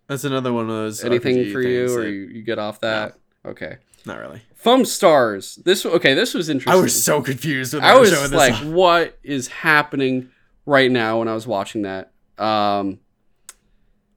That's 0.07 0.23
another 0.23 0.53
one 0.53 0.65
of 0.65 0.69
those. 0.69 1.03
Anything 1.03 1.37
RPG 1.37 1.51
for 1.51 1.61
you, 1.61 1.87
things 1.87 1.95
or 1.97 2.07
you, 2.07 2.27
you 2.27 2.43
get 2.43 2.59
off 2.59 2.79
that? 2.81 3.15
Okay. 3.43 3.77
Not 4.05 4.19
really. 4.19 4.43
Foamstars. 4.63 5.63
This 5.63 5.83
okay. 5.83 6.13
This 6.13 6.35
was 6.35 6.47
interesting. 6.49 6.79
I 6.79 6.81
was 6.81 7.03
so 7.03 7.23
confused 7.23 7.73
when 7.73 7.83
I 7.83 7.97
was 7.97 8.31
like, 8.31 8.53
off. 8.53 8.65
"What 8.65 9.17
is 9.23 9.47
happening 9.47 10.29
right 10.65 10.91
now?" 10.91 11.19
When 11.19 11.27
I 11.27 11.33
was 11.33 11.47
watching 11.47 11.83
that. 11.83 12.11
Um, 12.37 12.99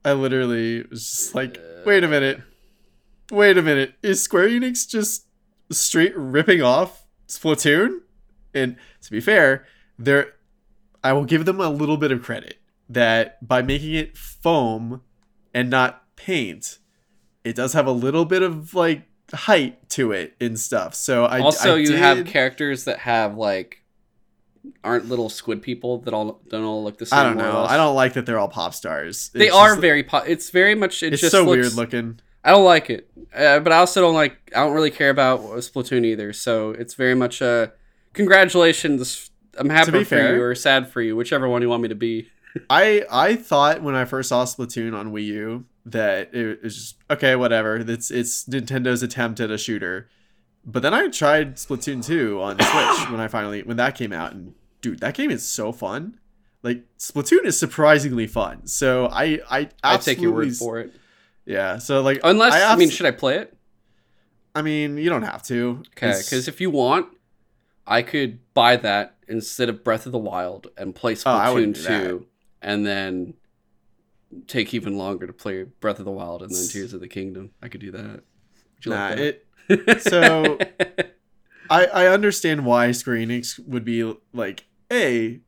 I 0.05 0.13
literally 0.13 0.85
was 0.91 1.05
just 1.05 1.35
like, 1.35 1.59
wait 1.85 2.03
a 2.05 2.09
minute, 2.09 2.41
wait 3.31 3.59
a 3.59 3.63
minute, 3.63 3.95
is 4.03 4.23
Square 4.23 4.49
Enix 4.49 4.89
just 4.89 5.27
straight 5.71 6.17
ripping 6.17 6.63
off 6.63 7.05
Splatoon? 7.29 8.01
And 8.55 8.77
to 9.03 9.11
be 9.11 9.21
fair, 9.21 9.67
there, 9.99 10.35
I 11.05 11.13
will 11.13 11.25
give 11.25 11.45
them 11.45 11.61
a 11.61 11.69
little 11.69 11.97
bit 11.97 12.11
of 12.11 12.23
credit 12.23 12.59
that 12.89 13.47
by 13.47 13.61
making 13.63 13.95
it 13.95 14.17
foam 14.17 15.03
and 15.53 15.69
not 15.69 16.05
paint, 16.17 16.79
it 17.45 17.55
does 17.55 17.73
have 17.75 17.87
a 17.87 17.93
little 17.93 18.25
bit 18.25 18.43
of 18.43 18.73
like 18.75 19.03
height 19.33 19.89
to 19.91 20.13
it 20.13 20.35
and 20.41 20.59
stuff. 20.59 20.95
So 20.95 21.25
I 21.27 21.41
also 21.41 21.75
I 21.75 21.79
you 21.79 21.89
did- 21.89 21.99
have 21.99 22.27
characters 22.27 22.85
that 22.85 23.01
have 23.01 23.37
like 23.37 23.85
aren't 24.85 25.09
little 25.09 25.29
squid 25.29 25.63
people 25.63 25.99
that 26.03 26.15
all 26.15 26.41
don't 26.49 26.65
all 26.65 26.83
look 26.85 26.99
the 26.99 27.07
same. 27.07 27.19
I 27.19 27.23
don't 27.23 27.37
know. 27.37 27.65
I 27.69 27.77
don't 27.77 27.95
like 27.95 28.15
that 28.15 28.27
they're 28.27 28.39
all 28.39 28.49
pop 28.49 28.75
stars. 28.75 29.31
They 29.35 29.51
are 29.51 29.71
just- 29.71 29.81
very. 29.81 30.03
pop. 30.03 30.29
it's 30.29 30.51
very 30.51 30.75
much. 30.75 31.03
It 31.03 31.13
It's 31.15 31.21
just 31.21 31.33
so 31.33 31.45
looks, 31.45 31.57
weird 31.63 31.73
looking. 31.75 32.21
I 32.45 32.53
don't 32.53 32.65
like 32.65 32.89
it, 32.89 33.11
uh, 33.35 33.59
but 33.61 33.73
I 33.73 33.77
also 33.79 34.01
don't 34.01 34.15
like. 34.15 34.39
I 34.55 34.61
don't 34.61 34.73
really 34.73 34.91
care 34.91 35.11
about 35.11 35.41
Splatoon 35.41 36.05
either. 36.07 36.33
So 36.33 36.71
it's 36.71 36.95
very 36.95 37.15
much 37.15 37.41
a 37.41 37.73
congratulations. 38.15 39.31
I'm 39.57 39.71
happy 39.71 39.91
for 39.91 40.05
fair- 40.05 40.37
you 40.37 40.43
or 40.43 40.55
sad 40.55 40.91
for 40.93 41.01
you, 41.03 41.17
whichever 41.17 41.49
one 41.49 41.63
you 41.63 41.69
want 41.69 41.83
me 41.83 41.89
to 41.89 41.95
be. 41.95 42.29
I 42.71 43.05
I 43.11 43.37
thought 43.37 43.83
when 43.83 43.95
I 43.95 44.05
first 44.05 44.29
saw 44.29 44.45
Splatoon 44.45 44.95
on 44.97 45.13
Wii 45.13 45.25
U 45.27 45.65
that 45.87 46.35
it 46.35 46.63
was 46.63 46.75
just 46.77 46.97
okay, 47.11 47.35
whatever. 47.37 47.77
It's 47.77 48.11
it's 48.11 48.45
Nintendo's 48.45 49.03
attempt 49.03 49.41
at 49.41 49.51
a 49.51 49.59
shooter. 49.59 50.09
But 50.71 50.83
then 50.83 50.93
I 50.93 51.09
tried 51.09 51.57
Splatoon 51.57 52.05
2 52.05 52.43
on 52.43 52.57
Switch 52.61 53.11
when 53.11 53.21
I 53.21 53.29
finally 53.29 53.63
when 53.63 53.79
that 53.79 53.95
came 53.95 54.13
out 54.13 54.33
and 54.33 54.55
dude, 54.83 55.01
that 55.01 55.15
game 55.15 55.31
is 55.31 55.49
so 55.49 55.73
fun. 55.73 56.21
Like 56.63 56.85
Splatoon 56.99 57.45
is 57.45 57.59
surprisingly 57.59 58.27
fun. 58.27 58.67
So 58.67 59.07
I 59.07 59.41
I 59.51 59.69
I 59.83 59.97
take 59.97 60.21
your 60.21 60.33
word 60.33 60.55
for 60.55 60.79
it. 60.81 60.95
Yeah. 61.47 61.79
So 61.79 62.03
like 62.03 62.21
Unless 62.23 62.53
I, 62.53 62.77
mean, 62.77 62.91
should 62.91 63.07
I 63.07 63.13
play 63.13 63.39
it? 63.39 63.57
I 64.55 64.61
mean, 64.61 64.99
you 64.99 65.09
don't 65.09 65.23
have 65.23 65.43
to. 65.45 65.83
Okay, 65.97 66.19
because 66.19 66.49
if 66.49 66.61
you 66.61 66.71
want, 66.71 67.07
I 67.87 68.03
could 68.03 68.41
buy 68.53 68.77
that 68.77 69.17
instead 69.27 69.71
of 69.71 69.83
Breath 69.83 70.05
of 70.05 70.13
the 70.13 70.19
Wild 70.19 70.67
and 70.77 70.95
play 70.95 71.13
Oh, 71.13 71.15
Splatoon 71.15 71.83
that. 71.85 72.03
two, 72.03 72.27
and 72.61 72.85
then 72.85 73.35
take 74.47 74.75
even 74.75 74.99
longer 74.99 75.27
to 75.27 75.33
play 75.33 75.63
Breath 75.63 75.99
of 75.99 76.05
the 76.05 76.11
Wild 76.11 76.43
and 76.43 76.51
then 76.51 76.69
Tears 76.69 76.93
of 76.93 77.01
the 77.01 77.09
Kingdom. 77.09 77.53
I 77.63 77.69
could 77.69 77.81
do 77.81 77.91
that. 77.93 78.21
Would 78.21 78.85
you 78.85 78.93
nah, 78.93 79.09
like 79.09 79.19
it 79.19 79.48
that? 79.48 79.48
So- 80.01 80.59
I, 81.71 81.85
I 81.87 82.07
understand 82.07 82.65
why 82.65 82.93
Square 82.93 83.17
Enix 83.19 83.59
would 83.69 83.85
be 83.85 84.15
like, 84.33 84.65
hey, 84.89 85.41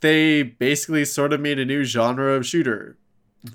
they 0.00 0.42
basically 0.42 1.04
sort 1.04 1.32
of 1.32 1.40
made 1.40 1.58
a 1.60 1.64
new 1.64 1.84
genre 1.84 2.32
of 2.34 2.44
shooter. 2.46 2.98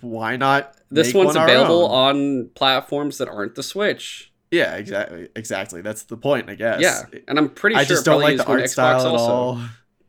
Why 0.01 0.37
not? 0.37 0.73
this 0.89 1.07
make 1.07 1.15
one's 1.25 1.35
one 1.35 1.43
available 1.43 1.85
own? 1.91 2.17
on 2.43 2.49
platforms 2.55 3.17
that 3.17 3.27
aren't 3.27 3.55
the 3.55 3.63
Switch. 3.63 4.31
Yeah, 4.51 4.75
exactly. 4.75 5.27
Exactly. 5.35 5.81
That's 5.81 6.03
the 6.03 6.15
point, 6.15 6.49
I 6.49 6.55
guess. 6.55 6.79
Yeah, 6.81 7.03
and 7.27 7.37
I'm 7.37 7.49
pretty 7.49 7.75
I 7.75 7.83
sure 7.83 7.95
just 7.97 8.05
don't 8.05 8.21
like 8.21 8.37
the 8.37 8.45
art 8.45 8.61
Xbox 8.61 8.69
style 8.69 8.99
at 9.01 9.05
also. 9.07 9.33
all. 9.33 9.61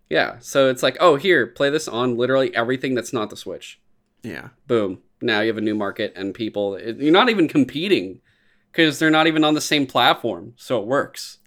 Yeah, 0.08 0.36
so 0.38 0.68
it's 0.70 0.82
like, 0.84 0.96
oh, 1.00 1.16
here, 1.16 1.48
play 1.48 1.68
this 1.70 1.88
on 1.88 2.16
literally 2.16 2.54
everything 2.54 2.94
that's 2.94 3.12
not 3.12 3.30
the 3.30 3.36
Switch. 3.36 3.80
Yeah. 4.22 4.48
boom 4.66 4.98
now 5.20 5.40
you 5.40 5.48
have 5.48 5.58
a 5.58 5.60
new 5.60 5.74
market 5.74 6.12
and 6.16 6.32
people 6.34 6.74
it- 6.76 6.96
you're 6.98 7.12
not 7.12 7.28
even 7.28 7.46
competing 7.48 8.20
because 8.72 8.98
they're 8.98 9.10
not 9.10 9.26
even 9.26 9.44
on 9.44 9.54
the 9.54 9.60
same 9.60 9.86
platform 9.86 10.52
so 10.56 10.80
it 10.80 10.86
works 10.86 11.38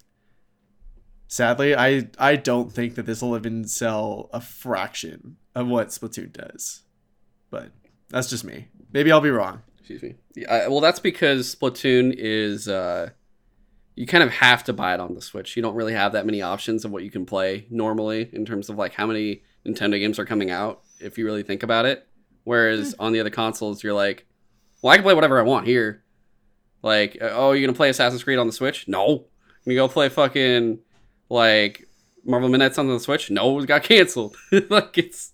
Sadly, 1.28 1.74
I 1.74 2.10
I 2.20 2.36
don't 2.36 2.74
think 2.74 2.96
that 2.96 3.06
this 3.06 3.22
will 3.22 3.38
even 3.38 3.66
sell 3.66 4.30
a 4.34 4.42
fraction 4.42 5.38
of 5.56 5.66
what 5.66 5.88
Splatoon 5.88 6.34
does. 6.34 6.82
But 7.50 7.72
that's 8.10 8.30
just 8.30 8.44
me. 8.44 8.68
Maybe 8.92 9.14
I'll 9.14 9.22
be 9.22 9.30
wrong. 9.30 9.62
excuse 9.80 10.04
me 10.04 10.16
yeah, 10.36 10.68
well 10.68 10.80
that's 10.82 11.00
because 11.00 11.56
splatoon 11.56 12.14
is 12.18 12.68
uh 12.68 13.10
you 13.96 14.06
kind 14.06 14.24
of 14.24 14.32
have 14.32 14.64
to 14.66 14.74
buy 14.74 14.94
it 14.94 15.00
on 15.00 15.14
the 15.16 15.22
switch 15.22 15.56
you 15.56 15.62
don't 15.62 15.76
really 15.76 15.94
have 15.94 16.14
that 16.14 16.26
many 16.26 16.42
options 16.42 16.86
of 16.86 16.92
what 16.92 17.04
you 17.04 17.12
can 17.12 17.26
play 17.26 17.66
normally 17.70 18.30
in 18.34 18.46
terms 18.46 18.70
of 18.70 18.78
like 18.78 18.94
how 18.94 19.06
many 19.06 19.44
nintendo 19.66 20.00
games 20.00 20.18
are 20.20 20.26
coming 20.26 20.50
out 20.52 20.82
if 21.00 21.18
you 21.18 21.26
really 21.26 21.44
think 21.44 21.64
about 21.64 21.86
it 21.86 22.08
whereas 22.44 22.96
on 23.00 23.12
the 23.12 23.20
other 23.20 23.30
consoles 23.30 23.84
you're 23.84 23.94
like 23.94 24.26
well 24.82 24.92
i 24.94 24.96
can 24.96 25.04
play 25.04 25.14
whatever 25.14 25.40
i 25.40 25.44
want 25.44 25.66
here 25.68 26.04
like 26.82 27.18
uh, 27.22 27.30
oh 27.34 27.52
you're 27.52 27.66
gonna 27.66 27.76
play 27.76 27.90
assassin's 27.90 28.24
creed 28.24 28.40
on 28.40 28.48
the 28.48 28.54
switch 28.54 28.88
no 28.88 29.26
you 29.66 29.76
go 29.76 29.88
play 29.88 30.10
fucking 30.10 30.80
like 31.30 31.88
marvel 32.26 32.50
minutes 32.50 32.78
on 32.78 32.88
the 32.88 33.00
switch 33.00 33.30
no 33.32 33.60
it 33.60 33.66
got 33.68 33.84
canceled 33.84 34.36
like 34.70 34.98
it's 34.98 35.34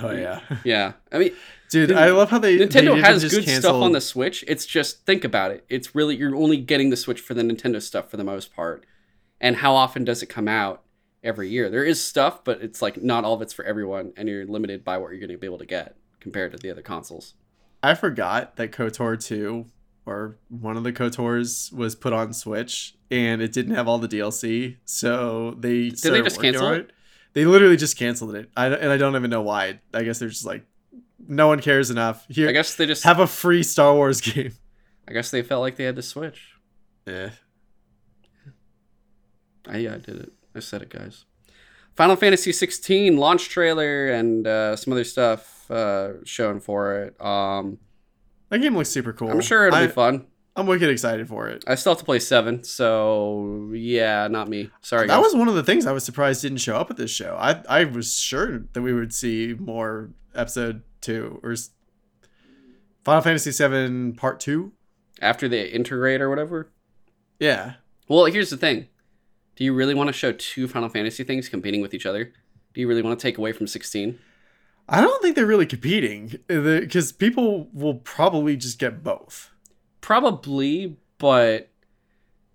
Oh 0.00 0.10
yeah. 0.10 0.40
yeah 0.64 0.92
i 1.10 1.18
mean 1.18 1.32
Dude, 1.70 1.92
I 1.92 2.10
love 2.10 2.30
how 2.30 2.38
they 2.38 2.56
they 2.56 2.66
Nintendo 2.66 2.94
didn't 2.94 3.04
has 3.04 3.24
good 3.30 3.46
stuff 3.46 3.74
on 3.74 3.92
the 3.92 4.00
Switch. 4.00 4.42
It's 4.48 4.64
just 4.64 5.04
think 5.04 5.22
about 5.22 5.50
it. 5.50 5.66
It's 5.68 5.94
really 5.94 6.16
you're 6.16 6.34
only 6.34 6.56
getting 6.56 6.88
the 6.88 6.96
Switch 6.96 7.20
for 7.20 7.34
the 7.34 7.42
Nintendo 7.42 7.80
stuff 7.82 8.10
for 8.10 8.16
the 8.16 8.24
most 8.24 8.54
part. 8.56 8.86
And 9.40 9.56
how 9.56 9.74
often 9.74 10.04
does 10.04 10.22
it 10.22 10.26
come 10.26 10.48
out 10.48 10.82
every 11.22 11.50
year? 11.50 11.68
There 11.68 11.84
is 11.84 12.02
stuff, 12.02 12.42
but 12.42 12.62
it's 12.62 12.80
like 12.80 13.02
not 13.02 13.24
all 13.24 13.34
of 13.34 13.42
it's 13.42 13.52
for 13.52 13.66
everyone, 13.66 14.14
and 14.16 14.28
you're 14.28 14.46
limited 14.46 14.82
by 14.82 14.96
what 14.96 15.10
you're 15.10 15.20
going 15.20 15.30
to 15.30 15.36
be 15.36 15.46
able 15.46 15.58
to 15.58 15.66
get 15.66 15.96
compared 16.20 16.52
to 16.52 16.58
the 16.58 16.70
other 16.70 16.82
consoles. 16.82 17.34
I 17.82 17.94
forgot 17.94 18.56
that 18.56 18.72
KOTOR 18.72 19.22
2 19.22 19.66
or 20.08 20.38
one 20.48 20.76
of 20.76 20.84
the 20.84 20.92
KOTORs 20.92 21.72
was 21.72 21.94
put 21.94 22.12
on 22.12 22.32
Switch 22.32 22.96
and 23.10 23.42
it 23.42 23.52
didn't 23.52 23.74
have 23.74 23.86
all 23.86 23.98
the 23.98 24.08
DLC. 24.08 24.76
So 24.84 25.54
they 25.58 25.90
did 25.90 26.12
they 26.12 26.22
just 26.22 26.40
cancel 26.40 26.72
it? 26.72 26.90
They 27.34 27.44
literally 27.44 27.76
just 27.76 27.96
canceled 27.96 28.34
it. 28.34 28.50
I, 28.56 28.66
and 28.66 28.90
I 28.90 28.96
don't 28.96 29.14
even 29.14 29.30
know 29.30 29.42
why. 29.42 29.80
I 29.92 30.02
guess 30.02 30.18
they're 30.18 30.28
just 30.28 30.46
like, 30.46 30.64
no 31.26 31.46
one 31.48 31.60
cares 31.60 31.90
enough. 31.90 32.26
Here, 32.28 32.48
I 32.48 32.52
guess 32.52 32.74
they 32.74 32.86
just 32.86 33.04
have 33.04 33.20
a 33.20 33.26
free 33.26 33.62
Star 33.62 33.94
Wars 33.94 34.20
game. 34.22 34.52
I 35.06 35.12
guess 35.12 35.30
they 35.30 35.42
felt 35.42 35.60
like 35.60 35.76
they 35.76 35.84
had 35.84 35.96
to 35.96 36.02
switch. 36.02 36.52
Yeah. 37.06 37.30
I, 39.66 39.78
yeah, 39.78 39.94
I 39.94 39.98
did 39.98 40.16
it. 40.16 40.32
I 40.54 40.60
said 40.60 40.82
it, 40.82 40.90
guys. 40.90 41.24
Final 41.94 42.16
Fantasy 42.16 42.52
16 42.52 43.16
launch 43.16 43.48
trailer 43.48 44.08
and 44.08 44.46
uh, 44.46 44.76
some 44.76 44.92
other 44.92 45.04
stuff 45.04 45.70
uh, 45.70 46.24
shown 46.24 46.60
for 46.60 46.94
it. 46.94 47.20
Um, 47.20 47.78
That 48.50 48.60
game 48.60 48.76
looks 48.76 48.88
super 48.88 49.12
cool. 49.12 49.30
I'm 49.30 49.40
sure 49.40 49.66
it'll 49.66 49.78
I, 49.78 49.86
be 49.86 49.92
fun. 49.92 50.26
I'm 50.56 50.66
wicked 50.66 50.88
excited 50.90 51.28
for 51.28 51.48
it. 51.48 51.62
I 51.68 51.74
still 51.76 51.92
have 51.92 51.98
to 52.00 52.04
play 52.04 52.18
seven, 52.18 52.64
so 52.64 53.70
yeah, 53.74 54.26
not 54.28 54.48
me. 54.48 54.70
Sorry, 54.80 55.06
That 55.06 55.14
guys. 55.16 55.22
was 55.22 55.34
one 55.36 55.46
of 55.48 55.54
the 55.54 55.62
things 55.62 55.86
I 55.86 55.92
was 55.92 56.04
surprised 56.04 56.42
didn't 56.42 56.58
show 56.58 56.76
up 56.76 56.90
at 56.90 56.96
this 56.96 57.10
show. 57.10 57.36
I 57.38 57.62
I 57.68 57.84
was 57.84 58.14
sure 58.18 58.64
that 58.72 58.82
we 58.82 58.92
would 58.92 59.12
see 59.14 59.54
more 59.58 60.10
episode 60.34 60.82
two 61.00 61.40
or 61.44 61.54
Final 63.04 63.22
Fantasy 63.22 63.52
seven 63.52 64.14
Part 64.14 64.40
Two. 64.40 64.72
after 65.20 65.48
they 65.48 65.66
integrate 65.68 66.20
or 66.20 66.28
whatever. 66.28 66.70
Yeah, 67.38 67.74
Well, 68.08 68.24
here's 68.24 68.50
the 68.50 68.56
thing: 68.56 68.88
Do 69.56 69.62
you 69.64 69.72
really 69.72 69.94
want 69.94 70.08
to 70.08 70.12
show 70.12 70.32
two 70.32 70.66
Final 70.66 70.88
Fantasy 70.88 71.22
things 71.22 71.48
competing 71.48 71.80
with 71.82 71.94
each 71.94 72.06
other? 72.06 72.32
Do 72.74 72.80
you 72.80 72.88
really 72.88 73.02
want 73.02 73.18
to 73.18 73.22
take 73.22 73.38
away 73.38 73.52
from 73.52 73.66
16? 73.66 74.18
I 74.88 75.00
don't 75.02 75.20
think 75.22 75.36
they're 75.36 75.46
really 75.46 75.66
competing 75.66 76.36
uh, 76.48 76.60
because 76.80 77.12
people 77.12 77.68
will 77.72 77.94
probably 77.96 78.56
just 78.56 78.78
get 78.78 79.02
both. 79.04 79.50
Probably, 80.00 80.96
but 81.18 81.70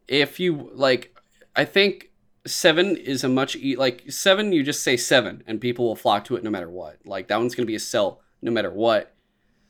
if 0.07 0.39
you 0.39 0.71
like, 0.73 1.15
I 1.55 1.65
think 1.65 2.09
seven 2.47 2.97
is 2.97 3.23
a 3.23 3.29
much 3.29 3.55
e- 3.55 3.75
like 3.75 4.09
seven. 4.11 4.51
You 4.51 4.63
just 4.63 4.81
say 4.83 4.97
seven, 4.97 5.43
and 5.45 5.61
people 5.61 5.85
will 5.85 5.95
flock 5.95 6.25
to 6.25 6.35
it 6.35 6.43
no 6.43 6.49
matter 6.49 6.69
what. 6.69 6.97
Like 7.05 7.27
that 7.27 7.37
one's 7.37 7.53
gonna 7.55 7.67
be 7.67 7.75
a 7.75 7.79
sell 7.79 8.21
no 8.41 8.51
matter 8.51 8.71
what. 8.71 9.09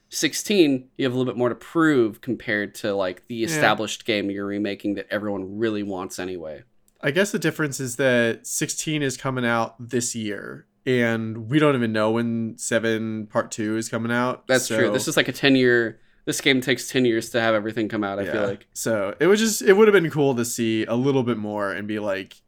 16 0.09 0.89
you 0.95 1.05
have 1.05 1.11
a 1.13 1.17
little 1.17 1.31
bit 1.33 1.37
more 1.39 1.49
to 1.49 1.55
prove 1.55 2.21
compared 2.21 2.75
to 2.75 2.93
like 2.93 3.25
the 3.27 3.33
Yeah. 3.35 3.47
established 3.47 4.05
game 4.05 4.29
you're 4.29 4.45
remaking 4.45 4.93
that 4.93 5.07
everyone 5.09 5.57
really 5.57 5.81
wants 5.81 6.19
anyway 6.19 6.61
I 7.01 7.09
guess 7.09 7.31
the 7.31 7.39
difference 7.39 7.79
is 7.79 7.95
that 7.95 8.45
16 8.45 9.01
is 9.01 9.17
coming 9.17 9.43
out 9.43 9.75
this 9.79 10.13
year, 10.15 10.67
and 10.85 11.49
we 11.49 11.59
don't 11.59 11.75
even 11.75 11.91
know 11.91 12.11
when 12.11 12.57
Seven 12.57 13.27
Part 13.27 13.51
Two 13.51 13.77
is 13.77 13.89
coming 13.89 14.11
out. 14.11 14.47
That's 14.47 14.67
true. 14.67 14.91
This 14.91 15.07
is 15.07 15.17
like 15.17 15.27
a 15.27 15.31
10 15.33 15.55
year. 15.55 15.99
This 16.25 16.39
game 16.39 16.61
takes 16.61 16.87
10 16.87 17.03
years 17.05 17.29
to 17.31 17.41
have 17.41 17.53
everything 17.53 17.89
come 17.89 18.03
out, 18.03 18.17
I 18.17 18.25
feel 18.25 18.47
like. 18.47 18.67
So 18.73 19.15
it 19.19 19.27
was 19.27 19.39
just 19.39 19.61
it 19.61 19.73
would 19.73 19.87
have 19.87 19.93
been 19.93 20.09
cool 20.09 20.35
to 20.35 20.45
see 20.45 20.85
a 20.85 20.95
little 20.95 21.23
bit 21.23 21.37
more 21.37 21.71
and 21.71 21.87
be 21.87 21.99
like, 21.99 22.41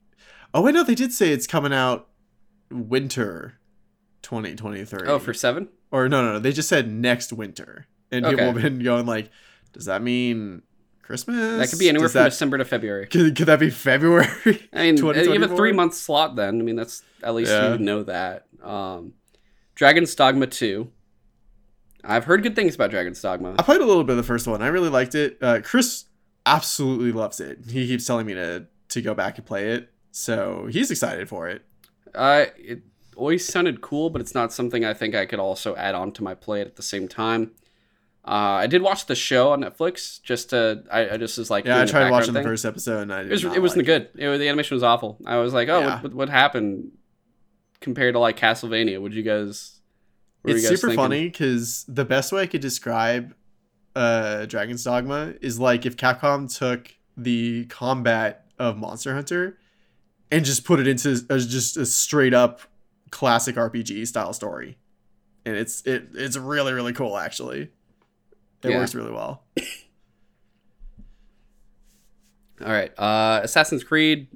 oh 0.53 0.61
wait, 0.61 0.73
no, 0.73 0.83
they 0.83 0.95
did 0.95 1.11
say 1.13 1.31
it's 1.31 1.47
coming 1.47 1.73
out 1.73 2.07
winter 2.71 3.59
2023. 4.21 5.07
Oh, 5.07 5.19
for 5.19 5.33
7? 5.33 5.67
or 5.91 6.09
no, 6.09 6.21
no, 6.21 6.33
no, 6.33 6.39
they 6.39 6.51
just 6.51 6.67
said 6.67 6.91
next 6.91 7.31
winter, 7.31 7.87
and 8.11 8.25
people 8.25 8.45
have 8.45 8.55
been 8.55 8.83
going 8.83 9.05
like, 9.05 9.29
does 9.71 9.85
that 9.85 10.01
mean 10.01 10.61
Christmas? 11.05 11.35
That 11.59 11.69
could 11.69 11.79
be 11.79 11.87
anywhere 11.89 12.05
Does 12.05 12.13
from 12.13 12.23
that, 12.23 12.29
December 12.29 12.57
to 12.57 12.65
February. 12.65 13.05
Could, 13.11 13.35
could 13.35 13.45
that 13.45 13.59
be 13.59 13.69
February? 13.69 14.27
I 14.73 14.91
mean, 14.91 14.97
you 14.97 15.11
have 15.13 15.51
a 15.51 15.55
three 15.55 15.71
month 15.71 15.93
slot 15.93 16.35
then. 16.35 16.59
I 16.59 16.63
mean, 16.63 16.75
that's 16.75 17.03
at 17.21 17.35
least 17.35 17.51
Yeah. 17.51 17.73
you 17.73 17.79
know 17.79 18.03
that. 18.03 18.47
Um, 18.63 19.13
Dragon's 19.75 20.15
Dogma 20.15 20.47
2. 20.47 20.89
I've 22.03 22.25
heard 22.25 22.43
good 22.43 22.55
things 22.55 22.75
about 22.75 22.91
Dragon's 22.91 23.21
Dogma. 23.21 23.55
I 23.57 23.63
played 23.63 23.81
a 23.81 23.85
little 23.85 24.03
bit 24.03 24.13
of 24.13 24.17
the 24.17 24.23
first 24.23 24.47
one. 24.47 24.61
I 24.61 24.67
really 24.67 24.89
liked 24.89 25.15
it. 25.15 25.37
Uh, 25.41 25.59
Chris 25.63 26.05
absolutely 26.45 27.11
loves 27.11 27.39
it. 27.39 27.59
He 27.69 27.87
keeps 27.87 28.05
telling 28.05 28.25
me 28.25 28.33
to 28.35 28.67
to 28.89 29.01
go 29.01 29.13
back 29.15 29.37
and 29.37 29.45
play 29.45 29.71
it, 29.71 29.89
so 30.11 30.67
he's 30.69 30.91
excited 30.91 31.27
for 31.27 31.49
it. 31.49 31.63
Uh, 32.13 32.45
it 32.57 32.83
always 33.15 33.45
sounded 33.45 33.81
cool, 33.81 34.09
but 34.11 34.21
it's 34.21 34.35
not 34.35 34.53
something 34.53 34.85
I 34.85 34.93
think 34.93 35.15
I 35.15 35.25
could 35.25 35.39
also 35.39 35.75
add 35.75 35.95
on 35.95 36.11
to 36.13 36.23
my 36.23 36.35
play 36.35 36.61
at 36.61 36.75
the 36.75 36.83
same 36.83 37.07
time. 37.07 37.51
Uh, 38.27 38.57
I 38.57 38.67
did 38.67 38.81
watch 38.81 39.05
the 39.05 39.15
show 39.15 39.51
on 39.51 39.61
Netflix. 39.61 40.21
Just 40.23 40.49
to, 40.49 40.83
I, 40.91 41.11
I 41.11 41.17
just 41.17 41.37
was 41.37 41.51
like, 41.51 41.65
Yeah, 41.65 41.77
I 41.77 41.85
the 41.85 41.91
tried 41.91 42.09
watching 42.09 42.33
the 42.33 42.41
first 42.41 42.65
episode 42.65 43.01
and 43.01 43.13
I 43.13 43.21
It 43.21 43.29
was 43.29 43.43
it 43.43 43.61
wasn't 43.61 43.79
like 43.79 43.85
good. 43.85 44.09
It 44.15 44.27
was, 44.27 44.39
the 44.39 44.47
animation 44.47 44.75
was 44.75 44.83
awful. 44.83 45.19
I 45.25 45.37
was 45.37 45.53
like, 45.53 45.69
oh, 45.69 45.79
Yeah. 45.79 46.01
what, 46.01 46.13
what, 46.13 46.29
happened 46.29 46.91
compared 47.81 48.15
to 48.15 48.19
like 48.19 48.37
Castlevania? 48.37 48.99
Would 48.99 49.13
you 49.13 49.21
guys? 49.21 49.79
It's 50.43 50.63
you 50.63 50.69
guys 50.69 50.79
super 50.79 50.87
thinking? 50.87 50.95
funny 50.95 51.25
because 51.25 51.85
the 51.87 52.05
best 52.05 52.31
way 52.31 52.41
I 52.41 52.47
could 52.47 52.61
describe 52.61 53.35
uh, 53.95 54.45
Dragon's 54.45 54.83
Dogma 54.83 55.35
is 55.41 55.59
like 55.59 55.85
if 55.85 55.95
Capcom 55.95 56.53
took 56.55 56.93
the 57.15 57.65
combat 57.65 58.47
of 58.57 58.77
Monster 58.77 59.13
Hunter 59.13 59.59
and 60.31 60.43
just 60.43 60.65
put 60.65 60.79
it 60.79 60.87
into 60.87 61.23
as 61.29 61.47
just 61.47 61.77
a 61.77 61.85
straight 61.85 62.33
up 62.33 62.61
classic 63.11 63.55
RPG 63.55 64.07
style 64.07 64.33
story, 64.33 64.77
and 65.45 65.55
it's 65.55 65.81
it 65.85 66.09
it's 66.13 66.37
really 66.37 66.73
really 66.73 66.93
cool 66.93 67.17
actually. 67.17 67.69
It 68.65 68.71
Yeah. 68.71 68.77
works 68.79 68.95
really 68.95 69.11
well. 69.11 69.43
All 72.61 72.71
right, 72.71 72.91
uh, 72.97 73.41
Assassin's 73.43 73.83
Creed 73.83 74.27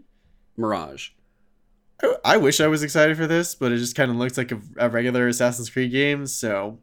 Mirage. 0.58 1.10
I, 2.04 2.16
I 2.26 2.38
wish 2.38 2.60
I 2.60 2.68
was 2.68 2.84
excited 2.84 3.16
for 3.18 3.28
this, 3.28 3.56
but 3.56 3.72
it 3.72 3.78
just 3.78 3.96
kind 3.96 4.12
of 4.12 4.18
looks 4.18 4.38
like 4.38 4.52
a, 4.52 4.60
a 4.78 4.90
regular 4.90 5.28
Assassin's 5.28 5.70
Creed 5.70 5.92
game. 5.92 6.28
So 6.28 6.80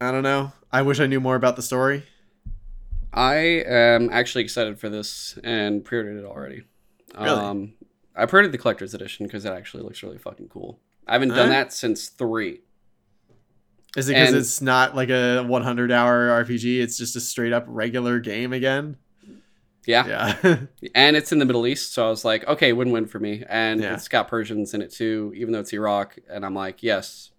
I 0.00 0.12
don't 0.12 0.22
know. 0.22 0.52
I 0.70 0.82
wish 0.82 1.00
I 1.00 1.06
knew 1.06 1.20
more 1.20 1.34
about 1.34 1.56
the 1.56 1.62
story. 1.62 2.04
I 3.12 3.34
am 3.66 4.08
actually 4.10 4.44
excited 4.44 4.78
for 4.78 4.88
this 4.88 5.38
and 5.44 5.84
pre-ordered 5.84 6.18
it 6.18 6.24
already. 6.24 6.62
Really? 7.18 7.28
Um, 7.40 7.74
I 8.16 8.24
pre-ordered 8.26 8.52
the 8.52 8.58
collector's 8.58 8.94
edition 8.94 9.26
because 9.26 9.44
it 9.44 9.50
actually 9.52 9.82
looks 9.82 10.02
really 10.02 10.16
fucking 10.18 10.48
cool. 10.48 10.78
I 11.06 11.14
haven't 11.14 11.30
done 11.30 11.50
that 11.50 11.72
since 11.72 12.08
three. 12.08 12.60
Is 13.96 14.08
it 14.08 14.14
because 14.14 14.32
it's 14.34 14.62
not 14.62 14.96
like 14.96 15.10
a 15.10 15.42
100 15.42 15.92
hour 15.92 16.44
RPG? 16.44 16.80
It's 16.82 16.96
just 16.96 17.14
a 17.16 17.20
straight 17.20 17.52
up 17.52 17.64
regular 17.68 18.20
game 18.20 18.52
again. 18.52 18.96
Yeah. 19.86 20.06
Yeah. 20.42 20.56
and 20.94 21.16
it's 21.16 21.32
in 21.32 21.38
the 21.38 21.44
Middle 21.44 21.66
East, 21.66 21.92
so 21.92 22.06
I 22.06 22.08
was 22.10 22.24
like, 22.24 22.46
okay, 22.46 22.72
win-win 22.72 23.06
for 23.06 23.18
me. 23.18 23.44
And 23.48 23.80
Yeah. 23.80 23.94
it's 23.94 24.08
got 24.08 24.28
Persians 24.28 24.74
in 24.74 24.80
it 24.80 24.92
too, 24.92 25.32
even 25.36 25.52
though 25.52 25.60
it's 25.60 25.72
Iraq. 25.72 26.16
And 26.30 26.44
I'm 26.46 26.54
like, 26.54 26.82
yes, 26.82 27.32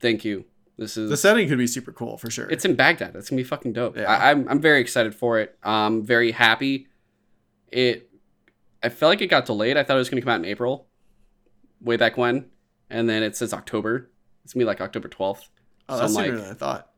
thank 0.00 0.24
you. 0.24 0.44
This 0.76 0.96
is 0.96 1.10
the 1.10 1.16
setting 1.16 1.48
could 1.48 1.58
be 1.58 1.66
super 1.66 1.90
cool 1.90 2.18
for 2.18 2.30
sure. 2.30 2.48
It's 2.48 2.64
in 2.64 2.76
Baghdad. 2.76 3.12
That's 3.12 3.28
gonna 3.30 3.40
be 3.40 3.44
fucking 3.44 3.72
dope. 3.72 3.96
Yeah. 3.96 4.04
I, 4.04 4.30
I'm 4.30 4.46
I'm 4.48 4.60
very 4.60 4.80
excited 4.80 5.12
for 5.12 5.40
it. 5.40 5.58
I'm 5.64 6.04
very 6.04 6.30
happy. 6.30 6.86
It, 7.66 8.08
I 8.80 8.88
felt 8.88 9.10
like 9.10 9.20
it 9.20 9.26
got 9.26 9.44
delayed. 9.46 9.76
I 9.76 9.82
thought 9.82 9.96
it 9.96 9.98
was 9.98 10.08
gonna 10.08 10.22
come 10.22 10.30
out 10.30 10.38
in 10.38 10.44
April, 10.44 10.86
way 11.80 11.96
back 11.96 12.16
when, 12.16 12.46
and 12.88 13.08
then 13.08 13.24
it 13.24 13.34
says 13.36 13.52
October. 13.52 14.08
It's 14.48 14.54
gonna 14.54 14.62
be 14.62 14.66
like 14.66 14.80
October 14.80 15.10
12th. 15.10 15.42
oh, 15.90 15.96
so 15.96 16.00
that's 16.00 16.16
I'm 16.16 16.24
sooner 16.24 16.36
like- 16.36 16.42
than 16.42 16.50
I 16.52 16.54
thought. 16.54 16.90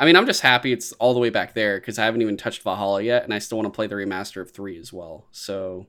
I 0.00 0.04
mean, 0.04 0.16
I'm 0.16 0.26
just 0.26 0.40
happy 0.40 0.72
it's 0.72 0.90
all 0.94 1.14
the 1.14 1.20
way 1.20 1.30
back 1.30 1.54
there 1.54 1.78
because 1.78 1.96
I 1.96 2.04
haven't 2.06 2.22
even 2.22 2.36
touched 2.36 2.62
Valhalla 2.62 3.00
yet, 3.02 3.22
and 3.22 3.32
I 3.32 3.38
still 3.38 3.56
want 3.58 3.72
to 3.72 3.74
play 3.74 3.86
the 3.86 3.94
remaster 3.94 4.40
of 4.42 4.50
three 4.50 4.76
as 4.80 4.92
well. 4.92 5.28
So, 5.30 5.86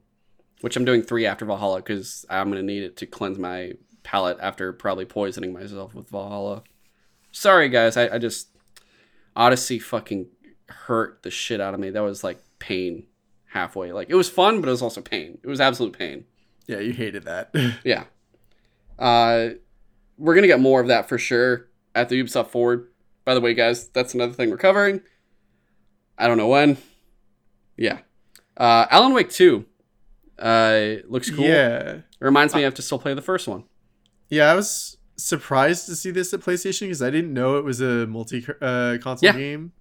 which 0.62 0.76
I'm 0.78 0.86
doing 0.86 1.02
three 1.02 1.26
after 1.26 1.46
Valhalla 1.46 1.78
because 1.78 2.28
I'm 2.30 2.50
gonna 2.52 2.62
need 2.62 2.84
it 2.84 2.96
to 2.98 3.08
cleanse 3.08 3.40
my 3.40 3.74
palate 4.04 4.38
after 4.40 4.72
probably 4.72 5.06
poisoning 5.06 5.52
myself 5.52 5.96
with 5.96 6.10
Valhalla. 6.12 6.62
Sorry, 7.32 7.70
guys. 7.70 7.98
I, 7.98 8.08
I 8.16 8.18
just 8.20 8.50
Odyssey 9.36 9.80
fucking 9.80 10.28
hurt 10.70 11.24
the 11.24 11.32
shit 11.32 11.60
out 11.60 11.74
of 11.74 11.80
me. 11.80 11.90
That 11.90 12.02
was 12.04 12.24
like 12.24 12.38
pain 12.60 13.08
halfway. 13.48 13.94
Like 13.94 14.12
it 14.12 14.16
was 14.16 14.30
fun, 14.30 14.62
but 14.62 14.68
it 14.68 14.72
was 14.72 14.84
also 14.84 15.02
pain. 15.02 15.40
It 15.44 15.48
was 15.48 15.60
absolute 15.60 15.98
pain. 15.98 16.26
Yeah, 16.68 16.80
you 16.82 16.94
hated 16.94 17.24
that. 17.24 17.50
Yeah. 17.84 18.04
Uh, 19.00 19.56
we're 20.18 20.36
gonna 20.36 20.48
get 20.48 20.60
more 20.60 20.82
of 20.82 20.88
that 20.88 21.08
for 21.10 21.18
sure 21.18 21.68
at 21.96 22.10
the 22.10 22.22
Ubisoft 22.24 22.48
Forward. 22.50 22.88
By 23.26 23.34
the 23.34 23.42
way, 23.42 23.54
guys, 23.54 23.88
that's 23.90 24.14
another 24.14 24.34
thing 24.34 24.50
we're 24.50 24.58
covering. 24.58 25.02
I 26.18 26.28
don't 26.28 26.38
know 26.38 26.48
when. 26.48 26.78
Yeah. 27.76 28.00
Uh, 28.56 28.86
Alan 28.90 29.14
Wake 29.14 29.30
Two. 29.30 29.66
Uh, 30.40 30.96
looks 31.08 31.30
cool. 31.30 31.46
Yeah. 31.46 31.80
It 31.96 32.04
reminds 32.20 32.54
me 32.54 32.62
I 32.62 32.64
have 32.64 32.74
to 32.76 32.82
still 32.82 33.00
play 33.00 33.14
the 33.14 33.22
first 33.22 33.48
one. 33.48 33.64
Yeah, 34.30 34.52
I 34.52 34.56
was 34.56 34.98
surprised 35.16 35.86
to 35.88 35.96
see 35.96 36.12
this 36.12 36.34
at 36.34 36.42
PlayStation 36.42 36.82
because 36.82 37.02
I 37.02 37.10
didn't 37.10 37.34
know 37.34 37.58
it 37.58 37.64
was 37.64 37.82
a 37.82 38.06
multi 38.08 38.46
uh, 38.62 38.98
console 39.02 39.28
Yeah. 39.28 39.34
game. 39.34 39.72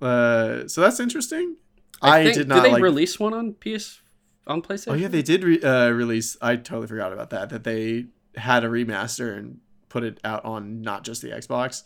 Uh, 0.00 0.66
so 0.68 0.80
that's 0.80 1.00
interesting. 1.00 1.56
I, 2.00 2.24
think- 2.24 2.36
did 2.36 2.48
not 2.48 2.56
Did 2.56 2.64
they 2.64 2.72
like. 2.74 2.82
release 2.82 3.18
one 3.18 3.34
on 3.34 3.54
PS 3.54 4.00
on 4.46 4.62
PlayStation? 4.62 4.92
oh 4.92 4.94
yeah, 4.94 5.08
they 5.08 5.22
did 5.22 5.42
re- 5.44 5.60
uh, 5.60 5.90
release. 5.90 6.36
I 6.40 6.56
totally 6.56 6.86
forgot 6.86 7.12
about 7.12 7.30
that. 7.30 7.50
That 7.50 7.64
they 7.64 8.06
had 8.36 8.64
a 8.64 8.68
remaster 8.68 9.36
and 9.36 9.58
put 9.88 10.04
it 10.04 10.18
out 10.24 10.44
on 10.44 10.82
not 10.82 11.04
just 11.04 11.22
the 11.22 11.30
Xbox. 11.30 11.82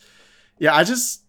Yeah, 0.58 0.74
I 0.74 0.84
just 0.84 1.22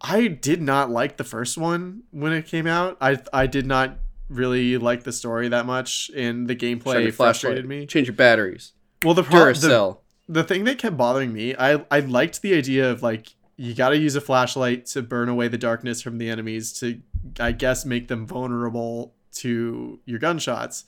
I 0.00 0.28
did 0.28 0.62
not 0.62 0.90
like 0.90 1.16
the 1.16 1.24
first 1.24 1.58
one 1.58 2.02
when 2.10 2.32
it 2.32 2.46
came 2.46 2.66
out. 2.66 2.96
I 3.00 3.18
I 3.32 3.46
did 3.46 3.66
not 3.66 3.98
really 4.28 4.78
like 4.78 5.04
the 5.04 5.12
story 5.12 5.48
that 5.48 5.66
much, 5.66 6.10
and 6.14 6.46
the 6.48 6.54
gameplay 6.56 7.12
frustrated 7.12 7.66
me. 7.66 7.86
Change 7.86 8.06
your 8.08 8.16
batteries. 8.16 8.72
Well, 9.04 9.14
the 9.14 9.22
pro- 9.22 9.38
the, 9.52 9.96
the 10.28 10.44
thing 10.44 10.64
that 10.64 10.78
kept 10.78 10.96
bothering 10.96 11.32
me, 11.32 11.54
I 11.56 11.84
I 11.90 12.00
liked 12.00 12.42
the 12.42 12.54
idea 12.54 12.90
of 12.90 13.02
like 13.02 13.34
you 13.56 13.74
got 13.74 13.88
to 13.88 13.98
use 13.98 14.14
a 14.14 14.20
flashlight 14.20 14.86
to 14.86 15.02
burn 15.02 15.28
away 15.28 15.48
the 15.48 15.58
darkness 15.58 16.00
from 16.00 16.18
the 16.18 16.30
enemies 16.30 16.72
to 16.74 17.00
I 17.40 17.52
guess 17.52 17.84
make 17.84 18.08
them 18.08 18.26
vulnerable 18.26 19.14
to 19.36 20.00
your 20.04 20.18
gunshots. 20.18 20.84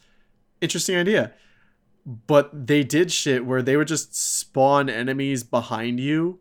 Interesting 0.61 0.97
idea. 0.97 1.33
But 2.07 2.67
they 2.67 2.83
did 2.83 3.13
shit 3.13 3.45
where 3.45 3.63
they 3.63 3.77
would 3.77 3.89
just 3.89 4.15
spawn 4.17 4.89
enemies 4.89 5.45
behind 5.45 6.01
you. 6.01 6.41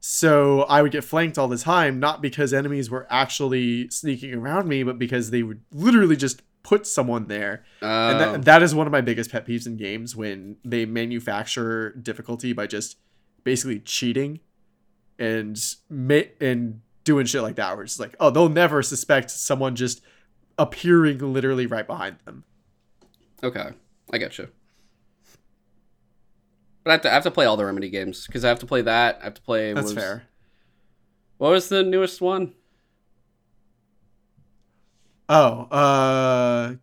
So 0.00 0.62
I 0.62 0.82
would 0.82 0.92
get 0.92 1.04
flanked 1.04 1.38
all 1.38 1.48
the 1.48 1.58
time, 1.58 1.98
not 1.98 2.22
because 2.22 2.52
enemies 2.52 2.88
were 2.90 3.06
actually 3.10 3.90
sneaking 3.90 4.34
around 4.34 4.68
me, 4.68 4.82
but 4.82 4.98
because 4.98 5.30
they 5.30 5.42
would 5.42 5.60
literally 5.72 6.16
just 6.16 6.42
put 6.62 6.86
someone 6.86 7.28
there 7.28 7.64
and 7.80 8.16
Uh, 8.16 8.32
that, 8.32 8.44
that 8.44 8.62
is 8.62 8.74
one 8.74 8.86
of 8.86 8.92
my 8.92 9.00
biggest 9.00 9.30
pet 9.30 9.46
peeves 9.46 9.66
in 9.66 9.76
games 9.76 10.14
when 10.14 10.56
they 10.64 10.84
manufacture 10.84 11.92
difficulty 11.92 12.52
by 12.52 12.66
just 12.66 12.98
basically 13.42 13.80
cheating 13.80 14.40
and 15.18 15.58
and 16.40 16.80
doing 17.04 17.24
shit 17.24 17.42
like 17.42 17.56
that 17.56 17.74
where 17.74 17.84
it's 17.84 17.98
like 17.98 18.14
oh 18.20 18.28
they'll 18.28 18.50
never 18.50 18.82
suspect 18.82 19.30
someone 19.30 19.74
just 19.76 20.02
appearing 20.58 21.18
literally 21.32 21.64
right 21.66 21.86
behind 21.86 22.16
them 22.26 22.44
okay, 23.42 23.70
I 24.12 24.18
get 24.18 24.36
you. 24.36 24.48
But 26.88 26.92
I 26.92 26.94
have 26.94 27.02
to, 27.02 27.10
I 27.10 27.14
have 27.14 27.22
to 27.24 27.30
play 27.30 27.44
all 27.44 27.58
the 27.58 27.66
Remedy 27.66 27.90
games 27.90 28.26
because 28.26 28.46
I 28.46 28.48
have 28.48 28.60
to 28.60 28.66
play 28.66 28.80
that. 28.80 29.18
I 29.20 29.24
have 29.24 29.34
to 29.34 29.42
play. 29.42 29.74
that's 29.74 29.88
what 29.88 29.94
was- 29.96 30.02
fair 30.04 30.22
What 31.36 31.50
was 31.50 31.68
the 31.68 31.82
newest 31.82 32.22
one? 32.22 32.54
oh 35.28 35.60
uh 35.70 36.74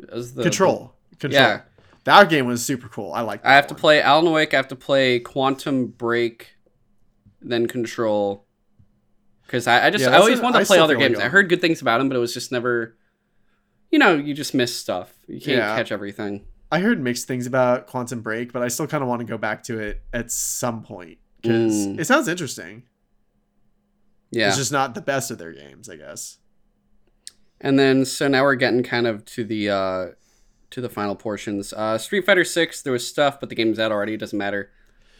the 0.00 0.42
control 0.42 0.96
control 1.20 1.40
Yeah, 1.40 1.60
that 2.02 2.28
game 2.28 2.46
was 2.46 2.64
super 2.64 2.88
cool 2.88 3.12
i 3.12 3.20
like 3.20 3.44
that. 3.44 3.48
I 3.50 3.54
have 3.54 3.68
to 3.68 3.76
play 3.76 4.02
Alan 4.02 4.32
Wake. 4.32 4.52
I 4.52 4.56
have 4.56 4.66
to 4.68 4.76
play 4.76 5.20
Quantum 5.20 5.86
Break, 5.86 6.56
then 7.40 7.68
Control. 7.68 8.44
Because 9.46 9.68
I, 9.68 9.86
I 9.86 9.90
just 9.90 10.02
Yeah, 10.02 10.10
I 10.10 10.18
always 10.18 10.40
wanted 10.40 10.56
I 10.58 10.60
to 10.62 10.66
play 10.66 10.80
other 10.80 10.98
like 10.98 11.08
games. 11.12 11.20
I 11.20 11.28
heard 11.28 11.48
good 11.48 11.60
things 11.60 11.80
about 11.80 11.98
them, 11.98 12.08
but 12.08 12.16
it 12.16 12.20
was 12.20 12.34
just 12.34 12.50
never. 12.50 12.96
You 13.92 14.00
know, 14.00 14.16
you 14.16 14.34
just 14.34 14.52
miss 14.54 14.76
stuff. 14.76 15.14
You 15.28 15.40
can't 15.40 15.58
Yeah. 15.58 15.76
catch 15.76 15.92
everything. 15.92 16.44
I 16.74 16.78
heard 16.80 17.00
mixed 17.00 17.26
things 17.26 17.46
about 17.46 17.86
quantum 17.86 18.20
break 18.20 18.52
but 18.52 18.62
i 18.62 18.68
still 18.68 18.86
kind 18.86 19.02
of 19.02 19.08
want 19.08 19.20
to 19.20 19.24
go 19.26 19.38
back 19.38 19.62
to 19.62 19.78
it 19.78 20.02
at 20.12 20.30
some 20.30 20.82
point 20.82 21.18
because 21.40 21.74
Mm. 21.86 21.98
it 22.00 22.04
sounds 22.06 22.26
interesting 22.28 22.82
Yeah. 24.30 24.48
it's 24.48 24.56
just 24.56 24.72
not 24.72 24.94
the 24.94 25.00
best 25.00 25.30
of 25.30 25.38
their 25.38 25.52
games 25.52 25.88
i 25.88 25.96
guess 25.96 26.38
And 27.60 27.78
then 27.78 28.04
so 28.04 28.28
now 28.28 28.42
we're 28.42 28.56
getting 28.56 28.82
kind 28.82 29.06
of 29.06 29.24
to 29.26 29.44
the 29.44 29.70
uh 29.70 30.06
to 30.70 30.80
the 30.80 30.88
final 30.88 31.14
portions. 31.14 31.72
Uh 31.72 31.96
Street 31.98 32.26
Fighter 32.26 32.44
6 32.44 32.82
there 32.82 32.92
was 32.92 33.06
stuff 33.06 33.38
but 33.40 33.48
the 33.48 33.54
game's 33.54 33.78
out 33.78 33.92
already, 33.92 34.14
it 34.14 34.18
doesn't 34.20 34.38
matter. 34.38 34.70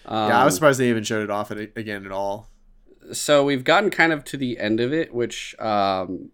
Um, 0.06 0.28
yeah 0.28 0.40
i 0.42 0.44
was 0.44 0.54
surprised 0.54 0.78
they 0.80 0.90
even 0.90 1.04
showed 1.04 1.22
it 1.22 1.30
off 1.30 1.50
at, 1.50 1.58
again 1.58 2.04
at 2.04 2.12
all 2.12 2.50
so 3.12 3.44
we've 3.44 3.64
gotten 3.64 3.90
kind 3.90 4.12
of 4.12 4.24
to 4.24 4.36
the 4.38 4.58
end 4.58 4.80
of 4.80 4.92
it, 4.92 5.14
which 5.14 5.54
um 5.60 6.30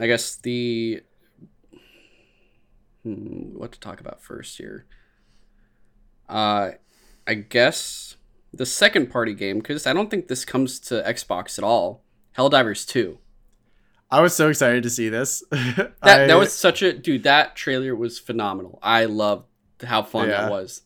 I 0.00 0.06
guess 0.06 0.36
the 0.36 1.02
what 3.56 3.72
to 3.72 3.80
talk 3.80 4.00
about 4.00 4.22
first 4.22 4.58
here. 4.58 4.86
Uh 6.28 6.70
I 7.26 7.34
guess 7.34 8.16
the 8.52 8.66
second 8.66 9.10
party 9.10 9.34
game 9.34 9.60
cuz 9.62 9.86
I 9.86 9.92
don't 9.92 10.10
think 10.10 10.28
this 10.28 10.44
comes 10.44 10.78
to 10.80 11.02
Xbox 11.06 11.58
at 11.58 11.64
all. 11.64 12.02
Helldivers 12.36 12.86
2. 12.86 13.18
I 14.10 14.20
was 14.20 14.34
so 14.34 14.48
excited 14.48 14.82
to 14.84 14.90
see 14.90 15.08
this. 15.08 15.42
That 15.50 15.92
I- 16.02 16.26
that 16.26 16.38
was 16.38 16.52
such 16.52 16.82
a 16.82 16.92
dude. 16.92 17.24
That 17.24 17.56
trailer 17.56 17.94
was 17.94 18.18
phenomenal. 18.18 18.78
I 18.82 19.04
loved 19.04 19.44
how 19.82 20.02
fun 20.02 20.28
Yeah. 20.28 20.42
that 20.42 20.50
was. 20.50 20.82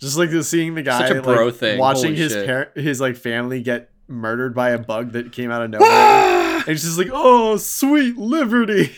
just 0.00 0.16
like 0.16 0.30
seeing 0.44 0.74
the 0.74 0.82
guy 0.82 1.06
Such 1.08 1.16
a 1.16 1.22
bro 1.22 1.46
like, 1.46 1.54
thing. 1.54 1.78
watching 1.78 2.12
Holy 2.14 2.16
his 2.16 2.34
parent, 2.34 2.70
his 2.76 3.00
like 3.00 3.16
family 3.16 3.62
get 3.62 3.90
murdered 4.06 4.54
by 4.54 4.70
a 4.70 4.78
bug 4.78 5.12
that 5.12 5.32
came 5.32 5.50
out 5.50 5.62
of 5.62 5.70
nowhere. 5.74 5.88
and 5.90 6.68
it's 6.68 6.82
just 6.84 6.98
like, 6.98 7.10
oh, 7.12 7.56
sweet 7.56 8.16
liberty. 8.16 8.92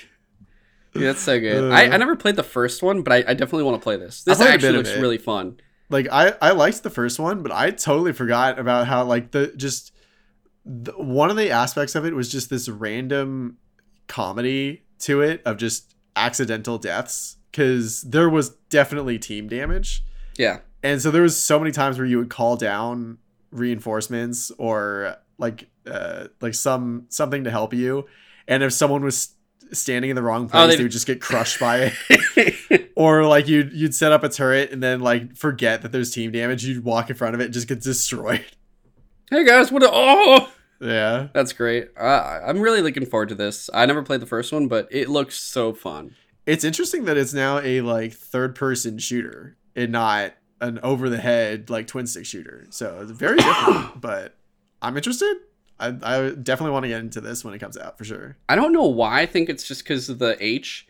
That's 0.93 1.21
so 1.21 1.39
good. 1.39 1.73
Uh. 1.73 1.75
I, 1.75 1.83
I 1.85 1.97
never 1.97 2.17
played 2.17 2.37
the 2.37 2.43
first 2.43 2.83
one, 2.83 3.03
but 3.03 3.13
I, 3.13 3.17
I 3.19 3.35
definitely 3.35 3.65
want 3.65 3.81
to 3.81 3.83
play 3.83 3.97
this. 3.97 4.25
This 4.25 4.39
played 4.39 4.49
a 4.49 4.51
bit 4.53 4.55
actually 4.55 4.77
looks 4.79 4.95
really 4.97 5.19
fun. 5.19 5.61
like 5.89 6.09
I 6.11 6.35
I 6.41 6.53
liked 6.53 6.83
the 6.83 6.91
first 6.91 7.19
one, 7.19 7.43
but 7.43 7.53
I 7.53 7.71
totally 7.71 8.13
forgot 8.13 8.59
about 8.59 8.87
how 8.87 9.05
like 9.05 9.31
the 9.31 9.53
just 9.57 9.93
the, 10.65 10.93
one 10.93 11.31
of 11.31 11.37
the 11.37 11.51
aspects 11.51 11.95
of 11.95 12.05
it 12.05 12.15
was 12.15 12.31
just 12.31 12.51
this 12.51 12.69
random 12.69 13.59
comedy 14.07 14.85
to 15.01 15.21
it 15.21 15.43
of 15.45 15.57
just 15.57 15.95
accidental 16.17 16.79
deaths 16.79 17.37
because 17.51 18.03
there 18.03 18.29
was 18.29 18.51
definitely 18.69 19.19
team 19.19 19.49
damage. 19.49 20.05
Yeah. 20.37 20.61
And 20.83 21.01
so 21.01 21.11
there 21.11 21.23
was 21.23 21.41
so 21.41 21.59
many 21.59 21.73
times 21.73 21.99
where 21.99 22.07
you 22.07 22.19
would 22.19 22.31
call 22.31 22.57
down 22.57 23.19
reinforcements 23.53 24.51
or 24.59 25.17
like 25.39 25.69
uh 25.87 26.29
like 26.41 26.55
some 26.55 27.07
something 27.09 27.43
to 27.45 27.51
help 27.51 27.75
you 27.75 28.07
and 28.47 28.63
if 28.63 28.73
someone 28.73 29.03
was 29.03 29.35
standing 29.77 30.11
in 30.11 30.17
the 30.17 30.23
wrong 30.23 30.49
place 30.49 30.75
Oh, 30.75 30.77
they- 30.77 30.83
would 30.83 30.93
just 30.93 31.07
get 31.07 31.21
crushed 31.21 31.59
by 31.61 31.93
it 32.09 32.91
or 32.97 33.25
like 33.25 33.49
you'd 33.49 33.73
you'd 33.73 33.95
set 33.95 34.13
up 34.13 34.25
a 34.25 34.29
turret 34.29 34.73
and 34.73 34.83
then 34.83 35.01
like 35.01 35.37
forget 35.37 35.83
that 35.83 35.93
there's 35.93 36.11
team 36.11 36.31
damage 36.33 36.65
you'd 36.65 36.85
walk 36.85 37.11
in 37.11 37.17
front 37.17 37.35
of 37.35 37.41
it 37.41 37.45
and 37.47 37.55
just 37.55 37.69
get 37.69 37.81
destroyed 37.83 38.45
hey 39.31 39.45
guys, 39.45 39.71
what? 39.71 39.83
A- 39.83 39.91
oh, 39.93 40.49
yeah 40.81 41.29
that's 41.33 41.53
great. 41.53 41.89
Uh, 41.99 42.41
I'm 42.45 42.61
really 42.61 42.81
looking 42.83 43.07
forward 43.07 43.29
to 43.29 43.35
this. 43.35 43.69
I 43.73 43.87
never 43.87 44.03
played 44.03 44.21
the 44.21 44.27
first 44.27 44.53
one, 44.53 44.67
but 44.69 44.89
it 44.91 45.09
looks 45.09 45.39
so 45.39 45.73
fun. 45.73 46.15
it's 46.47 46.65
interesting 46.65 47.05
that 47.05 47.17
it's 47.17 47.35
now 47.35 47.59
a 47.61 47.81
like 47.83 48.13
third 48.15 48.55
person 48.55 48.99
shooter 48.99 49.57
and 49.77 49.93
not 49.93 50.33
an 50.63 50.79
over 50.83 51.09
the 51.09 51.19
head 51.19 51.71
like 51.71 51.87
twin 51.87 52.07
stick 52.07 52.27
shooter 52.27 52.67
so 52.71 52.99
it's 53.03 53.11
very 53.13 53.37
different 53.39 53.99
but 54.01 54.35
i'm 54.83 54.95
interested 54.97 55.37
I, 55.81 55.89
I 56.03 56.31
definitely 56.31 56.73
want 56.73 56.85
to 56.85 56.89
get 56.89 57.01
into 57.01 57.21
this 57.21 57.45
when 57.45 57.55
it 57.55 57.59
comes 57.59 57.77
out 57.79 57.97
for 57.99 58.05
sure 58.05 58.37
I 58.49 58.55
don't 58.55 58.73
know 58.73 58.87
why. 58.87 59.21
I 59.23 59.27
think 59.27 59.49
it's 59.49 59.67
just 59.67 59.83
because 59.83 60.09
of 60.09 60.19
the 60.19 60.37
H. 60.39 60.87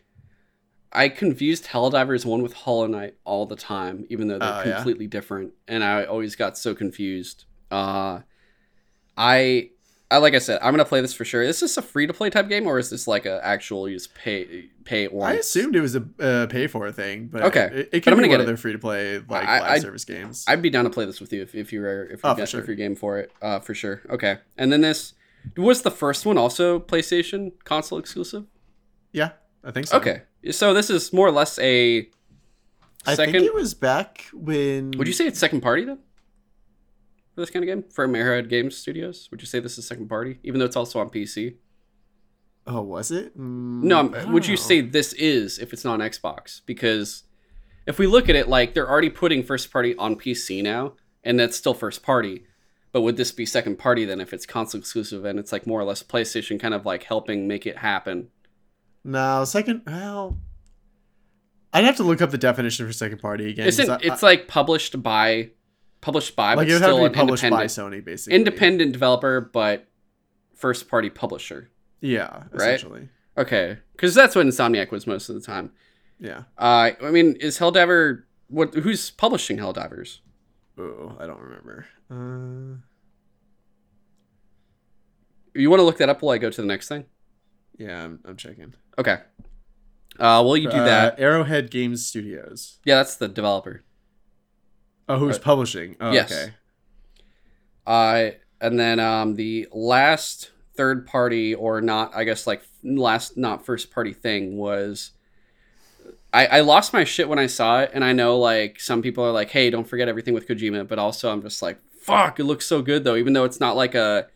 I 0.92 1.08
confused 1.08 1.66
Helldivers 1.66 2.24
1 2.26 2.42
with 2.42 2.52
Hollow 2.52 2.88
Knight 2.88 3.14
all 3.24 3.46
the 3.46 3.54
time, 3.54 4.04
even 4.10 4.26
though 4.26 4.40
they're 4.40 4.52
Oh, 4.52 4.62
yeah. 4.66 4.74
completely 4.76 5.06
different. 5.06 5.52
And 5.68 5.84
I 5.84 6.04
always 6.04 6.34
got 6.34 6.58
so 6.58 6.74
confused. 6.74 7.44
Uh, 7.70 8.20
I, 9.16 9.70
I 10.12 10.16
like 10.18 10.34
I 10.34 10.38
said, 10.38 10.58
I'm 10.60 10.72
gonna 10.72 10.84
play 10.84 11.00
this 11.00 11.14
for 11.14 11.24
sure. 11.24 11.40
Is 11.42 11.60
this 11.60 11.76
a 11.76 11.82
free 11.82 12.06
to 12.06 12.12
play 12.12 12.30
type 12.30 12.48
game, 12.48 12.66
or 12.66 12.78
is 12.78 12.90
this 12.90 13.06
like 13.06 13.26
a 13.26 13.40
actual 13.46 13.88
you 13.88 13.94
just 13.96 14.12
pay 14.14 14.68
pay 14.84 15.06
once? 15.06 15.36
I 15.36 15.38
assumed 15.38 15.76
it 15.76 15.80
was 15.80 15.94
a 15.94 16.04
uh, 16.18 16.46
pay 16.48 16.66
for 16.66 16.86
a 16.88 16.92
thing, 16.92 17.28
but 17.28 17.42
Okay. 17.42 17.68
it, 17.72 17.88
it 17.92 18.00
could 18.00 18.14
be 18.16 18.20
one 18.22 18.28
get 18.30 18.40
of 18.40 18.46
their 18.46 18.56
free 18.56 18.72
to 18.72 18.78
play 18.78 19.18
like 19.28 19.46
I- 19.46 19.60
live 19.60 19.70
I'd- 19.70 19.80
service 19.82 20.04
games. 20.04 20.44
I'd 20.48 20.62
be 20.62 20.70
down 20.70 20.82
to 20.84 20.90
play 20.90 21.04
this 21.04 21.20
with 21.20 21.32
you 21.32 21.42
if, 21.42 21.54
if 21.54 21.72
you 21.72 21.80
were 21.80 22.04
if 22.06 22.24
you 22.24 22.30
Oh, 22.30 22.34
get 22.34 22.48
sure. 22.48 22.60
if 22.60 22.66
you're 22.66 22.74
game 22.76 22.96
for 22.96 23.18
it, 23.18 23.30
uh, 23.40 23.60
for 23.60 23.72
sure. 23.74 24.02
Okay, 24.10 24.38
and 24.58 24.72
then 24.72 24.80
this 24.80 25.12
was 25.56 25.82
the 25.82 25.90
first 25.92 26.26
one 26.26 26.36
also 26.36 26.80
PlayStation 26.80 27.52
console 27.64 27.98
exclusive. 27.98 28.46
yeah, 29.12 29.30
I 29.62 29.70
think 29.70 29.86
so. 29.86 29.96
Okay, 29.98 30.22
so 30.50 30.74
this 30.74 30.90
is 30.90 31.12
more 31.12 31.28
or 31.28 31.32
less 31.32 31.56
a 31.60 32.08
I 33.06 33.14
second. 33.14 33.32
think 33.34 33.46
it 33.46 33.54
was 33.54 33.74
back 33.74 34.26
when. 34.32 34.90
Would 34.98 35.06
you 35.06 35.12
say 35.14 35.26
it's 35.26 35.38
second 35.38 35.60
party 35.60 35.84
then? 35.84 35.98
For 37.40 37.46
this 37.46 37.50
kind 37.54 37.64
of 37.64 37.68
game? 37.68 37.84
For 37.90 38.04
Arrowhead 38.04 38.50
Games 38.50 38.76
Studios? 38.76 39.28
Would 39.30 39.40
you 39.40 39.46
say 39.46 39.60
this 39.60 39.78
is 39.78 39.86
second 39.86 40.08
party? 40.08 40.38
Even 40.42 40.58
though 40.58 40.66
it's 40.66 40.76
also 40.76 41.00
on 41.00 41.08
PC? 41.08 41.54
Oh, 42.66 42.82
was 42.82 43.10
it? 43.10 43.34
Mm, 43.34 43.82
No, 43.82 44.12
I 44.14 44.26
would 44.26 44.46
you 44.46 44.58
say 44.58 44.82
this 44.82 45.14
is 45.14 45.58
if 45.58 45.72
it's 45.72 45.82
not 45.82 45.94
on 45.94 46.00
Xbox? 46.00 46.60
Because 46.66 47.22
if 47.86 47.98
we 47.98 48.06
look 48.06 48.28
at 48.28 48.36
it, 48.36 48.46
like 48.50 48.74
they're 48.74 48.90
already 48.90 49.08
putting 49.08 49.42
first 49.42 49.72
party 49.72 49.96
on 49.96 50.16
PC 50.16 50.62
now, 50.62 50.92
and 51.24 51.40
that's 51.40 51.56
still 51.56 51.72
first 51.72 52.02
party. 52.02 52.44
But 52.92 53.00
would 53.00 53.16
this 53.16 53.32
be 53.32 53.46
second 53.46 53.78
party 53.78 54.04
then 54.04 54.20
if 54.20 54.34
it's 54.34 54.44
console 54.44 54.78
exclusive 54.80 55.24
and 55.24 55.38
it's 55.38 55.50
like 55.50 55.66
more 55.66 55.80
or 55.80 55.84
less 55.84 56.02
PlayStation 56.02 56.60
kind 56.60 56.74
of 56.74 56.84
like 56.84 57.04
helping 57.04 57.48
make 57.48 57.64
it 57.66 57.78
happen? 57.78 58.28
No, 59.02 59.44
second. 59.46 59.80
Well, 59.86 60.38
I'd 61.72 61.84
have 61.84 61.96
to 61.96 62.02
look 62.02 62.20
up 62.20 62.32
the 62.32 62.36
definition 62.38 62.86
for 62.86 62.92
second 62.92 63.18
party 63.18 63.48
again. 63.48 63.66
In, 63.66 63.90
I- 63.90 63.98
it's 64.02 64.22
like 64.22 64.46
published 64.46 65.02
by 65.02 65.52
published 66.00 66.34
by, 66.36 66.54
like 66.54 66.66
but 66.66 66.68
it 66.68 66.72
would 66.74 66.82
have 66.82 66.90
still 66.92 67.04
an 67.06 67.12
published 67.12 67.48
by 67.50 67.64
Sony, 67.66 68.04
basically. 68.04 68.36
independent 68.36 68.92
developer, 68.92 69.40
but 69.40 69.86
first 70.54 70.88
party 70.88 71.10
publisher. 71.10 71.70
Yeah, 72.00 72.44
Right? 72.52 72.82
Okay, 73.38 73.78
because 73.92 74.14
that's 74.14 74.34
what 74.34 74.46
Insomniac 74.46 74.90
was 74.90 75.06
most 75.06 75.28
of 75.28 75.34
the 75.34 75.40
time. 75.40 75.72
Yeah. 76.18 76.44
Uh, 76.58 76.90
I 77.02 77.10
mean, 77.10 77.36
is 77.36 77.58
Helldiver 77.58 78.24
what? 78.48 78.74
Who's 78.74 79.10
publishing 79.10 79.56
Helldivers? 79.58 80.18
Oh, 80.78 81.16
I 81.20 81.26
don't 81.26 81.40
remember. 81.40 81.86
Uh, 82.10 82.80
You 85.54 85.68
want 85.70 85.80
to 85.80 85.84
look 85.84 85.98
that 85.98 86.08
up 86.08 86.22
while 86.22 86.34
I 86.34 86.38
go 86.38 86.50
to 86.50 86.60
the 86.60 86.66
next 86.66 86.88
thing? 86.88 87.04
yeah, 87.78 88.04
I'm, 88.04 88.20
I'm 88.24 88.36
checking. 88.36 88.74
Okay. 88.98 89.18
Uh, 90.18 90.42
while 90.42 90.56
you 90.56 90.68
do 90.70 90.76
Uh, 90.76 90.84
that, 90.84 91.18
Arrowhead 91.18 91.70
Games 91.70 92.04
Studios. 92.04 92.78
yeah, 92.84 92.96
that's 92.96 93.16
the 93.16 93.26
developer. 93.28 93.82
Oh, 95.10 95.18
who's 95.18 95.36
Uh, 95.36 95.40
publishing? 95.40 95.96
Oh, 96.00 96.12
yes. 96.12 96.30
okay. 96.32 96.52
Uh, 97.86 98.30
and 98.60 98.78
then 98.78 99.00
um, 99.00 99.34
the 99.34 99.66
last 99.72 100.50
third 100.76 101.06
party 101.06 101.54
or 101.54 101.80
not, 101.80 102.14
I 102.14 102.24
guess 102.24 102.46
like 102.46 102.62
last 102.84 103.36
not 103.36 103.64
first 103.66 103.90
party 103.90 104.12
thing 104.12 104.56
was. 104.56 105.12
I, 106.32 106.46
I 106.46 106.60
lost 106.60 106.92
my 106.92 107.02
shit 107.02 107.28
when 107.28 107.40
I 107.40 107.46
saw 107.48 107.80
it, 107.80 107.90
and 107.92 108.04
I 108.04 108.12
know 108.12 108.38
like 108.38 108.78
some 108.78 109.02
people 109.02 109.24
are 109.24 109.32
like, 109.32 109.50
"Hey, 109.50 109.68
don't 109.68 109.88
forget 109.88 110.06
everything 110.08 110.32
with 110.32 110.46
Kojima," 110.46 110.86
but 110.86 110.96
also 110.98 111.32
I'm 111.32 111.42
just 111.42 111.60
like, 111.60 111.80
"Fuck, 111.90 112.38
it 112.38 112.44
looks 112.44 112.66
so 112.66 112.82
good 112.82 113.02
though." 113.02 113.16
Even 113.16 113.32
though 113.32 113.42
it's 113.44 113.58
not 113.58 113.74
like 113.74 113.96
a, 113.96 114.28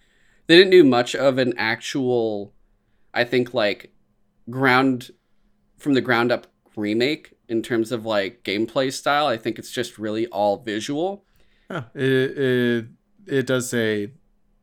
they 0.49 0.57
didn't 0.57 0.73
do 0.73 0.83
much 0.83 1.15
of 1.15 1.39
an 1.39 1.55
actual, 1.57 2.53
I 3.15 3.23
think 3.23 3.55
like, 3.55 3.93
ground, 4.51 5.13
from 5.79 5.95
the 5.95 6.01
ground 6.01 6.33
up 6.33 6.49
remake 6.75 7.34
in 7.49 7.63
terms 7.63 7.93
of 7.93 8.05
like 8.07 8.43
gameplay 8.45 8.93
style. 8.93 9.27
I 9.27 9.37
think 9.37 9.59
it's 9.59 9.71
just 9.71 9.99
really 9.99 10.27
all 10.29 10.59
visual. 10.59 11.25
Oh, 11.71 11.85
it, 11.95 12.03
it 12.39 12.87
it 13.27 13.47
does 13.47 13.69
say 13.71 14.13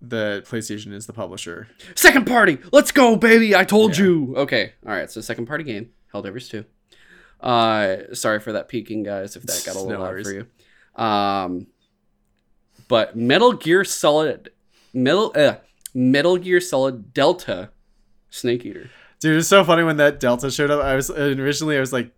that 0.03 0.45
PlayStation 0.45 0.93
is 0.93 1.05
the 1.07 1.13
publisher. 1.13 1.67
Second 1.95 2.25
party, 2.27 2.57
let's 2.71 2.91
go, 2.91 3.15
baby! 3.15 3.55
I 3.55 3.63
told 3.63 3.97
Yeah. 3.97 4.05
you. 4.05 4.33
Okay, 4.37 4.73
all 4.85 4.91
right. 4.93 5.09
So 5.09 5.21
second 5.21 5.45
party 5.47 5.63
game, 5.63 5.89
Helldivers 6.13 6.49
two. 6.49 6.65
Uh, 7.39 8.13
sorry 8.13 8.39
for 8.39 8.51
that 8.53 8.67
peeking, 8.67 9.03
guys. 9.03 9.35
If 9.35 9.43
that 9.43 9.63
got 9.65 9.75
a 9.75 9.79
No 9.79 9.85
little 9.85 10.03
loud 10.03 10.11
worries. 10.11 10.27
for 10.27 10.33
you. 10.33 11.03
Um, 11.03 11.67
but 12.87 13.15
Metal 13.15 13.53
Gear 13.53 13.83
Solid, 13.83 14.51
Metal 14.93 15.31
uh, 15.35 15.55
Metal 15.93 16.37
Gear 16.37 16.59
Solid 16.61 17.13
Delta, 17.13 17.69
Snake 18.29 18.65
Eater, 18.65 18.89
Dude, 19.19 19.37
it's 19.37 19.47
so 19.47 19.63
funny 19.63 19.83
when 19.83 19.97
that 19.97 20.19
Delta 20.19 20.49
showed 20.51 20.69
up. 20.71 20.83
I 20.83 20.95
was 20.95 21.09
originally 21.09 21.77
I 21.77 21.79
was 21.79 21.93
like, 21.93 22.11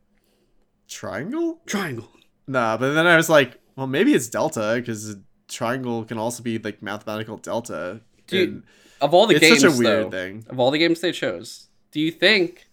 triangle? 0.87 1.61
triangle. 1.65 2.09
Nah, 2.47 2.77
but 2.77 2.93
then 2.93 3.05
I 3.07 3.15
was 3.15 3.29
like, 3.29 3.59
well, 3.75 3.87
maybe 3.87 4.13
it's 4.13 4.27
Delta 4.27 4.73
because 4.77 5.15
triangle 5.47 6.03
can 6.05 6.17
also 6.17 6.43
be 6.43 6.57
like 6.59 6.81
mathematical 6.81 7.37
delta. 7.37 8.01
Dude, 8.27 8.49
And 8.49 8.63
Of 9.01 9.13
all 9.13 9.27
the 9.27 9.35
it's 9.35 9.41
games, 9.41 9.61
such 9.61 9.73
a 9.73 9.77
weird 9.77 10.05
though, 10.05 10.09
thing. 10.11 10.45
of 10.49 10.59
all 10.59 10.71
the 10.71 10.77
games 10.77 11.01
they 11.01 11.11
chose, 11.11 11.67
do 11.91 11.99
you 11.99 12.11
think 12.11 12.67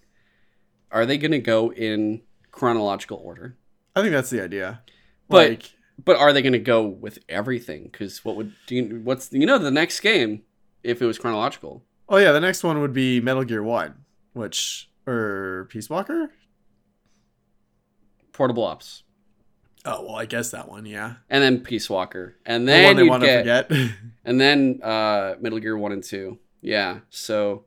are 0.90 1.06
they 1.06 1.18
going 1.18 1.30
to 1.32 1.38
go 1.38 1.72
in 1.72 2.22
chronological 2.50 3.20
order? 3.22 3.56
I 3.94 4.00
think 4.02 4.12
that's 4.12 4.30
the 4.30 4.42
idea. 4.42 4.82
But- 5.28 5.48
like, 5.50 5.72
But 6.04 6.16
are 6.16 6.32
they 6.32 6.42
going 6.42 6.52
to 6.54 6.58
go 6.58 6.84
with 6.86 7.18
everything? 7.28 7.84
Because 7.84 8.24
what 8.24 8.34
would 8.36 8.52
do? 8.66 8.74
You, 8.74 9.00
what's 9.04 9.32
you 9.32 9.46
know 9.46 9.58
the 9.58 9.70
next 9.70 10.00
game 10.00 10.42
if 10.82 11.00
it 11.02 11.06
was 11.06 11.18
chronological? 11.18 11.84
oh 12.08 12.16
yeah, 12.16 12.32
the 12.32 12.40
next 12.40 12.64
one 12.64 12.80
would 12.80 12.92
be 12.92 13.20
Metal 13.20 13.44
Gear 13.44 13.62
One, 13.62 13.94
which 14.32 14.90
or 15.06 15.68
Peace 15.70 15.88
Walker. 15.88 16.30
Portable 18.40 18.64
Ops, 18.64 19.02
Oh 19.84 20.02
well, 20.06 20.14
I 20.14 20.24
guess 20.24 20.50
that 20.52 20.66
one. 20.66 20.86
Yeah, 20.86 21.16
and 21.28 21.42
then 21.42 21.60
Peace 21.60 21.90
Walker, 21.90 22.36
and 22.46 22.66
the 22.66 22.72
then 22.72 22.84
one 22.86 22.96
they 22.96 23.02
want 23.02 23.22
to 23.22 23.26
get, 23.26 23.68
forget. 23.68 23.90
and 24.24 24.40
then 24.40 24.80
uh, 24.82 25.34
Metal 25.42 25.58
Gear 25.58 25.76
One 25.76 25.92
and 25.92 26.02
Two. 26.02 26.38
Yeah, 26.62 27.00
so 27.10 27.64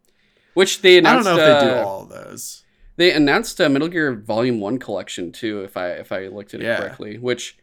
which 0.56 0.82
they 0.82 0.98
announced. 0.98 1.28
I 1.28 1.36
don't 1.36 1.38
know 1.38 1.44
if 1.44 1.62
they 1.62 1.68
do 1.68 1.74
uh, 1.76 1.84
all 1.86 2.02
of 2.02 2.10
those. 2.10 2.64
They 2.96 3.12
announced 3.14 3.60
a 3.60 3.70
Metal 3.70 3.88
Gear 3.88 4.16
Volume 4.16 4.60
One 4.60 4.80
collection 4.80 5.32
too, 5.32 5.62
if 5.62 5.78
I 5.78 5.90
if 5.92 6.12
I 6.12 6.26
looked 6.30 6.56
at 6.56 6.62
it 6.62 6.64
Yeah. 6.64 6.78
correctly. 6.80 7.20
Which 7.20 7.56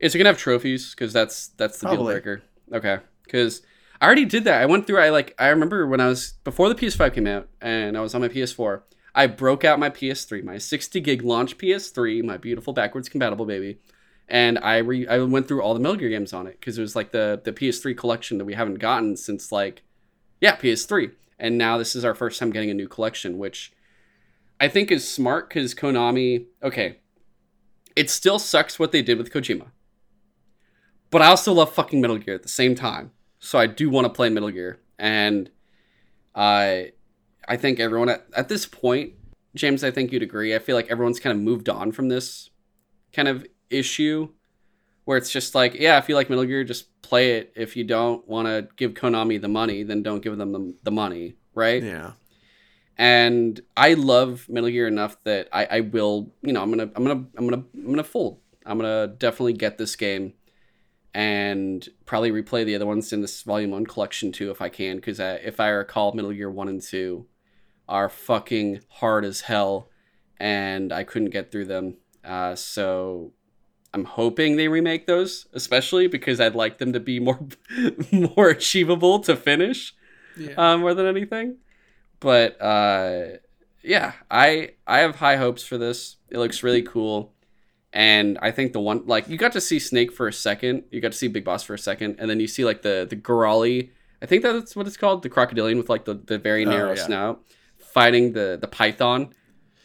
is 0.00 0.14
it 0.14 0.18
gonna 0.18 0.30
have 0.30 0.38
trophies? 0.38 0.92
Because 0.94 1.12
that's 1.12 1.48
that's 1.58 1.78
the 1.80 1.90
deal 1.90 2.04
breaker. 2.04 2.42
Okay, 2.72 3.00
because 3.24 3.60
I 4.00 4.06
already 4.06 4.24
did 4.24 4.44
that. 4.44 4.62
I 4.62 4.64
went 4.64 4.86
through. 4.86 5.00
I 5.00 5.10
like. 5.10 5.34
I 5.38 5.48
remember 5.48 5.86
when 5.86 6.00
I 6.00 6.06
was 6.06 6.32
before 6.42 6.70
the 6.70 6.74
PS5 6.74 7.12
came 7.12 7.26
out, 7.26 7.48
and 7.60 7.98
I 7.98 8.00
was 8.00 8.14
on 8.14 8.22
my 8.22 8.28
PS4. 8.28 8.80
I 9.16 9.26
broke 9.26 9.64
out 9.64 9.78
my 9.78 9.88
PS3, 9.88 10.44
my 10.44 10.58
60 10.58 11.00
gig 11.00 11.22
launch 11.22 11.56
PS3, 11.56 12.22
my 12.22 12.36
beautiful 12.36 12.74
backwards 12.74 13.08
compatible 13.08 13.46
baby, 13.46 13.78
and 14.28 14.58
I 14.58 14.76
re 14.76 15.08
I 15.08 15.18
went 15.20 15.48
through 15.48 15.62
all 15.62 15.72
the 15.72 15.80
Metal 15.80 15.96
Gear 15.96 16.10
games 16.10 16.34
on 16.34 16.46
it 16.46 16.60
because 16.60 16.76
it 16.76 16.82
was 16.82 16.94
like 16.94 17.12
the 17.12 17.40
the 17.42 17.52
PS3 17.52 17.96
collection 17.96 18.36
that 18.36 18.44
we 18.44 18.52
haven't 18.52 18.78
gotten 18.78 19.16
since 19.16 19.50
like 19.50 19.82
yeah 20.40 20.56
PS3, 20.56 21.12
and 21.38 21.56
now 21.56 21.78
this 21.78 21.96
is 21.96 22.04
our 22.04 22.14
first 22.14 22.38
time 22.38 22.50
getting 22.50 22.70
a 22.70 22.74
new 22.74 22.88
collection, 22.88 23.38
which 23.38 23.72
I 24.60 24.68
think 24.68 24.92
is 24.92 25.10
smart 25.10 25.48
because 25.48 25.74
Konami. 25.74 26.46
Okay, 26.62 26.98
it 27.96 28.10
still 28.10 28.38
sucks 28.38 28.78
what 28.78 28.92
they 28.92 29.00
did 29.00 29.16
with 29.16 29.32
Kojima, 29.32 29.70
but 31.10 31.22
I 31.22 31.28
also 31.28 31.54
love 31.54 31.72
fucking 31.72 32.02
Metal 32.02 32.18
Gear 32.18 32.34
at 32.34 32.42
the 32.42 32.50
same 32.50 32.74
time. 32.74 33.12
So 33.38 33.58
I 33.58 33.66
do 33.66 33.88
want 33.88 34.04
to 34.04 34.12
play 34.12 34.28
Metal 34.28 34.50
Gear, 34.50 34.80
and 34.98 35.50
I, 36.34 36.92
I 37.48 37.56
think 37.56 37.80
everyone 37.80 38.08
at, 38.08 38.26
at 38.34 38.48
this 38.48 38.66
point, 38.66 39.14
James, 39.54 39.84
I 39.84 39.90
think 39.90 40.12
you'd 40.12 40.22
agree. 40.22 40.54
I 40.54 40.58
feel 40.58 40.76
like 40.76 40.90
everyone's 40.90 41.20
kind 41.20 41.36
of 41.36 41.42
moved 41.42 41.68
on 41.68 41.92
from 41.92 42.08
this 42.08 42.50
kind 43.12 43.28
of 43.28 43.46
issue 43.70 44.28
where 45.04 45.16
it's 45.16 45.30
just 45.30 45.54
like, 45.54 45.74
yeah, 45.74 45.98
if 45.98 46.08
you 46.08 46.14
like 46.14 46.28
Metal 46.28 46.44
Gear, 46.44 46.64
just 46.64 47.00
play 47.00 47.38
it. 47.38 47.52
If 47.54 47.76
you 47.76 47.84
don't 47.84 48.26
want 48.28 48.48
to 48.48 48.68
give 48.76 48.94
Konami 48.94 49.40
the 49.40 49.48
money, 49.48 49.84
then 49.84 50.02
don't 50.02 50.20
give 50.22 50.36
them 50.36 50.52
the, 50.52 50.74
the 50.82 50.90
money, 50.90 51.36
right? 51.54 51.82
Yeah. 51.82 52.12
And 52.98 53.60
I 53.76 53.94
love 53.94 54.48
Metal 54.48 54.68
Gear 54.68 54.88
enough 54.88 55.16
that 55.24 55.48
I, 55.52 55.66
I 55.66 55.80
will, 55.80 56.32
you 56.42 56.52
know, 56.52 56.62
I'm 56.62 56.70
gonna, 56.70 56.90
I'm 56.96 57.04
gonna, 57.04 57.24
I'm 57.36 57.48
gonna, 57.48 57.64
I'm 57.74 57.90
gonna 57.90 58.04
fold. 58.04 58.40
I'm 58.64 58.78
gonna 58.78 59.06
definitely 59.06 59.52
get 59.52 59.78
this 59.78 59.94
game, 59.94 60.32
and 61.14 61.88
probably 62.04 62.32
replay 62.32 62.64
the 62.64 62.74
other 62.74 62.86
ones 62.86 63.12
in 63.12 63.20
this 63.20 63.42
Volume 63.42 63.70
One 63.70 63.86
collection 63.86 64.32
too, 64.32 64.50
if 64.50 64.60
I 64.60 64.70
can, 64.70 64.96
because 64.96 65.20
uh, 65.20 65.38
if 65.44 65.60
I 65.60 65.68
recall, 65.68 66.14
Metal 66.14 66.32
Gear 66.32 66.50
One 66.50 66.68
and 66.68 66.82
Two 66.82 67.26
are 67.88 68.08
fucking 68.08 68.80
hard 68.88 69.24
as 69.24 69.42
hell, 69.42 69.88
and 70.38 70.92
I 70.92 71.04
couldn't 71.04 71.30
get 71.30 71.50
through 71.52 71.66
them. 71.66 71.96
Uh, 72.24 72.54
so 72.56 73.32
I'm 73.94 74.04
hoping 74.04 74.56
they 74.56 74.68
remake 74.68 75.06
those, 75.06 75.46
especially 75.52 76.06
because 76.08 76.40
I'd 76.40 76.54
like 76.54 76.78
them 76.78 76.92
to 76.92 77.00
be 77.00 77.20
more 77.20 77.38
more 78.12 78.48
achievable 78.48 79.20
to 79.20 79.36
finish, 79.36 79.94
Yeah. 80.36 80.54
uh, 80.56 80.76
more 80.78 80.94
than 80.94 81.06
anything. 81.06 81.58
But 82.20 82.60
uh, 82.60 83.38
yeah, 83.82 84.12
I 84.30 84.70
I 84.86 84.98
have 85.00 85.16
high 85.16 85.36
hopes 85.36 85.62
for 85.62 85.78
this. 85.78 86.16
It 86.30 86.38
looks 86.38 86.62
really 86.62 86.82
cool, 86.82 87.32
and 87.92 88.36
I 88.42 88.50
think 88.50 88.72
the 88.72 88.80
one 88.80 89.06
like 89.06 89.28
you 89.28 89.36
got 89.36 89.52
to 89.52 89.60
see 89.60 89.78
Snake 89.78 90.12
for 90.12 90.26
a 90.26 90.32
second, 90.32 90.84
you 90.90 91.00
got 91.00 91.12
to 91.12 91.18
see 91.18 91.28
Big 91.28 91.44
Boss 91.44 91.62
for 91.62 91.74
a 91.74 91.78
second, 91.78 92.16
and 92.18 92.28
then 92.28 92.40
you 92.40 92.48
see 92.48 92.64
like 92.64 92.82
the 92.82 93.06
the 93.08 93.16
gharial. 93.16 93.90
I 94.22 94.24
think 94.26 94.42
that's 94.42 94.74
what 94.74 94.86
it's 94.86 94.96
called, 94.96 95.22
the 95.22 95.28
crocodilian 95.28 95.76
with 95.76 95.90
like 95.90 96.06
the, 96.06 96.14
the 96.14 96.38
very 96.38 96.64
Oh, 96.64 96.70
narrow 96.70 96.94
yeah. 96.94 97.04
snout, 97.06 97.42
fighting 97.96 98.32
the 98.34 98.58
the 98.60 98.68
python. 98.68 99.30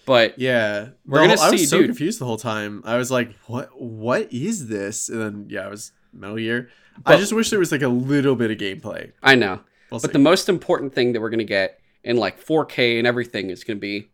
But 0.06 0.38
Yeah, 0.38 0.90
We're 1.06 1.22
The 1.22 1.28
gonna 1.28 1.40
whole- 1.40 1.48
I 1.48 1.56
see, 1.56 1.62
was 1.64 1.70
so 1.70 1.78
dude. 1.78 1.86
confused 1.88 2.20
the 2.20 2.26
whole 2.26 2.38
time. 2.38 2.82
I 2.86 2.98
was 2.98 3.10
like, 3.10 3.34
"What? 3.48 3.70
What 3.82 4.34
is 4.34 4.68
this?" 4.68 5.08
And 5.10 5.22
then 5.22 5.46
yeah, 5.50 5.68
it 5.68 5.72
was 5.72 5.94
Metal 6.12 6.36
Gear. 6.38 6.70
I 7.06 7.16
just 7.16 7.32
wish 7.32 7.50
there 7.50 7.60
was 7.60 7.72
like 7.72 7.82
a 7.84 7.88
little 7.88 8.36
bit 8.36 8.52
of 8.52 8.58
gameplay. 8.58 9.12
I 9.24 9.36
know. 9.36 9.62
We'll 9.90 10.02
But 10.02 10.10
see. 10.10 10.14
the 10.14 10.20
most 10.32 10.50
important 10.50 10.94
thing 10.94 11.14
that 11.14 11.22
we're 11.22 11.30
gonna 11.30 11.44
get 11.46 11.80
in 12.04 12.18
like 12.18 12.40
4K 12.40 12.98
and 12.98 13.08
everything 13.08 13.50
is 13.50 13.64
gonna 13.64 13.80
be. 13.80 14.10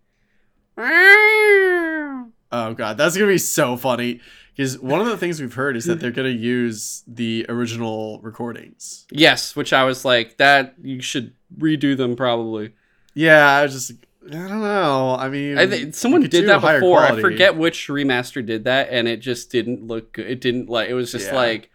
oh 0.77 2.73
god, 2.75 2.97
that's 2.97 3.15
gonna 3.17 3.31
be 3.31 3.37
so 3.37 3.77
funny. 3.77 4.19
Because 4.55 4.77
one 4.79 4.99
of 5.01 5.07
the 5.07 5.17
things 5.17 5.39
we've 5.39 5.53
heard 5.53 5.77
is 5.77 5.85
that 5.85 5.99
they're 5.99 6.11
gonna 6.11 6.29
use 6.29 7.03
the 7.07 7.45
original 7.47 8.19
recordings. 8.23 9.05
Yes, 9.11 9.55
which 9.55 9.71
I 9.71 9.83
was 9.83 10.03
like, 10.03 10.37
that 10.37 10.73
you 10.81 10.99
should 11.01 11.33
redo 11.57 11.95
them 11.95 12.15
probably. 12.15 12.73
Yeah, 13.17 13.47
I 13.49 13.63
was 13.63 13.73
just 13.73 13.91
I 14.27 14.29
don't 14.31 14.61
know. 14.61 15.15
I 15.17 15.29
mean, 15.29 15.57
I 15.57 15.65
think 15.65 15.95
someone 15.95 16.21
did 16.21 16.47
that 16.47 16.61
before. 16.61 16.99
I 17.01 17.19
forget 17.19 17.57
which 17.57 17.87
remaster 17.87 18.45
did 18.45 18.65
that, 18.65 18.89
and 18.91 19.07
it 19.07 19.17
just 19.17 19.51
didn't 19.51 19.87
look 19.87 20.13
good. 20.13 20.27
It 20.27 20.39
didn't 20.41 20.69
like. 20.69 20.89
It 20.89 20.93
was 20.93 21.11
just 21.11 21.27
Yeah. 21.27 21.35
like, 21.35 21.71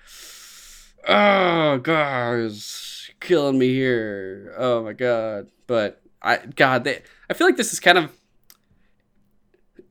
oh 1.09 1.79
guys, 1.79 3.11
killing 3.21 3.59
me 3.59 3.69
here. 3.73 4.55
Oh 4.57 4.85
my 4.85 4.93
god. 4.93 5.49
But 5.67 6.01
I, 6.21 6.37
God, 6.37 6.85
they. 6.85 7.03
I 7.29 7.35
feel 7.35 7.47
like 7.47 7.57
this 7.57 7.73
is 7.73 7.81
kind 7.81 7.99
of. 7.99 8.13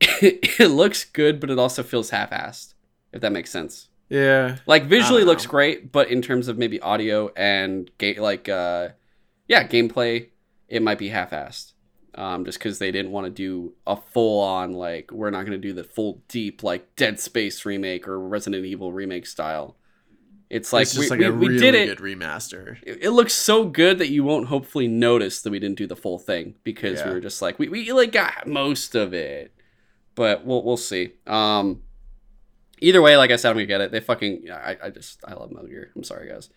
it 0.00 0.70
looks 0.70 1.04
good, 1.04 1.38
but 1.40 1.50
it 1.50 1.58
also 1.58 1.82
feels 1.82 2.10
half-assed. 2.10 2.74
If 3.12 3.20
that 3.20 3.32
makes 3.32 3.50
sense. 3.50 3.88
Yeah, 4.08 4.56
Like 4.66 4.84
visually 4.86 5.24
looks 5.24 5.46
great, 5.46 5.90
but 5.90 6.10
in 6.10 6.20
terms 6.22 6.48
of 6.48 6.58
maybe 6.58 6.78
audio 6.80 7.32
and 7.34 7.90
ga- 7.98 8.20
like 8.20 8.46
uh 8.48 8.88
yeah, 9.48 9.66
gameplay, 9.66 10.28
it 10.72 10.82
might 10.82 10.98
be 10.98 11.10
half-assed. 11.10 11.72
Um, 12.14 12.44
just 12.44 12.58
because 12.58 12.78
they 12.78 12.90
didn't 12.90 13.10
want 13.10 13.24
to 13.24 13.30
do 13.30 13.72
a 13.86 13.96
full-on 13.96 14.74
like 14.74 15.10
we're 15.10 15.30
not 15.30 15.46
going 15.46 15.58
to 15.58 15.68
do 15.68 15.72
the 15.72 15.82
full 15.82 16.22
deep 16.28 16.62
like 16.62 16.94
Dead 16.94 17.18
Space 17.18 17.64
remake 17.64 18.06
or 18.06 18.18
Resident 18.18 18.66
Evil 18.66 18.92
remake 18.92 19.26
style. 19.26 19.76
It's 20.50 20.70
like, 20.70 20.82
it's 20.82 20.98
we, 20.98 21.08
like 21.08 21.20
we, 21.20 21.24
a 21.24 21.32
we 21.32 21.46
really 21.48 21.58
did 21.58 21.74
it. 21.74 21.96
good 21.96 22.04
remaster. 22.04 22.76
It 22.82 23.04
it 23.04 23.10
looks 23.12 23.32
so 23.32 23.64
good 23.64 23.96
that 23.98 24.10
you 24.10 24.24
won't 24.24 24.48
hopefully 24.48 24.88
notice 24.88 25.40
that 25.40 25.50
we 25.50 25.58
didn't 25.58 25.78
do 25.78 25.86
the 25.86 25.96
full 25.96 26.18
thing 26.18 26.56
because 26.64 27.02
we 27.02 27.10
were 27.10 27.20
just 27.20 27.40
like 27.40 27.58
we, 27.58 27.70
we 27.70 27.90
like 27.92 28.12
got 28.12 28.46
most 28.46 28.94
of 28.94 29.14
it, 29.14 29.54
but 30.14 30.44
we'll 30.44 30.62
we'll 30.62 30.76
see. 30.76 31.14
Um, 31.26 31.80
either 32.82 33.00
way, 33.00 33.16
like 33.16 33.30
I 33.30 33.36
said, 33.36 33.48
I'm 33.48 33.56
gonna 33.56 33.64
get 33.64 33.80
it. 33.80 33.90
They 33.90 34.00
fucking 34.00 34.50
I 34.50 34.76
I 34.84 34.90
just 34.90 35.24
I 35.26 35.32
love 35.32 35.50
Metal 35.50 35.66
Gear. 35.66 35.90
I'm 35.96 36.04
sorry 36.04 36.28
guys, 36.28 36.50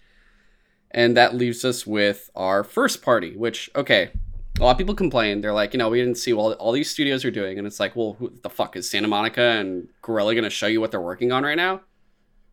and 0.96 1.16
that 1.16 1.36
leaves 1.36 1.64
us 1.64 1.86
with 1.86 2.32
our 2.36 2.64
first 2.64 3.04
party, 3.04 3.36
which 3.38 3.70
okay. 3.76 4.10
A 4.58 4.64
lot 4.64 4.72
of 4.72 4.78
people 4.78 4.96
complain. 4.96 5.42
They're 5.42 5.52
like, 5.52 5.74
you 5.74 5.78
know, 5.78 5.90
we 5.90 6.00
didn't 6.00 6.16
see 6.16 6.32
what 6.32 6.58
all 6.60 6.72
these 6.72 6.90
studios 6.90 7.26
are 7.26 7.32
doing, 7.32 7.58
and 7.58 7.68
it's 7.68 7.78
like, 7.80 7.94
well, 7.94 8.16
who 8.18 8.32
the 8.42 8.50
fuck 8.50 8.78
is 8.78 8.90
Santa 8.90 9.10
Monica 9.10 9.42
and 9.42 9.90
Guerrilla 10.02 10.34
gonna 10.34 10.50
show 10.50 10.68
you 10.68 10.80
what 10.80 10.92
they're 10.92 11.02
working 11.02 11.34
on 11.34 11.44
right 11.44 11.58
now? 11.58 11.82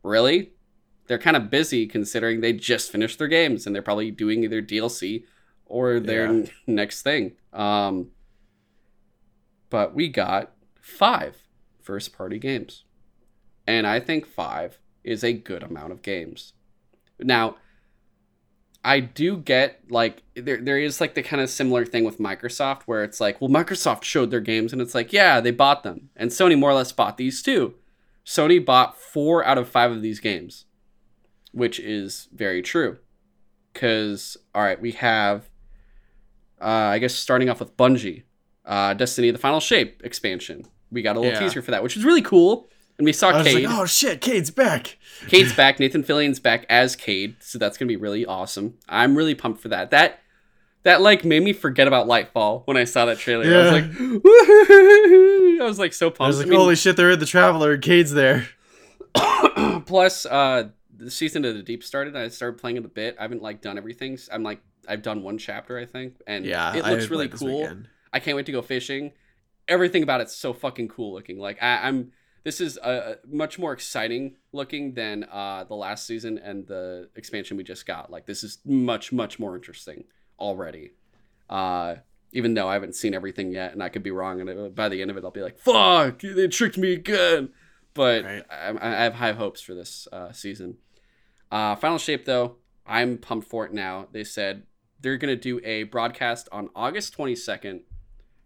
Really? 0.02 0.51
they're 1.09 1.19
kind 1.19 1.36
of 1.36 1.51
busy 1.51 1.85
considering 1.86 2.40
they 2.40 2.52
just 2.52 2.90
finished 2.90 3.19
their 3.19 3.28
games 3.28 3.66
and 3.66 3.74
they're 3.74 3.82
probably 3.82 4.10
doing 4.10 4.44
either 4.44 4.62
DLC 4.62 5.24
or 5.66 5.98
their 6.01 6.32
Yeah. 6.32 6.47
next 6.66 7.02
thing. 7.02 7.32
Um, 7.52 8.12
but 9.69 9.94
we 9.94 10.09
got 10.09 10.52
five 10.81 11.43
first 11.82 12.16
party 12.16 12.39
games. 12.39 12.85
And 13.66 13.86
I 13.86 14.01
think 14.01 14.27
five 14.27 14.78
is 15.05 15.24
a 15.24 15.32
good 15.32 15.62
amount 15.62 15.93
of 15.93 16.02
games. 16.02 16.52
Now, 17.19 17.56
I 18.84 19.00
do 19.00 19.36
get 19.36 19.80
like 19.90 20.22
there 20.34 20.56
there 20.60 20.78
is 20.78 21.00
like 21.00 21.14
the 21.14 21.22
kind 21.22 21.40
of 21.40 21.48
similar 21.48 21.84
thing 21.84 22.04
with 22.04 22.18
Microsoft 22.18 22.82
where 22.86 23.04
it's 23.04 23.20
like, 23.20 23.40
well, 23.40 23.50
Microsoft 23.50 24.02
showed 24.02 24.30
their 24.30 24.40
games 24.40 24.72
and 24.72 24.82
it's 24.82 24.94
like, 24.94 25.12
yeah, 25.12 25.40
they 25.40 25.52
bought 25.52 25.82
them. 25.84 26.10
And 26.16 26.30
Sony 26.30 26.59
more 26.59 26.70
or 26.70 26.74
less 26.74 26.90
bought 26.92 27.16
these 27.16 27.42
too. 27.42 27.74
Sony 28.26 28.64
bought 28.64 28.98
four 28.98 29.44
out 29.44 29.59
of 29.59 29.68
five 29.68 29.90
of 29.92 30.02
these 30.02 30.18
games, 30.20 30.64
which 31.52 31.78
is 31.78 32.28
very 32.32 32.62
true. 32.62 32.98
Because, 33.72 34.36
all 34.54 34.62
right, 34.62 34.80
we 34.80 34.92
have, 34.92 35.48
uh, 36.60 36.64
I 36.66 36.98
guess, 36.98 37.14
starting 37.14 37.48
off 37.48 37.59
with 37.60 37.76
Bungie, 37.76 38.24
uh, 38.66 38.94
Destiny 38.94 39.30
the 39.30 39.38
Final 39.38 39.60
Shape 39.60 40.02
expansion. 40.04 40.66
We 40.90 41.02
got 41.02 41.16
a 41.16 41.20
little 41.20 41.32
Yeah. 41.34 41.40
teaser 41.40 41.62
for 41.62 41.70
that, 41.70 41.82
which 41.82 41.96
is 41.96 42.04
really 42.04 42.20
cool. 42.22 42.68
And 43.02 43.06
we 43.06 43.12
saw 43.12 43.30
I 43.30 43.38
was 43.38 43.46
Cayde. 43.48 43.64
like, 43.64 43.74
oh 43.76 43.84
shit, 43.84 44.20
Cayde's 44.20 44.52
back. 44.52 44.96
Cayde's 45.26 45.52
back. 45.56 45.80
Nathan 45.80 46.04
Fillion's 46.04 46.38
back 46.38 46.64
as 46.68 46.94
Cayde, 46.94 47.34
so 47.40 47.58
that's 47.58 47.76
gonna 47.76 47.88
be 47.88 47.96
really 47.96 48.24
awesome. 48.24 48.78
I'm 48.88 49.16
really 49.16 49.34
pumped 49.34 49.60
for 49.60 49.70
that. 49.70 49.90
That 49.90 50.20
that 50.84 51.00
like 51.00 51.24
made 51.24 51.42
me 51.42 51.52
forget 51.52 51.88
about 51.88 52.06
Lightfall 52.06 52.62
when 52.64 52.76
I 52.76 52.84
saw 52.84 53.04
that 53.06 53.18
trailer. 53.18 53.42
I 53.44 53.62
was 53.64 53.72
like, 53.72 53.84
Woo-hoo-hoo-hoo. 53.98 55.58
I 55.62 55.64
was 55.64 55.80
like 55.80 55.92
so 55.92 56.10
pumped. 56.10 56.20
I 56.20 56.26
was 56.28 56.38
like, 56.38 56.46
I 56.46 56.50
mean, 56.50 56.60
holy 56.60 56.76
shit, 56.76 56.96
they're 56.96 57.10
in 57.10 57.18
the 57.18 57.26
Traveler. 57.26 57.72
and 57.72 57.82
Cayde's 57.82 58.12
there. 58.12 58.46
plus, 59.86 60.24
uh, 60.26 60.68
the 60.96 61.10
season 61.10 61.44
of 61.44 61.56
the 61.56 61.62
deep 61.64 61.82
started. 61.82 62.14
I 62.14 62.28
started 62.28 62.60
playing 62.60 62.76
it 62.76 62.84
a 62.84 62.88
bit. 62.88 63.16
I 63.18 63.22
haven't 63.22 63.42
like 63.42 63.62
done 63.62 63.78
everything. 63.78 64.16
I'm 64.30 64.44
like 64.44 64.60
I've 64.88 65.02
done 65.02 65.24
one 65.24 65.38
chapter, 65.38 65.76
I 65.76 65.86
think, 65.86 66.14
and 66.28 66.44
Yeah, 66.44 66.72
it 66.76 66.84
looks 66.84 67.10
really 67.10 67.28
cool. 67.28 67.68
I 68.12 68.20
can't 68.20 68.36
wait 68.36 68.46
to 68.46 68.52
go 68.52 68.62
fishing. 68.62 69.10
Everything 69.66 70.04
about 70.04 70.20
it's 70.20 70.36
so 70.36 70.52
fucking 70.52 70.86
cool 70.88 71.12
looking. 71.12 71.38
Like 71.38 71.60
I, 71.60 71.88
I'm. 71.88 72.12
This 72.44 72.60
is 72.60 72.77
uh, 72.78 73.16
much 73.28 73.59
more 73.59 73.73
exciting 73.73 74.36
looking 74.52 74.94
than 74.94 75.24
uh, 75.24 75.64
the 75.64 75.77
last 75.77 76.06
season 76.06 76.39
and 76.39 76.66
the 76.66 77.09
expansion 77.14 77.56
we 77.56 77.64
just 77.64 77.86
got. 77.86 78.10
Like 78.10 78.27
this 78.27 78.43
is 78.43 78.59
much 78.64 79.12
much 79.12 79.39
more 79.39 79.55
interesting 79.55 80.05
already. 80.39 80.90
Uh, 81.48 81.97
even 82.32 82.55
though 82.55 82.66
I 82.66 82.73
haven't 82.74 82.94
seen 82.97 83.14
everything 83.14 83.52
yet, 83.52 83.73
and 83.73 83.82
I 83.82 83.90
could 83.90 84.02
be 84.02 84.10
wrong, 84.10 84.40
and 84.40 84.74
by 84.74 84.89
the 84.89 85.02
end 85.02 85.10
of 85.10 85.16
it, 85.16 85.24
I'll 85.24 85.31
be 85.31 85.43
like, 85.43 85.59
"Fuck, 85.59 86.20
they 86.20 86.48
tricked 86.48 86.78
me 86.78 86.94
again." 86.94 87.51
But 87.94 88.24
Right. 88.24 88.44
I, 88.51 88.74
I 88.81 89.02
have 89.05 89.14
high 89.14 89.32
hopes 89.32 89.60
for 89.60 89.74
this 89.74 90.09
uh, 90.12 90.32
season. 90.32 90.78
Uh, 91.51 91.77
Final 91.77 91.98
Shape, 91.98 92.24
though, 92.24 92.56
I'm 92.86 93.19
pumped 93.19 93.48
for 93.48 93.66
it 93.66 93.73
now. 93.73 94.09
They 94.10 94.24
said 94.24 94.62
they're 95.01 95.19
going 95.19 95.35
to 95.35 95.40
do 95.40 95.60
a 95.64 95.82
broadcast 95.85 96.48
on 96.51 96.70
August 96.74 97.16
22nd 97.16 97.82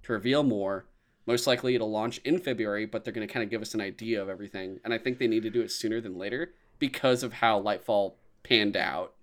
to 0.03 0.13
reveal 0.13 0.43
more. 0.43 0.87
Most 1.27 1.47
likely 1.47 1.75
it'll 1.75 1.91
launch 1.91 2.19
in 2.19 2.39
February, 2.39 2.87
but 2.87 3.05
they're 3.05 3.13
going 3.13 3.27
to 3.27 3.33
kind 3.33 3.43
of 3.43 3.51
give 3.51 3.61
us 3.61 3.75
an 3.75 3.81
idea 3.81 4.23
of 4.23 4.29
everything. 4.29 4.79
And 4.85 4.95
I 4.95 4.99
think 4.99 5.19
they 5.19 5.27
need 5.27 5.43
to 5.43 5.51
do 5.51 5.61
it 5.61 5.73
sooner 5.73 6.01
than 6.01 6.17
later 6.17 6.55
because 6.79 7.23
of 7.23 7.35
how 7.35 7.61
Lightfall 7.61 8.15
panned 8.45 8.77
out. 8.77 9.15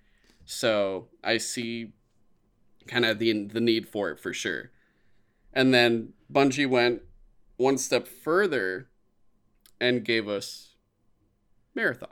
So 0.46 1.08
I 1.24 1.38
see 1.38 1.94
kind 2.88 3.06
of 3.06 3.20
the 3.20 3.46
the 3.46 3.62
need 3.62 3.88
for 3.88 4.10
it 4.10 4.20
for 4.20 4.34
sure. 4.34 4.72
And 5.54 5.74
then 5.74 6.14
Bungie 6.32 6.68
went 6.68 7.04
one 7.58 7.78
step 7.78 8.08
further 8.08 8.90
and 9.80 10.04
gave 10.04 10.28
us 10.28 10.76
Marathon. 11.76 12.10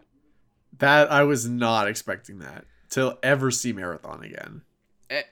That 0.77 1.11
I 1.11 1.23
was 1.23 1.47
not 1.47 1.88
expecting 1.88 2.39
that 2.39 2.65
to 2.91 3.18
ever 3.22 3.51
see 3.51 3.73
Marathon 3.73 4.23
again. 4.23 4.61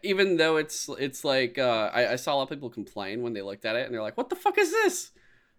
Even 0.03 0.37
though 0.37 0.57
it's 0.57 0.89
it's 0.99 1.23
like 1.23 1.57
uh, 1.57 1.89
I, 1.93 2.13
I 2.13 2.15
saw 2.15 2.33
a 2.33 2.35
lot 2.35 2.43
of 2.43 2.49
people 2.49 2.69
complain 2.69 3.21
when 3.21 3.33
they 3.33 3.41
looked 3.41 3.65
at 3.65 3.75
it 3.75 3.85
and 3.85 3.93
they're 3.93 4.01
like 4.01 4.17
what 4.17 4.29
the 4.29 4.35
fuck 4.35 4.57
is 4.57 4.71
this? 4.71 5.11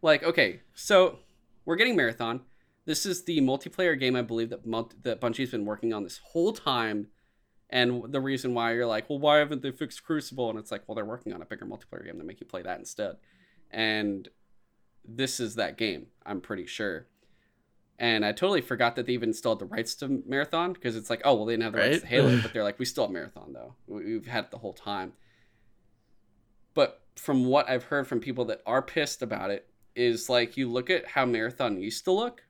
Like 0.03 0.23
okay 0.23 0.61
so 0.75 1.19
we're 1.65 1.77
getting 1.77 1.97
marathon. 1.97 2.43
This 2.87 3.07
is 3.07 3.25
the 3.25 3.41
multiplayer 3.41 3.99
game 3.99 4.17
i 4.17 4.23
believe 4.23 4.51
that 4.51 4.67
multi- 4.67 4.97
that 5.03 5.21
bungie's 5.21 5.51
been 5.51 5.65
working 5.65 5.93
on 5.93 6.03
this 6.03 6.19
whole 6.19 6.53
time. 6.53 7.09
And 7.73 8.13
the 8.13 8.21
reason 8.21 8.53
why 8.53 8.73
you're 8.75 8.87
like 8.87 9.09
well 9.09 9.19
why 9.19 9.39
haven't 9.39 9.63
they 9.63 9.71
fixed 9.71 10.05
crucible? 10.05 10.51
And 10.51 10.59
it's 10.59 10.71
like 10.71 10.83
well 10.87 10.95
they're 10.95 11.05
working 11.05 11.33
on 11.33 11.43
a 11.43 11.47
bigger 11.47 11.67
multiplayer 11.67 12.05
game 12.05 12.19
to 12.19 12.25
make 12.25 12.41
you 12.41 12.47
play 12.47 12.63
that 12.63 12.79
instead. 12.79 13.17
And 13.71 14.29
this 15.05 15.41
is 15.41 15.55
that 15.55 15.77
game 15.77 16.07
i'm 16.27 16.41
pretty 16.41 16.67
sure 16.67 17.07
And 18.01 18.25
I 18.25 18.33
totally 18.33 18.63
forgot 18.63 18.97
that 18.97 19.07
they 19.07 19.13
even 19.13 19.33
still 19.33 19.53
had 19.53 19.59
the 19.59 19.67
rights 19.67 19.95
to 19.97 20.23
Marathon 20.27 20.73
because 20.73 20.97
it's 20.97 21.11
like, 21.11 21.21
oh 21.25 21.35
well, 21.35 21.45
they 21.45 21.53
didn't 21.53 21.65
have 21.65 21.73
the 21.75 21.79
rights 21.79 22.01
to 22.01 22.07
Halo, 22.07 22.39
but 22.43 22.53
they're 22.53 22.65
like, 22.65 22.79
we 22.79 22.85
still 22.87 23.05
have 23.05 23.13
Marathon 23.13 23.53
though. 23.53 23.75
We've 23.87 24.27
had 24.27 24.45
it 24.45 24.51
the 24.51 24.59
whole 24.59 24.73
time. 24.73 25.13
But 26.75 27.03
from 27.17 27.45
what 27.45 27.69
I've 27.69 27.85
heard 27.85 28.09
from 28.09 28.19
people 28.21 28.47
that 28.47 28.63
are 28.67 28.81
pissed 28.83 29.23
about 29.23 29.51
it, 29.51 29.71
is 29.95 30.29
like 30.29 30.57
you 30.57 30.71
look 30.71 30.91
at 30.91 31.07
how 31.07 31.27
Marathon 31.27 31.81
used 31.81 32.05
to 32.05 32.13
look 32.13 32.43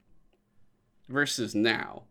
versus 1.09 1.53
now. 1.55 2.03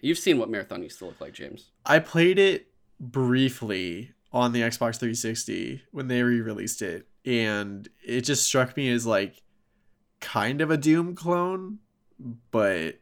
You've 0.00 0.18
seen 0.18 0.38
what 0.38 0.50
Marathon 0.50 0.82
used 0.82 0.98
to 1.00 1.06
look 1.06 1.20
like, 1.20 1.34
James. 1.34 1.70
I 1.84 1.98
played 1.98 2.38
it 2.38 2.68
briefly 3.00 4.12
on 4.32 4.52
the 4.52 4.60
Xbox 4.60 4.98
360 4.98 5.82
when 5.90 6.08
they 6.08 6.22
re-released 6.22 6.82
it, 6.82 7.08
and 7.24 7.88
it 8.04 8.22
just 8.22 8.44
struck 8.44 8.76
me 8.76 8.90
as 8.90 9.06
like 9.06 9.42
kind 10.20 10.60
of 10.60 10.70
a 10.70 10.76
Doom 10.76 11.14
clone, 11.14 11.78
but 12.50 12.98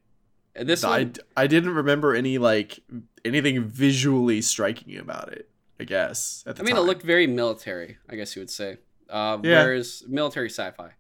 And 0.55 0.68
This 0.68 0.84
I, 0.84 0.98
one, 0.98 1.14
I 1.36 1.47
didn't 1.47 1.74
remember 1.74 2.14
any 2.14 2.38
like 2.38 2.80
anything 3.24 3.64
visually 3.64 4.40
striking 4.43 4.97
about 4.98 5.32
it. 5.32 5.48
I 5.78 5.84
guess 5.84 6.43
at 6.47 6.56
the 6.56 6.62
I 6.62 6.64
mean, 6.64 6.74
time. 6.76 6.84
it 6.84 6.86
looked 6.86 7.02
very 7.02 7.26
military, 7.26 7.98
I 8.09 8.16
guess 8.16 8.34
you 8.34 8.40
would 8.40 8.51
say. 8.51 8.78
Uh, 9.10 9.38
Yeah. 9.43 9.64
Whereas 9.64 10.02
military 10.09 10.48
sci-fi, 10.48 10.93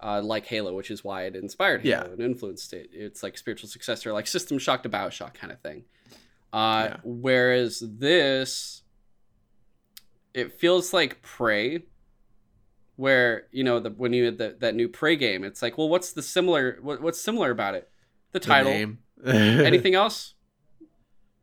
uh, 0.00 0.22
like 0.22 0.46
Halo, 0.46 0.74
which 0.74 0.90
is 0.90 1.04
why 1.04 1.24
it 1.24 1.36
inspired 1.36 1.82
Halo 1.82 2.04
Yeah. 2.06 2.10
and 2.12 2.20
influenced 2.20 2.72
it. 2.72 2.88
It's 2.92 3.22
like 3.22 3.36
spiritual 3.36 3.68
successor, 3.68 4.12
like 4.12 4.26
System 4.26 4.58
Shock 4.58 4.82
to 4.84 4.88
Bioshock 4.88 5.34
kind 5.34 5.52
of 5.52 5.60
thing. 5.60 5.84
Uh, 6.52 6.88
Yeah. 6.92 6.96
Whereas 7.04 7.80
this, 7.86 8.82
it 10.34 10.52
feels 10.58 10.92
like 10.94 11.20
Prey, 11.22 11.84
where 13.02 13.48
you 13.50 13.64
know 13.64 13.80
the 13.80 13.90
when 13.90 14.12
you 14.12 14.24
had 14.26 14.38
the, 14.38 14.56
that 14.60 14.74
new 14.74 14.88
Prey 14.88 15.16
game, 15.16 15.42
it's 15.44 15.60
like, 15.62 15.76
well, 15.76 15.88
what's 15.88 16.12
the 16.12 16.22
similar? 16.22 16.78
What, 16.80 17.02
what's 17.02 17.20
similar 17.20 17.50
about 17.50 17.74
it? 17.74 17.90
The 18.32 18.38
The 18.38 18.46
title. 18.46 18.72
name. 18.72 18.98
Anything 19.26 19.94
else? 19.94 20.34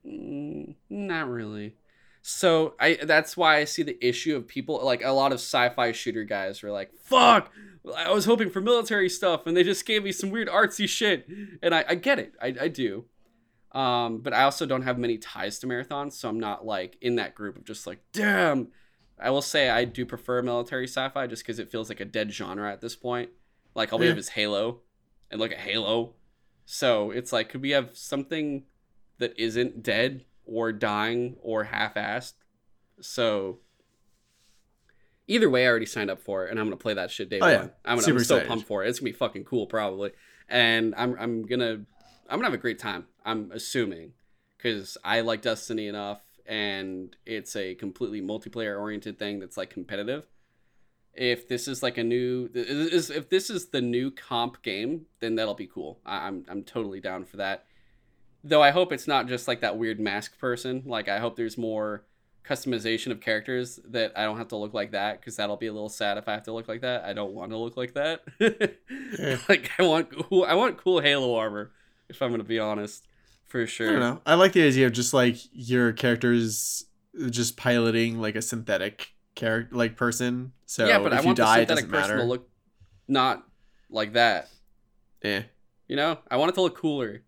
Mm, 0.08 0.76
not 0.90 1.28
really. 1.30 1.76
So 2.22 2.74
I 2.80 2.98
that's 3.04 3.36
why 3.36 3.58
I 3.58 3.66
see 3.66 3.84
the 3.84 3.98
issue 4.06 4.36
of 4.38 4.48
people 4.48 4.80
like 4.84 5.04
a 5.04 5.12
lot 5.12 5.34
of 5.34 5.40
sci-fi 5.40 5.92
shooter 5.92 6.24
guys 6.24 6.64
were 6.64 6.72
like, 6.72 6.94
"Fuck, 7.04 7.52
I 7.96 8.10
was 8.12 8.24
hoping 8.26 8.50
for 8.50 8.62
military 8.62 9.10
stuff, 9.10 9.46
and 9.46 9.58
they 9.58 9.64
just 9.64 9.86
gave 9.86 10.04
me 10.04 10.14
some 10.14 10.30
weird 10.30 10.48
artsy 10.48 10.88
shit." 10.88 11.28
And 11.62 11.76
I, 11.76 11.84
I 11.90 11.96
get 11.96 12.18
it, 12.18 12.34
I, 12.42 12.56
I 12.62 12.68
do. 12.70 13.06
Um, 13.74 14.20
but 14.20 14.34
I 14.34 14.44
also 14.44 14.66
don't 14.66 14.84
have 14.84 14.98
many 14.98 15.18
ties 15.18 15.60
to 15.60 15.68
marathons, 15.68 16.14
so 16.14 16.30
I'm 16.30 16.40
not 16.40 16.66
like 16.66 16.98
in 17.02 17.16
that 17.18 17.36
group 17.36 17.58
of 17.58 17.66
just 17.66 17.86
like, 17.86 18.00
damn. 18.14 18.70
I 19.22 19.30
will 19.32 19.42
say 19.42 19.70
I 19.70 19.86
do 19.86 20.06
prefer 20.06 20.42
military 20.42 20.86
sci-fi 20.88 21.28
just 21.28 21.44
because 21.44 21.60
it 21.60 21.70
feels 21.72 21.90
like 21.90 22.00
a 22.00 22.06
dead 22.06 22.32
genre 22.32 22.72
at 22.72 22.82
this 22.82 22.96
point. 22.96 23.30
Like 23.76 23.92
all 23.94 24.00
we 24.00 24.06
Yeah. 24.06 24.12
have 24.12 24.18
is 24.18 24.30
Halo, 24.30 24.82
and 25.30 25.40
look 25.40 25.52
at 25.52 25.58
Halo. 25.60 26.16
So 26.66 27.12
it's 27.12 27.34
like, 27.34 27.50
could 27.50 27.62
we 27.62 27.72
have 27.72 27.98
something 27.98 28.64
that 29.18 29.34
isn't 29.38 29.84
dead 29.84 30.26
or 30.46 30.72
dying 30.72 31.36
or 31.42 31.66
half-assed? 31.66 32.34
So 33.02 33.60
either 35.28 35.50
way, 35.50 35.66
I 35.66 35.70
already 35.70 35.86
signed 35.86 36.10
up 36.10 36.22
for 36.22 36.46
it, 36.46 36.52
and 36.52 36.60
I'm 36.60 36.66
gonna 36.68 36.78
play 36.78 36.94
that 36.94 37.12
shit 37.12 37.30
day 37.30 37.40
Oh, 37.42 37.48
yeah. 37.48 37.58
one. 37.58 37.72
I'm, 37.86 37.96
gonna, 37.98 38.02
Super 38.04 38.18
I'm 38.20 38.24
so 38.24 38.36
excited. 38.36 38.48
pumped 38.50 38.68
for 38.68 38.84
it. 38.84 38.90
It's 38.90 39.00
gonna 39.00 39.12
be 39.12 39.18
fucking 39.18 39.46
cool, 39.46 39.68
probably, 39.68 40.12
and 40.48 40.94
I'm 40.98 41.16
I'm 41.20 41.46
gonna 41.46 41.82
I'm 42.30 42.38
gonna 42.38 42.46
have 42.46 42.54
a 42.54 42.58
great 42.58 42.80
time. 42.80 43.08
I'm 43.26 43.52
assuming 43.52 44.14
because 44.58 44.98
I 45.04 45.22
like 45.22 45.42
Destiny 45.42 45.88
enough, 45.88 46.22
and 46.50 47.16
it's 47.28 47.56
a 47.56 47.76
completely 47.76 48.22
multiplayer 48.22 48.78
oriented 48.78 49.20
thing 49.20 49.40
that's 49.40 49.56
like 49.56 49.70
competitive. 49.70 50.26
If 51.14 51.48
this 51.48 51.68
is 51.68 51.84
like 51.84 51.98
a 51.98 52.04
new, 52.04 52.50
is 52.54 53.12
if 53.12 53.30
this 53.30 53.50
is 53.50 53.68
the 53.68 53.82
new 53.82 54.10
comp 54.10 54.62
game, 54.64 55.06
then 55.20 55.36
that'll 55.36 55.54
be 55.54 55.68
cool. 55.68 56.00
I'm 56.06 56.46
I'm 56.50 56.64
totally 56.64 57.00
down 57.00 57.26
for 57.26 57.38
that. 57.38 57.66
Though 58.44 58.64
I 58.64 58.72
hope 58.72 58.92
it's 58.92 59.08
not 59.08 59.28
just 59.28 59.48
like 59.48 59.62
that 59.62 59.78
weird 59.78 60.00
mask 60.00 60.40
person. 60.40 60.84
Like 60.86 61.08
I 61.08 61.20
hope 61.20 61.36
there's 61.36 61.58
more 61.58 62.04
customization 62.44 63.12
of 63.12 63.22
characters 63.22 63.80
that 63.86 64.12
I 64.16 64.24
don't 64.24 64.38
have 64.38 64.48
to 64.48 64.56
look 64.56 64.74
like 64.74 64.92
that 64.92 65.20
because 65.20 65.36
that'll 65.36 65.58
be 65.58 65.68
a 65.68 65.74
little 65.74 65.90
sad 65.90 66.18
if 66.18 66.28
I 66.28 66.34
have 66.34 66.44
to 66.44 66.54
look 66.54 66.68
like 66.68 66.82
that. 66.82 67.04
I 67.04 67.14
don't 67.14 67.34
want 67.34 67.52
to 67.52 67.58
look 67.58 67.78
like 67.78 67.94
that. 67.94 68.24
like 69.50 69.70
I 69.78 69.84
want 69.84 70.10
cool, 70.12 70.46
I 70.46 70.56
want 70.56 70.78
cool 70.78 71.00
Halo 71.00 71.36
armor. 71.36 71.72
If 72.08 72.24
I'm 72.24 72.32
gonna 72.32 72.44
be 72.44 72.58
honest, 72.60 73.06
for 73.50 73.68
sure. 73.68 73.90
I 73.90 73.92
don't 73.92 74.00
know. 74.00 74.22
I 74.26 74.36
like 74.36 74.54
the 74.54 74.64
idea 74.66 74.86
of 74.86 74.94
just 74.94 75.14
like 75.14 75.36
your 75.52 75.92
characters 75.92 76.86
just 77.30 77.58
piloting 77.58 78.22
like 78.22 78.36
a 78.36 78.42
synthetic 78.42 79.12
character 79.36 79.76
like 79.76 79.98
person. 79.98 80.54
So 80.66 80.88
yeah, 80.88 81.00
but 81.00 81.12
if 81.12 81.20
I 81.20 81.22
you 81.22 81.26
want 81.28 81.38
die, 81.38 81.66
the 81.66 81.76
synthetic 81.76 81.90
person 81.90 82.10
matter. 82.12 82.18
to 82.20 82.24
look 82.24 82.50
not 83.08 83.44
like 83.90 84.14
that. 84.14 84.50
Yeah. 85.24 85.44
You 85.88 85.96
know, 85.96 86.20
I 86.30 86.38
want 86.38 86.50
it 86.50 86.56
to 86.56 86.62
look 86.62 86.78
cooler, 86.78 87.24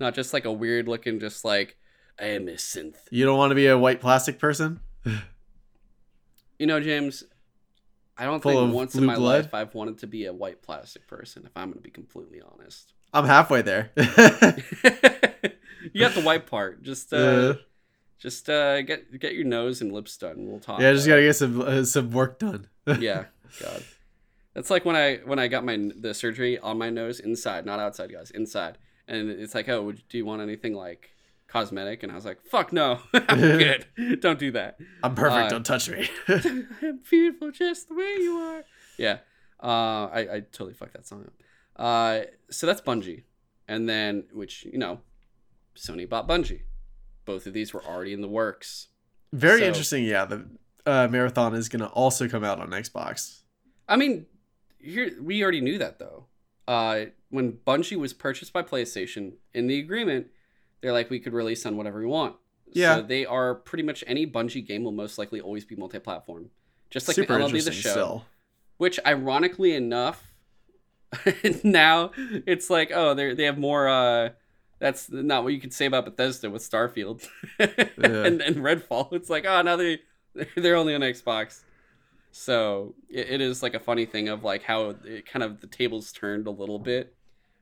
not 0.00 0.14
just 0.14 0.32
like 0.32 0.44
a 0.44 0.52
weird 0.52 0.88
looking, 0.88 1.20
just 1.20 1.44
like 1.44 1.76
I 2.20 2.26
am 2.26 2.48
a 2.48 2.52
synth. 2.52 2.96
You 3.10 3.24
don't 3.24 3.38
want 3.38 3.52
to 3.52 3.54
be 3.54 3.68
a 3.68 3.78
white 3.78 4.00
plastic 4.00 4.38
person. 4.38 4.80
You 6.56 6.68
know, 6.68 6.78
James, 6.78 7.24
I 8.16 8.26
don't 8.26 8.40
Full 8.40 8.52
think 8.52 8.74
once 8.74 8.94
in 8.94 9.04
my 9.04 9.16
blood? 9.16 9.44
life 9.46 9.54
I've 9.54 9.74
wanted 9.74 9.98
to 9.98 10.06
be 10.06 10.26
a 10.26 10.32
white 10.32 10.62
plastic 10.62 11.06
person. 11.08 11.42
If 11.46 11.50
I'm 11.56 11.66
going 11.70 11.78
to 11.78 11.82
be 11.82 11.90
completely 11.90 12.40
honest, 12.40 12.92
I'm 13.14 13.26
halfway 13.26 13.62
there. 13.62 13.90
you 13.96 14.04
got 16.00 16.14
the 16.14 16.22
white 16.22 16.46
part. 16.46 16.82
Just, 16.82 17.12
uh, 17.12 17.16
Yeah. 17.16 17.52
just 18.18 18.48
uh, 18.50 18.82
get 18.82 19.18
get 19.20 19.34
your 19.34 19.44
nose 19.44 19.80
and 19.80 19.92
lips 19.92 20.16
done. 20.16 20.46
We'll 20.48 20.60
talk. 20.60 20.80
yeah, 20.80 20.90
I 20.90 20.92
just 20.92 21.06
gotta 21.06 21.22
get 21.22 21.36
some 21.36 21.60
uh, 21.60 21.84
some 21.84 22.10
work 22.10 22.38
done. 22.38 22.68
yeah, 22.98 23.26
God. 23.60 23.84
That's 24.54 24.70
like 24.70 24.84
when 24.84 24.96
I 24.96 25.16
when 25.24 25.38
I 25.38 25.48
got 25.48 25.64
my 25.64 25.90
the 25.96 26.14
surgery 26.14 26.58
on 26.58 26.78
my 26.78 26.90
nose 26.90 27.20
inside, 27.20 27.66
not 27.66 27.80
outside, 27.80 28.10
guys, 28.12 28.30
inside. 28.30 28.78
And 29.06 29.28
it's 29.30 29.54
like, 29.54 29.68
oh, 29.68 29.82
would, 29.82 30.02
do 30.08 30.16
you 30.16 30.24
want 30.24 30.40
anything 30.40 30.72
like 30.74 31.10
cosmetic? 31.46 32.02
And 32.02 32.10
I 32.10 32.14
was 32.14 32.24
like, 32.24 32.40
fuck 32.42 32.72
no, 32.72 33.00
I'm 33.14 33.38
good. 33.40 33.86
Don't 34.20 34.38
do 34.38 34.50
that. 34.52 34.78
I'm 35.02 35.14
perfect. 35.14 35.46
Uh, 35.46 35.48
don't 35.50 35.66
touch 35.66 35.90
me. 35.90 36.08
I'm 36.28 37.00
beautiful 37.10 37.50
just 37.50 37.88
the 37.88 37.94
way 37.94 38.16
you 38.18 38.36
are. 38.38 38.64
Yeah. 38.96 39.18
Uh, 39.62 40.08
I, 40.12 40.20
I 40.36 40.40
totally 40.52 40.72
fucked 40.74 40.94
that 40.94 41.06
song 41.06 41.22
up. 41.24 41.32
Uh, 41.76 42.20
so 42.50 42.66
that's 42.66 42.80
Bungie. 42.80 43.22
And 43.66 43.88
then, 43.88 44.24
which, 44.32 44.64
you 44.64 44.78
know, 44.78 45.00
Sony 45.76 46.08
bought 46.08 46.28
Bungie. 46.28 46.62
Both 47.24 47.46
of 47.46 47.52
these 47.52 47.72
were 47.72 47.84
already 47.84 48.12
in 48.12 48.20
the 48.20 48.28
works. 48.28 48.88
Very 49.32 49.60
so- 49.60 49.66
interesting. 49.66 50.04
Yeah, 50.04 50.26
the 50.26 50.46
uh, 50.86 51.08
marathon 51.10 51.54
is 51.54 51.68
gonna 51.68 51.86
also 51.86 52.28
come 52.28 52.44
out 52.44 52.60
on 52.60 52.70
Xbox. 52.70 53.40
I 53.88 53.96
mean, 53.96 54.26
here 54.78 55.10
we 55.20 55.42
already 55.42 55.60
knew 55.60 55.78
that 55.78 55.98
though. 55.98 56.26
Uh, 56.68 57.06
when 57.30 57.52
Bungie 57.66 57.96
was 57.96 58.12
purchased 58.12 58.52
by 58.52 58.62
PlayStation, 58.62 59.34
in 59.52 59.66
the 59.66 59.78
agreement, 59.78 60.28
they're 60.80 60.92
like, 60.92 61.10
we 61.10 61.18
could 61.18 61.32
release 61.32 61.66
on 61.66 61.76
whatever 61.76 61.98
we 61.98 62.06
want. 62.06 62.36
Yeah. 62.72 62.96
So 62.96 63.02
they 63.02 63.26
are 63.26 63.54
pretty 63.54 63.82
much 63.82 64.04
any 64.06 64.26
Bungie 64.26 64.66
game 64.66 64.84
will 64.84 64.92
most 64.92 65.18
likely 65.18 65.40
always 65.40 65.64
be 65.64 65.76
multi-platform. 65.76 66.50
Just 66.90 67.08
like 67.08 67.14
Super 67.16 67.38
the 67.38 67.44
MLB 67.44 67.64
the 67.64 67.72
show. 67.72 67.90
Still, 67.90 68.24
which 68.76 69.00
ironically 69.04 69.74
enough 69.74 70.33
now 71.64 72.10
it's 72.16 72.70
like 72.70 72.90
oh 72.94 73.14
they 73.14 73.34
they 73.34 73.44
have 73.44 73.58
more 73.58 73.88
uh 73.88 74.30
that's 74.78 75.10
not 75.10 75.44
what 75.44 75.52
you 75.52 75.60
could 75.60 75.72
say 75.72 75.86
about 75.86 76.04
Bethesda 76.04 76.50
with 76.50 76.62
Starfield 76.68 77.26
and, 77.58 78.42
and 78.42 78.56
Redfall. 78.56 79.12
It's 79.12 79.30
like 79.30 79.46
oh 79.46 79.62
now 79.62 79.76
they 79.76 80.00
they're 80.56 80.76
only 80.76 80.94
on 80.94 81.00
Xbox. 81.00 81.62
So 82.32 82.94
it, 83.08 83.30
it 83.30 83.40
is 83.40 83.62
like 83.62 83.74
a 83.74 83.80
funny 83.80 84.04
thing 84.04 84.28
of 84.28 84.42
like 84.44 84.64
how 84.64 84.96
it 85.04 85.26
kind 85.26 85.42
of 85.42 85.60
the 85.60 85.66
tables 85.66 86.12
turned 86.12 86.46
a 86.46 86.50
little 86.50 86.78
bit 86.78 87.14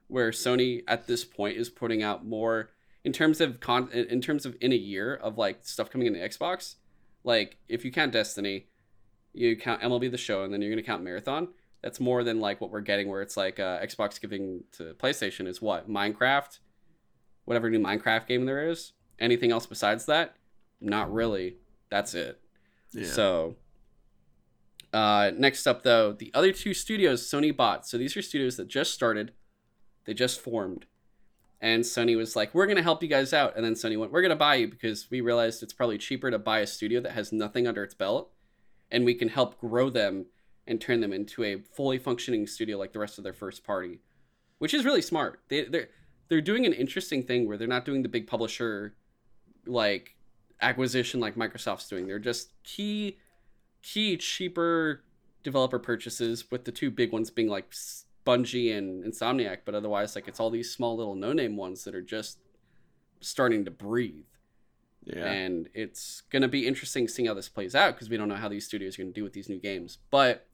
where 0.08 0.30
Sony 0.30 0.82
at 0.88 1.06
this 1.06 1.24
point 1.24 1.56
is 1.58 1.68
putting 1.68 2.02
out 2.02 2.26
more 2.26 2.70
in 3.04 3.12
terms 3.12 3.40
of 3.40 3.60
con 3.60 3.90
in 3.92 4.20
terms 4.20 4.46
of 4.46 4.56
in 4.60 4.72
a 4.72 4.76
year 4.76 5.14
of 5.14 5.38
like 5.38 5.58
stuff 5.62 5.90
coming 5.90 6.06
in 6.06 6.14
the 6.14 6.18
Xbox. 6.18 6.76
Like 7.24 7.58
if 7.68 7.84
you 7.84 7.92
count 7.92 8.12
Destiny 8.12 8.66
you 9.34 9.56
count 9.56 9.80
MLB 9.80 10.10
the 10.10 10.18
show 10.18 10.42
and 10.42 10.52
then 10.52 10.60
you're 10.60 10.70
going 10.70 10.82
to 10.82 10.86
count 10.86 11.02
Marathon 11.02 11.48
that's 11.82 11.98
more 12.00 12.22
than 12.22 12.40
like 12.40 12.60
what 12.60 12.70
we're 12.70 12.80
getting 12.80 13.08
where 13.08 13.22
it's 13.22 13.36
like 13.36 13.58
uh, 13.58 13.80
Xbox 13.80 14.20
giving 14.20 14.64
to 14.72 14.94
PlayStation 14.94 15.46
is 15.46 15.60
what? 15.60 15.90
Minecraft? 15.90 16.60
Whatever 17.44 17.68
new 17.68 17.80
Minecraft 17.80 18.26
game 18.26 18.46
there 18.46 18.68
is? 18.68 18.92
Anything 19.18 19.50
else 19.50 19.66
besides 19.66 20.06
that? 20.06 20.36
Not 20.80 21.12
really. 21.12 21.56
That's 21.90 22.14
it. 22.14 22.40
Yeah. 22.92 23.06
so, 23.06 23.56
uh, 24.92 25.30
next 25.36 25.66
up, 25.66 25.82
though, 25.82 26.12
the 26.12 26.30
other 26.34 26.52
two 26.52 26.74
studios 26.74 27.22
Sony 27.22 27.54
bought. 27.54 27.86
So 27.86 27.98
these 27.98 28.16
are 28.16 28.22
studios 28.22 28.56
that 28.56 28.68
just 28.68 28.92
started, 28.92 29.32
they 30.04 30.14
just 30.14 30.40
formed, 30.40 30.86
and 31.60 31.82
Sony 31.82 32.16
was 32.16 32.36
like, 32.36 32.54
"We're 32.54 32.66
gonna 32.66 32.82
help 32.82 33.02
you 33.02 33.08
guys 33.08 33.32
out," 33.32 33.56
and 33.56 33.64
then 33.64 33.74
Sony 33.74 33.98
went, 33.98 34.12
"We're 34.12 34.22
gonna 34.22 34.36
buy 34.36 34.56
you 34.56 34.68
because 34.68 35.10
we 35.10 35.20
realized 35.20 35.62
it's 35.62 35.72
probably 35.72 35.96
cheaper 35.96 36.30
to 36.30 36.38
buy 36.38 36.58
a 36.58 36.66
studio 36.66 37.00
that 37.00 37.12
has 37.12 37.32
nothing 37.32 37.66
under 37.66 37.82
its 37.82 37.94
belt, 37.94 38.30
and 38.90 39.04
we 39.04 39.14
can 39.14 39.28
help 39.28 39.58
grow 39.58 39.88
them 39.88 40.26
and 40.66 40.80
turn 40.80 41.00
them 41.00 41.12
into 41.12 41.44
a 41.44 41.58
fully 41.74 41.98
functioning 41.98 42.46
studio 42.46 42.78
like 42.78 42.92
the 42.92 42.98
rest 42.98 43.18
of 43.18 43.24
their 43.24 43.32
first 43.32 43.64
party, 43.64 44.00
which 44.58 44.74
is 44.74 44.84
really 44.84 45.02
smart. 45.02 45.40
They 45.48 45.64
they're 45.64 45.88
they're 46.28 46.40
doing 46.40 46.64
an 46.66 46.72
interesting 46.72 47.22
thing 47.24 47.46
where 47.46 47.56
they're 47.56 47.68
not 47.68 47.84
doing 47.84 48.02
the 48.02 48.08
big 48.08 48.26
publisher 48.26 48.94
like 49.66 50.16
acquisition 50.60 51.20
like 51.20 51.34
Microsoft's 51.34 51.88
doing. 51.88 52.06
They're 52.06 52.18
just 52.18 52.52
key 52.62 53.18
key 53.82 54.16
cheaper 54.16 55.02
developer 55.42 55.78
purchases 55.78 56.50
with 56.50 56.64
the 56.64 56.72
two 56.72 56.90
big 56.90 57.12
ones 57.12 57.30
being 57.30 57.48
like 57.48 57.74
Bungie 58.24 58.76
and 58.76 59.04
Insomniac, 59.04 59.58
but 59.64 59.74
otherwise, 59.74 60.14
like 60.14 60.28
it's 60.28 60.40
all 60.40 60.50
these 60.50 60.72
small 60.72 60.96
little 60.96 61.16
no 61.16 61.32
name 61.32 61.56
ones 61.56 61.84
that 61.84 61.94
are 61.94 62.02
just 62.02 62.38
starting 63.20 63.64
to 63.64 63.70
breathe. 63.70 64.24
Yeah. 65.04 65.24
And 65.26 65.68
it's 65.74 66.22
going 66.30 66.42
to 66.42 66.48
be 66.48 66.66
interesting 66.66 67.08
seeing 67.08 67.26
how 67.26 67.34
this 67.34 67.48
plays 67.48 67.74
out 67.74 67.94
because 67.94 68.08
we 68.08 68.16
don't 68.16 68.28
know 68.28 68.36
how 68.36 68.48
these 68.48 68.64
studios 68.64 68.96
are 68.98 69.02
going 69.02 69.12
to 69.12 69.20
do 69.20 69.24
with 69.24 69.32
these 69.32 69.48
new 69.48 69.58
games. 69.58 69.98
But 70.10 70.46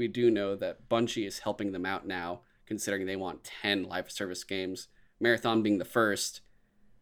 we 0.00 0.08
do 0.08 0.30
know 0.30 0.56
that 0.56 0.88
Bungie 0.88 1.26
is 1.26 1.40
helping 1.40 1.72
them 1.72 1.84
out 1.84 2.06
now, 2.06 2.40
considering 2.64 3.04
they 3.04 3.16
want 3.16 3.44
10 3.44 3.84
live 3.84 4.10
service 4.10 4.42
games, 4.44 4.88
Marathon 5.20 5.62
being 5.62 5.76
the 5.76 5.84
first, 5.84 6.40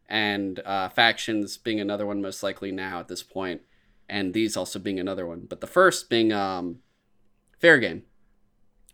and 0.08 0.58
uh, 0.66 0.88
Factions 0.88 1.56
being 1.56 1.78
another 1.78 2.04
one, 2.04 2.20
most 2.20 2.42
likely 2.42 2.72
now 2.72 2.98
at 2.98 3.06
this 3.06 3.22
point, 3.22 3.60
and 4.08 4.34
these 4.34 4.56
also 4.56 4.80
being 4.80 4.98
another 4.98 5.26
one. 5.28 5.46
But 5.48 5.60
the 5.60 5.68
first 5.68 6.10
being 6.10 6.32
um, 6.32 6.80
Fair 7.60 7.78
Game. 7.78 8.02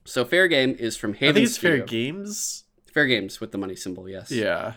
So 0.04 0.22
Fair 0.26 0.48
Game 0.48 0.76
is 0.78 0.98
from 0.98 1.14
Haven 1.14 1.30
I 1.30 1.34
think 1.34 1.46
it's 1.46 1.54
Studio. 1.56 1.78
Fair 1.78 1.86
Games. 1.86 2.64
Fair 2.92 3.06
Games 3.06 3.40
with 3.40 3.52
the 3.52 3.58
money 3.58 3.74
symbol, 3.74 4.06
yes. 4.06 4.30
Yeah. 4.30 4.74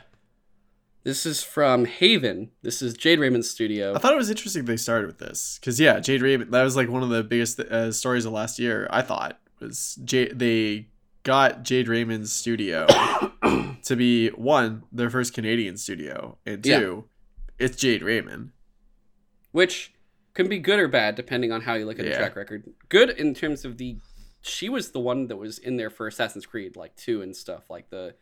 This 1.08 1.26
is 1.26 1.42
from 1.42 1.86
Haven. 1.86 2.52
This 2.64 2.82
is 2.82 2.94
Jade 2.94 3.22
Raymond's 3.22 3.50
studio. 3.50 3.96
I 3.96 3.98
thought 3.98 4.12
it 4.12 4.18
was 4.18 4.30
interesting 4.30 4.66
they 4.66 4.76
started 4.76 5.08
with 5.08 5.20
this 5.20 5.58
because 5.58 5.80
yeah, 5.80 6.02
Jade 6.02 6.22
Raymond. 6.22 6.52
That 6.52 6.64
was 6.64 6.76
like 6.76 6.90
one 6.90 7.02
of 7.02 7.08
the 7.08 7.24
biggest 7.24 7.62
uh, 7.62 7.94
stories 7.94 8.26
of 8.26 8.34
last 8.34 8.60
year. 8.60 8.90
I 8.90 9.02
thought 9.04 9.40
was 9.62 9.98
Jade. 10.04 10.38
They 10.38 10.90
got 11.24 11.64
Jade 11.64 11.88
Raymond's 11.88 12.34
studio 12.34 12.88
to 13.84 13.96
be 13.96 14.32
one 14.32 14.84
their 14.92 15.10
first 15.10 15.34
Canadian 15.34 15.78
studio, 15.78 16.40
and 16.46 16.62
two, 16.62 17.06
it's 17.58 17.78
Jade 17.78 18.04
Raymond. 18.04 18.52
which 19.54 19.94
can 20.34 20.50
be 20.50 20.60
good 20.60 20.78
or 20.78 20.90
bad 20.90 21.16
depending 21.16 21.54
on 21.54 21.62
how 21.62 21.76
you 21.76 21.86
look 21.86 22.00
at 22.00 22.06
the 22.06 22.16
track 22.16 22.36
record. 22.36 22.66
Good 22.90 23.12
in 23.12 23.34
terms 23.34 23.64
of 23.64 23.78
the 23.78 23.96
she 24.42 24.68
was 24.68 24.92
the 24.92 25.00
one 25.00 25.28
that 25.28 25.38
was 25.38 25.58
in 25.58 25.78
there 25.78 25.90
for 25.90 26.08
Assassin's 26.08 26.46
Creed 26.46 26.76
like 26.76 26.98
2 26.98 27.22
and 27.22 27.34
stuff 27.34 27.70
like 27.70 27.92
the 27.92 28.14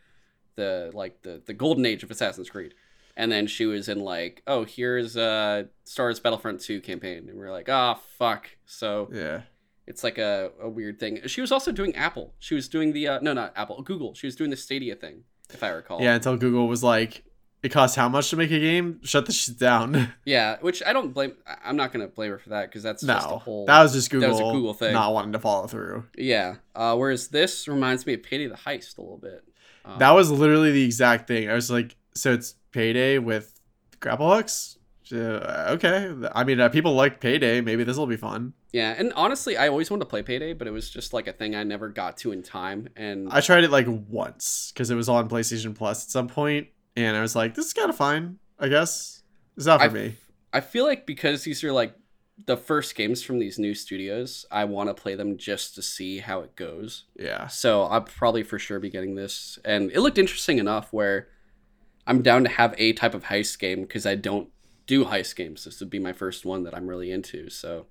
the 0.56 0.90
like 0.94 1.22
the 1.22 1.42
the 1.46 1.54
golden 1.54 1.86
age 1.86 2.02
of 2.02 2.10
Assassin's 2.10 2.50
Creed. 2.50 2.74
And 3.18 3.32
then 3.32 3.46
she 3.46 3.64
was 3.64 3.88
in 3.88 4.00
like, 4.00 4.42
oh, 4.46 4.64
here's 4.64 5.16
uh 5.16 5.64
Star 5.84 6.06
Wars 6.06 6.20
Battlefront 6.20 6.60
2 6.60 6.80
campaign 6.82 7.28
and 7.30 7.38
we 7.38 7.44
are 7.44 7.50
like, 7.52 7.68
"Ah, 7.68 7.94
fuck." 8.18 8.48
So 8.66 9.08
Yeah. 9.12 9.42
it's 9.86 10.04
like 10.04 10.18
a, 10.18 10.50
a 10.60 10.68
weird 10.68 10.98
thing. 11.00 11.20
She 11.26 11.40
was 11.40 11.50
also 11.52 11.72
doing 11.72 11.94
Apple. 11.94 12.34
She 12.40 12.54
was 12.54 12.68
doing 12.68 12.92
the 12.92 13.08
uh, 13.08 13.20
no, 13.22 13.32
not 13.32 13.52
Apple, 13.56 13.80
Google. 13.82 14.12
She 14.14 14.26
was 14.26 14.36
doing 14.36 14.50
the 14.50 14.56
Stadia 14.56 14.96
thing, 14.96 15.24
if 15.52 15.62
I 15.62 15.68
recall. 15.68 16.02
Yeah. 16.02 16.14
Until 16.16 16.36
Google 16.36 16.68
was 16.68 16.82
like, 16.82 17.22
it 17.62 17.70
costs 17.70 17.96
how 17.96 18.08
much 18.08 18.28
to 18.30 18.36
make 18.36 18.50
a 18.50 18.58
game? 18.60 19.00
Shut 19.02 19.24
the 19.24 19.32
shit 19.32 19.58
down. 19.58 20.12
Yeah, 20.26 20.58
which 20.60 20.82
I 20.84 20.92
don't 20.92 21.14
blame. 21.14 21.32
I'm 21.64 21.76
not 21.76 21.92
gonna 21.92 22.08
blame 22.08 22.32
her 22.32 22.38
for 22.38 22.50
that 22.50 22.66
because 22.68 22.82
that's 22.82 23.02
just 23.02 23.26
a 23.26 23.30
no, 23.30 23.38
whole. 23.38 23.64
that 23.64 23.82
was 23.82 23.94
just 23.94 24.10
that 24.10 24.18
Google. 24.18 24.30
was 24.30 24.40
a 24.40 24.52
Google 24.52 24.74
thing. 24.74 24.92
Not 24.92 25.14
wanting 25.14 25.32
to 25.32 25.38
follow 25.38 25.66
through. 25.68 26.04
Yeah. 26.18 26.56
Uh, 26.74 26.94
whereas 26.96 27.28
this 27.28 27.66
reminds 27.66 28.04
me 28.04 28.12
of 28.12 28.22
Payday 28.22 28.48
the 28.48 28.56
Heist 28.56 28.98
a 28.98 29.00
little 29.00 29.16
bit. 29.16 29.42
Um, 29.86 29.98
That 29.98 30.10
was 30.10 30.30
literally 30.30 30.72
the 30.72 30.84
exact 30.84 31.28
thing. 31.28 31.48
I 31.48 31.54
was 31.54 31.70
like, 31.70 31.96
so 32.14 32.32
it's 32.32 32.54
payday 32.72 33.18
with 33.18 33.58
grapple 34.00 34.34
hooks. 34.34 34.78
Uh, 35.12 35.66
okay, 35.70 36.12
I 36.34 36.42
mean, 36.42 36.58
uh, 36.58 36.68
people 36.68 36.94
like 36.94 37.20
payday. 37.20 37.60
Maybe 37.60 37.84
this 37.84 37.96
will 37.96 38.08
be 38.08 38.16
fun. 38.16 38.54
yeah, 38.72 38.94
and 38.98 39.12
honestly, 39.14 39.56
I 39.56 39.68
always 39.68 39.88
wanted 39.88 40.00
to 40.04 40.06
play 40.10 40.22
Payday, 40.24 40.52
but 40.54 40.66
it 40.66 40.72
was 40.72 40.90
just 40.90 41.12
like 41.12 41.28
a 41.28 41.32
thing 41.32 41.54
I 41.54 41.62
never 41.62 41.88
got 41.88 42.16
to 42.18 42.32
in 42.32 42.42
time. 42.42 42.88
And 42.96 43.28
I 43.30 43.40
tried 43.40 43.62
it 43.62 43.70
like 43.70 43.86
once 43.88 44.72
because 44.74 44.90
it 44.90 44.96
was 44.96 45.08
on 45.08 45.28
PlayStation 45.28 45.76
Plus 45.76 46.04
at 46.04 46.10
some 46.10 46.26
point, 46.26 46.66
and 46.96 47.16
I 47.16 47.20
was 47.20 47.36
like, 47.36 47.54
this 47.54 47.66
is 47.66 47.72
kind 47.72 47.88
of 47.88 47.94
fine. 47.96 48.38
I 48.58 48.66
guess 48.66 49.22
it's 49.56 49.66
not 49.66 49.80
for 49.80 49.86
I- 49.86 49.92
me. 49.92 50.14
I 50.52 50.60
feel 50.60 50.84
like 50.84 51.06
because 51.06 51.44
these 51.44 51.62
are 51.62 51.72
like 51.72 51.94
the 52.44 52.56
first 52.56 52.94
games 52.94 53.22
from 53.22 53.38
these 53.38 53.58
new 53.58 53.72
studios, 53.74 54.44
I 54.50 54.64
want 54.66 54.88
to 54.90 54.94
play 54.94 55.14
them 55.14 55.38
just 55.38 55.74
to 55.76 55.82
see 55.82 56.18
how 56.18 56.40
it 56.40 56.54
goes. 56.54 57.04
Yeah, 57.18 57.46
So 57.46 57.84
I'll 57.84 58.02
probably 58.02 58.42
for 58.42 58.58
sure 58.58 58.78
be 58.78 58.90
getting 58.90 59.14
this, 59.14 59.58
and 59.64 59.90
it 59.90 60.00
looked 60.00 60.18
interesting 60.18 60.58
enough 60.58 60.92
where 60.92 61.28
I'm 62.06 62.22
down 62.22 62.44
to 62.44 62.50
have 62.50 62.74
a 62.78 62.92
type 62.92 63.14
of 63.14 63.24
heist 63.24 63.58
game 63.58 63.80
because 63.82 64.04
I 64.06 64.14
don't 64.16 64.48
do 64.86 65.06
heist 65.06 65.34
games. 65.34 65.64
This 65.64 65.80
would 65.80 65.90
be 65.90 65.98
my 65.98 66.12
first 66.12 66.44
one 66.44 66.62
that 66.64 66.76
I'm 66.76 66.86
really 66.86 67.10
into. 67.10 67.48
So 67.50 67.86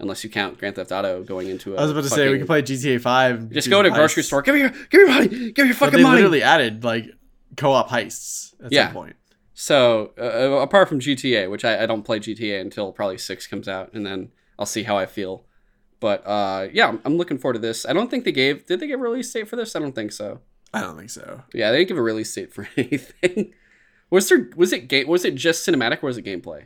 unless 0.00 0.24
you 0.24 0.30
count 0.30 0.58
Grand 0.58 0.74
Theft 0.76 0.90
Auto 0.90 1.22
going 1.22 1.48
into, 1.48 1.76
I 1.76 1.80
I 1.80 1.82
was 1.82 1.90
about 1.92 2.04
to 2.04 2.10
say 2.10 2.30
we 2.30 2.38
could 2.38 2.46
play 2.48 2.62
GTA 2.62 3.00
Five. 3.00 3.50
just 3.50 3.68
go 3.70 3.82
to 3.82 3.88
a 3.88 3.92
grocery 3.92 4.22
store. 4.22 4.42
Give 4.42 4.54
me 4.54 4.62
your, 4.62 4.70
give 4.70 4.92
me 4.92 4.98
your 5.00 5.08
money. 5.08 5.28
Give 5.52 5.58
me 5.64 5.66
your 5.66 5.74
fucking 5.74 5.98
they 5.98 6.02
money. 6.02 6.16
literally 6.16 6.42
added 6.42 6.82
like 6.82 7.10
co-op 7.56 7.88
heists 7.90 8.54
at 8.64 8.72
Yeah. 8.72 8.86
some 8.86 8.94
point. 8.94 9.16
So 9.58 10.12
uh, 10.20 10.60
apart 10.60 10.86
from 10.86 11.00
GTA, 11.00 11.50
which 11.50 11.64
I, 11.64 11.82
I 11.84 11.86
don't 11.86 12.02
play 12.02 12.20
GTA 12.20 12.60
until 12.60 12.92
probably 12.92 13.16
six 13.16 13.46
comes 13.46 13.66
out, 13.66 13.94
and 13.94 14.04
then 14.04 14.30
I'll 14.58 14.66
see 14.66 14.82
how 14.82 14.98
I 14.98 15.06
feel. 15.06 15.46
But 15.98 16.26
uh, 16.26 16.68
yeah, 16.74 16.88
I'm, 16.88 17.00
I'm 17.06 17.16
looking 17.16 17.38
forward 17.38 17.54
to 17.54 17.58
this. 17.58 17.86
I 17.86 17.94
don't 17.94 18.10
think 18.10 18.26
they 18.26 18.32
gave. 18.32 18.66
Did 18.66 18.80
they 18.80 18.86
give 18.86 19.00
a 19.00 19.02
release 19.02 19.32
date 19.32 19.48
for 19.48 19.56
this? 19.56 19.74
I 19.74 19.78
don't 19.78 19.94
think 19.94 20.12
so. 20.12 20.40
I 20.74 20.82
don't 20.82 20.98
think 20.98 21.08
so. 21.08 21.42
Yeah, 21.54 21.70
they 21.70 21.78
didn't 21.78 21.88
give 21.88 21.96
a 21.96 22.02
release 22.02 22.34
date 22.34 22.52
for 22.52 22.68
anything. 22.76 23.54
was 24.10 24.28
there? 24.28 24.50
Was 24.56 24.74
it 24.74 24.88
game? 24.88 25.08
Was 25.08 25.24
it 25.24 25.36
just 25.36 25.66
cinematic 25.66 26.02
or 26.02 26.06
was 26.08 26.18
it 26.18 26.26
gameplay? 26.26 26.64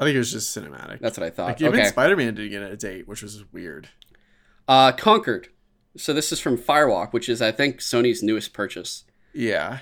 I 0.00 0.04
think 0.04 0.16
it 0.16 0.18
was 0.18 0.32
just 0.32 0.56
cinematic. 0.58 0.98
That's 0.98 1.16
what 1.16 1.24
I 1.24 1.30
thought. 1.30 1.46
like 1.46 1.60
even 1.60 1.78
okay. 1.78 1.88
Spider-Man 1.88 2.34
didn't 2.34 2.50
get 2.50 2.62
a 2.62 2.76
date, 2.76 3.06
which 3.06 3.22
was 3.22 3.44
weird. 3.52 3.90
Uh, 4.66 4.90
Concord. 4.90 5.50
So 5.96 6.12
this 6.12 6.32
is 6.32 6.40
from 6.40 6.58
Firewalk, 6.58 7.12
which 7.12 7.28
is 7.28 7.40
I 7.40 7.52
think 7.52 7.78
Sony's 7.78 8.24
newest 8.24 8.52
purchase. 8.52 9.04
Yeah. 9.32 9.78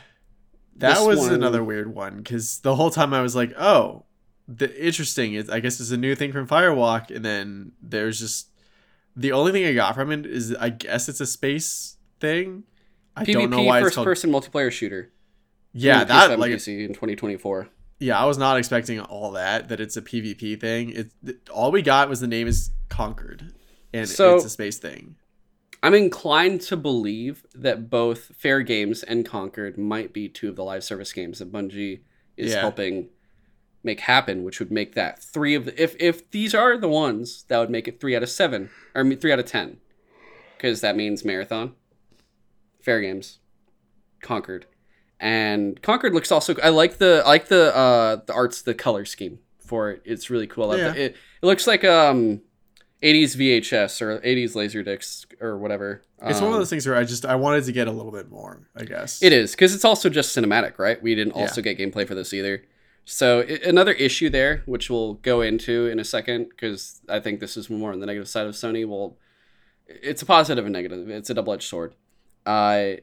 That 0.76 0.94
This 0.96 1.04
was 1.06 1.18
one- 1.20 1.34
another 1.34 1.62
weird 1.62 1.94
one 1.94 2.16
because 2.18 2.58
the 2.60 2.74
whole 2.76 2.90
time 2.90 3.12
I 3.14 3.22
was 3.22 3.36
like, 3.36 3.52
oh, 3.58 4.04
the 4.48 4.74
interesting 4.84 5.34
is 5.34 5.48
I 5.48 5.60
guess 5.60 5.78
it's 5.80 5.90
a 5.90 5.96
new 5.96 6.14
thing 6.14 6.32
from 6.32 6.46
Firewalk, 6.48 7.14
and 7.14 7.24
then 7.24 7.72
there's 7.82 8.18
just 8.18 8.48
the 9.14 9.32
only 9.32 9.52
thing 9.52 9.64
I 9.66 9.74
got 9.74 9.94
from 9.94 10.10
it 10.10 10.26
is 10.26 10.54
I 10.56 10.70
guess 10.70 11.08
it's 11.08 11.20
a 11.20 11.26
space 11.26 11.96
thing. 12.20 12.64
I 13.16 13.24
PvP 13.24 13.32
don't 13.34 13.50
know 13.50 13.62
why 13.62 13.78
it's 13.78 13.84
first 13.86 13.94
called. 13.96 14.06
person 14.06 14.30
multiplayer 14.30 14.70
shooter. 14.72 15.10
yeah, 15.74 16.04
PS5 16.04 16.06
that 16.08 16.38
like 16.38 16.52
PC 16.52 16.80
in 16.86 16.88
2024. 16.94 17.68
yeah, 18.00 18.18
I 18.20 18.24
was 18.24 18.38
not 18.38 18.56
expecting 18.58 18.98
all 19.00 19.32
that. 19.32 19.68
That 19.68 19.78
it's 19.80 19.96
a 19.96 20.02
PvP 20.02 20.58
thing. 20.58 20.90
It 20.90 21.48
all 21.50 21.70
we 21.70 21.82
got 21.82 22.08
was 22.08 22.20
the 22.20 22.26
name 22.26 22.48
is 22.48 22.70
Concord, 22.88 23.52
and 23.92 24.08
So- 24.08 24.36
it's 24.36 24.44
a 24.46 24.50
space 24.50 24.78
thing. 24.78 25.16
I'm 25.82 25.94
inclined 25.94 26.60
to 26.62 26.76
believe 26.76 27.44
that 27.54 27.90
both 27.90 28.34
Fair 28.36 28.62
Games 28.62 29.02
and 29.02 29.26
Concord 29.26 29.76
might 29.76 30.12
be 30.12 30.28
two 30.28 30.48
of 30.48 30.56
the 30.56 30.62
live 30.64 30.84
service 30.84 31.12
games 31.12 31.40
that 31.40 31.50
Bungie 31.50 32.00
is 32.36 32.52
Yeah. 32.52 32.60
helping 32.60 33.08
make 33.82 34.00
happen, 34.00 34.44
which 34.44 34.60
would 34.60 34.70
make 34.70 34.94
that 34.94 35.20
three 35.20 35.54
of 35.56 35.64
the, 35.64 35.82
if 35.82 35.96
if 36.00 36.30
these 36.30 36.54
are 36.54 36.76
the 36.76 36.88
ones 36.88 37.44
that 37.48 37.58
would 37.58 37.70
make 37.70 37.88
it 37.88 38.00
three 38.00 38.14
out 38.14 38.22
of 38.22 38.30
seven 38.30 38.70
or 38.94 39.04
three 39.16 39.32
out 39.32 39.40
of 39.40 39.46
ten, 39.46 39.78
because 40.56 40.80
that 40.82 40.94
means 40.94 41.24
Marathon, 41.24 41.74
Fair 42.80 43.00
Games, 43.00 43.40
Concord, 44.20 44.66
and 45.18 45.82
Concord 45.82 46.14
looks 46.14 46.30
also. 46.30 46.54
I 46.62 46.68
like 46.68 46.98
the 46.98 47.22
I 47.24 47.28
like 47.28 47.48
the 47.48 47.74
uh 47.76 48.16
the 48.24 48.32
arts 48.32 48.62
the 48.62 48.74
color 48.74 49.04
scheme 49.04 49.40
for 49.58 49.90
it. 49.90 50.02
It's 50.04 50.30
really 50.30 50.46
cool. 50.46 50.64
I 50.64 50.66
love 50.76 50.78
Yeah. 50.78 50.92
it, 51.02 51.16
it 51.42 51.46
looks 51.46 51.66
like 51.66 51.82
um. 51.82 52.42
80s 53.02 53.36
VHS 53.36 54.00
or 54.00 54.18
80s 54.20 54.54
Laserdiscs 54.54 55.26
or 55.42 55.58
whatever. 55.58 56.02
It's 56.22 56.40
one 56.40 56.48
of 56.50 56.54
Um, 56.54 56.60
those 56.60 56.70
things 56.70 56.86
where 56.86 56.96
I 56.96 57.04
just 57.04 57.24
I 57.26 57.34
wanted 57.34 57.64
to 57.64 57.72
get 57.72 57.88
a 57.88 57.90
little 57.92 58.12
bit 58.12 58.30
more. 58.30 58.68
I 58.76 58.84
guess 58.84 59.22
It 59.22 59.32
is 59.32 59.50
because 59.52 59.74
it's 59.74 59.84
also 59.84 60.08
just 60.08 60.36
cinematic, 60.36 60.78
right? 60.78 61.02
We 61.02 61.14
didn't 61.14 61.34
Yeah. 61.34 61.42
also 61.42 61.60
get 61.62 61.78
gameplay 61.78 62.06
for 62.06 62.14
this 62.14 62.32
either. 62.32 62.64
So 63.04 63.40
i- 63.40 63.60
another 63.64 63.92
issue 63.92 64.30
there, 64.30 64.62
which 64.66 64.88
we'll 64.88 65.14
go 65.14 65.40
into 65.40 65.86
in 65.88 65.98
a 65.98 66.04
second, 66.04 66.50
because 66.50 67.00
I 67.08 67.18
think 67.18 67.40
this 67.40 67.56
is 67.56 67.68
more 67.68 67.92
on 67.92 67.98
the 67.98 68.06
negative 68.06 68.28
side 68.28 68.46
of 68.46 68.54
Sony. 68.54 68.86
Well, 68.86 69.18
it's 69.88 70.22
a 70.22 70.26
positive 70.26 70.64
and 70.64 70.72
negative. 70.72 71.10
It's 71.10 71.28
a 71.28 71.34
double 71.34 71.52
edged 71.52 71.68
sword. 71.68 71.94
I 72.46 73.00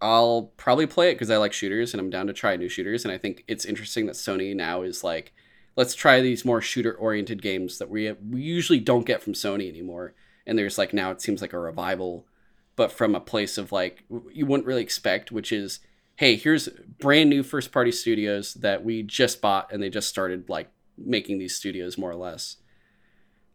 I'll 0.00 0.52
probably 0.56 0.86
play 0.86 1.10
it 1.10 1.14
because 1.14 1.28
I 1.30 1.38
like 1.38 1.52
shooters 1.52 1.92
and 1.92 2.00
I'm 2.00 2.08
down 2.08 2.28
to 2.28 2.32
try 2.32 2.54
new 2.56 2.68
shooters. 2.68 3.04
And 3.04 3.10
I 3.12 3.18
think 3.18 3.42
it's 3.48 3.64
interesting 3.64 4.06
that 4.06 4.14
Sony 4.14 4.54
now 4.54 4.82
is 4.82 5.02
like, 5.02 5.32
let's 5.78 5.94
try 5.94 6.20
these 6.20 6.44
more 6.44 6.60
shooter 6.60 6.92
oriented 6.92 7.40
games 7.40 7.78
that 7.78 7.88
we 7.88 8.10
we 8.28 8.42
usually 8.42 8.80
don't 8.80 9.06
get 9.06 9.22
from 9.22 9.32
Sony 9.32 9.68
anymore. 9.68 10.12
And 10.44 10.58
there's 10.58 10.76
like 10.76 10.92
now 10.92 11.12
it 11.12 11.22
seems 11.22 11.40
like 11.40 11.52
a 11.52 11.58
revival, 11.58 12.26
but 12.74 12.90
from 12.90 13.14
a 13.14 13.20
place 13.20 13.56
of 13.56 13.70
like 13.70 14.02
you 14.32 14.44
wouldn't 14.44 14.66
really 14.66 14.82
expect, 14.82 15.30
which 15.30 15.52
is, 15.52 15.78
hey, 16.16 16.34
here's 16.34 16.68
brand 17.00 17.30
new 17.30 17.44
first 17.44 17.70
party 17.70 17.92
studios 17.92 18.54
that 18.54 18.84
we 18.84 19.04
just 19.04 19.40
bought 19.40 19.72
and 19.72 19.80
they 19.80 19.88
just 19.88 20.08
started 20.08 20.48
like 20.48 20.68
making 20.96 21.38
these 21.38 21.54
studios 21.54 21.96
more 21.96 22.10
or 22.10 22.16
less. 22.16 22.56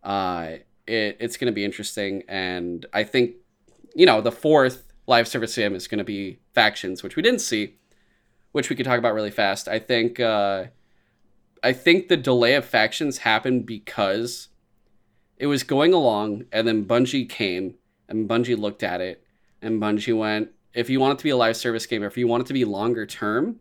Uh, 0.01 0.59
it, 0.87 1.17
it's 1.19 1.35
going 1.35 1.51
to 1.51 1.55
be 1.55 1.65
interesting, 1.65 2.23
and 2.29 2.85
I 2.93 3.03
think 3.03 3.35
you 3.95 4.05
know 4.05 4.21
the 4.21 4.31
fourth 4.31 4.93
live 5.07 5.27
service 5.27 5.57
game 5.57 5.75
is 5.75 5.89
going 5.89 5.97
to 5.97 6.05
be 6.05 6.39
factions, 6.53 7.03
which 7.03 7.17
we 7.17 7.21
didn't 7.21 7.41
see, 7.41 7.75
which 8.53 8.69
we 8.69 8.77
could 8.77 8.85
talk 8.85 8.97
about 8.97 9.13
really 9.13 9.31
fast. 9.31 9.67
I 9.67 9.79
think 9.79 10.21
uh, 10.21 10.65
I 11.63 11.73
think 11.73 12.07
the 12.09 12.17
delay 12.17 12.55
of 12.55 12.65
factions 12.65 13.19
happened 13.19 13.65
because 13.65 14.49
it 15.37 15.47
was 15.47 15.63
going 15.63 15.93
along, 15.93 16.45
and 16.51 16.67
then 16.67 16.85
Bungie 16.85 17.27
came, 17.29 17.75
and 18.07 18.29
Bungie 18.29 18.57
looked 18.57 18.83
at 18.83 19.01
it, 19.01 19.23
and 19.61 19.81
Bungie 19.81 20.17
went, 20.17 20.49
if 20.73 20.89
you 20.89 20.99
want 20.99 21.13
it 21.13 21.17
to 21.19 21.23
be 21.23 21.29
a 21.29 21.37
live 21.37 21.55
service 21.57 21.85
game, 21.85 22.03
or 22.03 22.07
if 22.07 22.17
you 22.17 22.27
want 22.27 22.41
it 22.43 22.47
to 22.47 22.53
be 22.53 22.65
longer 22.65 23.05
term, 23.05 23.59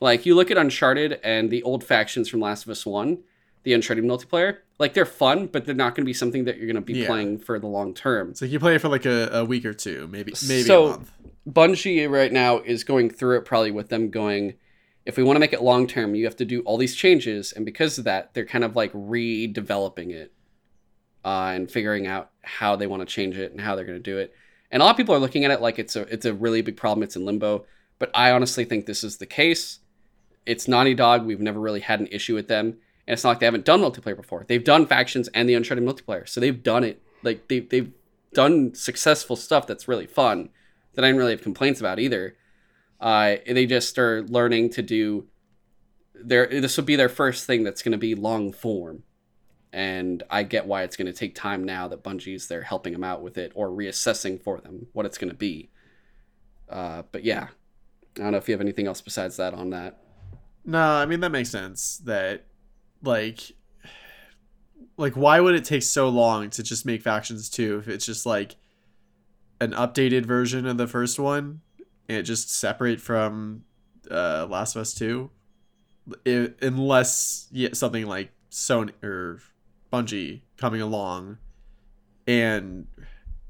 like 0.00 0.24
you 0.26 0.34
look 0.34 0.50
at 0.50 0.58
Uncharted 0.58 1.18
and 1.24 1.50
the 1.50 1.62
old 1.62 1.82
factions 1.82 2.28
from 2.28 2.40
Last 2.40 2.64
of 2.64 2.70
Us 2.70 2.86
One, 2.86 3.18
the 3.64 3.72
Uncharted 3.72 4.04
multiplayer. 4.04 4.58
Like 4.78 4.92
they're 4.94 5.06
fun, 5.06 5.46
but 5.46 5.64
they're 5.64 5.74
not 5.74 5.94
going 5.94 6.04
to 6.04 6.06
be 6.06 6.12
something 6.12 6.44
that 6.44 6.58
you're 6.58 6.66
going 6.66 6.76
to 6.76 6.82
be 6.82 7.00
Yeah. 7.00 7.06
playing 7.06 7.38
for 7.38 7.58
the 7.58 7.66
long 7.66 7.94
term. 7.94 8.34
So 8.34 8.44
you 8.44 8.60
play 8.60 8.74
it 8.74 8.80
for 8.80 8.88
like 8.88 9.06
a, 9.06 9.28
a 9.32 9.44
week 9.44 9.64
or 9.64 9.72
two, 9.72 10.06
maybe 10.08 10.34
maybe 10.46 10.62
So- 10.62 10.84
a 10.86 10.88
month. 10.90 11.12
Bungie 11.48 12.10
right 12.10 12.32
now 12.32 12.58
is 12.58 12.84
going 12.84 13.08
through 13.08 13.38
it 13.38 13.44
probably 13.46 13.70
with 13.70 13.88
them 13.88 14.10
going, 14.10 14.54
if 15.06 15.16
we 15.16 15.22
want 15.22 15.36
to 15.36 15.40
make 15.40 15.52
it 15.52 15.62
long 15.62 15.86
term, 15.86 16.16
you 16.16 16.24
have 16.24 16.36
to 16.36 16.44
do 16.44 16.60
all 16.62 16.76
these 16.76 16.96
changes, 16.96 17.52
and 17.52 17.64
because 17.64 17.96
of 17.96 18.04
that, 18.04 18.34
they're 18.34 18.44
kind 18.44 18.64
of 18.64 18.74
like 18.74 18.92
redeveloping 18.92 20.10
it 20.10 20.32
uh, 21.24 21.52
and 21.54 21.70
figuring 21.70 22.08
out 22.08 22.30
how 22.42 22.74
they 22.74 22.88
want 22.88 23.00
to 23.00 23.06
change 23.06 23.38
it 23.38 23.52
and 23.52 23.60
how 23.60 23.76
they're 23.76 23.84
going 23.84 23.98
to 23.98 24.02
do 24.02 24.18
it. 24.18 24.34
And 24.70 24.82
a 24.82 24.84
lot 24.84 24.90
of 24.90 24.96
people 24.96 25.14
are 25.14 25.20
looking 25.20 25.44
at 25.44 25.52
it 25.52 25.60
like 25.60 25.78
it's 25.78 25.94
a 25.94 26.02
it's 26.12 26.26
a 26.26 26.34
really 26.34 26.60
big 26.60 26.76
problem. 26.76 27.04
It's 27.04 27.14
in 27.14 27.24
limbo, 27.24 27.64
but 28.00 28.10
I 28.14 28.32
honestly 28.32 28.64
think 28.64 28.84
this 28.86 29.04
is 29.04 29.18
the 29.18 29.26
case. 29.26 29.78
It's 30.44 30.66
Naughty 30.66 30.94
Dog. 30.94 31.24
We've 31.24 31.40
never 31.40 31.60
really 31.60 31.80
had 31.80 32.00
an 32.00 32.08
issue 32.08 32.34
with 32.34 32.48
them, 32.48 32.66
and 33.06 33.14
it's 33.14 33.22
not 33.22 33.30
like 33.30 33.40
they 33.40 33.46
haven't 33.46 33.64
done 33.64 33.80
multiplayer 33.80 34.16
before. 34.16 34.44
They've 34.48 34.62
done 34.62 34.86
factions 34.86 35.28
and 35.28 35.48
the 35.48 35.54
Uncharted 35.54 35.84
multiplayer, 35.84 36.28
so 36.28 36.40
they've 36.40 36.62
done 36.62 36.82
it. 36.82 37.00
Like 37.22 37.46
they 37.46 37.60
they've 37.60 37.92
done 38.34 38.74
successful 38.74 39.36
stuff 39.36 39.68
that's 39.68 39.86
really 39.86 40.06
fun 40.06 40.50
that 40.94 41.04
I 41.04 41.08
didn't 41.08 41.18
really 41.18 41.32
have 41.32 41.42
complaints 41.42 41.78
about 41.78 42.00
either. 42.00 42.36
Uh, 43.00 43.36
they 43.46 43.66
just 43.66 43.98
are 43.98 44.22
learning 44.22 44.70
to 44.70 44.82
do 44.82 45.26
their. 46.14 46.46
This 46.46 46.76
will 46.76 46.84
be 46.84 46.96
their 46.96 47.08
first 47.08 47.46
thing 47.46 47.62
that's 47.62 47.82
going 47.82 47.92
to 47.92 47.98
be 47.98 48.14
long 48.14 48.52
form, 48.52 49.02
and 49.72 50.22
I 50.30 50.42
get 50.42 50.66
why 50.66 50.82
it's 50.82 50.96
going 50.96 51.06
to 51.06 51.12
take 51.12 51.34
time 51.34 51.64
now 51.64 51.88
that 51.88 52.02
Bungie's 52.02 52.48
there 52.48 52.62
helping 52.62 52.92
them 52.92 53.04
out 53.04 53.22
with 53.22 53.36
it 53.36 53.52
or 53.54 53.68
reassessing 53.68 54.42
for 54.42 54.58
them 54.58 54.86
what 54.92 55.04
it's 55.06 55.18
going 55.18 55.30
to 55.30 55.36
be. 55.36 55.70
Uh, 56.68 57.02
but 57.12 57.22
yeah, 57.24 57.48
I 58.16 58.22
don't 58.22 58.32
know 58.32 58.38
if 58.38 58.48
you 58.48 58.52
have 58.52 58.60
anything 58.60 58.86
else 58.86 59.00
besides 59.00 59.36
that 59.36 59.52
on 59.54 59.70
that. 59.70 59.98
No, 60.64 60.80
I 60.80 61.06
mean 61.06 61.20
that 61.20 61.30
makes 61.30 61.50
sense. 61.50 61.98
That 61.98 62.46
like 63.02 63.52
like 64.96 65.14
why 65.14 65.40
would 65.40 65.54
it 65.54 65.64
take 65.64 65.82
so 65.82 66.08
long 66.08 66.50
to 66.50 66.62
just 66.62 66.86
make 66.86 67.02
factions 67.02 67.48
two 67.48 67.78
if 67.78 67.88
it's 67.88 68.06
just 68.06 68.26
like 68.26 68.56
an 69.60 69.72
updated 69.72 70.26
version 70.26 70.66
of 70.66 70.76
the 70.76 70.86
first 70.86 71.18
one 71.18 71.60
it 72.08 72.22
just 72.22 72.50
separate 72.50 73.00
from 73.00 73.64
uh 74.10 74.46
Last 74.48 74.76
of 74.76 74.82
Us 74.82 74.94
2 74.94 75.30
I 76.26 76.50
unless 76.62 77.48
yeah, 77.50 77.70
something 77.72 78.06
like 78.06 78.30
Sony 78.50 78.92
or 79.02 79.40
Bungie 79.92 80.42
coming 80.56 80.80
along 80.80 81.38
and 82.26 82.86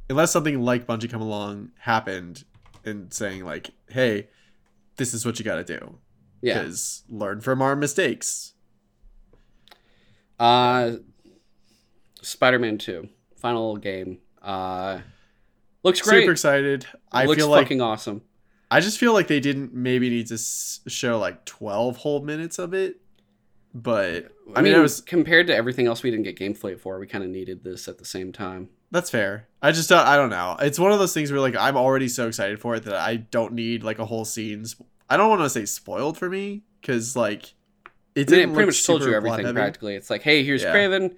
unless 0.08 0.30
something 0.32 0.60
like 0.62 0.86
Bungie 0.86 1.10
come 1.10 1.20
along 1.20 1.70
happened 1.78 2.44
and 2.84 3.12
saying 3.12 3.44
like 3.44 3.70
hey 3.88 4.28
this 4.96 5.12
is 5.12 5.26
what 5.26 5.38
you 5.38 5.44
got 5.44 5.56
to 5.56 5.64
do 5.78 5.98
Yeah. 6.40 6.54
because 6.60 7.02
learn 7.10 7.40
from 7.42 7.60
our 7.60 7.76
mistakes. 7.76 8.54
Uh, 10.38 10.96
Spider-Man 12.22 12.78
Two, 12.78 13.08
final 13.36 13.76
game. 13.76 14.18
Uh, 14.42 15.00
looks 15.82 16.00
great. 16.00 16.20
Super 16.22 16.32
excited. 16.32 16.86
I 17.12 17.24
looks 17.24 17.38
feel 17.38 17.48
like 17.48 17.64
fucking 17.64 17.80
awesome. 17.80 18.22
I 18.70 18.80
just 18.80 18.98
feel 18.98 19.12
like 19.12 19.28
they 19.28 19.40
didn't 19.40 19.74
maybe 19.74 20.10
need 20.10 20.26
to 20.28 20.38
show 20.38 21.18
like 21.18 21.44
twelve 21.44 21.98
whole 21.98 22.20
minutes 22.22 22.58
of 22.58 22.74
it, 22.74 23.00
but 23.74 24.28
I, 24.54 24.58
I 24.60 24.62
mean, 24.62 24.72
mean, 24.72 24.74
I 24.74 24.82
was 24.82 25.00
compared 25.00 25.46
to 25.48 25.54
everything 25.54 25.86
else 25.86 26.02
we 26.02 26.10
didn't 26.10 26.24
get 26.24 26.36
gameplay 26.38 26.78
for, 26.78 26.98
we 26.98 27.06
kind 27.06 27.22
of 27.22 27.30
needed 27.30 27.62
this 27.62 27.88
at 27.88 27.98
the 27.98 28.04
same 28.04 28.32
time. 28.32 28.68
that's 28.90 29.10
fair. 29.10 29.48
I 29.62 29.72
just 29.72 29.88
don't, 29.88 30.06
I 30.06 30.16
don't 30.16 30.30
know. 30.30 30.56
It's 30.60 30.78
one 30.78 30.92
of 30.92 30.98
those 30.98 31.12
things 31.14 31.30
where 31.30 31.40
like 31.40 31.56
I'm 31.56 31.76
already 31.76 32.08
so 32.08 32.28
excited 32.28 32.60
for 32.60 32.74
it 32.76 32.84
that 32.84 32.94
I 32.96 33.16
don't 33.16 33.52
need 33.52 33.82
like 33.82 33.98
a 33.98 34.04
whole 34.06 34.24
scenes. 34.24 34.76
I 35.08 35.16
don't 35.16 35.28
want 35.28 35.42
to 35.42 35.50
say 35.50 35.64
spoiled 35.64 36.18
for 36.18 36.28
me 36.28 36.62
because 36.80 37.16
like 37.16 37.54
it 38.14 38.28
I 38.28 38.32
mean, 38.32 38.40
didn't 38.40 38.50
it 38.50 38.54
pretty 38.54 38.66
much 38.66 38.86
told 38.86 39.02
you 39.02 39.14
everything 39.14 39.52
practically. 39.54 39.94
It's 39.94 40.10
like, 40.10 40.22
hey, 40.22 40.42
here's 40.42 40.62
Yeah. 40.62 40.74
Kraven, 40.74 41.14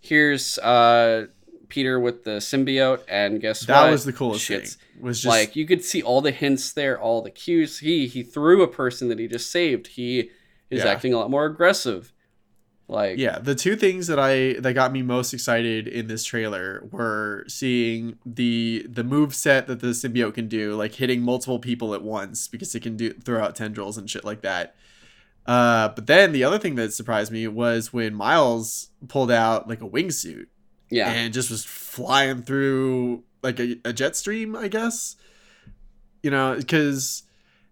here's 0.00 0.58
uh 0.58 1.26
Peter 1.72 1.98
with 1.98 2.22
the 2.24 2.32
symbiote, 2.38 3.00
and 3.08 3.40
guess 3.40 3.60
That 3.66 3.74
what? 3.80 3.84
That 3.86 3.90
was 3.92 4.04
the 4.04 4.12
coolest 4.12 4.44
Shit's- 4.44 4.74
thing. 4.74 5.02
Was 5.02 5.22
just 5.22 5.28
like 5.36 5.56
you 5.56 5.66
could 5.66 5.82
see 5.82 6.02
all 6.02 6.20
the 6.20 6.30
hints 6.30 6.72
there, 6.72 7.00
all 7.00 7.22
the 7.22 7.30
cues. 7.30 7.78
He 7.80 8.06
he 8.06 8.22
threw 8.22 8.62
a 8.62 8.68
person 8.68 9.08
that 9.08 9.18
he 9.18 9.26
just 9.26 9.50
saved. 9.50 9.86
He 9.88 10.30
is 10.70 10.84
Yeah. 10.84 10.90
acting 10.90 11.12
a 11.12 11.18
lot 11.18 11.30
more 11.30 11.46
aggressive. 11.46 12.12
Like 12.88 13.16
Yeah, 13.18 13.38
the 13.38 13.54
two 13.54 13.74
things 13.74 14.06
that 14.08 14.18
I 14.18 14.60
that 14.60 14.74
got 14.74 14.92
me 14.92 15.00
most 15.02 15.32
excited 15.32 15.88
in 15.88 16.08
this 16.08 16.24
trailer 16.24 16.86
were 16.90 17.44
seeing 17.48 18.18
the 18.26 18.86
the 18.88 19.02
move 19.02 19.34
set 19.34 19.66
that 19.66 19.80
the 19.80 19.88
symbiote 19.88 20.34
can 20.34 20.46
do, 20.46 20.74
like 20.74 20.94
hitting 20.94 21.22
multiple 21.22 21.58
people 21.58 21.94
at 21.94 22.02
once 22.02 22.48
because 22.48 22.74
it 22.74 22.80
can 22.80 22.96
do 22.98 23.12
throw 23.14 23.42
out 23.42 23.56
tendrils 23.56 23.96
and 23.96 24.10
shit 24.10 24.24
like 24.24 24.42
that. 24.42 24.74
Uh, 25.46 25.88
but 25.88 26.06
then 26.06 26.30
the 26.32 26.44
other 26.44 26.58
thing 26.58 26.76
that 26.76 26.92
surprised 26.92 27.32
me 27.32 27.48
was 27.48 27.92
when 27.92 28.14
Miles 28.14 28.90
pulled 29.08 29.30
out 29.30 29.68
like 29.68 29.80
a 29.82 29.88
wingsuit 29.88 30.46
yeah, 30.92 31.10
and 31.10 31.32
just 31.32 31.50
was 31.50 31.64
flying 31.64 32.42
through 32.42 33.24
like 33.42 33.58
a, 33.58 33.76
a 33.84 33.92
jet 33.92 34.14
stream, 34.14 34.54
I 34.54 34.68
guess. 34.68 35.16
You 36.22 36.30
know, 36.30 36.54
because 36.56 37.24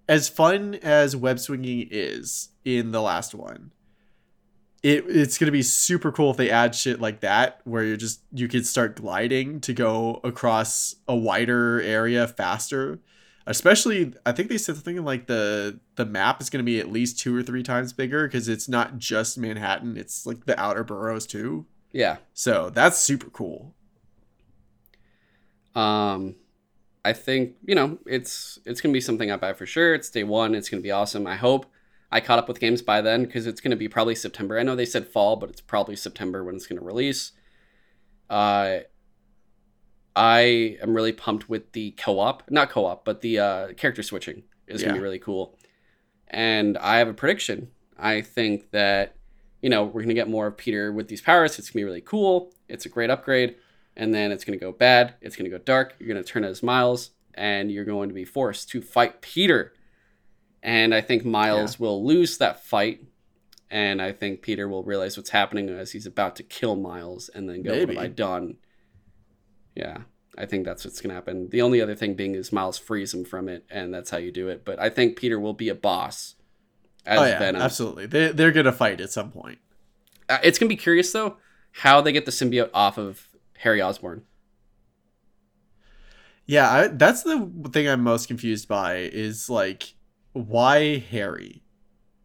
as 0.09 0.29
fun 0.29 0.77
as 0.77 1.15
web 1.15 1.39
swinging 1.39 1.87
is 1.91 2.49
in 2.65 2.93
the 2.93 3.03
last 3.03 3.35
one, 3.35 3.73
it 4.83 5.05
it's 5.07 5.37
gonna 5.37 5.53
be 5.53 5.63
super 5.63 6.11
cool 6.11 6.31
if 6.31 6.39
they 6.39 6.51
add 6.51 6.75
shit 6.75 7.01
like 7.01 7.21
that 7.21 7.61
where 7.65 7.85
you're 7.85 7.97
just 7.97 8.23
you 8.33 8.49
could 8.49 8.67
start 8.67 8.97
gliding 8.97 9.61
to 9.61 9.75
go 9.75 10.21
across 10.25 10.97
a 11.07 11.15
wider 11.15 11.81
area 11.83 12.27
faster. 12.27 13.01
Especially, 13.47 14.13
I 14.25 14.33
think 14.33 14.49
they 14.49 14.59
said 14.59 14.77
something 14.77 15.05
like 15.05 15.27
the 15.27 15.81
the 15.97 16.07
map 16.07 16.41
is 16.41 16.49
going 16.49 16.65
to 16.65 16.65
be 16.65 16.81
at 16.81 16.91
least 16.91 17.19
two 17.19 17.37
or 17.37 17.43
three 17.43 17.63
times 17.63 17.93
bigger 17.93 18.27
because 18.27 18.49
it's 18.49 18.69
not 18.69 18.99
just 18.99 19.37
Manhattan; 19.37 19.97
it's 19.97 20.25
like 20.25 20.47
the 20.47 20.59
outer 20.59 20.85
boroughs 20.85 21.27
too. 21.27 21.67
Yeah. 21.93 22.19
So 22.33 22.71
that's 22.71 22.99
super 22.99 23.31
cool. 23.31 23.75
Um, 25.75 26.37
I 27.05 27.13
think 27.13 27.55
you 27.65 27.75
know 27.75 27.99
it's 28.07 28.59
it's 28.65 28.81
gonna 28.81 28.93
be 28.93 29.01
something 29.01 29.31
I 29.31 29.37
buy 29.37 29.53
for 29.53 29.67
sure. 29.67 29.95
It's 29.95 30.11
day 30.11 30.25
one. 30.25 30.55
It's 30.55 30.69
gonna 30.69 30.83
be 30.83 30.91
awesome. 30.91 31.27
I 31.27 31.37
hope 31.37 31.67
I 32.13 32.21
caught 32.21 32.39
up 32.39 32.49
with 32.49 32.61
games 32.61 32.83
by 32.83 33.01
then 33.01 33.25
because 33.25 33.47
it's 33.47 33.61
gonna 33.61 33.77
be 33.77 33.89
probably 33.89 34.15
September. 34.15 34.59
I 34.59 34.63
know 34.63 34.77
they 34.77 34.85
said 34.85 35.07
fall, 35.07 35.37
but 35.37 35.51
it's 35.51 35.61
probably 35.61 35.97
September 35.97 36.45
when 36.45 36.57
it's 36.57 36.67
gonna 36.67 36.83
release. 36.83 37.33
Uh, 38.29 38.81
I 40.15 40.77
am 40.83 40.95
really 40.95 41.13
pumped 41.13 41.49
with 41.49 41.73
the 41.73 41.93
co-op, 41.93 42.51
not 42.51 42.71
co-op, 42.71 43.05
but 43.05 43.21
the 43.21 43.39
uh, 43.39 43.73
character 43.75 44.03
switching 44.03 44.43
is 44.67 44.83
gonna 44.83 44.95
be 44.95 45.01
really 45.01 45.19
cool. 45.19 45.59
And 46.29 46.77
I 46.79 46.99
have 46.99 47.09
a 47.09 47.15
prediction. 47.15 47.71
I 47.99 48.21
think 48.21 48.71
that 48.71 49.17
you 49.63 49.71
know 49.71 49.85
we're 49.85 50.03
gonna 50.03 50.15
get 50.15 50.29
more 50.29 50.47
of 50.47 50.57
Peter 50.57 50.93
with 50.93 51.09
these 51.09 51.21
powers. 51.21 51.59
It's 51.59 51.71
gonna 51.71 51.81
be 51.81 51.85
really 51.85 52.01
cool. 52.01 52.53
It's 52.69 52.87
a 52.87 52.89
great 52.89 53.11
upgrade 53.11 53.57
and 53.97 54.15
then 54.15 54.33
it's 54.33 54.45
going 54.45 54.59
to 54.59 54.65
go 54.65 54.73
bad. 54.73 55.15
It's 55.21 55.37
going 55.37 55.51
to 55.51 55.57
go 55.57 55.63
dark. 55.63 55.95
You're 55.99 56.09
going 56.09 56.23
to 56.23 56.29
turn 56.29 56.45
as 56.45 56.63
Miles, 56.63 57.11
and 57.35 57.71
you're 57.71 57.85
going 57.85 58.09
to 58.09 58.15
be 58.15 58.25
forced 58.25 58.71
to 58.71 58.83
fight 58.83 59.21
Peter. 59.21 59.73
And 60.63 60.95
I 60.95 61.01
think 61.01 61.25
Miles 61.25 61.79
will 61.81 62.05
lose 62.05 62.39
that 62.39 62.65
fight, 62.65 63.05
and 63.71 64.01
I 64.01 64.13
think 64.13 64.43
Peter 64.43 64.69
will 64.69 64.83
realize 64.83 65.17
what's 65.17 65.31
happening 65.31 65.69
as 65.69 65.93
he's 65.93 66.07
about 66.07 66.37
to 66.37 66.43
kill 66.43 66.77
Miles, 66.77 67.29
and 67.35 67.49
then 67.49 67.63
go, 67.63 67.71
"What 67.71 67.79
Maybe. 67.81 67.95
have 67.95 68.05
I 68.05 68.09
done?" 68.09 68.57
Yeah, 69.75 69.99
I 70.37 70.47
think 70.47 70.65
that's 70.65 70.85
what's 70.85 71.01
going 71.01 71.11
to 71.11 71.15
happen. 71.15 71.49
The 71.49 71.63
only 71.63 71.81
other 71.81 71.95
thing 71.95 72.15
being 72.15 72.35
is 72.35 72.53
Miles 72.53 72.79
frees 72.79 73.15
him 73.15 73.25
from 73.25 73.49
it, 73.49 73.65
and 73.71 73.93
that's 73.93 74.11
how 74.11 74.19
you 74.19 74.33
do 74.33 74.49
it. 74.49 74.65
But 74.65 74.79
I 74.79 74.91
think 74.91 75.17
Peter 75.17 75.41
will 75.41 75.55
be 75.55 75.69
a 75.69 75.75
boss 75.75 76.37
as 77.07 77.19
oh 77.19 77.25
yeah, 77.25 77.39
Venom. 77.39 77.63
absolutely. 77.63 78.07
They 78.07 78.29
they're 78.29 78.53
gonna 78.53 78.73
fight 78.73 79.01
at 79.01 79.11
some 79.11 79.31
point. 79.31 79.59
Uh, 80.29 80.39
it's 80.43 80.59
gonna 80.59 80.69
be 80.69 80.77
curious 80.77 81.13
though 81.13 81.37
how 81.73 82.01
they 82.01 82.13
get 82.13 82.25
the 82.25 82.33
symbiote 82.33 82.71
off 82.75 82.99
of 82.99 83.29
Harry 83.59 83.81
Osborn. 83.81 84.23
Yeah, 86.47 86.69
I, 86.69 86.89
that's 86.89 87.23
the 87.23 87.49
thing 87.73 87.89
I'm 87.89 88.03
most 88.03 88.27
confused 88.27 88.67
by 88.67 88.97
is 88.97 89.49
like 89.49 89.95
why 90.33 90.99
Harry? 90.99 91.63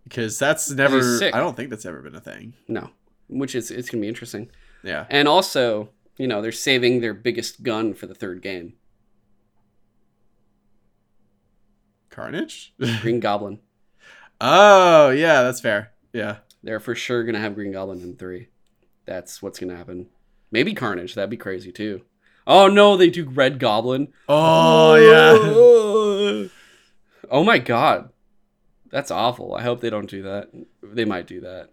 Because 0.03 0.37
that's 0.39 0.69
never. 0.71 0.99
I 1.25 1.31
don't 1.31 1.55
think 1.55 1.69
that's 1.69 1.85
ever 1.85 2.01
been 2.01 2.15
a 2.15 2.21
thing. 2.21 2.53
No, 2.67 2.89
which 3.27 3.55
is 3.55 3.71
it's 3.71 3.89
gonna 3.89 4.01
be 4.01 4.07
interesting. 4.07 4.49
Yeah. 4.83 5.05
And 5.09 5.27
also, 5.27 5.89
you 6.17 6.27
know, 6.27 6.41
they're 6.41 6.51
saving 6.51 7.01
their 7.01 7.13
biggest 7.13 7.63
gun 7.63 7.93
for 7.93 8.05
the 8.05 8.15
third 8.15 8.41
game, 8.41 8.73
Carnage. 12.09 12.73
Green 13.01 13.19
Goblin. 13.21 13.59
Oh 14.41 15.09
yeah, 15.09 15.43
that's 15.43 15.61
fair. 15.61 15.91
Yeah. 16.13 16.37
They're 16.63 16.79
for 16.79 16.95
sure 16.95 17.23
gonna 17.23 17.39
have 17.39 17.55
Green 17.55 17.71
Goblin 17.71 18.01
in 18.01 18.15
three. 18.15 18.47
That's 19.05 19.41
what's 19.41 19.59
gonna 19.59 19.75
happen. 19.75 20.07
Maybe 20.51 20.73
Carnage. 20.73 21.13
That'd 21.13 21.29
be 21.29 21.37
crazy 21.37 21.71
too. 21.71 22.01
Oh 22.47 22.67
no, 22.67 22.97
they 22.97 23.09
do 23.09 23.29
Red 23.29 23.59
Goblin. 23.59 24.09
Oh, 24.27 24.95
oh. 24.95 26.41
yeah. 26.41 26.47
Oh 27.29 27.43
my 27.43 27.59
god, 27.59 28.09
that's 28.91 29.11
awful. 29.11 29.55
I 29.55 29.61
hope 29.61 29.81
they 29.81 29.89
don't 29.89 30.09
do 30.09 30.23
that. 30.23 30.49
They 30.81 31.05
might 31.05 31.27
do 31.27 31.41
that. 31.41 31.69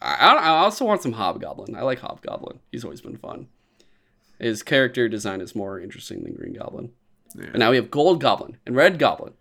I, 0.00 0.34
I 0.36 0.48
also 0.48 0.84
want 0.84 1.02
some 1.02 1.12
Hobgoblin. 1.12 1.74
I 1.74 1.82
like 1.82 2.00
Hobgoblin. 2.00 2.60
He's 2.70 2.84
always 2.84 3.00
been 3.00 3.16
fun. 3.16 3.48
His 4.38 4.62
character 4.62 5.08
design 5.08 5.40
is 5.40 5.54
more 5.54 5.80
interesting 5.80 6.22
than 6.22 6.34
Green 6.34 6.52
Goblin. 6.52 6.92
Yeah. 7.34 7.46
But 7.52 7.58
now 7.58 7.70
we 7.70 7.76
have 7.76 7.90
Gold 7.90 8.20
Goblin 8.20 8.58
and 8.66 8.76
Red 8.76 8.98
Goblin. 8.98 9.32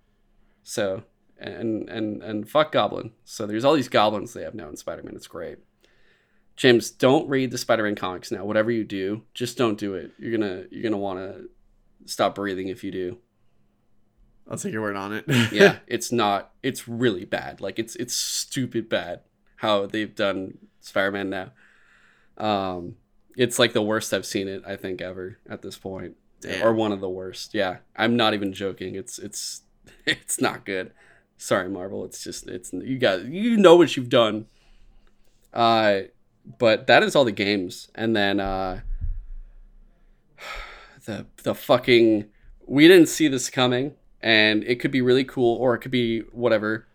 So 0.63 1.03
and 1.37 1.89
and 1.89 2.23
and 2.23 2.49
fuck 2.49 2.71
Goblin. 2.71 3.11
So 3.23 3.45
there's 3.45 3.65
all 3.65 3.75
these 3.75 3.89
goblins 3.89 4.33
they 4.33 4.43
have 4.43 4.55
now 4.55 4.69
in 4.69 4.77
Spider-Man. 4.77 5.15
It's 5.15 5.27
great. 5.27 5.59
James, 6.55 6.89
don't 6.89 7.27
read 7.27 7.51
the 7.51 7.57
Spider-Man 7.57 7.95
comics 7.95 8.31
now. 8.31 8.45
Whatever 8.45 8.71
you 8.71 8.83
do, 8.83 9.23
just 9.33 9.57
don't 9.57 9.77
do 9.77 9.93
it. 9.93 10.11
You're 10.17 10.37
gonna 10.37 10.63
you're 10.71 10.83
gonna 10.83 10.97
want 10.97 11.19
to 11.19 11.49
stop 12.05 12.35
breathing 12.35 12.69
if 12.69 12.83
you 12.83 12.91
do. 12.91 13.17
I'll 14.49 14.57
take 14.57 14.73
your 14.73 14.81
word 14.81 14.95
on 14.95 15.11
it. 15.11 15.25
yeah, 15.51 15.77
it's 15.87 16.11
not. 16.11 16.51
It's 16.63 16.87
really 16.87 17.25
bad. 17.25 17.61
Like 17.61 17.79
it's 17.79 17.95
it's 17.95 18.15
stupid 18.15 18.87
bad 18.87 19.21
how 19.57 19.85
they've 19.85 20.13
done 20.13 20.57
Spider-Man 20.81 21.29
now. 21.29 21.51
Um, 22.37 22.95
it's 23.37 23.59
like 23.59 23.73
the 23.73 23.81
worst 23.81 24.13
I've 24.13 24.25
seen 24.25 24.47
it. 24.47 24.63
I 24.65 24.75
think 24.75 25.01
ever 25.01 25.39
at 25.49 25.61
this 25.61 25.77
point, 25.77 26.15
Damn. 26.41 26.65
or 26.65 26.73
one 26.73 26.91
of 26.91 27.01
the 27.01 27.09
worst. 27.09 27.53
Yeah, 27.53 27.77
I'm 27.95 28.15
not 28.15 28.33
even 28.33 28.53
joking. 28.53 28.95
It's 28.95 29.19
it's 29.19 29.63
it's 30.05 30.39
not 30.39 30.65
good. 30.65 30.91
Sorry, 31.37 31.69
Marvel. 31.69 32.05
It's 32.05 32.23
just 32.23 32.47
it's 32.47 32.71
you 32.73 32.97
got 32.97 33.25
you 33.25 33.57
know 33.57 33.75
what 33.75 33.95
you've 33.97 34.09
done. 34.09 34.45
Uh, 35.53 36.01
but 36.59 36.87
that 36.87 37.03
is 37.03 37.15
all 37.15 37.25
the 37.25 37.31
games, 37.31 37.89
and 37.95 38.15
then 38.15 38.39
uh, 38.39 38.81
the 41.05 41.25
the 41.43 41.53
fucking 41.55 42.25
we 42.65 42.87
didn't 42.87 43.07
see 43.07 43.27
this 43.27 43.49
coming, 43.49 43.93
and 44.21 44.63
it 44.63 44.79
could 44.79 44.91
be 44.91 45.01
really 45.01 45.23
cool 45.23 45.57
or 45.57 45.75
it 45.75 45.79
could 45.79 45.91
be 45.91 46.19
whatever. 46.31 46.87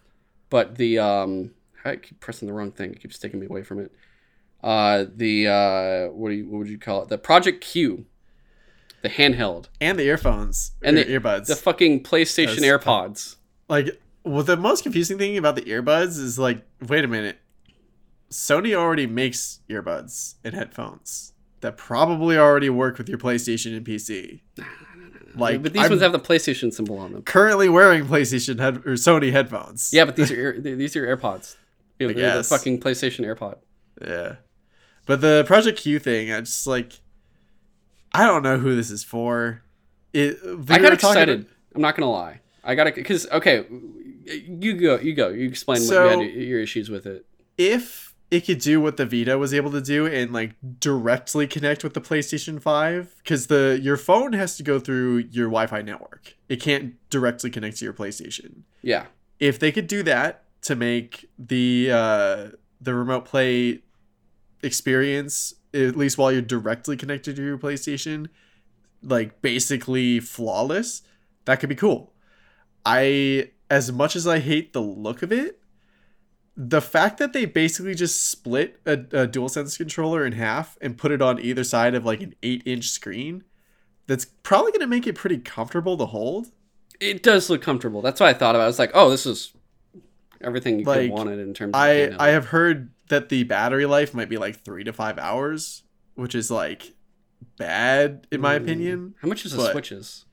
But 0.49 0.77
the 0.77 0.99
um, 0.99 1.53
I 1.85 1.97
keep 1.97 2.21
pressing 2.21 2.49
the 2.49 2.55
wrong 2.55 2.73
thing. 2.73 2.91
It 2.93 3.01
keeps 3.01 3.19
taking 3.19 3.41
me 3.41 3.47
away 3.47 3.63
from 3.63 3.79
it. 3.81 3.93
Uh, 4.63 5.05
the 5.15 5.49
uh, 5.49 6.07
what 6.13 6.31
do 6.31 6.35
you, 6.37 6.49
what 6.49 6.59
would 6.59 6.69
you 6.69 6.79
call 6.79 7.03
it? 7.03 7.09
The 7.09 7.19
Project 7.19 7.63
Q, 7.63 8.05
the 9.03 9.09
handheld, 9.09 9.67
and 9.81 9.99
the 9.99 10.05
earphones 10.05 10.73
And 10.83 10.97
the- 10.97 11.05
earbuds. 11.05 11.47
the 11.47 11.57
fucking 11.57 12.03
PlayStation 12.03 12.59
AirPods. 12.61 13.37
like, 13.69 13.99
well, 14.25 14.43
the 14.43 14.57
most 14.57 14.83
confusing 14.83 15.19
thing 15.19 15.37
about 15.37 15.57
the 15.57 15.63
earbuds 15.63 16.19
is 16.19 16.39
like, 16.39 16.65
wait 16.87 17.05
a 17.05 17.09
minute, 17.09 17.39
Sony 18.31 18.75
already 18.75 19.07
makes 19.07 19.61
earbuds 19.69 20.35
and 20.45 20.55
headphones 20.55 21.33
that 21.61 21.77
probably 21.77 22.37
already 22.37 22.71
work 22.71 22.99
with 22.99 23.09
your 23.09 23.19
PlayStation 23.19 23.77
and 23.77 23.85
PC. 23.85 24.41
Like, 25.35 25.63
but 25.63 25.73
these 25.73 25.85
I'm 25.85 25.91
ones 25.91 26.03
have 26.03 26.13
the 26.13 26.19
PlayStation 26.19 26.73
symbol 26.73 26.99
on 26.99 27.13
them. 27.13 27.23
currently 27.23 27.69
wearing 27.69 28.05
PlayStation 28.07 28.59
head 28.59 28.79
or 28.79 28.95
Sony 28.95 29.31
headphones. 29.31 29.91
Yeah, 29.93 30.05
but 30.05 30.17
these 30.17 30.33
are 30.33 30.61
these 30.61 30.97
are 30.97 31.17
AirPods. 31.17 31.57
Yeah, 31.99 32.09
they're 32.13 32.37
the 32.39 32.45
fucking 32.45 32.81
PlayStation 32.81 33.25
AirPod. 33.25 33.59
Yeah. 34.01 34.37
But 35.07 35.21
the 35.21 35.45
Project 35.47 35.79
Q 35.79 35.99
thing, 35.99 36.33
I 36.33 36.41
just 36.41 36.67
like 36.67 37.01
I 38.13 38.27
don't 38.27 38.43
know 38.43 38.59
who 38.59 38.75
this 38.75 38.91
is 38.91 39.05
for. 39.05 39.63
It, 40.13 40.39
I 40.69 40.79
got 40.79 40.93
excited. 40.93 41.47
I'm 41.75 41.81
not 41.81 41.97
gonna 41.97 42.11
lie. 42.11 42.41
I 42.65 42.75
got 42.75 42.85
to 42.85 42.93
because 42.93 43.29
okay, 43.31 43.65
you 44.33 44.75
go, 44.75 44.99
you 44.99 45.15
go, 45.15 45.29
you 45.29 45.47
explain 45.49 45.81
So- 45.81 46.07
what 46.17 46.25
you 46.25 46.31
had 46.31 46.49
your 46.49 46.61
issues 46.61 46.89
with 46.91 47.07
it. 47.07 47.27
If 47.59 48.15
it 48.31 48.47
could 48.47 48.61
do 48.61 48.81
what 48.81 48.97
the 48.97 49.05
Vita 49.05 49.37
was 49.37 49.53
able 49.53 49.73
to 49.73 49.81
do 49.81 50.07
and 50.07 50.33
like 50.33 50.53
directly 50.79 51.49
connect 51.49 51.83
with 51.83 51.95
the 51.95 52.01
PlayStation 52.01 52.63
5 52.63 53.17
cuz 53.25 53.49
the 53.49 53.79
your 53.83 53.97
phone 53.97 54.35
has 54.35 54.57
to 54.57 54.63
go 54.63 54.79
through 54.79 55.25
your 55.33 55.47
Wi-Fi 55.49 55.83
network. 55.83 56.37
It 56.49 56.61
can't 56.63 56.95
directly 57.11 57.51
connect 57.51 57.79
to 57.79 57.85
your 57.85 57.93
PlayStation. 57.95 58.63
Yeah, 58.83 59.07
If 59.41 59.59
they 59.59 59.73
could 59.73 59.89
do 59.89 60.03
that 60.05 60.45
to 60.63 60.77
make 60.77 61.29
the 61.39 61.89
uh 61.91 62.49
the 62.81 62.95
remote 62.95 63.25
play 63.25 63.83
experience 64.63 65.55
at 65.75 65.97
least 65.97 66.19
while 66.19 66.31
you're 66.33 66.43
directly 66.43 66.97
connected 66.97 67.37
to 67.37 67.43
your 67.43 67.59
PlayStation 67.59 68.29
like 69.03 69.41
basically 69.43 70.21
flawless, 70.21 71.03
that 71.47 71.59
could 71.59 71.69
be 71.69 71.75
cool. 71.75 72.13
I 72.85 73.51
as 73.71 73.91
much 73.93 74.17
as 74.17 74.27
I 74.27 74.41
hate 74.41 74.73
the 74.73 74.83
look 74.83 75.23
of 75.23 75.33
it, 75.33 75.61
the 76.57 76.81
fact 76.83 77.19
that 77.19 77.33
they 77.33 77.45
basically 77.47 77.95
just 77.95 78.29
split 78.31 78.81
a, 78.85 78.93
a 78.93 79.29
DualSense 79.29 79.77
controller 79.79 80.27
in 80.27 80.33
half 80.33 80.77
and 80.83 80.99
put 80.99 81.13
it 81.13 81.23
on 81.23 81.39
either 81.41 81.65
side 81.65 81.95
of 81.95 82.05
like 82.05 82.21
an 82.21 82.35
eight 82.43 82.63
inch 82.67 82.89
screen, 82.91 83.45
that's 84.07 84.25
probably 84.43 84.73
gonna 84.73 84.87
make 84.89 85.07
it 85.07 85.15
pretty 85.15 85.39
comfortable 85.39 85.97
to 85.97 86.07
hold. 86.07 86.49
it 87.01 87.23
does 87.23 87.49
look 87.49 87.63
comfortable. 87.63 88.03
That's 88.03 88.21
what 88.21 88.29
I 88.29 88.35
thought 88.35 88.55
about. 88.57 88.65
I 88.65 88.67
was 88.67 88.79
like, 88.79 88.91
oh, 88.93 89.09
this 89.09 89.25
is 89.25 89.53
everything 90.43 90.81
you 90.81 90.85
Like, 90.85 91.03
have 91.03 91.11
wanted 91.11 91.39
in 91.39 91.55
terms. 91.55 91.71
of 91.71 91.81
I. 91.81 92.11
I 92.19 92.29
have 92.31 92.47
heard 92.47 92.91
that 93.09 93.29
the 93.31 93.45
battery 93.45 93.87
life 93.87 94.13
might 94.13 94.29
be 94.29 94.37
like 94.37 94.63
three 94.65 94.85
to 94.85 94.93
five 94.93 95.19
hours, 95.19 95.83
which 96.15 96.35
is 96.35 96.51
like 96.51 96.93
bad 97.57 98.27
in 98.31 98.41
my 98.43 98.59
Mm. 98.59 98.63
opinion. 98.63 99.15
How 99.23 99.29
much 99.29 99.47
is 99.47 99.53
the 99.53 99.71
switches? 99.71 100.27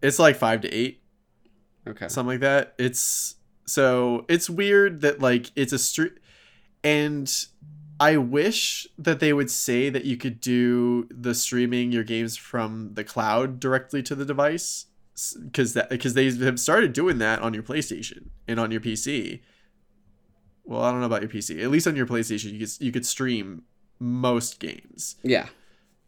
It's 0.00 0.18
like 0.18 0.36
five 0.36 0.62
to 0.62 0.72
eight. 0.72 1.01
Okay. 1.86 2.08
something 2.08 2.34
like 2.34 2.40
that. 2.40 2.74
It's 2.78 3.36
so 3.66 4.24
it's 4.28 4.48
weird 4.48 5.00
that 5.00 5.20
like 5.20 5.50
it's 5.56 5.72
a 5.72 5.78
street, 5.78 6.14
and 6.84 7.32
I 7.98 8.16
wish 8.16 8.86
that 8.98 9.20
they 9.20 9.32
would 9.32 9.50
say 9.50 9.88
that 9.90 10.04
you 10.04 10.16
could 10.16 10.40
do 10.40 11.08
the 11.10 11.34
streaming 11.34 11.92
your 11.92 12.04
games 12.04 12.36
from 12.36 12.94
the 12.94 13.04
cloud 13.04 13.60
directly 13.60 14.02
to 14.04 14.14
the 14.14 14.24
device, 14.24 14.86
because 15.44 15.74
that 15.74 15.90
because 15.90 16.14
they 16.14 16.30
have 16.30 16.60
started 16.60 16.92
doing 16.92 17.18
that 17.18 17.40
on 17.40 17.54
your 17.54 17.62
PlayStation 17.62 18.30
and 18.48 18.58
on 18.58 18.70
your 18.70 18.80
PC. 18.80 19.40
Well, 20.64 20.82
I 20.82 20.90
don't 20.90 21.00
know 21.00 21.06
about 21.06 21.22
your 21.22 21.30
PC. 21.30 21.62
At 21.62 21.70
least 21.70 21.86
on 21.86 21.96
your 21.96 22.06
PlayStation, 22.06 22.52
you 22.52 22.58
could 22.60 22.80
you 22.80 22.92
could 22.92 23.06
stream 23.06 23.62
most 23.98 24.60
games. 24.60 25.16
Yeah. 25.22 25.48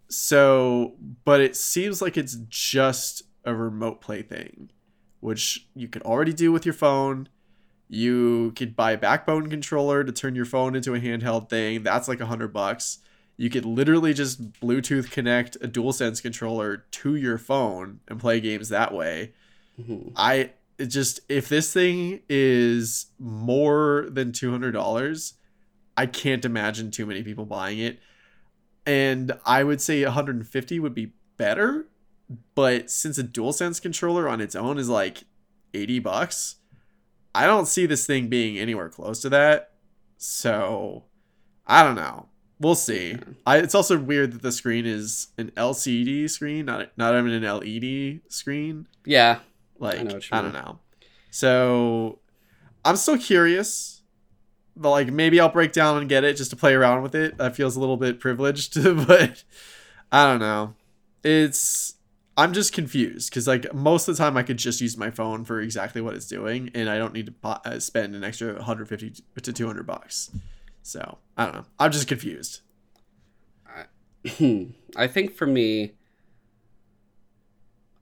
So, 0.09 0.94
but 1.24 1.40
it 1.40 1.56
seems 1.56 2.02
like 2.02 2.16
it's 2.16 2.36
just 2.48 3.22
a 3.44 3.55
remote 3.55 4.01
play 4.01 4.22
thing, 4.22 4.70
which 5.24 5.66
you 5.74 5.88
could 5.88 6.02
already 6.02 6.34
do 6.34 6.52
with 6.52 6.66
your 6.66 6.74
phone. 6.74 7.26
You 7.88 8.52
could 8.56 8.76
buy 8.76 8.92
a 8.92 8.98
backbone 8.98 9.48
controller 9.48 10.05
to 10.05 10.12
turn 10.12 10.34
your 10.34 10.44
phone 10.44 10.76
into 10.76 10.94
a 10.94 11.01
handheld 11.01 11.48
thing. 11.48 11.82
That's 11.82 12.09
like 12.09 12.20
a 12.20 12.26
hundred 12.26 12.52
bucks. 12.52 12.98
You 13.38 13.48
could 13.48 13.64
literally 13.64 14.12
just 14.12 14.52
Bluetooth 14.60 15.10
connect 15.10 15.56
a 15.56 15.66
DualSense 15.66 16.20
controller 16.20 16.84
to 16.90 17.14
your 17.14 17.38
phone 17.38 18.01
and 18.06 18.20
play 18.20 18.38
games 18.38 18.68
that 18.68 18.92
way. 18.92 19.32
Mhm. 19.80 20.12
I 20.14 20.51
it 20.76 20.86
just 20.86 21.20
if 21.30 21.48
this 21.48 21.72
thing 21.72 22.20
is 22.28 23.06
more 23.18 24.06
than 24.10 24.30
two 24.30 24.51
hundred 24.51 24.72
dollars, 24.72 25.34
I 25.96 26.05
can't 26.05 26.44
imagine 26.44 26.90
too 26.90 27.06
many 27.06 27.22
people 27.22 27.46
buying 27.46 27.78
it. 27.78 27.98
And 28.84 29.32
I 29.46 29.64
would 29.64 29.80
say 29.80 30.05
150 30.05 30.78
would 30.80 30.94
be 30.94 31.14
better, 31.38 31.86
but 32.55 32.90
since 32.90 33.18
a 33.18 33.24
DualSense 33.24 33.80
controller 33.80 34.28
on 34.28 34.40
its 34.40 34.55
own 34.55 34.78
is 34.78 34.88
like 34.88 35.24
80 35.72 35.98
bucks, 36.01 36.56
I 37.34 37.46
don't 37.46 37.66
see 37.66 37.86
this 37.86 38.06
thing 38.06 38.28
being 38.28 38.59
anywhere 38.59 38.88
close 38.88 39.20
to 39.22 39.28
that. 39.30 39.72
So 40.16 41.05
I 41.66 41.82
don't 41.82 41.96
know. 41.96 42.28
We'll 42.60 42.76
see. 42.76 43.16
I, 43.46 43.59
it's 43.59 43.74
also 43.74 43.98
weird 43.98 44.32
that 44.32 44.42
the 44.42 44.52
screen 44.52 44.86
is 44.86 45.28
an 45.36 45.51
LCD 45.56 46.30
screen, 46.30 46.66
not 46.66 46.90
not 46.96 47.14
even 47.18 47.32
an 47.32 47.42
LED 47.42 48.20
screen. 48.28 48.86
Yeah. 49.05 49.40
Like 49.78 49.98
I, 49.98 50.05
what 50.05 50.30
don't 50.30 50.52
know. 50.52 50.78
So 51.30 52.20
I'm 52.84 52.96
still 52.96 53.18
curious. 53.18 54.02
But 54.76 54.90
like 54.90 55.12
maybe 55.12 55.40
I'll 55.40 55.51
break 55.51 55.72
down 55.72 55.98
and 55.98 56.09
get 56.09 56.24
it 56.24 56.36
just 56.36 56.51
to 56.51 56.56
play 56.56 56.74
around 56.74 57.02
with 57.02 57.14
it. 57.14 57.36
That 57.38 57.56
feels 57.56 57.76
a 57.76 57.80
little 57.80 57.96
bit 57.96 58.20
privileged, 58.20 58.82
but 59.06 59.44
I 60.10 60.26
don't 60.26 60.40
know. 60.40 60.74
It's 61.22 61.94
I'm 62.36 62.52
just 62.52 62.73
confused 62.73 63.31
because 63.31 63.47
like 63.47 63.73
most 63.73 64.09
of 64.09 64.16
the 64.16 64.23
time 64.23 64.36
I 64.36 64.43
could 64.43 64.56
just 64.56 64.81
use 64.81 64.97
my 64.97 65.11
phone 65.11 65.44
for 65.44 65.61
exactly 65.61 66.01
what 66.01 66.15
it's 66.15 66.27
doing, 66.27 66.70
and 66.74 66.89
I 66.90 66.98
don't 66.98 67.15
need 67.15 67.27
to 67.27 67.35
uh, 67.48 67.78
spend 67.78 68.15
an 68.16 68.24
extra 68.24 68.55
150 68.55 69.23
to 69.43 69.52
200 69.52 69.86
bucks. 69.86 70.31
So 70.82 71.19
I 71.36 71.44
don't 71.44 71.55
know. 71.55 71.65
I'm 71.78 71.93
just 71.93 72.09
confused. 72.09 72.61
I 74.97 75.06
think 75.06 75.35
for 75.36 75.47
me, 75.47 75.93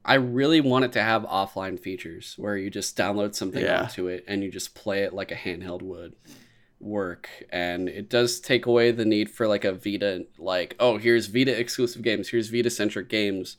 I 0.04 0.14
really 0.14 0.60
want 0.60 0.84
it 0.84 0.92
to 0.92 1.02
have 1.02 1.22
offline 1.24 1.78
features 1.78 2.34
where 2.36 2.56
you 2.56 2.70
just 2.70 2.96
download 2.96 3.34
something 3.34 3.62
Yeah. 3.62 3.82
onto 3.82 4.06
it 4.08 4.24
and 4.26 4.42
you 4.42 4.50
just 4.50 4.74
play 4.74 5.02
it 5.02 5.12
like 5.12 5.30
a 5.30 5.36
handheld 5.36 5.82
would 5.82 6.14
work. 6.80 7.28
And 7.50 7.88
it 7.88 8.08
does 8.08 8.40
take 8.40 8.66
away 8.66 8.90
the 8.90 9.04
need 9.04 9.30
for 9.30 9.46
like 9.46 9.64
a 9.64 9.72
Vita, 9.72 10.26
like, 10.38 10.74
oh, 10.80 10.96
here's 10.98 11.26
Vita 11.26 11.56
exclusive 11.58 12.02
games, 12.02 12.28
here's 12.30 12.48
Vita 12.50 12.70
centric 12.70 13.08
games, 13.08 13.56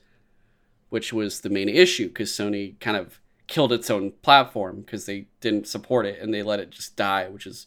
which 0.93 1.11
was 1.11 1.41
the 1.41 1.49
main 1.49 1.67
issue 1.67 2.07
because 2.07 2.29
Sony 2.29 2.79
kind 2.79 2.95
of 2.95 3.19
killed 3.47 3.73
its 3.73 3.89
own 3.89 4.11
platform 4.21 4.81
because 4.81 5.07
they 5.07 5.25
didn't 5.41 5.67
support 5.67 6.05
it 6.05 6.19
and 6.21 6.31
they 6.31 6.43
let 6.43 6.59
it 6.59 6.69
just 6.69 6.95
die, 6.95 7.27
which 7.27 7.47
is 7.47 7.65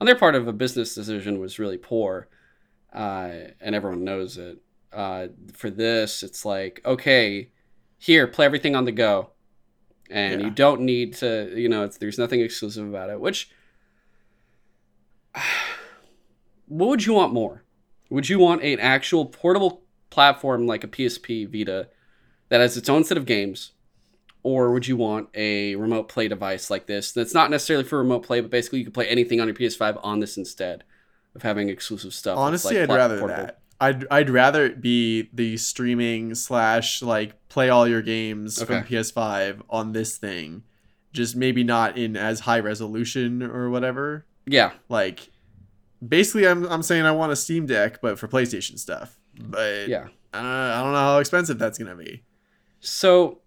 on 0.00 0.06
their 0.06 0.16
part 0.16 0.34
of 0.34 0.48
a 0.48 0.52
business 0.54 0.94
decision 0.94 1.40
was 1.40 1.58
really 1.58 1.76
poor 1.76 2.26
uh, 2.94 3.32
and 3.60 3.74
everyone 3.74 4.02
knows 4.02 4.38
it. 4.38 4.62
Uh, 4.90 5.26
for 5.52 5.68
this, 5.68 6.22
it's 6.22 6.46
like, 6.46 6.80
okay, 6.86 7.50
here, 7.98 8.26
play 8.26 8.46
everything 8.46 8.74
on 8.74 8.86
the 8.86 8.92
go, 8.92 9.28
and 10.08 10.40
Yeah. 10.40 10.46
you 10.46 10.50
don't 10.54 10.80
need 10.80 11.12
to, 11.16 11.52
you 11.54 11.68
know, 11.68 11.84
it's, 11.84 11.98
there's 11.98 12.16
nothing 12.16 12.40
exclusive 12.40 12.88
about 12.88 13.10
it. 13.10 13.20
Which, 13.20 13.50
what 16.66 16.88
would 16.88 17.04
you 17.04 17.12
want 17.12 17.34
more? 17.34 17.64
Would 18.08 18.30
you 18.30 18.38
want 18.38 18.62
an 18.62 18.80
actual 18.80 19.26
portable 19.26 19.82
platform 20.08 20.66
like 20.66 20.82
a 20.82 20.88
PSP 20.88 21.46
Vita 21.46 21.90
that 22.48 22.60
has 22.60 22.76
its 22.76 22.88
own 22.88 23.04
set 23.04 23.16
of 23.16 23.26
games? 23.26 23.72
Or 24.42 24.70
would 24.70 24.86
you 24.86 24.96
want 24.96 25.28
a 25.34 25.74
remote 25.76 26.08
play 26.08 26.28
device 26.28 26.70
like 26.70 26.86
this 26.86 27.12
that's 27.12 27.34
not 27.34 27.50
necessarily 27.50 27.84
for 27.84 27.98
remote 27.98 28.22
play, 28.22 28.40
but 28.40 28.50
basically 28.50 28.78
you 28.78 28.84
can 28.84 28.92
play 28.92 29.08
anything 29.08 29.40
on 29.40 29.48
your 29.48 29.54
PS5 29.54 29.98
on 30.02 30.20
this 30.20 30.36
instead? 30.36 30.84
of 31.38 31.42
having 31.42 31.68
exclusive 31.68 32.12
stuff. 32.12 32.38
Honestly, 32.38 32.78
like, 32.78 32.90
I'd 32.90 32.94
rather 32.94 33.18
portable. 33.18 33.44
that. 33.44 33.60
I'd 33.80 34.06
I'd 34.10 34.30
rather 34.30 34.66
it 34.66 34.80
be 34.80 35.30
the 35.32 35.56
streaming 35.56 36.34
slash 36.34 37.00
like 37.00 37.48
play 37.48 37.70
all 37.70 37.86
your 37.86 38.02
games 38.02 38.62
from 38.62 38.82
PS5 38.84 39.62
on 39.70 39.92
this 39.92 40.18
thing, 40.18 40.64
just 41.12 41.36
maybe 41.36 41.62
not 41.62 41.96
in 41.96 42.16
as 42.16 42.40
high 42.40 42.58
resolution 42.60 43.42
or 43.42 43.70
whatever. 43.70 44.26
Yeah, 44.46 44.72
Like, 44.88 45.30
basically, 46.06 46.48
I'm 46.48 46.64
I'm 46.66 46.82
saying 46.82 47.04
I 47.04 47.12
want 47.12 47.32
a 47.32 47.36
Steam 47.36 47.66
Deck, 47.66 48.00
but 48.00 48.18
for 48.18 48.26
PlayStation 48.26 48.78
stuff. 48.78 49.18
But 49.38 49.88
yeah. 49.88 50.08
uh, 50.34 50.38
I 50.38 50.82
don't 50.82 50.92
know 50.92 50.98
how 50.98 51.18
expensive 51.18 51.58
that's 51.58 51.78
gonna 51.78 51.94
be. 51.94 52.22
So, 52.80 53.38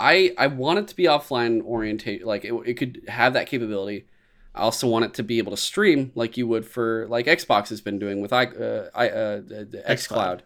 I 0.00 0.34
I 0.38 0.46
want 0.48 0.78
it 0.78 0.88
to 0.88 0.96
be 0.96 1.04
offline 1.04 1.62
oriented. 1.64 2.22
Like 2.22 2.44
it, 2.44 2.52
it 2.66 2.74
could 2.74 3.02
have 3.08 3.34
that 3.34 3.46
capability. 3.46 4.06
I 4.54 4.62
also 4.62 4.88
want 4.88 5.04
it 5.04 5.14
to 5.14 5.22
be 5.22 5.38
able 5.38 5.52
to 5.52 5.56
stream 5.56 6.10
like 6.14 6.36
you 6.36 6.46
would 6.48 6.66
for 6.66 7.06
like 7.08 7.26
Xbox 7.26 7.68
has 7.68 7.80
been 7.80 7.98
doing 7.98 8.20
with 8.20 8.32
i 8.32 8.46
uh, 8.46 8.90
i 8.94 9.08
uh, 9.08 9.36
the 9.36 9.84
XCloud. 9.88 10.40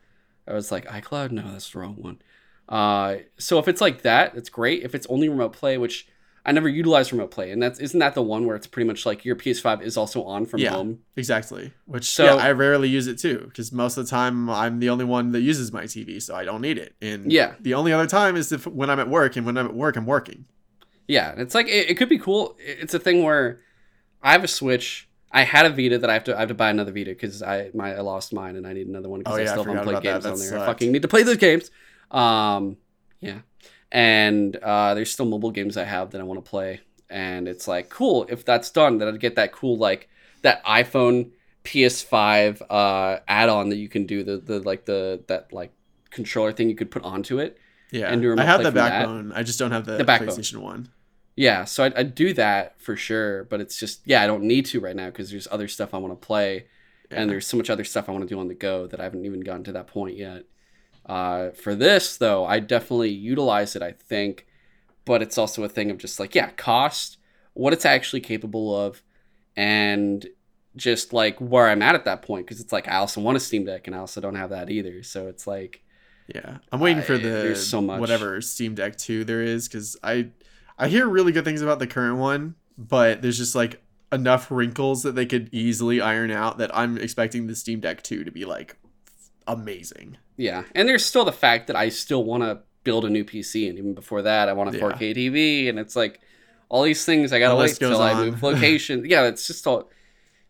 I 0.47 0.53
was 0.53 0.71
like 0.71 0.85
iCloud. 0.87 1.31
No, 1.31 1.53
that's 1.53 1.71
the 1.71 1.79
wrong 1.79 1.97
one. 1.97 2.21
Uh, 2.69 3.17
so 3.39 3.59
if 3.59 3.69
it's 3.69 3.81
like 3.81 4.03
that, 4.03 4.35
it's 4.35 4.51
great. 4.51 4.83
If 4.83 4.95
it's 4.95 5.07
only 5.07 5.29
remote 5.29 5.53
play, 5.53 5.79
which 5.79 6.09
I 6.47 6.53
never 6.53 6.69
utilize 6.69 7.11
remote 7.11 7.31
play, 7.31 7.51
and 7.51 7.63
that's 7.63 7.79
isn't 7.81 7.99
that 8.01 8.15
the 8.15 8.23
one 8.23 8.45
where 8.47 8.55
it's 8.55 8.67
pretty 8.67 8.87
much 8.87 9.07
like 9.07 9.25
your 9.25 9.35
PS5 9.35 9.81
is 9.83 9.97
also 9.97 10.23
on 10.25 10.45
from 10.45 10.61
Yeah. 10.61 10.71
home. 10.73 10.99
Exactly. 11.17 11.73
Which 11.87 12.05
So- 12.05 12.25
yeah, 12.25 12.35
I 12.35 12.53
rarely 12.53 12.89
use 12.89 13.07
it 13.07 13.19
too, 13.19 13.45
because 13.49 13.73
most 13.73 13.97
of 13.97 14.05
the 14.05 14.11
time 14.11 14.51
I'm 14.51 14.79
the 14.79 14.91
only 14.91 15.07
one 15.07 15.33
that 15.33 15.41
uses 15.41 15.73
my 15.73 15.85
TV, 15.85 16.21
so 16.21 16.35
I 16.35 16.45
don't 16.45 16.61
need 16.61 16.77
it. 16.77 16.95
And 17.01 17.33
Yeah. 17.33 17.55
the 17.61 17.73
only 17.75 17.93
other 17.95 18.07
time 18.07 18.37
is 18.37 18.53
if 18.53 18.67
when 18.67 18.91
I'm 18.91 19.01
at 19.01 19.09
work, 19.09 19.37
and 19.37 19.47
when 19.47 19.57
I'm 19.57 19.67
at 19.67 19.75
work, 19.75 19.97
I'm 19.97 20.05
working. 20.07 20.45
Yeah, 21.09 21.35
it's 21.39 21.55
like 21.55 21.67
it, 21.69 21.91
it 21.91 21.95
could 21.97 22.09
be 22.11 22.19
cool. 22.19 22.57
It's 22.59 22.93
a 22.95 22.99
thing 22.99 23.23
where 23.23 23.61
I 24.23 24.33
have 24.33 24.45
a 24.45 24.49
Switch. 24.49 25.09
I 25.33 25.43
had 25.43 25.67
a 25.67 25.71
Vita 25.71 25.99
that 25.99 26.09
I 26.09 26.13
have 26.15 26.25
to 26.25 26.37
I 26.37 26.41
have 26.41 26.49
to 26.49 26.55
buy 26.55 26.71
another 26.71 26.93
Vita 26.93 27.11
because 27.11 27.43
I 27.43 27.71
my 27.75 27.95
I 27.95 28.01
lost 28.01 28.33
mine 28.33 28.57
and 28.57 28.67
I 28.67 28.73
need 28.73 28.87
another 28.87 29.09
one 29.09 29.21
because 29.21 29.33
Oh, 29.33 29.37
I 29.37 29.41
yeah, 29.41 29.49
I 29.51 29.53
still 29.53 29.65
haven't 29.65 29.79
forgot 29.79 29.85
played 30.03 30.09
about 30.15 30.23
that. 30.23 30.29
games 30.31 30.43
on 30.43 30.51
there. 30.51 30.63
I 30.63 30.67
fucking 30.67 30.93
need 30.93 31.03
to 31.03 31.09
play 31.09 31.23
those 31.25 31.37
games. 31.39 31.71
Um, 32.11 32.77
yeah, 33.21 33.39
and 33.95 34.57
uh, 34.57 34.93
there's 34.95 35.11
still 35.11 35.25
mobile 35.25 35.51
games 35.53 35.77
I 35.79 35.85
have 35.85 36.11
that 36.11 36.21
I 36.21 36.25
want 36.25 36.45
to 36.45 36.51
play, 36.51 36.81
and 37.09 37.49
it's 37.49 37.67
like 37.69 37.89
cool 37.89 38.27
if 38.29 38.45
that's 38.45 38.71
done. 38.71 38.99
That 38.99 39.09
I'd 39.09 39.21
get 39.21 39.37
that 39.37 39.53
cool 39.53 39.79
like 39.79 40.09
that 40.43 40.63
iPhone 40.67 41.31
PS5 41.65 42.61
uh, 42.69 43.21
add-on 43.29 43.69
that 43.71 43.77
you 43.77 43.89
can 43.89 44.05
do 44.07 44.23
the 44.23 44.37
the 44.39 44.61
like 44.61 44.85
the 44.85 45.23
that 45.29 45.53
like 45.53 45.73
controller 46.11 46.53
thing 46.53 46.69
you 46.69 46.75
could 46.77 46.91
put 46.91 47.03
onto 47.05 47.39
it. 47.39 47.59
Yeah, 47.91 48.13
And 48.13 48.21
do 48.21 48.35
I 48.37 48.43
have 48.43 48.59
the 48.61 48.67
from 48.67 48.75
that. 48.75 48.91
backbone. 48.91 49.33
I 49.33 49.43
just 49.45 49.59
don't 49.59 49.71
have 49.71 49.85
the, 49.87 49.99
The 49.99 50.05
backbone. 50.05 50.31
PlayStation 50.31 50.57
one. 50.59 50.89
Yeah, 51.37 51.65
so 51.65 51.85
I'd, 51.85 51.95
I'd 51.95 52.15
do 52.17 52.33
that 52.35 52.81
for 52.81 52.97
sure, 52.97 53.45
but 53.45 53.61
it's 53.61 53.79
just 53.79 54.01
yeah, 54.05 54.23
I 54.23 54.27
don't 54.27 54.43
need 54.45 54.67
to 54.67 54.81
right 54.81 54.97
now 54.97 55.07
because 55.07 55.31
there's 55.31 55.47
other 55.51 55.69
stuff 55.69 55.95
I 55.95 55.99
want 55.99 56.13
to 56.21 56.27
play, 56.27 56.67
Yeah. 57.11 57.21
and 57.21 57.31
there's 57.31 57.47
so 57.47 57.57
much 57.57 57.71
other 57.71 57.85
stuff 57.85 58.09
I 58.09 58.13
want 58.13 58.23
to 58.29 58.35
do 58.35 58.41
on 58.41 58.49
the 58.49 58.55
go 58.55 58.87
that 58.89 58.99
I 59.01 59.05
haven't 59.05 59.25
even 59.25 59.41
gotten 59.41 59.63
to 59.65 59.73
that 59.73 59.87
point 59.87 60.17
yet. 60.17 60.45
Uh, 61.07 61.51
for 61.51 61.75
this 61.75 62.17
though, 62.17 62.45
I 62.45 62.61
definitely 62.61 63.11
utilize 63.11 63.77
it. 63.77 63.83
I 63.83 63.93
think, 63.93 64.47
but 65.05 65.23
it's 65.23 65.39
also 65.39 65.65
a 65.65 65.69
thing 65.69 65.91
of 65.91 65.99
just 65.99 66.19
like 66.19 66.35
yeah, 66.35 66.51
cost, 66.51 67.19
what 67.53 67.73
it's 67.73 67.85
actually 67.85 68.21
capable 68.21 68.75
of, 68.75 69.03
and 69.57 70.27
just 70.77 71.13
like 71.13 71.39
where 71.39 71.69
I'm 71.69 71.83
at 71.83 71.95
at 71.95 72.05
that 72.07 72.23
point 72.23 72.47
because 72.47 72.61
it's 72.61 72.73
like 72.73 72.89
I 72.89 72.97
also 72.97 73.21
want 73.21 73.37
a 73.37 73.41
Steam 73.41 73.65
Deck 73.65 73.87
and 73.87 73.95
I 73.95 74.01
also 74.01 74.21
don't 74.21 74.35
have 74.35 74.51
that 74.51 74.71
either. 74.71 75.03
So 75.03 75.29
it's 75.29 75.47
like 75.47 75.83
Yeah, 76.35 76.59
I'm 76.73 76.81
waiting 76.81 77.03
for 77.03 77.19
the 77.19 77.55
so 77.55 77.81
much. 77.81 78.01
whatever 78.01 78.41
Steam 78.41 78.75
Deck 78.75 78.97
two 78.97 79.25
there 79.25 79.43
is 79.43 79.69
because 79.69 79.97
I 80.03 80.31
I 80.79 80.89
hear 80.89 81.07
really 81.07 81.33
good 81.33 81.45
things 81.45 81.63
about 81.63 81.79
the 81.79 81.87
current 81.87 82.19
one, 82.19 82.57
but 82.77 83.23
there's 83.23 83.39
just 83.39 83.55
like 83.55 83.83
enough 84.11 84.51
wrinkles 84.51 85.03
that 85.03 85.15
they 85.15 85.27
could 85.27 85.49
easily 85.53 86.01
iron 86.01 86.31
out 86.31 86.59
that 86.59 86.77
I'm 86.77 86.99
expecting 86.99 87.47
the 87.47 87.55
Steam 87.55 87.81
Deck 87.81 88.03
two 88.03 88.25
to 88.25 88.31
be 88.31 88.45
like 88.45 88.77
amazing. 89.47 90.19
Yeah, 90.37 90.65
and 90.75 90.89
there's 90.89 91.05
still 91.05 91.25
the 91.25 91.33
fact 91.33 91.67
that 91.69 91.77
I 91.77 91.89
still 91.89 92.25
want 92.25 92.43
to 92.43 92.61
build 92.83 93.05
a 93.05 93.11
new 93.11 93.25
PC, 93.25 93.69
and 93.69 93.79
even 93.79 93.95
before 93.95 94.23
that, 94.23 94.49
I 94.49 94.53
want 94.53 94.75
a 94.75 94.79
Yeah. 94.79 94.85
4K 94.85 95.15
TV, 95.15 95.69
and 95.69 95.79
it's 95.79 95.97
like 95.97 96.21
all 96.69 96.83
these 96.83 97.05
things 97.05 97.33
I 97.33 97.39
gotta 97.39 97.57
wait 97.57 97.77
till 97.77 98.01
I 98.03 98.15
move 98.15 98.43
location. 98.43 99.05
yeah, 99.07 99.23
it's 99.27 99.47
just 99.47 99.67
all, 99.67 99.91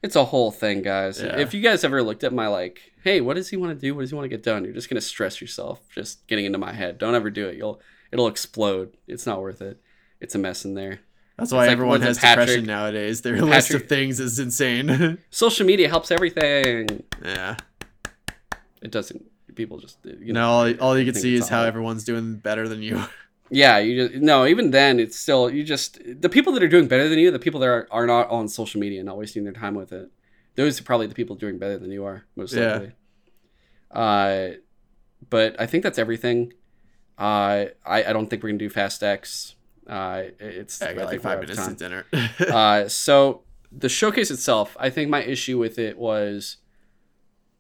it's 0.02 0.16
a 0.16 0.24
whole 0.24 0.50
thing, 0.50 0.82
guys. 0.82 1.20
Yeah. 1.20 1.38
If 1.38 1.54
you 1.54 1.60
guys 1.60 1.84
ever 1.84 2.02
looked 2.02 2.24
at 2.24 2.32
my 2.32 2.46
like, 2.48 2.80
hey, 3.02 3.20
what 3.20 3.34
does 3.34 3.48
he 3.50 3.56
want 3.56 3.78
to 3.78 3.80
do? 3.80 3.94
What 3.94 4.00
does 4.02 4.10
he 4.10 4.16
want 4.16 4.24
to 4.24 4.28
get 4.30 4.42
done? 4.42 4.64
You're 4.64 4.74
just 4.74 4.88
gonna 4.88 5.00
stress 5.00 5.40
yourself 5.40 5.80
just 5.94 6.26
getting 6.26 6.44
into 6.46 6.58
my 6.58 6.72
head. 6.72 6.98
Don't 6.98 7.14
ever 7.14 7.30
do 7.30 7.46
it. 7.48 7.56
You'll 7.56 7.80
it'll 8.10 8.28
explode. 8.28 8.96
It's 9.06 9.26
not 9.26 9.40
worth 9.40 9.60
it. 9.60 9.80
It's 10.20 10.34
a 10.34 10.38
mess 10.38 10.64
in 10.64 10.74
there. 10.74 11.00
That's 11.36 11.50
why 11.52 11.58
like, 11.64 11.70
everyone 11.70 12.00
it, 12.00 12.06
has 12.06 12.18
Patrick- 12.18 12.46
depression 12.46 12.66
nowadays. 12.66 13.20
Their 13.22 13.42
list 13.42 13.72
of 13.72 13.88
things 13.88 14.20
is 14.20 14.38
insane. 14.38 15.18
Social 15.30 15.66
media 15.66 15.88
helps 15.88 16.10
everything. 16.12 17.02
yeah. 17.24 17.56
It 18.84 18.90
doesn't. 18.92 19.24
People 19.54 19.78
just 19.78 19.98
you 20.04 20.32
No, 20.32 20.48
all, 20.50 20.74
all 20.80 20.98
you 20.98 21.04
can 21.10 21.20
see 21.20 21.34
is 21.34 21.48
how 21.48 21.62
everyone's 21.64 22.04
doing 22.04 22.36
better 22.36 22.68
than 22.68 22.82
you. 22.82 23.02
Yeah, 23.50 23.78
you 23.78 24.08
just 24.08 24.22
no. 24.22 24.46
Even 24.46 24.70
then, 24.70 24.98
it's 24.98 25.18
still 25.20 25.50
you 25.50 25.62
just 25.64 26.00
the 26.20 26.30
people 26.30 26.54
that 26.54 26.62
are 26.62 26.68
doing 26.68 26.88
better 26.88 27.08
than 27.10 27.18
you, 27.18 27.30
the 27.30 27.38
people 27.38 27.60
that 27.60 27.68
are, 27.68 27.86
are 27.90 28.06
not 28.06 28.30
on 28.30 28.48
social 28.48 28.80
media, 28.80 29.00
and 29.00 29.06
not 29.06 29.18
wasting 29.18 29.44
their 29.44 29.52
time 29.52 29.74
with 29.74 29.92
it. 29.92 30.10
Those 30.56 30.80
are 30.80 30.82
probably 30.82 31.06
the 31.08 31.14
people 31.14 31.36
doing 31.36 31.58
better 31.58 31.78
than 31.78 31.90
you 31.92 32.04
are, 32.06 32.24
most 32.36 32.54
Yeah. 32.54 32.72
likely. 32.72 32.92
Uh, 33.90 34.48
but 35.30 35.60
I 35.60 35.66
think 35.66 35.84
that's 35.84 35.98
everything. 35.98 36.54
Uh, 37.18 37.66
I 37.84 38.04
I 38.08 38.12
don't 38.14 38.28
think 38.28 38.42
we're 38.42 38.48
gonna 38.48 38.58
do 38.58 38.70
Fast 38.70 39.02
X. 39.02 39.54
Uh, 39.86 40.22
it's 40.40 40.80
I 40.80 40.94
got 40.94 41.06
like 41.06 41.20
five 41.20 41.40
minutes 41.40 41.64
to 41.66 41.74
dinner. 41.74 42.06
uh, 42.48 42.88
so 42.88 43.42
the 43.70 43.90
showcase 43.90 44.30
itself, 44.30 44.74
I 44.80 44.88
think 44.90 45.10
my 45.10 45.22
issue 45.22 45.58
with 45.58 45.78
it 45.78 45.98
was 45.98 46.56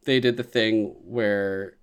they 0.04 0.20
did 0.20 0.36
the 0.36 0.42
thing 0.42 0.94
where 1.04 1.76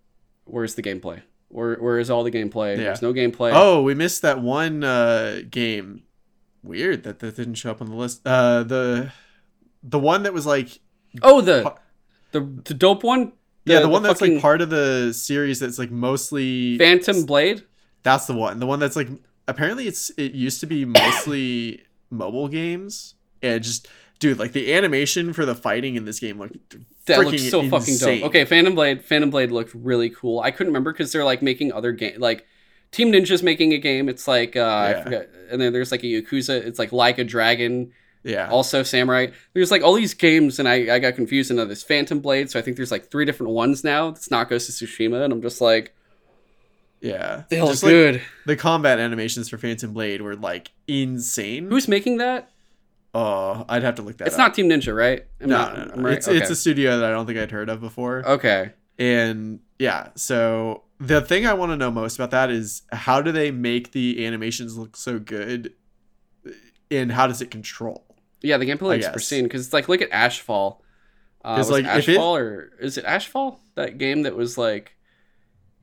where's 0.45 0.76
the 0.76 0.81
gameplay? 0.81 1.22
Where 1.49 1.76
where 1.76 1.99
is 1.99 2.10
all 2.10 2.23
the 2.23 2.31
gameplay? 2.31 2.77
Yeah. 2.77 2.84
There's 2.84 3.02
no 3.02 3.14
gameplay. 3.14 3.52
Oh, 3.53 3.81
we 3.81 3.93
missed 3.93 4.22
that 4.22 4.41
one 4.41 4.84
uh, 4.84 5.41
game. 5.49 6.03
Weird 6.64 7.03
that 7.03 7.19
that 7.19 7.35
didn't 7.35 7.56
show 7.56 7.72
up 7.72 7.81
on 7.81 7.89
the 7.89 7.95
list. 7.95 8.22
Uh, 8.26 8.64
the 8.64 9.11
the 9.84 9.99
one 9.99 10.23
that 10.23 10.34
was 10.34 10.45
like 10.45 10.80
Oh, 11.22 11.41
the 11.41 11.76
the 12.31 12.39
the 12.64 12.73
dope 12.73 13.03
one. 13.03 13.34
yeah, 13.65 13.80
the, 13.80 13.89
one 13.89 14.03
that's 14.03 14.22
like 14.22 14.39
part 14.39 14.61
of 14.61 14.69
the 14.69 15.11
series 15.14 15.60
that's 15.60 15.77
like 15.77 15.91
mostly 15.91 16.77
Phantom 16.77 17.26
Blade. 17.26 17.64
That's 18.03 18.26
the 18.26 18.34
one. 18.34 18.60
The 18.60 18.65
one 18.65 18.80
that's 18.80 18.95
like 18.95 19.10
apparently 19.48 19.88
it's 19.88 20.10
it 20.11 20.34
used 20.34 20.60
to 20.61 20.68
be 20.68 20.85
mostly 20.85 21.84
mobile 22.10 22.48
games. 22.48 23.15
And 23.43 23.64
just 23.64 23.88
dude, 24.22 24.39
like 24.39 24.53
the 24.53 24.73
animation 24.73 25.34
for 25.34 25.45
the 25.45 25.53
fighting 25.56 25.95
in 25.98 26.06
this 26.06 26.19
game 26.22 26.39
looked 26.39 26.56
That 27.07 27.19
looks 27.19 27.41
freaking 27.41 27.49
so 27.49 27.61
fucking 27.64 27.93
insane. 27.93 28.19
dope. 28.22 28.30
Okay, 28.30 28.45
Phantom 28.45 28.73
Blade. 28.73 29.03
Phantom 29.03 29.30
Blade 29.30 29.52
looked 29.52 29.73
really 29.76 30.10
cool. 30.10 30.39
I 30.39 30.52
couldn't 30.52 30.68
remember 30.72 30.93
because 30.93 31.11
they're 31.11 31.26
like 31.26 31.41
making 31.41 31.73
other 31.73 31.91
game 31.91 32.19
like 32.22 32.45
Team 32.91 33.11
Ninja's 33.11 33.43
making 33.43 33.73
a 33.73 33.77
game. 33.77 34.07
It's 34.07 34.27
like 34.30 34.56
uh, 34.56 34.61
I 34.61 34.89
Yeah. 34.91 35.03
forget. 35.03 35.30
And 35.52 35.60
then 35.61 35.73
there's 35.73 35.91
like 35.91 36.03
a 36.03 36.07
Yakuza. 36.07 36.64
It's 36.65 36.80
like 36.80 36.93
like 36.93 37.18
a 37.18 37.23
Dragon. 37.26 37.91
Yeah. 38.23 38.49
Also 38.49 38.84
Samurai. 38.84 39.27
There's 39.53 39.72
like 39.72 39.81
all 39.81 39.93
these 39.95 40.14
games, 40.14 40.60
and 40.60 40.68
I 40.69 40.95
I 40.95 40.99
got 40.99 41.15
confused 41.15 41.49
into 41.52 41.65
this 41.65 41.81
Phantom 41.84 42.19
Blade. 42.19 42.52
So 42.52 42.60
I 42.60 42.61
think 42.61 42.77
there's 42.77 42.91
like 42.91 43.10
three 43.10 43.26
different 43.26 43.52
ones 43.53 43.84
now. 43.84 44.10
It's 44.10 44.30
not 44.30 44.48
Ghost 44.49 44.69
of 44.69 44.76
Tsushima, 44.76 45.23
and 45.23 45.34
I'm 45.34 45.41
just 45.41 45.60
like 45.60 45.93
yeah. 47.02 47.43
they 47.49 47.60
look 47.60 47.72
Just 47.72 47.81
like 47.84 47.89
good. 47.91 48.22
the 48.45 48.56
combat 48.56 48.99
animations 48.99 49.49
for 49.49 49.57
Phantom 49.57 49.91
Blade 49.91 50.22
were 50.22 50.35
like 50.35 50.69
insane. 50.88 51.68
Who's 51.68 51.88
making 51.88 52.18
that? 52.18 52.51
Oh, 53.13 53.65
I'd 53.67 53.83
have 53.83 53.95
to 53.95 54.01
look 54.01 54.17
that 54.17 54.25
up. 54.25 54.27
It's 54.27 54.35
up. 54.35 54.39
not 54.39 54.53
Team 54.53 54.69
Ninja, 54.69 54.95
right? 54.95 55.25
I'm 55.41 55.49
no, 55.49 55.57
not- 55.57 55.77
no, 55.77 55.95
no. 55.95 56.03
Right? 56.03 56.17
It's 56.17 56.27
okay. 56.27 56.38
it's 56.38 56.49
a 56.49 56.55
studio 56.55 56.99
that 56.99 57.09
I 57.09 57.13
don't 57.13 57.25
think 57.25 57.38
I'd 57.39 57.51
heard 57.51 57.69
of 57.69 57.81
before. 57.81 58.25
okay. 58.27 58.71
And 58.99 59.59
yeah, 59.79 60.09
so 60.15 60.83
the 60.99 61.21
thing 61.21 61.47
I 61.47 61.53
want 61.53 61.71
to 61.71 61.75
know 61.77 61.89
most 61.89 62.15
about 62.15 62.29
that 62.31 62.51
is 62.51 62.83
how 62.91 63.21
do 63.21 63.31
they 63.31 63.49
make 63.49 63.91
the 63.93 64.23
animations 64.25 64.77
look 64.77 64.95
so 64.95 65.17
good 65.17 65.73
and 66.91 67.11
how 67.11 67.25
does 67.25 67.41
it 67.41 67.49
control? 67.49 68.05
Yeah, 68.41 68.57
the 68.57 68.65
gameplay 68.65 68.95
looks 69.01 69.09
pristine 69.09 69.43
because 69.45 69.65
it's 69.65 69.73
like 69.73 69.89
look 69.89 70.01
at 70.01 70.11
Ashfall. 70.11 70.77
Uh, 71.43 71.55
'Cause, 71.55 71.71
was 71.71 71.81
like, 71.81 71.85
it 71.85 71.97
if 71.99 72.09
it- 72.09 72.17
Ashfall 72.19 72.39
or 72.39 72.71
is 72.79 72.97
it 72.97 73.05
Ashfall? 73.05 73.57
That 73.75 73.97
game 73.97 74.21
that 74.23 74.35
was 74.35 74.57
like 74.57 74.93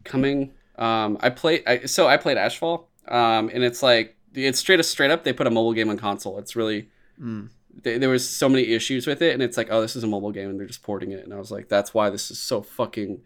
coming. 0.04 0.52
Um, 0.76 1.18
I 1.20 1.30
played. 1.30 1.64
I, 1.66 1.86
so 1.86 2.06
I 2.06 2.16
played 2.16 2.36
Ashfall. 2.36 2.84
Um, 3.08 3.50
and 3.52 3.64
it's 3.64 3.82
like 3.82 4.16
it's 4.34 4.58
straight 4.60 4.78
up, 4.78 4.84
straight 4.84 5.10
up. 5.10 5.24
They 5.24 5.32
put 5.32 5.46
a 5.46 5.50
mobile 5.50 5.72
game 5.72 5.88
on 5.90 5.96
console. 5.96 6.38
It's 6.38 6.54
really 6.54 6.88
Mm. 7.20 7.50
they, 7.82 7.98
there 7.98 8.08
was 8.08 8.28
so 8.28 8.48
many 8.48 8.68
issues 8.68 9.06
with 9.06 9.22
it, 9.22 9.32
and 9.32 9.42
it's 9.42 9.56
like 9.56 9.68
oh 9.70 9.80
this 9.80 9.96
is 9.96 10.04
a 10.04 10.06
mobile 10.06 10.32
game, 10.32 10.50
and 10.50 10.58
they're 10.58 10.66
just 10.66 10.82
porting 10.82 11.12
it. 11.12 11.24
And 11.24 11.32
I 11.32 11.38
was 11.38 11.50
like 11.50 11.68
that's 11.68 11.92
why 11.94 12.10
this 12.10 12.30
is 12.30 12.38
so 12.38 12.62
fucking 12.62 13.20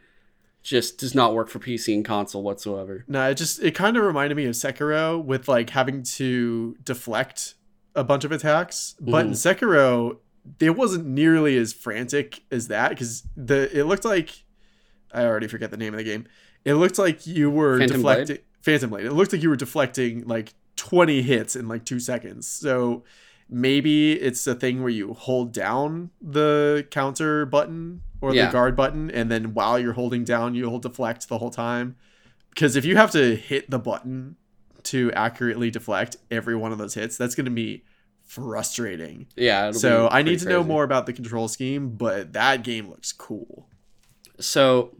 just 0.62 0.98
does 0.98 1.14
not 1.14 1.34
work 1.34 1.48
for 1.48 1.58
PC 1.58 1.92
and 1.94 2.04
console 2.04 2.42
whatsoever. 2.42 3.04
No, 3.08 3.30
it 3.30 3.34
just 3.34 3.62
it 3.62 3.74
kind 3.74 3.96
of 3.96 4.04
reminded 4.04 4.36
me 4.36 4.44
of 4.46 4.54
Sekiro 4.54 5.22
with 5.22 5.48
like 5.48 5.70
having 5.70 6.02
to 6.04 6.76
deflect 6.82 7.54
a 7.94 8.04
bunch 8.04 8.24
of 8.24 8.32
attacks, 8.32 8.94
but 9.00 9.26
in 9.26 9.32
Sekiro 9.32 10.18
it 10.60 10.70
wasn't 10.70 11.06
nearly 11.06 11.56
as 11.56 11.72
frantic 11.72 12.42
as 12.50 12.68
that 12.68 12.90
because 12.90 13.24
the 13.36 13.76
it 13.76 13.84
looked 13.84 14.04
like 14.04 14.44
I 15.12 15.24
already 15.24 15.46
forget 15.46 15.70
the 15.70 15.76
name 15.76 15.94
of 15.94 15.98
the 15.98 16.04
game. 16.04 16.26
It 16.64 16.74
looked 16.74 16.98
like 16.98 17.26
you 17.26 17.50
were 17.50 17.78
Phantom 17.78 18.02
Blade? 18.02 18.26
deflecting 18.26 18.44
Phantom 18.62 18.90
Blade. 18.90 19.06
It 19.06 19.12
looked 19.12 19.32
like 19.32 19.42
you 19.42 19.50
were 19.50 19.56
deflecting 19.56 20.26
like 20.26 20.54
20 20.76 21.22
hits 21.22 21.56
in 21.56 21.68
like 21.68 21.84
2 21.84 22.00
seconds. 22.00 22.46
So 22.46 23.04
maybe 23.52 24.12
it's 24.14 24.46
a 24.46 24.54
thing 24.54 24.80
where 24.80 24.90
you 24.90 25.12
hold 25.12 25.52
down 25.52 26.10
the 26.20 26.86
counter 26.90 27.44
button 27.44 28.00
or 28.20 28.34
Yeah. 28.34 28.46
the 28.46 28.52
guard 28.52 28.74
button, 28.74 29.10
and 29.10 29.30
then 29.30 29.52
while 29.52 29.78
you're 29.78 29.92
holding 29.92 30.24
down, 30.24 30.54
you'll 30.54 30.78
deflect 30.78 31.28
the 31.28 31.38
whole 31.38 31.50
time. 31.50 31.96
Because 32.50 32.76
if 32.76 32.84
you 32.84 32.96
have 32.96 33.10
to 33.12 33.36
hit 33.36 33.70
the 33.70 33.78
button 33.78 34.36
to 34.84 35.12
accurately 35.12 35.70
deflect 35.70 36.16
every 36.30 36.56
one 36.56 36.72
of 36.72 36.78
those 36.78 36.94
hits, 36.94 37.16
that's 37.16 37.34
going 37.34 37.44
to 37.44 37.50
be 37.50 37.84
frustrating. 38.24 39.26
Yeah. 39.36 39.72
So 39.72 40.08
I 40.10 40.22
need 40.22 40.38
to 40.40 40.48
know 40.48 40.64
more 40.64 40.84
about 40.84 41.06
the 41.06 41.12
control 41.12 41.48
scheme, 41.48 41.90
but 41.90 42.32
that 42.32 42.62
game 42.64 42.88
looks 42.88 43.12
cool. 43.12 43.68
So, 44.40 44.94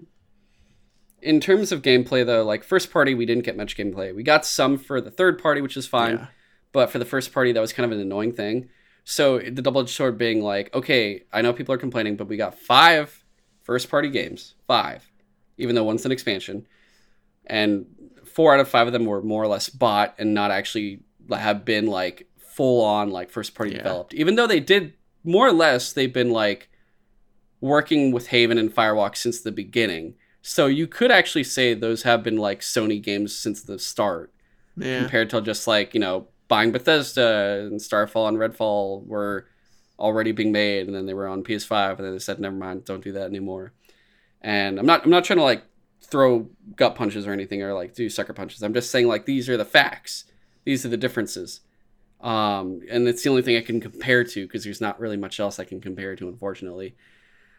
in 1.20 1.40
terms 1.40 1.72
of 1.72 1.82
gameplay, 1.82 2.26
though, 2.26 2.44
like 2.44 2.64
first 2.64 2.90
party, 2.92 3.14
we 3.14 3.26
didn't 3.26 3.44
get 3.44 3.56
much 3.56 3.76
gameplay. 3.76 4.14
We 4.14 4.22
got 4.22 4.44
some 4.44 4.76
for 4.76 5.00
the 5.00 5.10
third 5.10 5.40
party, 5.40 5.60
which 5.60 5.76
is 5.76 5.86
fine. 5.86 6.16
Yeah. 6.18 6.26
But 6.72 6.90
for 6.90 6.98
the 6.98 7.04
first 7.04 7.32
party, 7.32 7.52
that 7.52 7.60
was 7.60 7.72
kind 7.72 7.84
of 7.84 7.92
an 7.92 8.00
annoying 8.02 8.32
thing. 8.32 8.68
So 9.04 9.38
the 9.38 9.62
double 9.62 9.80
edged 9.82 9.90
sword 9.90 10.16
being 10.16 10.42
like, 10.42 10.74
okay, 10.74 11.24
I 11.32 11.42
know 11.42 11.52
people 11.52 11.74
are 11.74 11.78
complaining, 11.78 12.16
but 12.16 12.28
we 12.28 12.36
got 12.36 12.58
five 12.58 13.24
first 13.62 13.90
party 13.90 14.08
games, 14.08 14.54
five, 14.66 15.10
even 15.58 15.74
though 15.74 15.84
one's 15.84 16.06
an 16.06 16.12
expansion, 16.12 16.66
and 17.46 17.86
four 18.24 18.54
out 18.54 18.60
of 18.60 18.68
five 18.68 18.86
of 18.86 18.92
them 18.92 19.04
were 19.04 19.22
more 19.22 19.42
or 19.42 19.46
less 19.48 19.68
bought 19.68 20.14
and 20.18 20.32
not 20.34 20.50
actually 20.50 21.00
have 21.30 21.64
been 21.64 21.86
like 21.86 22.26
full 22.38 22.82
on 22.84 23.10
like 23.10 23.28
first 23.30 23.54
party 23.54 23.72
Yeah. 23.72 23.78
developed. 23.78 24.14
Even 24.14 24.36
though 24.36 24.46
they 24.46 24.60
did 24.60 24.94
more 25.24 25.46
or 25.48 25.52
less, 25.52 25.92
they've 25.92 26.12
been 26.12 26.30
like 26.30 26.68
working 27.60 28.12
with 28.12 28.28
Haven 28.28 28.58
and 28.58 28.74
Firewalk 28.74 29.16
since 29.16 29.40
the 29.40 29.52
beginning. 29.52 30.14
So 30.42 30.66
you 30.66 30.86
could 30.86 31.10
actually 31.10 31.44
say 31.44 31.74
those 31.74 32.02
have 32.02 32.22
been 32.22 32.36
like 32.36 32.60
Sony 32.60 33.00
games 33.02 33.34
since 33.36 33.62
the 33.62 33.78
start 33.78 34.32
Yeah. 34.76 35.00
compared 35.00 35.30
to 35.30 35.40
just 35.40 35.66
like 35.66 35.94
you 35.94 36.00
know 36.00 36.28
buying 36.52 36.70
Bethesda 36.70 37.66
and 37.66 37.80
Starfall 37.80 38.28
and 38.28 38.36
Redfall 38.36 39.06
were 39.06 39.46
already 39.98 40.32
being 40.32 40.52
made, 40.52 40.86
and 40.86 40.94
then 40.94 41.06
they 41.06 41.14
were 41.14 41.26
on 41.26 41.42
PS5, 41.42 41.96
and 41.96 42.04
then 42.04 42.12
they 42.12 42.18
said, 42.18 42.38
"Never 42.38 42.54
mind, 42.54 42.84
don't 42.84 43.02
do 43.02 43.12
that 43.12 43.24
anymore." 43.26 43.72
And 44.42 44.78
I'm 44.78 44.84
not 44.84 45.02
I'm 45.04 45.10
not 45.10 45.24
trying 45.24 45.38
to 45.38 45.44
like 45.44 45.64
throw 46.02 46.50
gut 46.76 46.94
punches 46.94 47.26
or 47.26 47.32
anything 47.32 47.62
or 47.62 47.72
like 47.72 47.94
do 47.94 48.10
sucker 48.10 48.34
punches. 48.34 48.62
I'm 48.62 48.74
just 48.74 48.90
saying 48.90 49.08
like 49.08 49.24
these 49.24 49.48
are 49.48 49.56
the 49.56 49.64
facts. 49.64 50.24
These 50.66 50.84
are 50.84 50.90
the 50.90 50.98
differences. 50.98 51.60
Um, 52.20 52.82
and 52.90 53.08
it's 53.08 53.22
the 53.22 53.30
only 53.30 53.40
thing 53.40 53.56
I 53.56 53.62
can 53.62 53.80
compare 53.80 54.22
to 54.22 54.46
because 54.46 54.62
there's 54.62 54.80
not 54.80 55.00
really 55.00 55.16
much 55.16 55.40
else 55.40 55.58
I 55.58 55.64
can 55.64 55.80
compare 55.80 56.14
to, 56.16 56.28
unfortunately. 56.28 56.96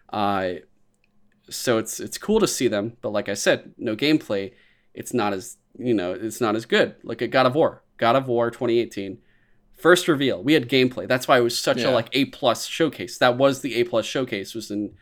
Uh, 0.10 0.53
so 1.49 1.80
it's 1.80 1.99
it's 1.99 2.20
cool 2.20 2.40
to 2.40 2.48
see 2.48 2.68
them, 2.68 2.95
but 3.02 3.10
like 3.10 3.28
I 3.28 3.34
said, 3.34 3.74
no 3.78 3.95
gameplay. 3.95 4.53
It's 4.94 5.15
not 5.15 5.34
as 5.34 5.57
you 5.80 5.95
know, 5.95 6.14
it's 6.14 6.40
not 6.40 6.56
as 6.56 6.68
good. 6.68 6.95
Look 7.03 7.24
at 7.24 7.32
God 7.32 7.48
of 7.48 7.56
War, 7.56 7.83
God 7.98 8.15
of 8.15 8.28
War 8.28 8.49
2018, 8.52 9.18
first 9.78 10.07
reveal. 10.07 10.41
We 10.44 10.53
had 10.53 10.70
gameplay. 10.70 11.07
That's 11.07 11.28
why 11.28 11.38
it 11.38 11.41
was 11.44 11.60
such 11.60 11.82
a 11.82 11.91
like 11.91 12.10
A 12.14 12.26
plus 12.26 12.65
showcase. 12.65 13.18
That 13.18 13.38
was 13.38 13.61
the 13.61 13.76
A 13.76 13.84
plus 13.84 14.06
showcase 14.06 14.53
was 14.56 14.72
in 14.72 14.94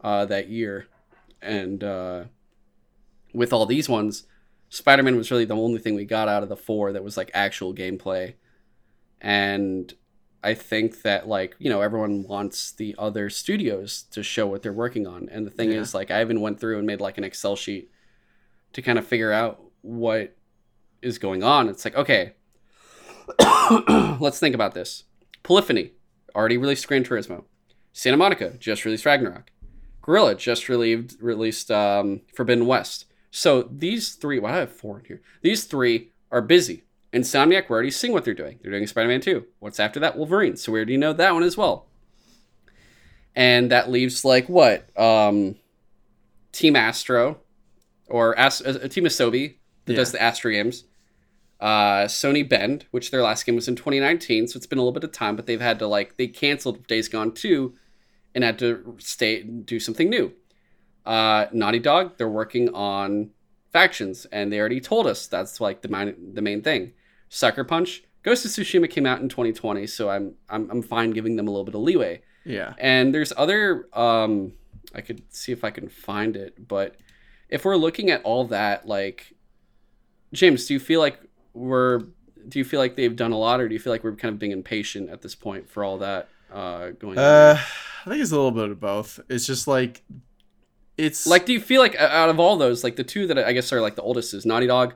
uh, 0.00 0.24
that 0.26 0.48
year, 0.48 0.86
and 1.40 1.82
uh, 1.82 2.24
with 3.32 3.52
all 3.52 3.66
these 3.66 3.88
ones, 3.88 4.24
Spider 4.68 5.02
Man 5.02 5.16
was 5.16 5.30
really 5.30 5.44
the 5.44 5.56
only 5.56 5.78
thing 5.80 5.94
we 5.94 6.04
got 6.04 6.28
out 6.28 6.42
of 6.42 6.48
the 6.48 6.56
four 6.56 6.92
that 6.92 7.04
was 7.04 7.16
like 7.16 7.30
actual 7.34 7.74
gameplay, 7.74 8.34
and 9.20 9.92
I 10.42 10.54
think 10.54 11.02
that 11.02 11.26
like 11.28 11.54
you 11.58 11.70
know 11.70 11.80
everyone 11.80 12.24
wants 12.24 12.72
the 12.72 12.94
other 12.98 13.30
studios 13.30 14.02
to 14.10 14.22
show 14.22 14.46
what 14.46 14.62
they're 14.62 14.72
working 14.72 15.06
on, 15.06 15.28
and 15.30 15.46
the 15.46 15.50
thing 15.50 15.70
Yeah. 15.72 15.78
is 15.78 15.94
like 15.94 16.10
I 16.10 16.20
even 16.20 16.40
went 16.40 16.60
through 16.60 16.78
and 16.78 16.86
made 16.86 17.00
like 17.00 17.18
an 17.18 17.24
Excel 17.24 17.56
sheet 17.56 17.90
to 18.74 18.82
kind 18.82 18.98
of 18.98 19.06
figure 19.06 19.32
out 19.32 19.62
what 19.82 20.36
is 21.04 21.18
going 21.18 21.42
on. 21.42 21.68
It's 21.68 21.84
like 21.84 21.94
okay, 21.96 22.32
let's 24.20 24.38
think 24.38 24.54
about 24.54 24.74
this. 24.74 25.04
Polyphony 25.42 25.92
already 26.34 26.56
released 26.56 26.88
Gran 26.88 27.04
Turismo. 27.04 27.44
Santa 27.92 28.16
Monica 28.16 28.54
just 28.58 28.84
released 28.84 29.06
Ragnarok. 29.06 29.50
Guerrilla 30.02 30.34
just 30.34 30.68
relieved, 30.68 31.16
released 31.20 31.70
um, 31.70 32.22
Forbidden 32.34 32.66
West. 32.66 33.06
So 33.30 33.62
these 33.70 34.14
three, 34.14 34.38
why 34.38 34.50
do 34.50 34.56
I 34.56 34.60
have 34.60 34.72
four 34.72 34.98
in 34.98 35.04
here? 35.06 35.22
These 35.42 35.64
three 35.64 36.10
are 36.30 36.42
busy. 36.42 36.84
Insomniac, 37.12 37.68
we're 37.68 37.76
already 37.76 37.90
seeing 37.90 38.12
what 38.12 38.24
they're 38.24 38.34
doing. 38.34 38.58
They're 38.62 38.72
doing 38.72 38.86
Spider 38.86 39.08
Man 39.08 39.20
2. 39.20 39.44
What's 39.60 39.78
after 39.80 40.00
that? 40.00 40.16
Wolverine. 40.16 40.56
So 40.56 40.72
we 40.72 40.78
already 40.78 40.96
know 40.96 41.12
that 41.12 41.32
one 41.32 41.42
as 41.44 41.56
well. 41.56 41.86
And 43.36 43.70
that 43.70 43.90
leaves 43.90 44.24
like 44.24 44.48
what? 44.48 44.88
Um, 44.98 45.56
Team 46.52 46.76
Astro 46.76 47.38
or 48.08 48.36
Ast- 48.38 48.66
uh, 48.66 48.88
Team 48.88 49.04
Asobi 49.04 49.56
that 49.86 49.92
Yeah. 49.92 49.96
does 49.96 50.12
the 50.12 50.20
Astro 50.22 50.50
games. 50.50 50.84
Uh, 51.60 52.04
Sony 52.04 52.46
Bend, 52.46 52.86
which 52.90 53.10
their 53.10 53.22
last 53.22 53.46
game 53.46 53.54
was 53.54 53.68
in 53.68 53.76
2019, 53.76 54.48
so 54.48 54.56
it's 54.56 54.66
been 54.66 54.78
a 54.78 54.82
little 54.82 54.92
bit 54.92 55.04
of 55.04 55.12
time, 55.12 55.36
but 55.36 55.46
they've 55.46 55.60
had 55.60 55.78
to 55.78 55.86
like 55.86 56.16
they 56.16 56.26
canceled 56.26 56.86
Days 56.86 57.08
Gone 57.08 57.32
2 57.32 57.74
and 58.34 58.44
had 58.44 58.58
to 58.58 58.96
stay 58.98 59.42
do 59.42 59.78
something 59.78 60.10
new. 60.10 60.32
Uh, 61.06 61.46
Naughty 61.52 61.78
Dog, 61.78 62.18
they're 62.18 62.28
working 62.28 62.74
on 62.74 63.30
factions, 63.72 64.24
and 64.26 64.52
they 64.52 64.58
already 64.58 64.80
told 64.80 65.06
us 65.06 65.26
that's 65.26 65.60
like 65.60 65.82
the 65.82 65.88
main 65.88 66.34
the 66.34 66.42
main 66.42 66.62
thing. 66.62 66.92
Sucker 67.28 67.64
Punch, 67.64 68.02
Ghost 68.22 68.44
of 68.44 68.50
Tsushima 68.50 68.88
came 68.88 69.06
out 69.06 69.20
in 69.20 69.28
2020, 69.28 69.86
so 69.86 70.08
I'm 70.08 70.34
I'm 70.48 70.70
I'm 70.70 70.82
fine 70.82 71.10
giving 71.10 71.36
them 71.36 71.46
a 71.46 71.50
little 71.50 71.64
bit 71.64 71.74
of 71.74 71.82
leeway. 71.82 72.22
Yeah. 72.44 72.74
And 72.78 73.14
there's 73.14 73.32
other 73.36 73.88
um 73.92 74.52
I 74.94 75.00
could 75.00 75.22
see 75.34 75.52
if 75.52 75.64
I 75.64 75.70
can 75.70 75.88
find 75.88 76.36
it, 76.36 76.68
but 76.68 76.96
if 77.48 77.64
we're 77.64 77.76
looking 77.76 78.10
at 78.10 78.22
all 78.22 78.46
that, 78.46 78.86
like 78.86 79.34
James, 80.32 80.66
do 80.66 80.74
you 80.74 80.80
feel 80.80 81.00
like 81.00 81.20
we're 81.54 82.00
do 82.46 82.58
you 82.58 82.64
feel 82.64 82.78
like 82.80 82.94
they've 82.96 83.16
done 83.16 83.32
a 83.32 83.38
lot 83.38 83.60
or 83.60 83.68
do 83.68 83.74
you 83.74 83.80
feel 83.80 83.92
like 83.92 84.04
we're 84.04 84.14
kind 84.16 84.34
of 84.34 84.38
being 84.38 84.52
impatient 84.52 85.08
at 85.08 85.22
this 85.22 85.34
point 85.34 85.68
for 85.70 85.82
all 85.82 85.98
that 85.98 86.28
uh 86.52 86.90
going 86.90 87.18
on? 87.18 87.24
Uh, 87.24 87.58
I 88.04 88.10
think 88.10 88.20
it's 88.20 88.32
a 88.32 88.36
little 88.36 88.50
bit 88.50 88.68
of 88.70 88.78
both. 88.80 89.18
It's 89.30 89.46
just 89.46 89.66
like, 89.66 90.02
it's 90.98 91.26
Like 91.26 91.46
do 91.46 91.52
you 91.54 91.60
feel 91.60 91.80
like 91.80 91.96
out 91.96 92.28
of 92.28 92.38
all 92.38 92.56
those, 92.56 92.84
like 92.84 92.96
the 92.96 93.04
two 93.04 93.26
that 93.28 93.38
I 93.38 93.52
guess 93.52 93.72
are 93.72 93.80
like 93.80 93.96
the 93.96 94.02
oldest 94.02 94.34
is 94.34 94.44
Naughty 94.44 94.66
Dog, 94.66 94.94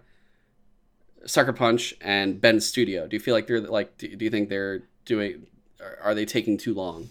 Sucker 1.25 1.53
Punch, 1.53 1.95
and 2.01 2.41
Bend 2.41 2.63
Studio. 2.63 3.07
Do 3.07 3.17
you 3.17 3.21
feel 3.21 3.35
like 3.35 3.47
they're 3.47 3.61
like 3.61 3.97
do 3.99 4.15
do 4.15 4.25
you 4.25 4.31
think 4.31 4.49
they're 4.51 4.83
doing 5.05 5.47
are- 5.81 5.99
are 6.03 6.15
they 6.15 6.25
taking 6.27 6.59
too 6.59 6.75
long? 6.75 7.09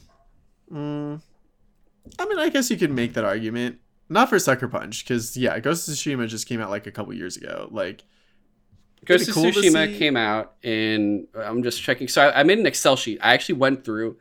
Mm, 0.71 1.21
I 2.19 2.25
mean, 2.27 2.39
I 2.39 2.49
guess 2.49 2.69
you 2.69 2.77
could 2.77 2.91
make 2.91 3.13
that 3.13 3.23
argument. 3.23 3.79
Not 4.09 4.29
for 4.29 4.39
Sucker 4.39 4.67
Punch, 4.67 5.03
because 5.03 5.35
yeah, 5.35 5.59
Ghost 5.59 5.87
of 5.87 5.93
Tsushima 5.95 6.27
just 6.27 6.47
came 6.47 6.61
out 6.61 6.69
like 6.69 6.87
a 6.87 6.91
couple 6.91 7.13
years 7.13 7.35
ago. 7.37 7.67
Like, 7.71 8.03
Ghost 9.05 9.27
of 9.29 9.35
cool 9.35 9.45
Tsushima 9.45 9.97
came 9.97 10.17
out 10.17 10.55
in. 10.63 11.27
I'm 11.35 11.63
just 11.63 11.81
checking. 11.81 12.07
So 12.07 12.27
I, 12.27 12.41
I 12.41 12.43
made 12.43 12.59
an 12.59 12.65
Excel 12.65 12.95
sheet. 12.95 13.19
I 13.21 13.33
actually 13.33 13.55
went 13.55 13.85
through, 13.85 14.17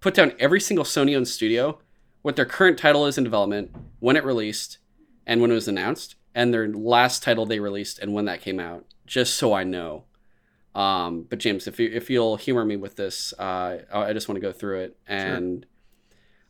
put 0.00 0.14
down 0.14 0.32
every 0.38 0.60
single 0.60 0.84
Sony 0.84 1.16
owned 1.16 1.28
studio, 1.28 1.78
what 2.22 2.36
their 2.36 2.44
current 2.44 2.78
title 2.78 3.06
is 3.06 3.18
in 3.18 3.24
development, 3.24 3.74
when 3.98 4.16
it 4.16 4.24
released, 4.24 4.78
and 5.26 5.40
when 5.40 5.50
it 5.50 5.54
was 5.54 5.68
announced, 5.68 6.16
and 6.34 6.52
their 6.52 6.68
last 6.68 7.22
title 7.22 7.46
they 7.46 7.60
released 7.60 7.98
and 7.98 8.12
when 8.12 8.24
that 8.26 8.40
came 8.40 8.60
out, 8.60 8.84
just 9.06 9.34
so 9.34 9.52
I 9.52 9.64
know. 9.64 10.04
Um, 10.74 11.26
but 11.28 11.38
James, 11.38 11.66
if 11.66 11.80
you 11.80 11.90
if 11.92 12.08
you'll 12.10 12.36
humor 12.36 12.64
me 12.64 12.76
with 12.76 12.96
this, 12.96 13.34
uh, 13.38 13.78
I 13.92 14.04
I 14.06 14.12
just 14.12 14.28
want 14.28 14.36
to 14.36 14.40
go 14.40 14.52
through 14.52 14.80
it. 14.80 14.96
And 15.06 15.66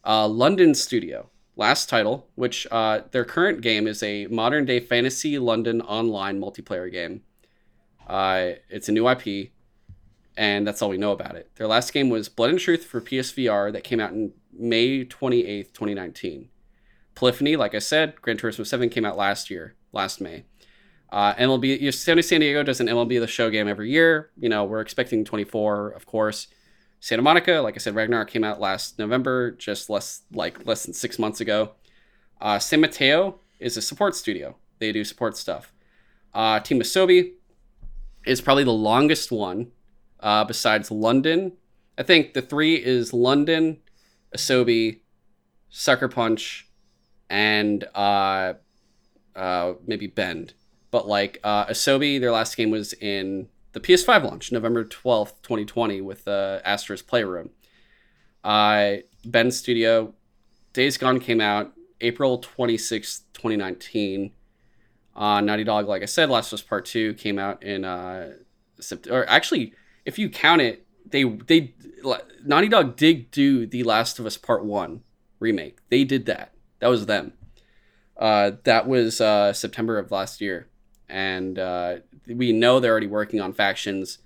uh, 0.04 0.28
London 0.28 0.74
Studio, 0.74 1.30
last 1.56 1.88
title, 1.88 2.28
which 2.34 2.66
uh, 2.70 3.00
their 3.10 3.24
current 3.24 3.60
game 3.62 3.86
is 3.86 4.02
a 4.02 4.26
modern 4.26 4.66
day 4.66 4.80
fantasy 4.80 5.38
London 5.38 5.80
online 5.80 6.40
multiplayer 6.40 6.90
game. 6.90 7.22
Uh, 8.10 8.54
it's 8.68 8.88
a 8.88 8.92
new 8.92 9.08
IP, 9.08 9.52
and 10.36 10.66
that's 10.66 10.82
all 10.82 10.88
we 10.88 10.98
know 10.98 11.12
about 11.12 11.36
it. 11.36 11.48
Their 11.54 11.68
last 11.68 11.92
game 11.92 12.10
was 12.10 12.28
Blood 12.28 12.50
and 12.50 12.58
Truth 12.58 12.84
for 12.84 13.00
PSVR 13.00 13.72
that 13.72 13.84
came 13.84 14.00
out 14.00 14.10
in 14.10 14.32
May 14.52 15.04
28th, 15.04 15.72
2019. 15.72 16.48
Polyphony, 17.14 17.54
like 17.54 17.72
I 17.72 17.78
said, 17.78 18.20
Gran 18.20 18.36
Turismo 18.36 18.66
7 18.66 18.88
came 18.88 19.04
out 19.04 19.16
last 19.16 19.48
year, 19.48 19.76
last 19.92 20.20
May. 20.20 20.42
Uh, 21.12 21.34
MLB, 21.34 21.80
Sony 21.82 22.24
San 22.24 22.40
Diego 22.40 22.64
does 22.64 22.80
an 22.80 22.88
MLB 22.88 23.20
The 23.20 23.28
Show 23.28 23.48
game 23.48 23.68
every 23.68 23.92
year. 23.92 24.30
You 24.36 24.48
know, 24.48 24.64
we're 24.64 24.80
expecting 24.80 25.24
24, 25.24 25.90
of 25.90 26.04
course. 26.04 26.48
Santa 26.98 27.22
Monica, 27.22 27.60
like 27.60 27.76
I 27.76 27.78
said, 27.78 27.94
Ragnarok 27.94 28.28
came 28.28 28.42
out 28.42 28.60
last 28.60 28.98
November, 28.98 29.52
just 29.52 29.88
less 29.88 30.22
like 30.32 30.66
less 30.66 30.84
than 30.84 30.94
six 30.94 31.18
months 31.18 31.40
ago. 31.40 31.72
Uh, 32.40 32.58
San 32.58 32.80
Mateo 32.80 33.38
is 33.60 33.76
a 33.76 33.82
support 33.82 34.16
studio. 34.16 34.56
They 34.80 34.90
do 34.90 35.04
support 35.04 35.36
stuff. 35.36 35.72
Uh, 36.34 36.60
Team 36.60 36.80
Asobi 36.80 37.34
is 38.24 38.40
probably 38.40 38.64
the 38.64 38.72
longest 38.72 39.32
one, 39.32 39.72
uh, 40.20 40.44
besides 40.44 40.90
London. 40.90 41.52
I 41.98 42.02
think 42.02 42.34
the 42.34 42.42
three 42.42 42.76
is 42.76 43.12
London, 43.12 43.78
Asobi, 44.36 45.00
Sucker 45.68 46.08
Punch, 46.08 46.68
and 47.28 47.84
uh, 47.94 48.54
uh, 49.36 49.72
maybe 49.86 50.06
Bend. 50.06 50.54
But 50.90 51.06
like 51.06 51.38
uh, 51.44 51.66
Asobi, 51.66 52.20
their 52.20 52.32
last 52.32 52.56
game 52.56 52.70
was 52.70 52.92
in 52.94 53.48
the 53.72 53.80
PS5 53.80 54.24
launch, 54.24 54.50
November 54.50 54.84
12th, 54.84 55.34
2020, 55.42 56.00
with 56.00 56.26
uh, 56.26 56.60
Playroom. 57.06 57.50
Uh, 58.42 58.96
Bend 59.24 59.54
Studio, 59.54 60.14
Days 60.72 60.96
Gone 60.96 61.20
came 61.20 61.40
out 61.40 61.72
April 62.00 62.40
26th, 62.40 63.22
2019. 63.34 64.32
Uh, 65.20 65.42
Naughty 65.42 65.64
Dog, 65.64 65.86
like 65.86 66.00
I 66.00 66.06
said, 66.06 66.30
Last 66.30 66.50
of 66.50 66.60
Us 66.60 66.62
Part 66.62 66.86
2 66.86 67.12
came 67.12 67.38
out 67.38 67.62
in 67.62 67.84
uh, 67.84 68.32
September. 68.80 69.20
Or 69.20 69.28
actually, 69.28 69.74
if 70.06 70.18
you 70.18 70.30
count 70.30 70.62
it, 70.62 70.86
they 71.04 71.24
they 71.24 71.74
Naughty 72.42 72.68
Dog 72.68 72.96
did 72.96 73.30
do 73.30 73.66
the 73.66 73.82
Last 73.82 74.18
of 74.18 74.24
Us 74.24 74.38
Part 74.38 74.64
One 74.64 75.02
remake. 75.38 75.78
They 75.90 76.04
did 76.04 76.24
that. 76.24 76.54
That 76.78 76.88
was 76.88 77.04
them. 77.04 77.34
Uh, 78.16 78.52
that 78.64 78.88
was 78.88 79.20
uh, 79.20 79.52
September 79.52 79.98
of 79.98 80.10
last 80.10 80.40
year, 80.40 80.68
and 81.06 81.58
uh, 81.58 81.96
we 82.26 82.52
know 82.52 82.80
they're 82.80 82.92
already 82.92 83.06
working 83.06 83.42
on 83.42 83.52
factions, 83.52 84.18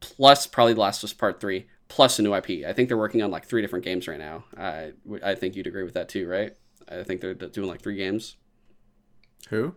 plus 0.00 0.46
probably 0.46 0.74
The 0.74 0.80
Last 0.80 1.02
of 1.02 1.08
Us 1.08 1.14
Part 1.14 1.40
Three, 1.40 1.66
plus 1.88 2.18
a 2.18 2.22
new 2.22 2.34
IP. 2.34 2.66
I 2.66 2.74
think 2.74 2.88
they're 2.88 2.98
working 2.98 3.22
on 3.22 3.30
like 3.30 3.46
three 3.46 3.62
different 3.62 3.86
games 3.86 4.06
right 4.06 4.18
now. 4.18 4.44
I 4.54 4.92
I 5.22 5.34
think 5.34 5.56
you'd 5.56 5.66
agree 5.66 5.82
with 5.84 5.94
that 5.94 6.10
too, 6.10 6.28
right? 6.28 6.54
I 6.86 7.04
think 7.04 7.22
they're 7.22 7.32
doing 7.32 7.68
like 7.68 7.80
three 7.80 7.96
games. 7.96 8.36
Who? 9.48 9.74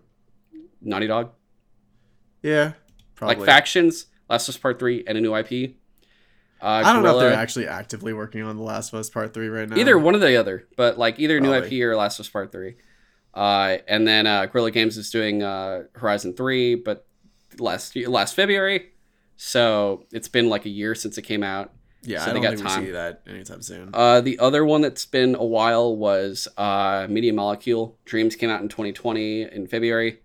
Naughty 0.82 1.08
Dog. 1.08 1.32
Yeah, 2.42 2.74
probably. 3.16 3.38
Like 3.38 3.46
factions, 3.46 4.08
Last 4.30 4.48
of 4.48 4.56
Us 4.56 4.60
Part 4.60 4.80
Three, 4.80 5.04
and 5.06 5.18
a 5.18 5.22
new 5.22 5.36
IP. 5.36 5.76
Uh, 6.62 6.84
I 6.86 6.94
don't 6.94 7.04
know 7.04 7.18
if 7.18 7.22
they're 7.22 7.34
actually 7.34 7.68
actively 7.68 8.12
working 8.12 8.44
on 8.44 8.58
The 8.58 8.64
Last 8.64 8.92
of 8.94 9.00
Us 9.00 9.10
Part 9.10 9.34
Three 9.34 9.48
right 9.48 9.68
now. 9.70 9.78
Either 9.78 9.98
one 9.98 10.16
or 10.16 10.20
the 10.20 10.36
other, 10.36 10.68
but 10.76 10.98
like 10.98 11.20
either 11.20 11.40
new 11.40 11.54
IP 11.54 11.74
or 11.84 11.96
Last 11.96 12.20
of 12.20 12.26
Us 12.26 12.30
Part 12.30 12.52
Three. 12.52 12.76
Uh, 13.34 13.78
and 13.88 14.08
then 14.08 14.28
uh, 14.28 14.46
Guerrilla 14.48 14.72
Games 14.72 14.98
is 14.98 15.10
doing 15.10 15.44
uh, 15.44 15.84
Horizon 15.94 16.34
Three, 16.34 16.76
but 16.76 17.06
last 17.60 17.96
last 17.96 18.36
February, 18.36 18.90
so 19.38 20.06
it's 20.12 20.28
been 20.28 20.50
like 20.50 20.66
a 20.66 20.70
year 20.70 20.96
since 20.96 21.18
it 21.18 21.22
came 21.22 21.44
out. 21.44 21.72
Yeah, 22.02 22.24
so 22.24 22.32
I 22.32 22.34
don't 22.34 22.44
think 22.58 22.64
we 22.64 22.86
see 22.86 22.92
that 22.92 23.24
anytime 23.28 23.62
soon. 23.62 23.90
Uh, 23.94 24.22
the 24.22 24.40
other 24.40 24.64
one 24.66 24.82
that's 24.82 25.06
been 25.06 25.36
a 25.36 25.44
while 25.44 25.96
was 25.96 26.48
uh, 26.58 27.08
Media 27.10 27.34
Molecule. 27.34 27.98
Dreams 28.06 28.36
came 28.36 28.50
out 28.50 28.62
in 28.62 28.70
2020 28.70 29.44
in 29.44 29.68
February. 29.68 30.20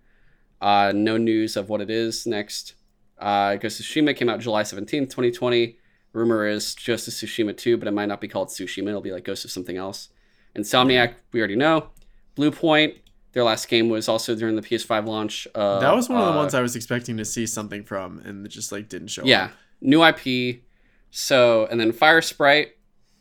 Uh, 0.61 0.93
no 0.95 1.17
news 1.17 1.57
of 1.57 1.69
what 1.69 1.81
it 1.81 1.91
is 1.91 2.27
next. 2.27 2.75
Uh, 3.19 3.57
Ghost 3.57 3.81
of 3.81 3.87
Tsushima 3.87 4.17
came 4.17 4.29
out 4.29 4.41
July 4.41 4.63
17th, 4.63 5.11
2020. 5.11 5.79
Rumor 6.13 6.47
is 6.47 6.75
Ghost 6.75 7.09
of 7.09 7.15
Tsushima 7.15 7.57
2, 7.57 7.77
but 7.77 7.89
it 7.89 7.93
might 7.93 8.07
not 8.07 8.21
be 8.21 8.29
called 8.29 8.49
Tsushima. 8.49 8.89
It'll 8.89 9.01
be 9.01 9.13
like 9.13 9.25
Ghost 9.25 9.45
of 9.45 9.51
something 9.51 9.77
else. 9.77 10.11
Insomniac, 10.57 11.15
we 11.33 11.41
already 11.41 11.57
know. 11.57 11.89
Blue 12.35 12.51
Point, 12.51 12.95
their 13.33 13.45
last 13.45 13.69
game 13.69 13.89
was 13.89 14.09
also 14.09 14.35
during 14.35 14.57
the 14.57 14.63
PS5 14.63 15.07
launch. 15.07 15.49
Uh, 15.55 15.81
that 15.81 15.95
was 15.95 16.09
one 16.09 16.19
of 16.19 16.27
the 16.27 16.33
uh, 16.33 16.37
ones 16.37 16.55
I 16.55 16.61
was 16.61 16.77
expecting 16.77 17.17
to 17.17 17.25
see 17.25 17.47
something 17.47 17.83
from, 17.83 18.21
and 18.21 18.47
it 18.47 18.49
just 18.49 18.73
like 18.73 18.89
didn't 18.89 19.09
show. 19.09 19.23
Up. 19.23 19.29
Yeah, 19.29 19.45
up. 19.45 19.53
new 19.81 20.05
IP. 20.05 20.63
So 21.11 21.67
and 21.67 21.81
then 21.81 21.93
Fire 21.93 22.23
Sprite, 22.23 22.77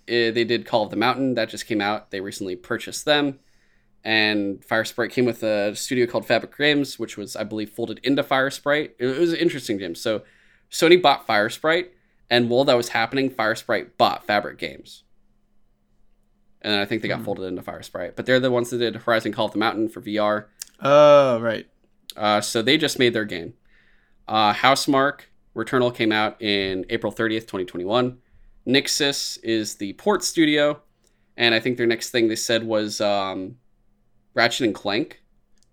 eh, 0.08 0.32
they 0.32 0.44
did 0.44 0.66
Call 0.66 0.84
of 0.84 0.92
the 0.92 0.96
Mountain 0.96 1.34
that 1.36 1.50
just 1.50 1.66
came 1.66 1.82
out. 1.82 2.12
They 2.12 2.22
recently 2.22 2.56
purchased 2.56 3.06
them, 3.06 3.40
and 4.04 4.62
Firesprite 4.62 5.12
came 5.12 5.26
with 5.26 5.44
a 5.44 5.76
studio 5.76 6.06
called 6.06 6.26
Fabric 6.26 6.58
Games, 6.58 7.00
which 7.00 7.18
was 7.18 7.36
I 7.36 7.44
believe 7.44 7.70
folded 7.70 8.00
into 8.04 8.24
Firesprite. 8.24 8.92
It 9.00 9.06
was 9.18 9.32
an 9.34 9.40
interesting 9.40 9.78
game. 9.78 9.96
So 9.96 10.24
Sony 10.72 11.02
bought 11.02 11.26
Firesprite, 11.28 11.90
and 12.30 12.50
while 12.50 12.66
that 12.66 12.76
was 12.78 12.90
happening, 12.90 13.30
Firesprite 13.30 13.92
bought 13.98 14.26
Fabric 14.26 14.58
Games. 14.58 15.04
And 16.62 16.76
I 16.76 16.86
think 16.86 17.02
they 17.02 17.08
got 17.08 17.20
Hmm. 17.20 17.26
folded 17.26 17.44
into 17.46 17.62
Firesprite. 17.62 18.16
But 18.16 18.26
they're 18.26 18.40
the 18.40 18.52
ones 18.52 18.70
that 18.70 18.78
did 18.78 18.96
Horizon 18.96 19.34
Call 19.34 19.48
of 19.48 19.52
the 19.54 19.60
Mountain 19.60 19.90
for 19.90 20.02
VR. 20.02 20.46
Oh 20.82 21.40
right. 21.40 21.68
Uh, 22.16 22.42
so 22.42 22.62
they 22.62 22.78
just 22.78 23.00
made 23.00 23.14
their 23.14 23.26
game. 23.26 23.54
Uh, 24.28 24.54
Housemarque 24.54 25.22
Returnal 25.56 25.94
came 25.94 26.12
out 26.12 26.42
in 26.42 26.86
April 26.90 27.12
30th, 27.12 27.42
2021. 27.48 28.18
Nixxes 28.68 29.38
is 29.44 29.76
the 29.76 29.94
port 29.94 30.24
studio, 30.24 30.82
and 31.36 31.54
I 31.54 31.60
think 31.60 31.78
their 31.78 31.86
next 31.88 32.12
thing 32.12 32.28
they 32.30 32.36
said 32.36 32.64
was 32.64 33.02
um, 33.02 33.58
Ratchet 34.34 34.66
and 34.66 34.76
Clank, 34.76 35.22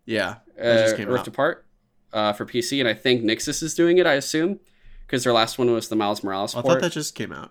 Yeah. 0.07 0.37
Uh, 0.61 0.93
came 0.97 1.09
Rift 1.09 1.23
out. 1.23 1.29
Apart 1.29 1.67
uh, 2.13 2.33
for 2.35 2.45
PC, 2.45 2.81
and 2.81 2.89
I 2.89 2.95
think 2.95 3.23
Nixxes 3.23 3.63
is 3.63 3.75
doing 3.75 3.99
it. 3.99 4.07
I 4.07 4.15
assume 4.15 4.61
because 5.07 5.25
their 5.25 5.33
last 5.33 5.59
one 5.59 5.71
was 5.73 5.89
the 5.89 5.97
Miles 5.97 6.23
Morales 6.23 6.55
I 6.55 6.61
port. 6.63 6.75
thought 6.75 6.81
that 6.83 6.93
just 6.93 7.15
came 7.15 7.33
out. 7.33 7.51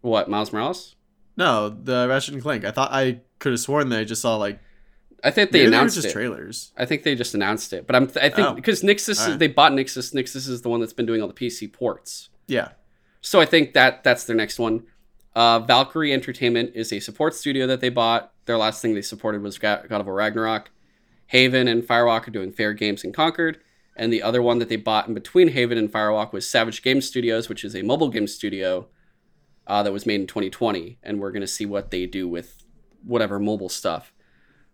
What 0.00 0.28
Miles 0.28 0.52
Morales? 0.52 0.96
No, 1.36 1.68
the 1.68 2.06
Ratchet 2.08 2.34
and 2.34 2.42
Clank. 2.42 2.64
I 2.64 2.70
thought 2.70 2.92
I 2.92 3.20
could 3.38 3.52
have 3.52 3.60
sworn 3.60 3.88
that 3.90 4.00
I 4.00 4.04
just 4.04 4.22
saw 4.22 4.36
like 4.36 4.60
I 5.24 5.30
think 5.30 5.52
they 5.52 5.64
announced 5.64 5.94
just 5.94 6.08
it. 6.08 6.12
trailers. 6.12 6.72
I 6.76 6.84
think 6.84 7.04
they 7.04 7.14
just 7.14 7.34
announced 7.34 7.72
it, 7.72 7.86
but 7.86 7.94
I'm 7.96 8.04
I 8.20 8.28
think 8.28 8.38
Oh. 8.48 8.54
because 8.54 8.82
Nixxes 8.82 9.08
is, 9.10 9.20
Alright. 9.20 9.38
they 9.38 9.46
bought 9.48 9.72
Nixxes. 9.72 10.12
Nixxes 10.14 10.48
is 10.48 10.62
the 10.62 10.68
one 10.68 10.80
that's 10.80 10.92
been 10.92 11.06
doing 11.06 11.22
all 11.22 11.28
the 11.28 11.34
PC 11.34 11.72
ports. 11.72 12.28
Yeah. 12.48 12.70
So 13.20 13.40
I 13.40 13.44
think 13.44 13.72
that 13.74 14.02
that's 14.04 14.24
their 14.24 14.36
next 14.36 14.58
one. 14.58 14.84
Uh, 15.34 15.60
Valkyrie 15.60 16.12
Entertainment 16.12 16.72
is 16.74 16.92
a 16.92 17.00
support 17.00 17.34
studio 17.34 17.66
that 17.68 17.80
they 17.80 17.88
bought. 17.88 18.31
Their 18.46 18.58
last 18.58 18.82
thing 18.82 18.94
they 18.94 19.02
supported 19.02 19.42
was 19.42 19.58
God 19.58 19.90
of 19.90 20.06
War 20.06 20.14
Ragnarok. 20.14 20.70
Haven 21.26 21.68
and 21.68 21.82
Firewalk 21.82 22.28
are 22.28 22.32
doing 22.32 22.52
Fair 22.52 22.74
Games 22.74 23.04
and 23.04 23.14
Concord. 23.14 23.58
And 23.96 24.12
the 24.12 24.22
other 24.22 24.42
one 24.42 24.58
that 24.58 24.68
they 24.68 24.76
bought 24.76 25.08
in 25.08 25.14
between 25.14 25.48
Haven 25.48 25.78
and 25.78 25.90
Firewalk 25.90 26.32
was 26.32 26.48
Savage 26.48 26.82
Game 26.82 27.00
Studios, 27.00 27.48
which 27.48 27.64
is 27.64 27.74
a 27.74 27.82
mobile 27.82 28.08
game 28.08 28.26
studio 28.26 28.88
uh, 29.66 29.82
that 29.82 29.92
was 29.92 30.06
made 30.06 30.20
in 30.20 30.26
2020. 30.26 30.98
And 31.02 31.20
we're 31.20 31.30
going 31.30 31.42
to 31.42 31.46
see 31.46 31.66
what 31.66 31.90
they 31.90 32.06
do 32.06 32.28
with 32.28 32.64
whatever 33.04 33.38
mobile 33.38 33.68
stuff. 33.68 34.12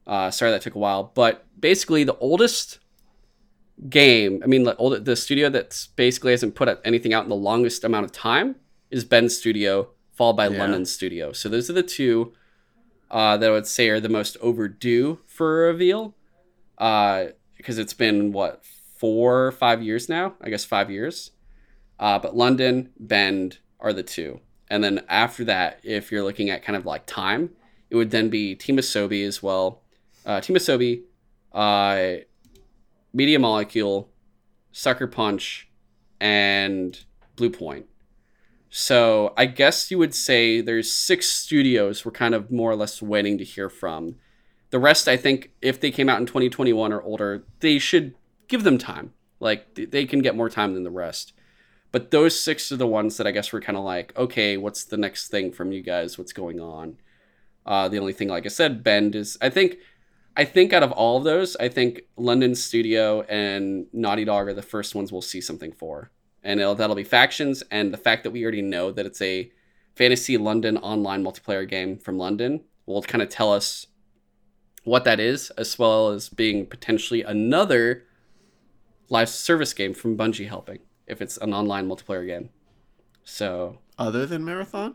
Uh, 0.07 0.31
sorry 0.31 0.51
that 0.51 0.62
took 0.62 0.74
a 0.74 0.78
while. 0.78 1.12
But 1.15 1.47
basically, 1.61 2.05
the 2.05 2.16
oldest 2.19 2.78
game, 3.89 4.40
I 4.43 4.47
mean, 4.47 4.65
the, 4.65 4.77
old, 4.77 5.05
the 5.05 5.16
studio 5.16 5.51
that's 5.51 5.89
basically 5.89 6.32
hasn't 6.32 6.55
put 6.55 6.81
anything 6.85 7.12
out 7.12 7.24
in 7.24 7.28
the 7.28 7.36
longest 7.36 7.85
amount 7.85 8.05
of 8.05 8.12
time 8.12 8.57
is 8.90 9.05
Bend 9.05 9.31
Studio, 9.32 9.90
followed 10.12 10.35
by 10.35 10.49
Yeah. 10.49 10.82
Studio. 10.85 11.32
So 11.32 11.49
those 11.49 11.69
are 11.69 11.74
the 11.74 11.82
two 11.82 12.32
uh, 13.11 13.37
that 13.37 13.49
I 13.49 13.53
would 13.53 13.67
say 13.67 13.89
are 13.89 14.01
the 14.01 14.09
most 14.09 14.37
overdue 14.41 15.21
for 15.27 15.65
a 15.65 15.73
reveal. 15.73 16.15
Because 16.77 17.79
it's 17.79 17.95
been, 17.95 18.33
what, 18.33 18.65
four 18.97 19.47
or 19.47 19.53
five 19.53 19.83
years 19.83 20.09
now? 20.09 20.35
I 20.41 20.51
guess 20.51 20.65
five 20.65 20.91
years. 20.91 21.33
Uh, 21.99 22.19
but 22.19 22.37
London, 22.37 22.91
Bend 22.99 23.59
are 23.81 23.93
the 23.93 24.03
two. 24.03 24.41
And 24.71 24.85
then 24.85 25.05
after 25.09 25.45
that, 25.45 25.81
if 25.83 26.13
you're 26.13 26.23
looking 26.23 26.51
at 26.51 26.63
kind 26.63 26.77
of 26.77 26.87
like 26.87 27.07
time, 27.07 27.51
it 27.91 27.97
would 27.97 28.11
then 28.11 28.29
be 28.29 28.55
Team 28.55 28.77
Asobi 28.77 29.27
as 29.27 29.43
well. 29.43 29.83
Uh, 30.27 30.41
Team 30.41 30.57
Asobi, 30.57 31.03
uh, 31.53 32.23
Media 33.13 33.39
Molecule, 33.39 34.11
Sucker 34.71 35.07
Punch, 35.07 35.69
and 36.21 37.05
Blue 37.35 37.51
Point. 37.51 37.87
So 38.81 39.35
I 39.37 39.47
guess 39.47 39.91
you 39.91 39.99
would 39.99 40.15
say 40.15 40.61
there's 40.61 40.95
six 40.95 41.29
studios 41.29 42.05
we're 42.05 42.13
kind 42.13 42.33
of 42.33 42.53
more 42.53 42.71
or 42.71 42.77
less 42.77 43.03
waiting 43.03 43.37
to 43.39 43.45
hear 43.45 43.69
from. 43.69 44.15
The 44.71 44.79
rest, 44.79 45.09
I 45.09 45.17
think, 45.17 45.51
if 45.61 45.81
they 45.81 45.91
came 45.91 46.09
out 46.09 46.21
in 46.21 46.27
2021 46.27 46.93
or 46.93 47.03
older, 47.03 47.43
they 47.59 47.81
should 47.81 48.15
give 48.47 48.63
them 48.63 48.79
time. 48.79 49.15
Like 49.41 49.75
they 49.75 50.05
can 50.05 50.23
get 50.23 50.37
more 50.37 50.49
time 50.49 50.75
than 50.75 50.85
the 50.85 50.93
rest. 50.93 51.33
But 51.91 52.13
those 52.13 52.39
six 52.39 52.71
are 52.71 52.77
the 52.77 52.87
ones 52.87 53.17
that 53.17 53.27
I 53.27 53.33
guess 53.33 53.53
we're 53.53 53.63
kind 53.63 53.77
of 53.77 53.83
like, 53.83 54.17
okay, 54.17 54.57
what's 54.57 54.85
the 54.85 54.97
next 54.97 55.27
thing 55.27 55.51
from 55.51 55.73
you 55.73 55.83
guys? 55.83 56.17
What's 56.17 56.33
going 56.33 56.61
on? 56.61 56.99
Uh, 57.67 57.89
the 57.89 57.99
only 57.99 58.13
thing, 58.13 58.29
like 58.29 58.47
I 58.47 58.49
said, 58.49 58.85
Bend 58.85 59.17
is. 59.17 59.37
I 59.41 59.51
think, 59.51 59.79
I 60.37 60.45
think 60.45 60.73
out 60.73 60.85
of 60.85 60.93
all 60.93 61.17
of 61.17 61.25
those, 61.25 61.57
I 61.57 61.69
think 61.69 62.03
London 62.17 62.55
Studio 62.55 63.23
and 63.23 63.87
Naughty 63.93 64.25
Dog 64.25 64.47
are 64.47 64.55
the 64.55 64.63
first 64.63 64.95
ones 64.95 65.11
we'll 65.11 65.21
see 65.21 65.41
something 65.41 65.73
for, 65.73 66.13
and 66.43 66.60
that'll 66.60 66.94
be 66.97 67.05
factions. 67.05 67.62
And 67.70 67.93
the 67.93 67.98
fact 67.98 68.23
that 68.24 68.31
we 68.31 68.43
already 68.43 68.62
know 68.62 68.90
that 68.93 69.06
it's 69.06 69.20
a 69.23 69.51
fantasy 69.94 70.36
London 70.39 70.77
online 70.78 71.24
multiplayer 71.24 71.69
game 71.69 71.98
from 71.98 72.19
London 72.19 72.62
will 72.86 73.02
kind 73.02 73.23
of 73.23 73.28
tell 73.28 73.52
us 73.52 73.86
what 74.85 75.05
that 75.05 75.20
is, 75.20 75.51
as 75.51 75.78
well 75.78 76.09
as 76.10 76.28
being 76.28 76.65
potentially 76.66 77.23
another 77.23 78.05
live 79.10 79.28
service 79.28 79.74
game 79.74 79.93
from 79.94 80.16
Bungie 80.16 80.48
helping 80.48 80.78
if 81.06 81.20
it's 81.20 81.36
an 81.39 81.52
online 81.52 81.89
multiplayer 81.89 82.27
game. 82.27 82.51
So, 83.24 83.78
Other 83.98 84.24
than 84.27 84.44
Marathon? 84.44 84.94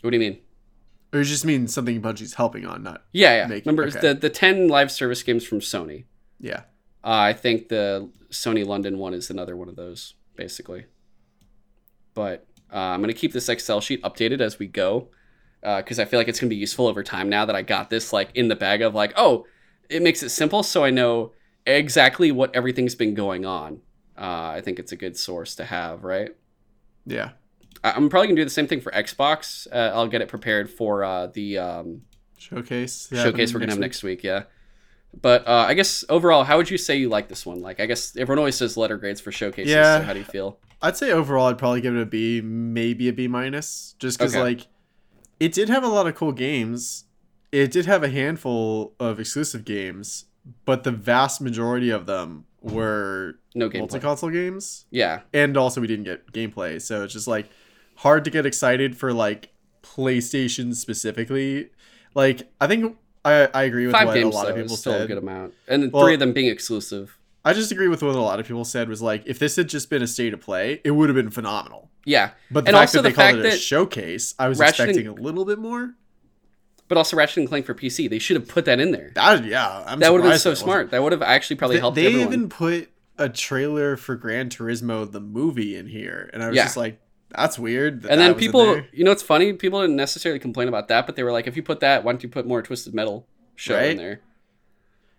what 0.00 0.10
do 0.10 0.16
you 0.16 0.20
mean? 0.20 0.38
Or 1.12 1.20
you 1.20 1.24
just 1.24 1.44
mean 1.44 1.68
something 1.68 2.00
Bungie's 2.02 2.34
helping 2.34 2.66
on, 2.66 2.82
not 2.82 3.04
Yeah, 3.12 3.34
yeah. 3.42 3.46
Make- 3.46 3.64
Remember 3.66 3.84
okay. 3.86 4.00
the 4.00 4.14
the 4.14 4.30
ten 4.30 4.68
live 4.68 4.90
service 4.92 5.22
games 5.22 5.44
from 5.44 5.60
Sony. 5.60 6.04
yeah. 6.40 6.62
Uh, 7.04 7.08
I 7.30 7.32
think 7.32 7.68
the 7.68 8.10
Sony 8.30 8.66
London 8.66 8.98
one 8.98 9.14
is 9.14 9.30
another 9.30 9.56
one 9.56 9.68
of 9.68 9.76
those, 9.76 10.14
basically. 10.36 10.86
But 12.14 12.46
uh, 12.72 12.76
I'm 12.78 13.00
gonna 13.00 13.12
keep 13.12 13.32
this 13.32 13.48
Excel 13.48 13.80
sheet 13.80 14.02
updated 14.02 14.40
as 14.40 14.58
we 14.58 14.66
go, 14.66 15.08
because 15.62 15.98
I 15.98 16.04
feel 16.04 16.18
like 16.20 16.28
it's 16.28 16.40
gonna 16.40 16.50
be 16.50 16.56
useful 16.56 16.86
over 16.86 17.02
time 17.02 17.28
now 17.28 17.44
that 17.44 17.56
I 17.56 17.62
got 17.62 17.90
this 17.90 18.12
like 18.12 18.30
in 18.34 18.48
the 18.48 18.56
bag 18.56 18.82
of 18.82 18.94
like, 18.94 19.12
oh, 19.16 19.46
it 19.88 20.02
makes 20.02 20.22
it 20.22 20.30
simple, 20.30 20.62
so 20.62 20.84
I 20.84 20.90
know 20.90 21.32
exactly 21.66 22.32
what 22.32 22.54
everything's 22.54 22.94
been 22.94 23.14
going 23.14 23.46
on. 23.46 23.80
Uh, 24.16 24.52
I 24.56 24.60
think 24.64 24.78
it's 24.78 24.92
a 24.92 24.96
good 24.96 25.16
source 25.16 25.54
to 25.56 25.64
have, 25.64 26.02
right? 26.02 26.34
Yeah. 27.06 27.30
I- 27.84 27.92
I'm 27.92 28.08
probably 28.08 28.28
gonna 28.28 28.40
do 28.40 28.44
the 28.44 28.50
same 28.50 28.66
thing 28.66 28.80
for 28.80 28.90
Xbox. 28.92 29.66
Uh, 29.72 29.92
I'll 29.94 30.08
get 30.08 30.20
it 30.20 30.28
prepared 30.28 30.68
for 30.68 31.04
uh, 31.04 31.28
the 31.28 31.58
um, 31.58 32.02
Showcase. 32.36 33.08
showcase 33.12 33.54
we're 33.54 33.60
gonna 33.60 33.72
have 33.72 33.78
next 33.78 34.02
week. 34.02 34.24
Yeah. 34.24 34.44
But 35.20 35.46
uh, 35.48 35.66
I 35.68 35.74
guess 35.74 36.04
overall, 36.08 36.44
how 36.44 36.56
would 36.58 36.70
you 36.70 36.78
say 36.78 36.96
you 36.96 37.08
like 37.08 37.28
this 37.28 37.44
one? 37.46 37.60
Like, 37.60 37.80
I 37.80 37.86
guess 37.86 38.16
everyone 38.16 38.38
always 38.38 38.56
says 38.56 38.76
letter 38.76 38.96
grades 38.96 39.20
for 39.20 39.32
showcases. 39.32 39.72
Yeah. 39.72 39.98
So 40.00 40.04
how 40.04 40.12
do 40.12 40.18
you 40.20 40.24
feel? 40.24 40.58
I'd 40.80 40.96
say 40.96 41.10
overall, 41.10 41.46
I'd 41.48 41.58
probably 41.58 41.80
give 41.80 41.96
it 41.96 42.00
a 42.02 42.06
B, 42.06 42.40
maybe 42.40 43.08
a 43.08 43.12
B 43.12 43.26
minus, 43.26 43.94
just 43.98 44.18
because 44.18 44.34
Okay. 44.34 44.42
like 44.42 44.66
it 45.40 45.52
did 45.52 45.68
have 45.68 45.82
a 45.82 45.88
lot 45.88 46.06
of 46.06 46.14
cool 46.14 46.32
games. 46.32 47.04
It 47.50 47.72
did 47.72 47.86
have 47.86 48.02
a 48.04 48.08
handful 48.10 48.94
of 49.00 49.18
exclusive 49.18 49.64
games, 49.64 50.26
but 50.64 50.84
the 50.84 50.92
vast 50.92 51.40
majority 51.40 51.90
of 51.90 52.06
them 52.06 52.44
were 52.60 53.38
No 53.54 53.70
multi-console 53.70 54.30
games, 54.30 54.84
Yeah, 54.90 55.20
and 55.32 55.56
also 55.56 55.80
we 55.80 55.86
didn't 55.86 56.04
get 56.04 56.30
gameplay. 56.32 56.80
So 56.82 57.04
it's 57.04 57.12
just 57.12 57.26
like 57.26 57.48
hard 57.96 58.24
to 58.24 58.30
get 58.30 58.44
excited 58.46 58.96
for 58.96 59.12
like 59.12 59.50
PlayStation 59.82 60.74
specifically. 60.74 61.70
Like 62.14 62.50
I 62.60 62.66
think 62.66 62.96
I, 63.28 63.60
I 63.60 63.62
agree 63.64 63.86
with 63.86 63.94
five 63.94 64.06
what 64.08 64.14
games 64.14 64.34
a 64.34 64.36
lot 64.36 64.44
though, 64.44 64.50
of 64.50 64.56
people 64.56 64.76
still 64.76 64.92
a 64.94 64.98
said. 65.00 65.08
good 65.08 65.18
amount, 65.18 65.54
and 65.66 65.92
Well- 65.92 66.04
three 66.04 66.14
of 66.14 66.20
them 66.20 66.32
being 66.32 66.46
exclusive. 66.48 67.16
I 67.44 67.52
just 67.54 67.70
agree 67.72 67.88
with 67.88 68.02
what 68.02 68.14
a 68.14 68.20
lot 68.20 68.40
of 68.40 68.46
people 68.46 68.64
said 68.64 68.88
was 68.88 69.00
like 69.00 69.22
if 69.26 69.38
this 69.38 69.56
had 69.56 69.68
just 69.68 69.88
been 69.88 70.02
a 70.02 70.06
state 70.06 70.34
of 70.34 70.40
play, 70.40 70.80
it 70.84 70.90
would 70.90 71.08
have 71.08 71.16
been 71.16 71.30
phenomenal. 71.30 71.90
Yeah, 72.04 72.30
But 72.50 72.64
the 72.64 72.70
And 72.70 72.76
fact 72.78 72.92
that 72.92 73.02
they 73.02 73.10
the 73.10 73.14
called 73.14 73.36
it 73.38 73.54
a 73.54 73.56
showcase, 73.56 74.34
I 74.38 74.48
was 74.48 74.58
Ratchet 74.58 74.80
and- 74.80 74.90
expecting 74.90 75.18
a 75.18 75.22
little 75.22 75.44
bit 75.44 75.58
more. 75.58 75.94
but 76.88 76.96
also 76.98 77.16
Ratchet 77.16 77.36
and 77.38 77.48
Clank 77.48 77.66
for 77.66 77.74
PC. 77.74 78.08
They 78.08 78.18
should 78.18 78.36
have 78.36 78.48
put 78.48 78.64
that 78.64 78.80
in 78.80 78.92
there. 78.92 79.10
That 79.14 79.44
yeah, 79.44 79.84
I'm 79.86 80.00
that 80.00 80.10
would 80.12 80.22
have 80.22 80.30
been 80.32 80.38
so 80.38 80.54
smart. 80.54 80.90
That 80.90 81.02
would 81.02 81.12
have 81.12 81.20
actually 81.22 81.56
probably 81.56 81.76
They, 81.76 81.80
helped 81.80 81.94
they 81.96 82.06
everyone. 82.06 82.28
even 82.28 82.48
put 82.48 82.88
a 83.18 83.28
trailer 83.28 83.96
for 83.96 84.16
Gran 84.16 84.48
Turismo 84.48 85.10
the 85.10 85.20
movie 85.20 85.76
in 85.76 85.86
here, 85.86 86.30
and 86.32 86.42
I 86.42 86.48
was 86.48 86.56
Yeah. 86.56 86.64
just 86.64 86.76
like, 86.78 86.98
"That's 87.30 87.58
weird." 87.58 88.02
that 88.02 88.10
and 88.12 88.20
then 88.20 88.34
people, 88.34 88.82
you 88.92 89.04
know, 89.04 89.10
it's 89.10 89.22
funny. 89.22 89.52
People 89.52 89.80
didn't 89.80 89.96
necessarily 89.96 90.38
complain 90.38 90.68
about 90.68 90.88
that, 90.88 91.06
but 91.06 91.16
they 91.16 91.22
were 91.22 91.32
like, 91.32 91.46
if 91.46 91.56
you 91.56 91.62
put 91.62 91.80
that, 91.80 92.04
why 92.04 92.12
don't 92.12 92.22
you 92.22 92.28
put 92.28 92.46
more 92.46 92.62
Twisted 92.62 92.94
Metal 92.94 93.26
show 93.56 93.76
in 93.78 93.80
Right. 93.88 93.96
there? 93.96 94.20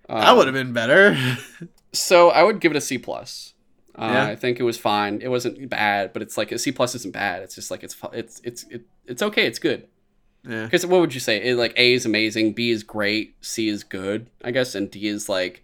that 0.08 0.30
Um, 0.30 0.38
would 0.38 0.48
have 0.48 0.54
been 0.56 0.74
better. 0.74 1.16
So 1.92 2.30
I 2.30 2.44
would 2.44 2.60
give 2.60 2.72
it 2.72 2.78
a 2.78 2.82
C 2.82 3.00
plus. 3.00 3.54
Uh, 3.96 4.10
Yeah. 4.14 4.26
I 4.28 4.36
think 4.36 4.60
it 4.60 4.64
was 4.64 4.78
fine. 4.78 5.22
It 5.24 5.30
wasn't 5.30 5.68
bad, 5.70 6.14
but 6.14 6.22
it's 6.22 6.38
like 6.38 6.52
a 6.52 6.60
C 6.60 6.72
plus 6.72 6.94
isn't 6.94 7.14
bad. 7.14 7.42
It's 7.42 7.56
just 7.56 7.72
like 7.72 7.84
it's 7.84 7.96
it's 8.14 8.40
it's 8.44 8.64
it, 8.70 8.84
it's 9.08 9.24
okay. 9.24 9.48
It's 9.48 9.58
good. 9.58 9.88
yeah, 10.48 10.66
Because 10.66 10.86
what 10.86 11.00
would 11.02 11.16
you 11.16 11.20
say? 11.20 11.38
It, 11.44 11.56
like 11.58 11.74
A 11.78 11.94
is 11.94 12.06
amazing, 12.06 12.54
B 12.54 12.70
is 12.70 12.84
great, 12.84 13.36
C 13.42 13.68
is 13.70 13.84
good, 13.84 14.28
I 14.44 14.52
guess, 14.52 14.76
and 14.76 14.90
D 14.92 15.08
is 15.08 15.28
like 15.30 15.64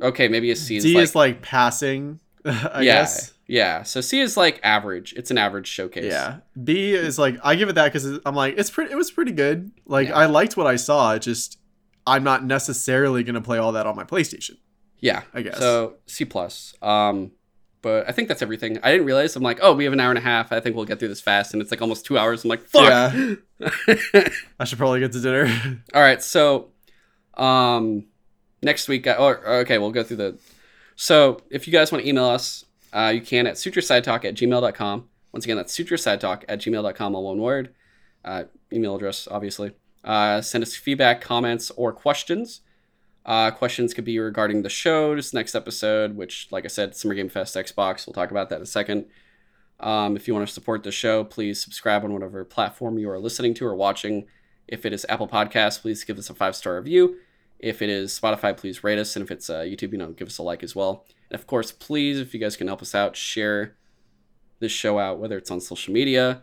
okay, 0.00 0.28
maybe 0.28 0.50
a 0.50 0.56
C 0.56 0.76
is 0.76 0.84
D 0.84 0.94
like, 0.94 1.02
is 1.02 1.14
like 1.14 1.42
passing. 1.42 2.20
I 2.44 2.80
yeah, 2.82 3.00
guess. 3.02 3.32
Yeah. 3.46 3.82
So 3.82 4.00
C 4.00 4.20
is 4.20 4.36
like 4.36 4.60
average. 4.62 5.12
It's 5.16 5.30
an 5.30 5.38
average 5.38 5.66
showcase. 5.68 6.04
Yeah. 6.12 6.38
B 6.62 6.92
is 6.92 7.18
like 7.18 7.38
I 7.44 7.54
give 7.54 7.68
it 7.68 7.74
that 7.74 7.92
because 7.92 8.20
I'm 8.26 8.34
like 8.34 8.54
it's 8.58 8.70
pretty. 8.70 8.92
It 8.92 8.96
was 8.96 9.10
pretty 9.10 9.32
good. 9.32 9.70
Like 9.86 10.08
Yeah. 10.08 10.16
I 10.16 10.26
liked 10.26 10.56
what 10.56 10.66
I 10.66 10.76
saw. 10.76 11.12
It 11.14 11.20
just 11.22 11.58
I'm 12.06 12.24
not 12.24 12.44
necessarily 12.44 13.22
gonna 13.24 13.40
play 13.40 13.58
all 13.58 13.72
that 13.72 13.86
on 13.86 13.96
my 13.96 14.04
PlayStation. 14.04 14.56
yeah. 15.00 15.22
I 15.34 15.42
guess. 15.42 15.58
So 15.58 15.94
C 16.06 16.24
plus. 16.24 16.74
Um, 16.82 17.32
but 17.82 18.08
I 18.08 18.12
think 18.12 18.26
that's 18.26 18.42
everything. 18.42 18.78
I 18.82 18.90
didn't 18.90 19.06
realize. 19.06 19.36
I'm 19.36 19.42
like, 19.44 19.60
oh, 19.62 19.72
we 19.74 19.84
have 19.84 19.92
an 19.92 20.00
hour 20.00 20.10
and 20.10 20.18
a 20.18 20.22
half. 20.22 20.50
I 20.50 20.58
think 20.58 20.74
we'll 20.74 20.86
get 20.86 20.98
through 20.98 21.06
this 21.08 21.20
fast, 21.20 21.52
and 21.52 21.62
it's 21.62 21.70
like 21.70 21.80
almost 21.80 22.04
two 22.04 22.18
hours. 22.18 22.42
I'm 22.42 22.50
like, 22.50 22.62
fuck. 22.62 22.82
Yeah. 22.82 23.34
I 24.58 24.64
should 24.64 24.78
probably 24.78 24.98
get 25.00 25.12
to 25.12 25.20
dinner. 25.20 25.46
All 25.94 26.00
right, 26.02 26.20
so 26.22 26.70
um 27.34 28.06
next 28.62 28.88
week 28.88 29.06
or 29.06 29.46
okay, 29.60 29.78
we'll 29.78 29.92
go 29.92 30.02
through 30.02 30.16
the 30.16 30.38
so 30.96 31.42
if 31.50 31.66
you 31.66 31.72
guys 31.72 31.92
want 31.92 32.02
to 32.02 32.08
email 32.08 32.24
us, 32.24 32.64
uh, 32.96 33.10
you 33.10 33.20
can 33.20 33.46
at 33.46 33.56
sutrosidetalk 33.56 34.24
at 34.24 34.34
gmail.com. 34.34 35.08
Once 35.32 35.44
again, 35.44 35.58
that's 35.58 35.76
sutrosidetalk 35.76 36.44
at 36.48 36.60
gmail.com, 36.60 37.14
all 37.14 37.24
one 37.24 37.38
word. 37.38 37.74
Uh, 38.24 38.44
email 38.72 38.96
address, 38.96 39.28
obviously. 39.30 39.72
Uh, 40.02 40.40
send 40.40 40.62
us 40.62 40.74
feedback, 40.74 41.20
comments, 41.20 41.70
or 41.72 41.92
questions. 41.92 42.62
Uh, 43.26 43.50
questions 43.50 43.92
could 43.92 44.04
be 44.04 44.18
regarding 44.18 44.62
the 44.62 44.70
show, 44.70 45.14
this 45.14 45.34
next 45.34 45.54
episode, 45.54 46.16
which, 46.16 46.48
like 46.50 46.64
I 46.64 46.68
said, 46.68 46.96
Summer 46.96 47.14
Game 47.14 47.28
Fest 47.28 47.54
Xbox. 47.54 48.06
We'll 48.06 48.14
talk 48.14 48.30
about 48.30 48.48
that 48.48 48.56
in 48.56 48.62
a 48.62 48.66
second. 48.66 49.06
Um, 49.78 50.16
if 50.16 50.26
you 50.26 50.32
want 50.32 50.48
to 50.48 50.54
support 50.54 50.82
the 50.82 50.90
show, 50.90 51.22
please 51.22 51.62
subscribe 51.62 52.02
on 52.02 52.14
whatever 52.14 52.44
platform 52.46 52.98
you 52.98 53.10
are 53.10 53.18
listening 53.18 53.52
to 53.54 53.66
or 53.66 53.74
watching. 53.74 54.26
If 54.66 54.86
it 54.86 54.94
is 54.94 55.04
Apple 55.10 55.28
Podcasts, 55.28 55.82
please 55.82 56.02
give 56.02 56.18
us 56.18 56.30
a 56.30 56.34
five 56.34 56.56
star 56.56 56.76
review. 56.76 57.18
If 57.58 57.82
it 57.82 57.88
is 57.88 58.18
Spotify, 58.18 58.56
please 58.56 58.84
rate 58.84 58.98
us. 58.98 59.16
And 59.16 59.24
if 59.24 59.30
it's 59.30 59.48
uh, 59.48 59.60
YouTube, 59.60 59.92
you 59.92 59.98
know, 59.98 60.12
give 60.12 60.28
us 60.28 60.38
a 60.38 60.42
like 60.42 60.62
as 60.62 60.76
well. 60.76 61.04
And 61.30 61.38
of 61.38 61.46
course, 61.46 61.72
please, 61.72 62.18
if 62.18 62.34
you 62.34 62.40
guys 62.40 62.56
can 62.56 62.66
help 62.66 62.82
us 62.82 62.94
out, 62.94 63.16
share 63.16 63.76
this 64.58 64.72
show 64.72 64.98
out, 64.98 65.18
whether 65.18 65.36
it's 65.36 65.50
on 65.50 65.60
social 65.60 65.92
media, 65.92 66.42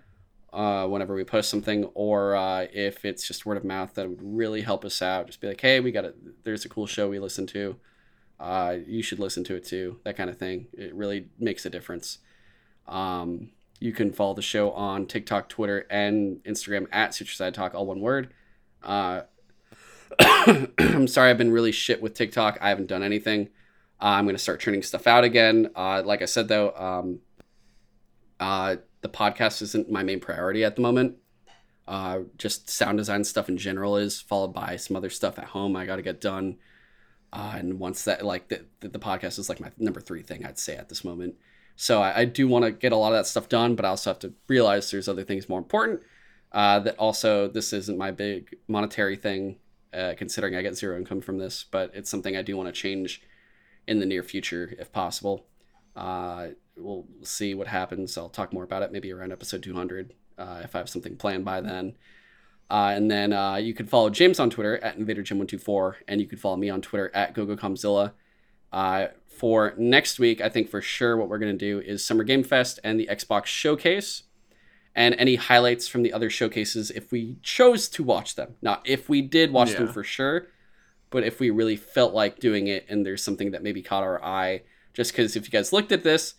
uh, 0.51 0.87
whenever 0.87 1.15
we 1.15 1.23
post 1.23 1.49
something, 1.49 1.85
or 1.93 2.35
uh, 2.35 2.67
if 2.71 3.05
it's 3.05 3.27
just 3.27 3.45
word 3.45 3.57
of 3.57 3.63
mouth, 3.63 3.93
that 3.95 4.07
would 4.07 4.21
really 4.21 4.61
help 4.61 4.85
us 4.85 5.01
out. 5.01 5.27
Just 5.27 5.41
be 5.41 5.47
like, 5.47 5.61
hey, 5.61 5.79
we 5.79 5.91
got 5.91 6.05
it. 6.05 6.43
There's 6.43 6.65
a 6.65 6.69
cool 6.69 6.85
show 6.85 7.09
we 7.09 7.19
listen 7.19 7.47
to. 7.47 7.75
Uh, 8.39 8.77
you 8.85 9.01
should 9.01 9.19
listen 9.19 9.43
to 9.45 9.55
it 9.55 9.65
too. 9.65 9.99
That 10.03 10.17
kind 10.17 10.29
of 10.29 10.37
thing. 10.37 10.67
It 10.73 10.93
really 10.93 11.29
makes 11.39 11.65
a 11.65 11.69
difference. 11.69 12.19
Um, 12.87 13.51
you 13.79 13.93
can 13.93 14.11
follow 14.11 14.33
the 14.33 14.41
show 14.41 14.71
on 14.71 15.07
TikTok, 15.07 15.49
Twitter, 15.49 15.85
and 15.89 16.43
Instagram 16.43 16.87
at 16.91 17.11
Sutroside 17.11 17.53
Talk, 17.53 17.73
all 17.73 17.85
one 17.85 17.99
word. 17.99 18.33
Uh, 18.83 19.21
I'm 20.79 21.07
sorry, 21.07 21.29
I've 21.29 21.37
been 21.37 21.51
really 21.51 21.71
shit 21.71 22.01
with 22.01 22.13
TikTok. 22.13 22.57
I 22.61 22.69
haven't 22.69 22.87
done 22.87 23.03
anything. 23.03 23.49
Uh, 24.01 24.15
I'm 24.17 24.25
gonna 24.25 24.37
start 24.37 24.59
turning 24.61 24.83
stuff 24.83 25.07
out 25.07 25.23
again. 25.23 25.71
Uh, 25.75 26.03
like 26.03 26.21
I 26.21 26.25
said 26.25 26.47
though, 26.47 26.71
um, 26.75 27.19
uh, 28.39 28.77
the 29.01 29.09
podcast 29.09 29.61
isn't 29.61 29.91
my 29.91 30.03
main 30.03 30.19
priority 30.19 30.63
at 30.63 30.75
the 30.75 30.81
moment. 30.81 31.17
Uh, 31.87 32.19
just 32.37 32.69
sound 32.69 32.97
design 32.97 33.23
stuff 33.23 33.49
in 33.49 33.57
general 33.57 33.97
is 33.97 34.21
followed 34.21 34.53
by 34.53 34.75
some 34.77 34.95
other 34.95 35.09
stuff 35.09 35.37
at 35.37 35.45
home 35.45 35.75
I 35.75 35.85
got 35.85 35.97
to 35.97 36.01
get 36.01 36.21
done. 36.21 36.57
Uh, 37.31 37.55
and 37.57 37.79
once 37.79 38.03
that, 38.05 38.23
like 38.23 38.47
the, 38.47 38.63
the, 38.79 38.89
the 38.89 38.99
podcast 38.99 39.39
is 39.39 39.49
like 39.49 39.59
my 39.59 39.71
number 39.77 39.99
three 39.99 40.21
thing 40.21 40.45
I'd 40.45 40.59
say 40.59 40.75
at 40.75 40.87
this 40.89 41.03
moment. 41.03 41.35
So 41.75 42.01
I, 42.01 42.19
I 42.19 42.25
do 42.25 42.47
want 42.47 42.63
to 42.63 42.71
get 42.71 42.91
a 42.91 42.95
lot 42.95 43.11
of 43.11 43.19
that 43.19 43.27
stuff 43.27 43.49
done, 43.49 43.75
but 43.75 43.85
I 43.85 43.89
also 43.89 44.11
have 44.11 44.19
to 44.19 44.33
realize 44.47 44.91
there's 44.91 45.07
other 45.07 45.23
things 45.23 45.49
more 45.49 45.59
important. 45.59 46.01
Uh, 46.51 46.79
that 46.79 46.95
also 46.97 47.47
this 47.47 47.73
isn't 47.73 47.97
my 47.97 48.11
big 48.11 48.55
monetary 48.67 49.15
thing, 49.15 49.57
uh, 49.93 50.13
considering 50.17 50.55
I 50.55 50.61
get 50.61 50.75
zero 50.75 50.97
income 50.97 51.21
from 51.21 51.37
this, 51.37 51.65
but 51.69 51.91
it's 51.93 52.09
something 52.09 52.35
I 52.35 52.41
do 52.41 52.57
want 52.57 52.67
to 52.67 52.73
change 52.73 53.21
in 53.87 53.99
the 53.99 54.05
near 54.05 54.23
future 54.23 54.75
if 54.79 54.91
possible. 54.91 55.45
Uh, 55.95 56.49
we'll 56.75 57.05
see 57.21 57.53
what 57.53 57.67
happens. 57.67 58.17
I'll 58.17 58.29
talk 58.29 58.53
more 58.53 58.63
about 58.63 58.83
it 58.83 58.91
maybe 58.91 59.11
around 59.11 59.31
episode 59.31 59.63
200 59.63 60.13
uh, 60.37 60.61
if 60.63 60.75
I 60.75 60.79
have 60.79 60.89
something 60.89 61.15
planned 61.15 61.45
by 61.45 61.61
then. 61.61 61.95
Uh, 62.69 62.93
and 62.95 63.11
then 63.11 63.33
uh, 63.33 63.55
you 63.55 63.73
can 63.73 63.85
follow 63.85 64.09
James 64.09 64.39
on 64.39 64.49
Twitter 64.49 64.77
at 64.83 64.97
InvaderJim124, 64.97 65.95
and 66.07 66.19
you 66.19 66.27
can 66.27 66.37
follow 66.37 66.57
me 66.57 66.69
on 66.69 66.81
Twitter 66.81 67.11
at 67.13 67.35
GoGoKamzilla. 67.35 68.13
Uh, 68.71 69.07
for 69.27 69.75
next 69.77 70.17
week, 70.17 70.41
I 70.41 70.49
think 70.49 70.69
for 70.69 70.81
sure 70.81 71.15
what 71.15 71.29
we're 71.29 71.37
going 71.37 71.55
to 71.55 71.65
do 71.65 71.79
is 71.79 72.03
Summer 72.03 72.23
Game 72.23 72.43
Fest 72.43 72.79
and 72.83 72.99
the 72.99 73.07
Xbox 73.11 73.45
Showcase, 73.45 74.23
and 74.95 75.15
any 75.17 75.35
highlights 75.35 75.87
from 75.87 76.03
the 76.03 76.13
other 76.13 76.29
showcases 76.29 76.91
if 76.91 77.11
we 77.11 77.37
chose 77.41 77.87
to 77.89 78.03
watch 78.03 78.35
them. 78.35 78.55
Not 78.61 78.81
if 78.85 79.09
we 79.09 79.21
did 79.21 79.51
watch 79.51 79.73
them 79.73 79.87
for 79.87 80.03
sure, 80.03 80.47
but 81.09 81.23
if 81.23 81.39
we 81.39 81.49
really 81.49 81.75
felt 81.75 82.13
like 82.13 82.39
doing 82.39 82.67
it 82.67 82.85
and 82.89 83.05
there's 83.05 83.23
something 83.23 83.51
that 83.51 83.63
maybe 83.63 83.81
caught 83.81 84.03
our 84.03 84.23
eye. 84.23 84.61
Just 84.93 85.11
because 85.11 85.35
if 85.35 85.45
you 85.45 85.51
guys 85.51 85.73
looked 85.73 85.91
at 85.91 86.03
this, 86.03 86.35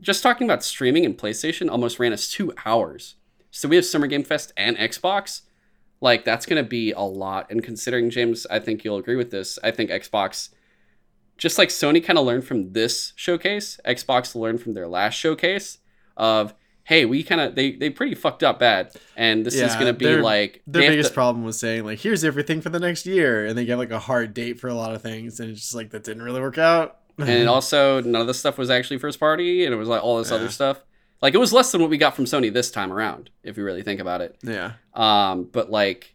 just 0.00 0.22
talking 0.22 0.46
about 0.46 0.64
streaming 0.64 1.06
and 1.06 1.16
PlayStation 1.16 1.70
almost 1.70 1.98
ran 1.98 2.12
us 2.12 2.30
two 2.30 2.52
hours. 2.66 3.14
So 3.50 3.68
we 3.68 3.76
have 3.76 3.84
Summer 3.84 4.06
Game 4.06 4.24
Fest 4.24 4.52
and 4.56 4.76
Xbox. 4.76 5.42
Like 6.00 6.24
that's 6.24 6.44
gonna 6.44 6.62
be 6.62 6.92
a 6.92 7.00
lot. 7.00 7.50
And 7.50 7.62
considering 7.62 8.10
James, 8.10 8.46
I 8.50 8.58
think 8.58 8.84
you'll 8.84 8.98
agree 8.98 9.16
with 9.16 9.30
this. 9.30 9.58
I 9.62 9.70
think 9.70 9.90
Xbox, 9.90 10.50
just 11.38 11.56
like 11.56 11.70
Sony 11.70 12.04
kind 12.04 12.18
of 12.18 12.26
learned 12.26 12.44
from 12.44 12.72
this 12.72 13.14
showcase, 13.16 13.80
Xbox 13.86 14.34
learned 14.34 14.60
from 14.60 14.74
their 14.74 14.88
last 14.88 15.14
showcase 15.14 15.78
of 16.16 16.54
hey, 16.84 17.04
we 17.04 17.22
kind 17.22 17.40
of 17.40 17.54
they 17.54 17.72
they 17.72 17.90
pretty 17.90 18.14
fucked 18.14 18.42
up 18.42 18.58
bad, 18.58 18.92
and 19.16 19.44
this 19.44 19.54
is 19.54 19.74
gonna 19.74 19.92
be 19.92 20.04
their- 20.04 20.22
like 20.22 20.62
Their 20.66 20.90
biggest 20.90 21.10
to- 21.10 21.14
problem 21.14 21.44
was 21.44 21.58
saying 21.58 21.84
like, 21.84 21.98
"Here's 22.00 22.24
everything 22.24 22.60
for 22.60 22.68
the 22.68 22.80
next 22.80 23.06
year," 23.06 23.46
and 23.46 23.56
they 23.56 23.64
gave 23.64 23.78
like 23.78 23.90
a 23.90 23.98
hard 23.98 24.34
date 24.34 24.60
for 24.60 24.68
a 24.68 24.74
lot 24.74 24.94
of 24.94 25.02
things, 25.02 25.40
and 25.40 25.50
it's 25.50 25.60
just 25.60 25.74
like 25.74 25.90
that 25.90 26.04
didn't 26.04 26.22
really 26.22 26.40
work 26.40 26.58
out. 26.58 26.98
and 27.18 27.48
also 27.56 28.00
none 28.00 28.20
of 28.20 28.26
the 28.26 28.34
stuff 28.34 28.58
was 28.58 28.70
actually 28.70 28.98
first 28.98 29.18
party, 29.20 29.64
and 29.64 29.72
it 29.74 29.76
was 29.76 29.88
like 29.88 30.02
all 30.02 30.18
this 30.18 30.30
Yeah. 30.30 30.36
other 30.36 30.48
stuff. 30.48 30.82
Like 31.22 31.32
it 31.34 31.38
was 31.38 31.52
less 31.52 31.72
than 31.72 31.80
what 31.80 31.88
we 31.88 31.96
got 31.96 32.14
from 32.16 32.24
Sony 32.26 32.52
this 32.52 32.70
time 32.70 32.92
around, 32.92 33.30
if 33.42 33.56
you 33.56 33.64
really 33.64 33.82
think 33.82 34.00
about 34.00 34.20
it. 34.20 34.36
yeah, 34.42 34.72
Um, 34.94 35.48
but 35.52 35.70
like 35.70 36.14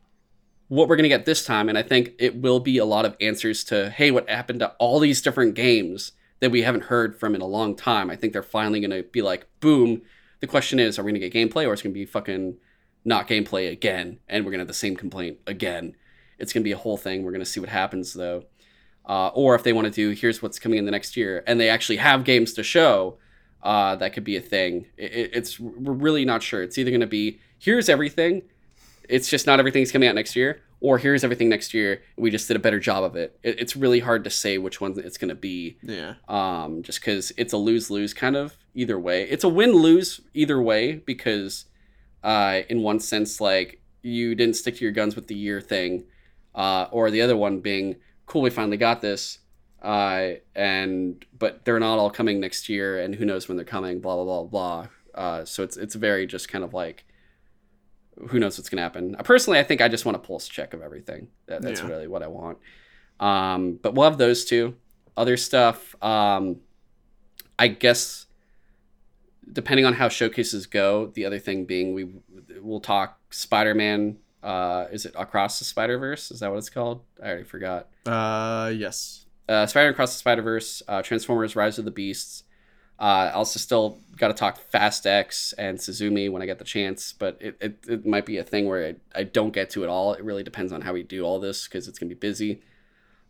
what 0.68 0.88
we're 0.88 0.98
gonna 0.98 1.08
get 1.08 1.26
this 1.26 1.44
time, 1.46 1.68
and 1.68 1.78
I 1.78 1.82
think 1.82 2.12
it 2.20 2.36
will 2.36 2.60
be 2.60 2.78
a 2.78 2.86
lot 2.86 3.06
of 3.06 3.16
answers 3.20 3.64
to 3.66 3.90
hey, 3.90 4.12
what 4.12 4.30
happened 4.30 4.60
to 4.60 4.70
all 4.78 5.00
these 5.00 5.22
different 5.22 5.56
games 5.56 6.12
that 6.42 6.52
we 6.52 6.62
haven't 6.62 6.84
heard 6.84 7.20
from 7.20 7.34
in 7.34 7.42
a 7.42 7.46
long 7.48 7.76
time. 7.76 8.10
I 8.12 8.16
think 8.16 8.34
they're 8.34 8.44
finally 8.44 8.80
gonna 8.80 9.02
be 9.04 9.22
like, 9.24 9.48
boom. 9.62 10.02
The 10.40 10.48
question 10.48 10.80
is, 10.80 10.98
are 10.98 11.04
we 11.04 11.12
gonna 11.12 11.28
get 11.28 11.34
gameplay 11.34 11.68
or 11.68 11.74
it's 11.74 11.82
gonna 11.82 11.94
be 11.94 12.06
fucking 12.06 12.58
not 13.06 13.28
gameplay 13.28 13.72
again, 13.72 14.20
and 14.28 14.46
we're 14.46 14.52
gonna 14.52 14.62
have 14.62 14.68
the 14.68 14.74
same 14.74 14.96
complaint 14.96 15.38
again. 15.48 15.96
It's 16.38 16.54
gonna 16.54 16.64
be 16.64 16.72
a 16.72 16.78
whole 16.78 16.98
thing. 16.98 17.24
We're 17.24 17.32
gonna 17.32 17.46
see 17.46 17.60
what 17.60 17.70
happens 17.70 18.14
though. 18.14 18.46
Uh, 19.06 19.30
or 19.30 19.56
if 19.56 19.64
they 19.64 19.74
want 19.74 19.86
to 19.86 19.92
do, 19.92 20.12
here's 20.12 20.42
what's 20.42 20.60
coming 20.60 20.78
in 20.78 20.86
the 20.86 20.92
next 20.92 21.18
year, 21.18 21.44
and 21.48 21.60
they 21.60 21.68
actually 21.70 21.98
have 21.98 22.24
games 22.24 22.54
to 22.54 22.62
show, 22.62 23.18
uh, 23.64 23.96
that 23.96 24.14
could 24.14 24.24
be 24.24 24.36
a 24.38 24.42
thing. 24.42 24.86
It- 24.98 25.32
it's 25.34 25.60
we're 25.60 25.94
really 25.94 26.26
not 26.26 26.44
sure. 26.44 26.62
It's 26.62 26.78
either 26.78 26.92
going 26.92 27.02
to 27.02 27.08
be 27.08 27.40
here's 27.58 27.90
everything, 27.90 28.44
it's 29.10 29.28
just 29.28 29.48
not 29.48 29.58
everything's 29.60 29.92
coming 29.92 30.08
out 30.08 30.14
next 30.16 30.36
year, 30.36 30.62
or 30.82 30.98
here's 30.98 31.24
everything 31.24 31.50
next 31.50 31.74
year. 31.74 32.02
We 32.18 32.32
just 32.32 32.48
did 32.48 32.56
a 32.56 32.60
better 32.60 32.80
job 32.80 33.04
of 33.04 33.16
it. 33.16 33.38
it 33.44 33.60
it's 33.60 33.76
really 33.76 34.00
hard 34.00 34.24
to 34.24 34.30
say 34.30 34.58
which 34.58 34.80
one 34.80 34.98
it's 34.98 35.18
going 35.18 35.30
to 35.30 35.36
be, 35.36 35.78
yeah, 35.82 36.16
um, 36.28 36.84
just 36.84 37.00
because 37.02 37.32
it's 37.38 37.54
a 37.54 37.58
lose 37.58 37.90
lose 37.92 38.14
kind 38.14 38.36
of 38.36 38.58
either 38.74 39.00
way. 39.00 39.24
It's 39.24 39.44
a 39.44 39.50
win 39.50 39.74
lose 39.74 40.22
either 40.34 40.62
way 40.62 40.96
because, 40.96 41.66
uh, 42.24 42.62
in 42.70 42.82
one 42.82 43.00
sense, 43.00 43.42
like 43.42 43.82
you 44.02 44.36
didn't 44.36 44.56
stick 44.56 44.78
to 44.78 44.86
your 44.86 44.94
guns 44.94 45.16
with 45.16 45.28
the 45.28 45.36
year 45.36 45.60
thing, 45.60 46.06
uh, 46.56 46.88
or 46.92 47.12
the 47.12 47.22
other 47.22 47.36
one 47.36 47.60
being 47.60 47.98
cool. 48.26 48.42
We 48.42 48.50
finally 48.50 48.78
got 48.78 49.02
this. 49.02 49.40
Uh, 49.82 50.34
and 50.56 51.26
but 51.38 51.64
they're 51.64 51.80
not 51.80 52.00
all 52.00 52.10
coming 52.10 52.40
next 52.40 52.68
year, 52.68 53.00
and 53.00 53.16
who 53.16 53.26
knows 53.26 53.48
when 53.48 53.56
they're 53.56 53.66
coming? 53.66 54.02
Blah 54.02 54.16
blah 54.16 54.26
blah 54.26 54.44
blah. 54.44 54.88
Uh, 55.16 55.46
so 55.46 55.64
it's 55.64 55.78
it's 55.78 55.96
very 55.96 56.28
just 56.28 56.50
kind 56.50 56.64
of 56.64 56.74
like 56.74 57.06
who 58.28 58.40
knows 58.40 58.58
what's 58.58 58.70
gonna 58.70 58.82
happen. 58.82 59.16
Uh, 59.16 59.24
personally, 59.24 59.60
I 59.60 59.64
think 59.64 59.82
I 59.82 59.88
just 59.88 60.06
want 60.06 60.16
a 60.16 60.20
pulse 60.20 60.48
check 60.48 60.74
of 60.74 60.82
everything. 60.82 61.28
That, 61.48 61.62
that's 61.62 61.82
Yeah. 61.82 61.88
really 61.88 62.08
what 62.08 62.22
I 62.24 62.28
want. 62.28 62.58
Um, 63.20 63.80
but 63.82 63.94
we'll 63.96 64.10
have 64.10 64.18
those 64.18 64.46
two. 64.46 64.76
Other 65.18 65.38
stuff, 65.38 66.02
um, 66.04 66.62
I 67.58 67.68
guess, 67.68 68.26
depending 69.52 69.86
on 69.86 69.94
how 69.94 70.10
showcases 70.10 70.66
go. 70.68 71.08
The 71.08 71.26
other 71.26 71.40
thing 71.40 71.66
being, 71.66 71.94
we 71.94 72.10
we'll 72.62 72.80
talk 72.80 73.20
Spider 73.30 73.74
Man. 73.76 74.18
Uh, 74.42 74.86
is 74.92 75.06
it 75.06 75.14
Across 75.18 75.60
the 75.60 75.66
Spider 75.66 75.98
Verse? 75.98 76.32
Is 76.32 76.40
that 76.40 76.50
what 76.50 76.58
it's 76.58 76.70
called? 76.70 77.02
I 77.22 77.28
already 77.28 77.44
forgot 77.44 77.88
Uh, 78.06 78.72
yes. 78.74 79.26
uh, 79.50 79.66
Spider-Man 79.66 79.92
Across 79.94 80.14
the 80.14 80.20
Spider-Verse, 80.20 80.84
uh, 80.88 81.02
Transformers: 81.02 81.56
Rise 81.58 81.78
of 81.80 81.84
the 81.86 81.92
Beasts. 81.92 82.44
Uh, 83.00 83.30
I 83.30 83.32
also 83.32 83.60
still 83.60 83.98
got 84.18 84.28
to 84.28 84.34
talk 84.34 84.58
Fast 84.58 85.08
X 85.08 85.54
and 85.54 85.78
Suzume 85.78 86.32
when 86.32 86.42
I 86.42 86.46
get 86.46 86.60
the 86.60 86.66
chance, 86.66 87.14
but 87.14 87.38
it, 87.40 87.58
it, 87.62 87.80
it 87.88 88.06
might 88.06 88.26
be 88.26 88.38
a 88.38 88.44
thing 88.44 88.68
where 88.68 88.88
I, 89.16 89.20
I 89.20 89.24
don't 89.24 89.52
get 89.52 89.70
to 89.72 89.84
it 89.84 89.90
all. 89.90 90.14
It 90.14 90.24
really 90.24 90.44
depends 90.44 90.74
on 90.74 90.82
how 90.82 90.92
we 90.92 91.04
do 91.04 91.24
all 91.24 91.40
this 91.40 91.66
because 91.66 91.88
it's 91.88 91.98
gonna 91.98 92.10
be 92.10 92.16
busy. 92.16 92.62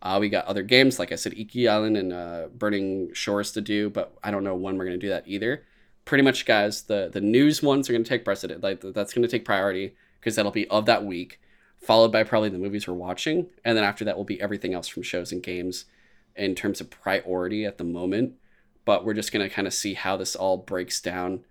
Uh, 0.02 0.18
we 0.20 0.28
got 0.28 0.46
other 0.46 0.64
games 0.64 0.98
like 0.98 1.12
I 1.12 1.14
said, 1.14 1.34
Iki 1.34 1.68
Island 1.68 1.96
and 1.96 2.12
uh, 2.12 2.48
Burning 2.52 3.14
Shores 3.14 3.52
to 3.52 3.60
do, 3.60 3.88
but 3.90 4.12
I 4.24 4.32
don't 4.32 4.42
know 4.42 4.56
when 4.56 4.76
we're 4.76 4.86
gonna 4.86 4.96
do 4.96 5.10
that 5.10 5.24
either. 5.28 5.64
Pretty 6.04 6.24
much, 6.24 6.46
guys, 6.46 6.82
the 6.82 7.08
the 7.12 7.20
news 7.20 7.62
ones 7.62 7.88
are 7.88 7.92
gonna 7.92 8.04
take 8.04 8.24
precedent. 8.24 8.62
Like 8.62 8.80
that's 8.80 9.14
gonna 9.14 9.28
take 9.28 9.44
priority 9.44 9.94
because 10.18 10.34
that'll 10.34 10.50
be 10.50 10.66
of 10.68 10.86
that 10.86 11.04
week, 11.04 11.40
followed 11.80 12.10
by 12.10 12.24
probably 12.24 12.48
the 12.48 12.58
movies 12.58 12.88
we're 12.88 12.94
watching, 12.94 13.46
and 13.64 13.76
then 13.76 13.84
after 13.84 14.04
that 14.04 14.16
will 14.16 14.24
be 14.24 14.40
everything 14.40 14.74
else 14.74 14.88
from 14.88 15.04
shows 15.04 15.30
and 15.30 15.44
games 15.44 15.84
in 16.34 16.56
terms 16.56 16.80
of 16.80 16.90
priority 16.90 17.64
at 17.64 17.78
the 17.78 17.84
moment. 17.84 18.34
But 18.84 19.04
we're 19.04 19.14
just 19.14 19.32
gonna 19.32 19.50
kind 19.50 19.66
of 19.66 19.74
see 19.74 19.94
how 19.94 20.16
this 20.16 20.34
all 20.36 20.56
breaks 20.56 21.00
down, 21.00 21.44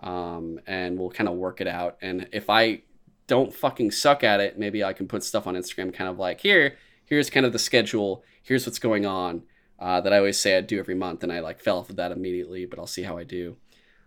um, 0.00 0.60
and 0.66 0.98
we'll 0.98 1.10
kind 1.10 1.28
of 1.28 1.36
work 1.36 1.60
it 1.60 1.68
out. 1.68 1.96
And 2.02 2.28
if 2.32 2.50
I 2.50 2.82
don't 3.26 3.54
fucking 3.54 3.92
suck 3.92 4.24
at 4.24 4.40
it, 4.40 4.58
maybe 4.58 4.82
I 4.84 4.92
can 4.92 5.08
put 5.08 5.24
stuff 5.24 5.46
on 5.46 5.54
Instagram, 5.54 5.94
kind 5.94 6.10
of 6.10 6.18
like 6.18 6.40
here, 6.40 6.76
here's 7.04 7.30
kind 7.30 7.46
of 7.46 7.52
the 7.52 7.58
schedule, 7.58 8.24
here's 8.42 8.66
what's 8.66 8.78
going 8.78 9.06
on. 9.06 9.42
Uh, 9.78 10.00
that 10.00 10.12
I 10.12 10.18
always 10.18 10.38
say 10.38 10.56
I'd 10.56 10.68
do 10.68 10.78
every 10.78 10.94
month, 10.94 11.24
and 11.24 11.32
I 11.32 11.40
like 11.40 11.60
fell 11.60 11.78
off 11.78 11.90
of 11.90 11.96
that 11.96 12.12
immediately, 12.12 12.66
but 12.66 12.78
I'll 12.78 12.86
see 12.86 13.02
how 13.02 13.18
I 13.18 13.24
do. 13.24 13.56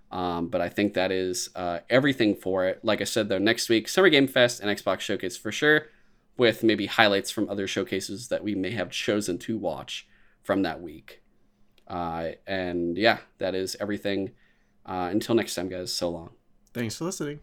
Um, 0.10 0.48
but 0.48 0.62
I 0.62 0.70
think 0.70 0.94
that 0.94 1.12
is 1.12 1.50
uh, 1.56 1.80
everything 1.90 2.36
for 2.36 2.66
it. 2.66 2.80
Like 2.84 3.02
I 3.02 3.04
said, 3.04 3.28
though, 3.28 3.40
next 3.40 3.68
week, 3.68 3.90
Summer 3.90 4.08
Game 4.08 4.28
Fest 4.28 4.62
and 4.62 4.70
Xbox 4.70 5.02
Showcase 5.02 5.36
for 5.36 5.52
sure, 5.52 5.88
with 6.38 6.64
maybe 6.64 6.86
highlights 6.86 7.32
from 7.32 7.50
other 7.50 7.68
showcases 7.68 8.30
that 8.30 8.44
we 8.44 8.56
may 8.56 8.72
have 8.72 8.90
chosen 8.90 9.38
to 9.40 9.58
watch 9.58 10.08
from 10.42 10.62
that 10.62 10.82
week. 10.82 11.22
Uh, 11.88 12.32
and 12.48 12.98
yeah, 12.98 13.20
that 13.38 13.56
is 13.56 13.76
everything. 13.80 14.32
Uh, 14.86 15.10
until 15.12 15.36
next 15.36 15.56
time, 15.56 15.70
guys, 15.70 15.92
so 15.92 16.10
long. 16.10 16.30
Thanks 16.74 16.98
for 16.98 17.06
listening. 17.06 17.40